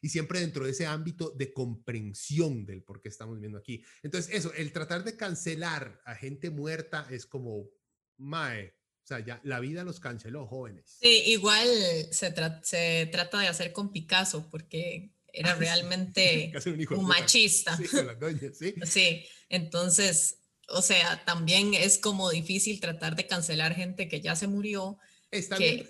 Y 0.03 0.09
siempre 0.09 0.41
dentro 0.41 0.65
de 0.65 0.73
ese 0.73 0.87
ámbito 0.87 1.31
de 1.31 1.53
comprensión 1.53 2.66
del 2.66 2.83
por 2.83 3.01
qué 3.01 3.09
estamos 3.09 3.39
viendo 3.39 3.59
aquí. 3.59 3.85
Entonces, 4.03 4.35
eso, 4.35 4.53
el 4.55 4.73
tratar 4.73 5.05
de 5.05 5.16
cancelar 5.16 6.01
a 6.05 6.15
gente 6.15 6.51
muerta 6.51 7.07
es 7.11 7.27
como, 7.27 7.71
mae, 8.16 8.75
o 9.05 9.07
sea, 9.07 9.21
ya 9.21 9.41
la 9.45 9.61
vida 9.61 9.85
los 9.85 10.01
canceló, 10.01 10.47
jóvenes. 10.47 10.97
Sí, 11.01 11.23
igual 11.27 11.69
se, 12.11 12.35
se 12.62 13.09
trata 13.12 13.39
de 13.39 13.49
hacer 13.49 13.73
con 13.73 13.93
Picasso, 13.93 14.49
porque 14.51 15.15
era 15.35 15.53
ah, 15.53 15.55
realmente 15.59 16.53
un, 16.91 17.07
machista. 17.07 17.77
Sí, 17.77 17.87
¿sí? 18.85 19.25
entonces, 19.49 20.39
o 20.69 20.81
sea, 20.81 21.23
también 21.25 21.75
es 21.75 21.99
como 21.99 22.31
difícil 22.31 22.81
tratar 22.81 23.16
de 23.16 23.27
cancelar 23.27 23.75
gente 23.75 24.09
que 24.09 24.21
ya 24.21 24.37
se 24.37 24.47
murió 24.47 24.99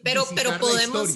pero 0.02 0.26
pero 0.34 0.58
podemos 0.58 1.10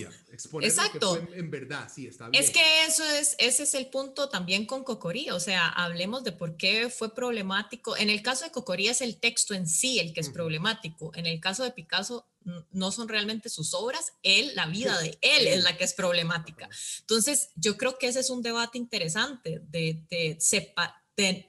exacto. 0.60 1.16
en, 1.34 1.50
verdad 1.50 1.90
sí 1.92 2.06
está 2.06 2.28
bien. 2.28 2.42
es 2.42 2.50
que 2.50 2.84
eso 2.86 3.04
es 3.04 3.34
ese 3.38 3.62
es 3.64 3.74
el 3.74 3.88
punto 3.88 4.28
también 4.28 4.66
con 4.66 4.84
Cocorí 4.84 5.30
o 5.30 5.40
sea 5.40 5.68
hablemos 5.68 6.24
de 6.24 6.32
por 6.32 6.56
qué 6.56 6.90
fue 6.90 7.14
problemático. 7.14 7.96
En 7.96 8.10
el 8.10 8.22
caso 8.22 8.44
de 8.44 8.50
Cocorí 8.50 8.88
es 8.88 9.00
el 9.00 9.18
texto 9.18 9.54
en 9.54 9.66
sí 9.66 9.98
el 9.98 10.12
que 10.12 10.20
es 10.20 10.30
problemático. 10.30 11.12
En 11.14 11.26
el 11.26 11.40
caso 11.40 11.64
de 11.64 11.70
Picasso 11.70 12.26
no 12.70 12.92
son 12.92 13.08
realmente 13.08 13.48
sus 13.48 13.74
obras 13.74 14.12
él 14.22 14.52
la 14.54 14.66
vida 14.66 14.98
de 15.00 15.18
él. 15.20 15.46
es 15.46 15.64
la 15.64 15.76
que 15.76 15.84
es 15.84 15.94
problemática. 15.94 16.68
Entonces 17.00 17.50
yo 17.56 17.76
creo 17.76 17.98
que 17.98 18.08
ese 18.08 18.20
es 18.20 18.30
un 18.30 18.42
debate 18.42 18.78
interesante 18.78 19.60
de, 19.68 20.02
de 20.08 20.36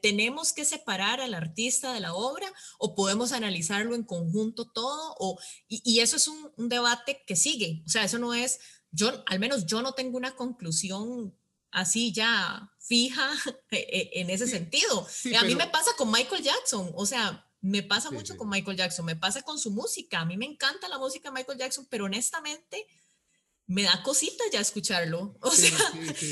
¿Tenemos 0.02 0.52
que 0.52 0.66
separar 0.66 1.22
al 1.22 1.36
artista 1.36 1.94
de 1.94 2.00
la 2.00 2.16
obra 2.16 2.52
o 2.80 2.96
podemos 2.96 3.34
analizarlo 3.34 3.94
en 3.94 4.04
conjunto 4.04 4.66
todo? 4.66 5.16
O, 5.20 5.40
y, 5.68 6.00
eso 6.00 6.16
es 6.16 6.28
un, 6.28 6.70
debate 6.70 7.24
que 7.28 7.36
sigue. 7.36 7.84
O 7.86 7.90
sea, 7.90 8.04
eso 8.04 8.18
no 8.18 8.34
es, 8.34 8.60
yo, 8.92 9.24
al 9.28 9.40
menos 9.40 9.68
yo 9.68 9.84
no 9.84 9.94
tengo 9.94 10.18
una 10.18 10.36
conclusión 10.36 11.38
así 11.70 12.12
ya 12.12 12.72
fija 12.80 13.32
e, 13.72 13.78
e, 13.78 14.22
en 14.22 14.32
ese 14.32 14.48
sentido. 14.48 15.08
a 15.40 15.44
mí 15.44 15.54
me 15.54 15.68
pasa 15.68 15.92
con 15.98 16.10
Michael 16.12 16.42
Jackson. 16.42 16.92
O 16.96 17.06
sea, 17.06 17.48
me 17.62 17.84
pasa 17.84 18.10
mucho 18.10 18.38
con 18.38 18.50
Michael 18.50 18.78
Jackson, 18.78 19.06
me 19.06 19.16
pasa 19.16 19.44
con 19.44 19.60
su 19.60 19.70
música. 19.70 20.22
A 20.22 20.26
mí 20.26 20.36
me 20.36 20.46
encanta 20.46 20.88
la 20.88 20.98
música 20.98 21.30
de 21.30 21.36
Michael 21.36 21.60
Jackson, 21.60 21.86
pero 21.92 22.06
honestamente 22.06 22.88
me 23.68 23.84
da 23.84 24.02
cosita 24.02 24.44
ya 24.52 24.60
escucharlo. 24.60 25.38
O 25.42 25.52
sea, 25.52 25.78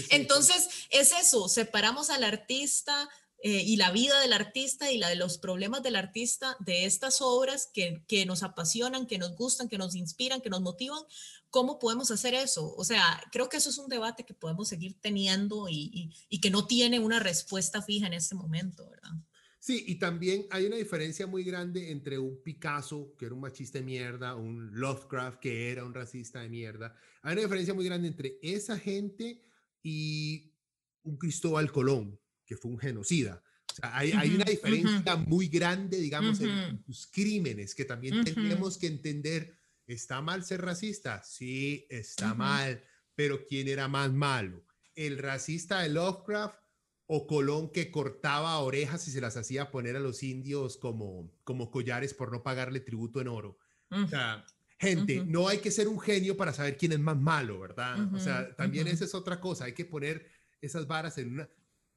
entonces 0.09 0.67
es 0.89 1.11
eso, 1.11 1.47
separamos 1.47 2.09
al 2.09 2.23
artista 2.23 3.07
eh, 3.43 3.61
y 3.63 3.75
la 3.75 3.91
vida 3.91 4.19
del 4.19 4.33
artista 4.33 4.91
y 4.91 4.97
la 4.97 5.09
de 5.09 5.15
los 5.15 5.37
problemas 5.37 5.83
del 5.83 5.95
artista 5.95 6.57
de 6.59 6.85
estas 6.85 7.21
obras 7.21 7.69
que, 7.71 8.03
que, 8.07 8.25
nos 8.25 8.41
apasionan, 8.41 9.05
que 9.05 9.19
nos 9.19 9.35
gustan, 9.35 9.69
que 9.69 9.77
nos 9.77 9.95
inspiran, 9.95 10.41
que 10.41 10.49
nos 10.49 10.61
motivan, 10.61 11.03
¿cómo 11.51 11.77
podemos 11.77 12.09
hacer 12.09 12.33
eso? 12.33 12.73
O 12.75 12.83
sea, 12.83 13.21
creo 13.31 13.47
que 13.47 13.57
eso 13.57 13.69
es 13.69 13.77
un 13.77 13.89
debate 13.89 14.25
que 14.25 14.33
podemos 14.33 14.67
seguir 14.67 14.99
teniendo 14.99 15.69
y, 15.69 16.11
y, 16.29 16.39
que 16.39 16.49
no 16.49 16.65
tiene 16.65 16.99
una 16.99 17.19
respuesta 17.19 17.83
fija 17.83 18.07
en 18.07 18.13
este 18.13 18.33
momento, 18.33 18.89
¿verdad? 18.89 19.11
Sí, 19.59 19.83
y 19.87 19.95
también 19.95 20.47
hay 20.49 20.65
una 20.65 20.77
diferencia 20.77 21.27
muy 21.27 21.43
grande 21.43 21.91
entre 21.91 22.17
un 22.17 22.41
Picasso, 22.41 23.13
que 23.19 23.25
era 23.25 23.35
un 23.35 23.41
machista 23.41 23.77
de 23.77 23.85
mierda, 23.85 24.35
un 24.35 24.71
Lovecraft, 24.79 25.39
que 25.39 25.71
era 25.71 25.85
un 25.85 25.93
racista 25.93 26.39
de 26.39 26.49
mierda. 26.49 26.95
Hay 27.21 27.33
una 27.33 27.41
diferencia 27.43 27.73
muy 27.73 27.85
grande 27.85 28.07
entre 28.07 28.39
esa 28.41 28.79
gente 28.79 29.43
y 29.83 30.53
un 31.03 31.17
Cristóbal 31.17 31.71
Colón, 31.71 32.19
que 32.47 32.57
fue 32.57 32.71
un 32.71 32.79
genocida. 32.79 33.43
O 33.71 33.75
sea, 33.75 33.95
hay, 33.95 34.11
hay 34.13 34.33
una 34.33 34.45
diferencia 34.45 35.15
muy 35.17 35.47
grande, 35.47 35.97
digamos, 35.97 36.39
en 36.39 36.83
sus 36.85 37.05
crímenes 37.07 37.75
que 37.75 37.85
también 37.85 38.23
tenemos 38.23 38.77
que 38.79 38.87
entender. 38.87 39.55
¿Está 39.85 40.21
mal 40.21 40.43
ser 40.43 40.63
racista? 40.63 41.21
Sí, 41.23 41.85
está 41.89 42.33
mal, 42.33 42.83
pero 43.13 43.45
¿quién 43.45 43.67
era 43.67 43.87
más 43.87 44.11
malo? 44.11 44.65
el 44.97 45.19
racista 45.19 45.79
de 45.79 45.89
Lovecraft 45.89 46.59
o 47.05 47.25
Colón 47.27 47.71
que 47.71 47.89
cortaba 47.91 48.57
orejas 48.57 49.07
y 49.07 49.11
se 49.11 49.21
las 49.21 49.37
hacía 49.37 49.71
poner 49.71 49.95
a 49.95 50.01
los 50.01 50.23
indios 50.23 50.75
como, 50.75 51.31
como 51.45 51.71
collares 51.71 52.13
por 52.13 52.31
no 52.31 52.43
pagarle 52.43 52.81
tributo 52.81 53.21
en 53.21 53.29
oro. 53.29 53.57
O 53.91 54.07
sea, 54.07 54.43
gente, 54.77 55.23
no 55.25 55.47
hay 55.47 55.59
que 55.59 55.71
ser 55.71 55.87
un 55.87 55.99
genio 55.99 56.35
para 56.35 56.51
saber 56.51 56.75
quién 56.77 56.91
es 56.91 56.99
más 56.99 57.15
malo, 57.15 57.59
¿verdad? 57.59 58.13
o 58.13 58.19
sea, 58.19 58.53
también 58.55 58.87
esa 58.87 59.05
es 59.05 59.15
otra 59.15 59.39
cosa, 59.39 59.65
hay 59.65 59.73
que 59.73 59.85
poner 59.85 60.29
esas 60.59 60.87
varas 60.87 61.17
en 61.19 61.31
una... 61.31 61.49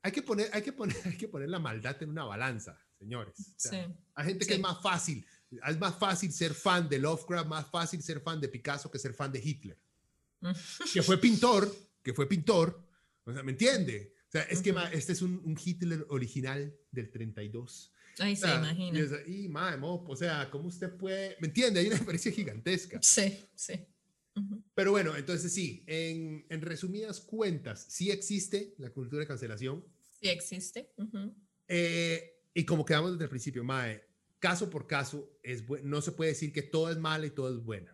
Hay 0.02 0.12
que 0.12 0.22
poner, 0.22 0.48
hay 0.52 0.62
que 0.62 0.72
poner, 0.72 0.96
hay 1.04 1.16
que 1.16 1.28
poner 1.28 1.48
la 1.48 1.58
maldad 1.58 2.02
en 2.02 2.10
una 2.10 2.24
balanza, 2.24 2.78
señores. 2.98 3.34
sí. 3.56 3.76
Hay 4.14 4.26
gente 4.26 4.46
que 4.46 4.54
es 4.54 4.60
más 4.60 4.80
fácil, 4.82 5.24
es 5.66 5.78
más 5.78 5.98
fácil 5.98 6.32
ser 6.32 6.54
fan 6.54 6.88
de 6.88 6.98
Lovecraft, 6.98 7.48
más 7.48 7.70
fácil 7.70 8.02
ser 8.02 8.20
fan 8.20 8.40
de 8.40 8.48
Picasso 8.48 8.90
que 8.90 8.98
ser 8.98 9.14
fan 9.14 9.32
de 9.32 9.40
Hitler. 9.40 9.78
que 10.92 11.02
fue 11.02 11.18
pintor, 11.20 11.74
que 12.02 12.14
fue 12.14 12.26
pintor, 12.26 12.86
o 13.24 13.32
sea, 13.32 13.42
¿me 13.42 13.52
entiende? 13.52 14.14
O 14.28 14.30
sea, 14.30 14.42
es 14.42 14.62
que 14.62 14.74
este 14.92 15.12
es 15.12 15.22
un, 15.22 15.58
Hitler 15.62 16.06
original 16.08 16.72
del 16.92 17.10
32. 17.10 17.92
Ay, 18.18 18.36
se 18.36 18.46
imagina. 18.46 19.00
Y, 19.26 19.48
madre, 19.48 19.78
o 19.82 20.16
sea, 20.16 20.48
¿cómo 20.50 20.68
usted 20.68 20.96
puede? 20.96 21.36
¿Me 21.40 21.48
entiende? 21.48 21.80
Hay 21.80 21.88
una 21.88 21.96
diferencia 21.98 22.30
gigantesca. 22.30 23.00
Sí, 23.02 23.44
sí. 23.54 23.74
Pero 24.74 24.92
bueno, 24.92 25.16
entonces 25.16 25.52
sí, 25.52 25.84
en, 25.86 26.46
en, 26.48 26.62
resumidas 26.62 27.20
cuentas, 27.20 27.86
sí 27.88 28.10
existe 28.10 28.74
la 28.78 28.90
cultura 28.90 29.20
de 29.20 29.26
cancelación. 29.26 29.84
Sí 30.20 30.28
existe. 30.28 30.92
Eh, 31.68 32.40
y 32.54 32.64
como 32.64 32.84
quedamos 32.84 33.12
desde 33.12 33.24
el 33.24 33.30
principio, 33.30 33.64
Mae, 33.64 34.02
caso 34.38 34.70
por 34.70 34.86
caso, 34.86 35.38
es 35.42 35.64
no 35.82 36.00
se 36.00 36.12
puede 36.12 36.30
decir 36.30 36.52
que 36.52 36.62
todo 36.62 36.90
es 36.90 36.98
malo 36.98 37.26
y 37.26 37.30
todo 37.30 37.52
es 37.52 37.62
bueno. 37.62 37.92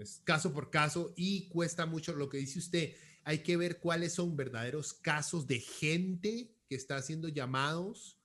es 0.00 0.20
caso 0.24 0.52
por 0.52 0.70
caso 0.70 1.12
y 1.16 1.48
cuesta 1.48 1.86
mucho 1.86 2.14
lo 2.14 2.28
que 2.28 2.38
dice 2.38 2.58
usted 2.58 2.94
hay 3.24 3.42
que 3.42 3.56
ver 3.56 3.80
cuáles 3.80 4.14
son 4.14 4.36
verdaderos 4.36 4.92
casos 4.92 5.46
de 5.46 5.60
gente 5.60 6.54
que 6.68 6.74
está 6.74 6.96
haciendo 6.96 7.28
llamados 7.28 8.18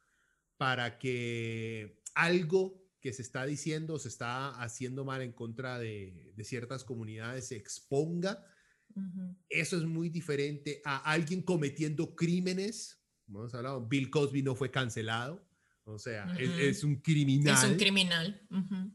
para 0.57 0.97
que 0.97 2.01
algo 2.13 2.84
que 3.05 3.13
se 3.13 3.21
está 3.21 3.45
diciendo, 3.45 3.99
se 3.99 4.07
está 4.07 4.49
haciendo 4.63 5.05
mal 5.05 5.21
en 5.21 5.31
contra 5.31 5.77
de, 5.77 6.33
ciertas 6.41 6.83
comunidades 6.83 7.49
se 7.49 7.55
exponga. 7.55 8.43
Eso 9.47 9.77
es 9.77 9.83
muy 9.83 10.09
diferente 10.09 10.81
a 10.83 11.11
alguien 11.11 11.43
cometiendo 11.43 12.15
crímenes. 12.15 12.99
Como 13.27 13.41
hemos 13.41 13.53
hablado, 13.53 13.85
Bill 13.85 14.09
Cosby 14.09 14.41
no 14.41 14.55
fue 14.55 14.71
cancelado. 14.71 15.47
O 15.83 15.99
sea, 15.99 16.35
es, 16.39 16.83
un 16.83 16.95
criminal. 16.95 17.53
Es 17.53 17.69
un 17.69 17.77
criminal. 17.77 18.41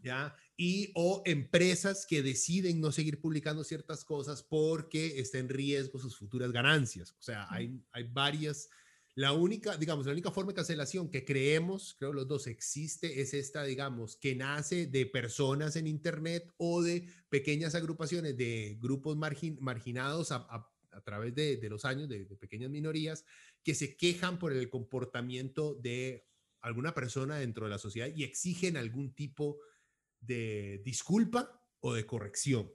¿ya? 0.02 0.34
y 0.56 0.90
o 0.96 1.22
empresas 1.24 2.04
que 2.04 2.20
deciden 2.20 2.80
no 2.80 2.90
seguir 2.90 3.20
publicando 3.20 3.62
ciertas 3.62 4.04
cosas 4.04 4.42
porque 4.42 5.20
está 5.20 5.38
en 5.38 5.48
riesgo 5.48 6.00
sus 6.00 6.16
futuras 6.16 6.50
ganancias. 6.50 7.12
O 7.12 7.22
sea, 7.22 7.46
hay, 7.48 7.80
hay 7.92 8.08
varias. 8.08 8.68
La 9.14 9.32
única, 9.32 9.76
digamos, 9.76 10.06
la 10.06 10.12
única 10.12 10.30
forma 10.30 10.52
de 10.52 10.56
cancelación 10.56 11.10
que 11.10 11.24
creemos, 11.24 11.94
creo 11.98 12.12
los 12.12 12.28
dos 12.28 12.46
existe, 12.46 13.20
es 13.20 13.34
esta, 13.34 13.64
digamos, 13.64 14.16
que 14.16 14.36
nace 14.36 14.86
de 14.86 15.06
personas 15.06 15.76
en 15.76 15.86
Internet 15.86 16.52
o 16.56 16.82
de 16.82 17.08
pequeñas 17.28 17.74
agrupaciones 17.74 18.36
de 18.36 18.78
grupos 18.80 19.16
marginados 19.16 20.32
a, 20.32 20.46
a, 20.90 21.00
través 21.02 21.34
de, 21.34 21.56
de, 21.56 21.68
los 21.68 21.84
años, 21.84 22.08
de, 22.08 22.24
de 22.24 22.36
pequeñas 22.36 22.70
minorías, 22.70 23.24
que 23.64 23.74
se 23.74 23.96
quejan 23.96 24.38
por 24.38 24.52
el 24.52 24.70
comportamiento 24.70 25.74
de 25.74 26.26
alguna 26.60 26.94
persona 26.94 27.36
dentro 27.36 27.64
de 27.64 27.70
la 27.70 27.78
sociedad 27.78 28.08
y 28.14 28.24
exigen 28.24 28.76
algún 28.76 29.14
tipo 29.14 29.58
de 30.20 30.80
disculpa 30.84 31.62
o 31.80 31.94
de 31.94 32.06
corrección. 32.06 32.70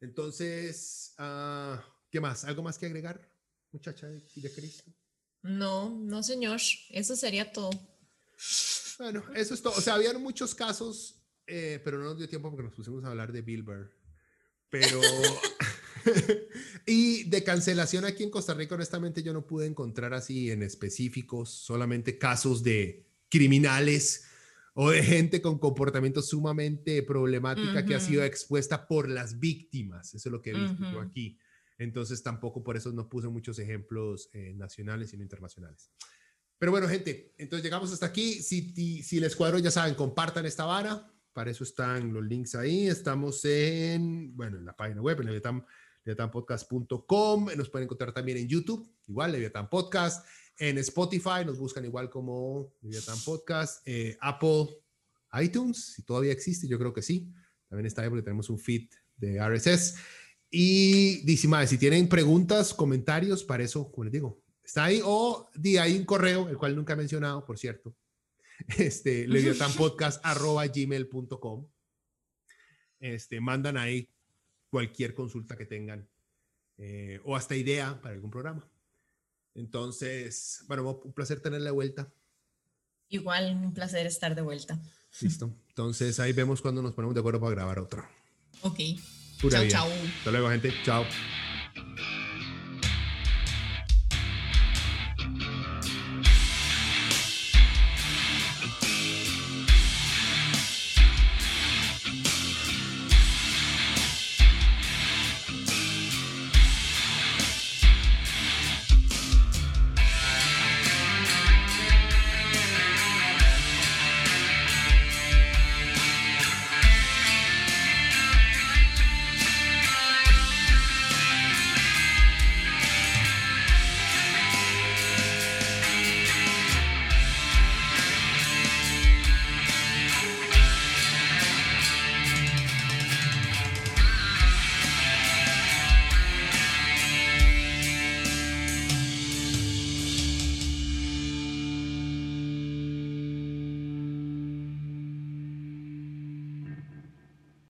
Entonces, 0.00 1.14
uh, 1.18 1.76
¿qué 2.10 2.20
más? 2.20 2.44
¿Algo 2.44 2.62
más 2.62 2.78
que 2.78 2.86
agregar, 2.86 3.30
muchacha 3.72 4.08
de, 4.08 4.52
Cristo? 4.52 4.90
No, 5.42 5.90
no, 5.90 6.22
señor. 6.22 6.60
Eso 6.90 7.16
sería 7.16 7.52
todo. 7.52 7.70
Bueno, 8.98 9.24
eso 9.34 9.54
es 9.54 9.62
todo. 9.62 9.74
O 9.76 9.80
sea, 9.80 9.94
habían 9.94 10.20
muchos 10.22 10.54
casos, 10.54 11.22
eh, 11.46 11.80
pero 11.84 11.98
no 11.98 12.04
nos 12.04 12.18
dio 12.18 12.28
tiempo 12.28 12.50
porque 12.50 12.64
nos 12.64 12.74
pusimos 12.74 13.04
a 13.04 13.08
hablar 13.08 13.32
de 13.32 13.42
Bilber. 13.42 13.90
Pero. 14.70 15.00
y 16.86 17.24
de 17.24 17.44
cancelación 17.44 18.04
aquí 18.04 18.22
en 18.22 18.30
Costa 18.30 18.54
Rica, 18.54 18.74
honestamente, 18.74 19.22
yo 19.22 19.32
no 19.32 19.46
pude 19.46 19.66
encontrar 19.66 20.14
así 20.14 20.50
en 20.50 20.62
específicos, 20.62 21.50
solamente 21.50 22.18
casos 22.18 22.62
de 22.62 23.06
criminales 23.28 24.24
o 24.74 24.90
de 24.90 25.02
gente 25.02 25.42
con 25.42 25.58
comportamiento 25.58 26.22
sumamente 26.22 27.02
problemática 27.02 27.84
que 27.84 27.94
ha 27.94 28.00
sido 28.00 28.22
expuesta 28.22 28.86
por 28.86 29.08
las 29.08 29.38
víctimas. 29.38 30.14
Eso 30.14 30.28
es 30.28 30.32
lo 30.32 30.40
que 30.40 30.50
he 30.50 30.54
visto 30.54 31.00
aquí. 31.00 31.38
Entonces 31.78 32.22
tampoco 32.22 32.62
por 32.62 32.76
eso 32.76 32.92
no 32.92 33.08
puse 33.08 33.28
muchos 33.28 33.58
ejemplos 33.58 34.28
eh, 34.32 34.52
nacionales 34.54 35.10
sino 35.10 35.22
internacionales. 35.22 35.90
Pero 36.58 36.72
bueno, 36.72 36.88
gente, 36.88 37.32
entonces 37.38 37.62
llegamos 37.62 37.92
hasta 37.92 38.06
aquí. 38.06 38.42
Si, 38.42 39.02
si 39.02 39.20
les 39.20 39.36
cuadro, 39.36 39.58
ya 39.58 39.70
saben, 39.70 39.94
compartan 39.94 40.44
esta 40.44 40.64
vara. 40.64 41.08
Para 41.32 41.52
eso 41.52 41.62
están 41.62 42.12
los 42.12 42.24
links 42.24 42.56
ahí. 42.56 42.88
Estamos 42.88 43.44
en, 43.44 44.36
bueno, 44.36 44.58
en 44.58 44.64
la 44.64 44.76
página 44.76 45.00
web, 45.00 45.20
en 45.20 45.62
leviatanpodcast.com. 46.04 47.46
Nos 47.56 47.70
pueden 47.70 47.84
encontrar 47.84 48.12
también 48.12 48.38
en 48.38 48.48
YouTube, 48.48 48.92
igual, 49.06 49.30
Leviatan 49.30 49.70
Podcast. 49.70 50.26
En 50.58 50.78
Spotify 50.78 51.44
nos 51.46 51.58
buscan 51.58 51.84
igual 51.84 52.10
como 52.10 52.74
Leviathan 52.82 53.18
Podcast. 53.24 53.86
Eh, 53.86 54.18
Apple 54.20 54.66
iTunes, 55.40 55.94
si 55.94 56.02
todavía 56.02 56.32
existe, 56.32 56.66
yo 56.66 56.76
creo 56.78 56.92
que 56.92 57.02
sí. 57.02 57.32
También 57.68 57.86
está 57.86 58.02
ahí 58.02 58.08
porque 58.08 58.22
tenemos 58.22 58.50
un 58.50 58.58
feed 58.58 58.88
de 59.16 59.38
RSS. 59.38 59.94
Y 60.50 61.24
dice, 61.26 61.48
si 61.66 61.78
tienen 61.78 62.08
preguntas, 62.08 62.72
comentarios, 62.72 63.44
para 63.44 63.62
eso, 63.62 63.90
como 63.90 64.04
les 64.04 64.12
digo, 64.12 64.42
está 64.64 64.84
ahí. 64.84 65.00
O 65.04 65.50
di 65.54 65.76
ahí 65.76 65.98
un 65.98 66.04
correo, 66.04 66.48
el 66.48 66.56
cual 66.56 66.74
nunca 66.74 66.94
he 66.94 66.96
mencionado, 66.96 67.44
por 67.44 67.58
cierto. 67.58 67.94
Este, 68.76 69.26
gmail.com 70.74 71.68
Este, 72.98 73.40
mandan 73.40 73.76
ahí 73.76 74.08
cualquier 74.68 75.14
consulta 75.14 75.56
que 75.56 75.64
tengan 75.64 76.08
eh, 76.76 77.20
o 77.24 77.36
hasta 77.36 77.54
idea 77.54 78.00
para 78.00 78.14
algún 78.14 78.30
programa. 78.30 78.68
Entonces, 79.54 80.64
bueno, 80.66 81.00
un 81.04 81.12
placer 81.12 81.40
tenerla 81.40 81.66
de 81.66 81.74
vuelta. 81.74 82.12
Igual, 83.08 83.56
un 83.56 83.72
placer 83.72 84.06
estar 84.06 84.34
de 84.34 84.42
vuelta. 84.42 84.80
Listo. 85.20 85.52
Entonces, 85.68 86.20
ahí 86.20 86.32
vemos 86.32 86.60
cuando 86.60 86.82
nos 86.82 86.92
ponemos 86.94 87.14
de 87.14 87.20
acuerdo 87.20 87.40
para 87.40 87.52
grabar 87.52 87.78
otro. 87.78 88.04
Ok. 88.62 88.80
Chao, 89.46 89.66
chao. 89.68 89.88
Hasta 90.18 90.30
luego, 90.30 90.50
gente. 90.50 90.72
Chao. 90.84 91.06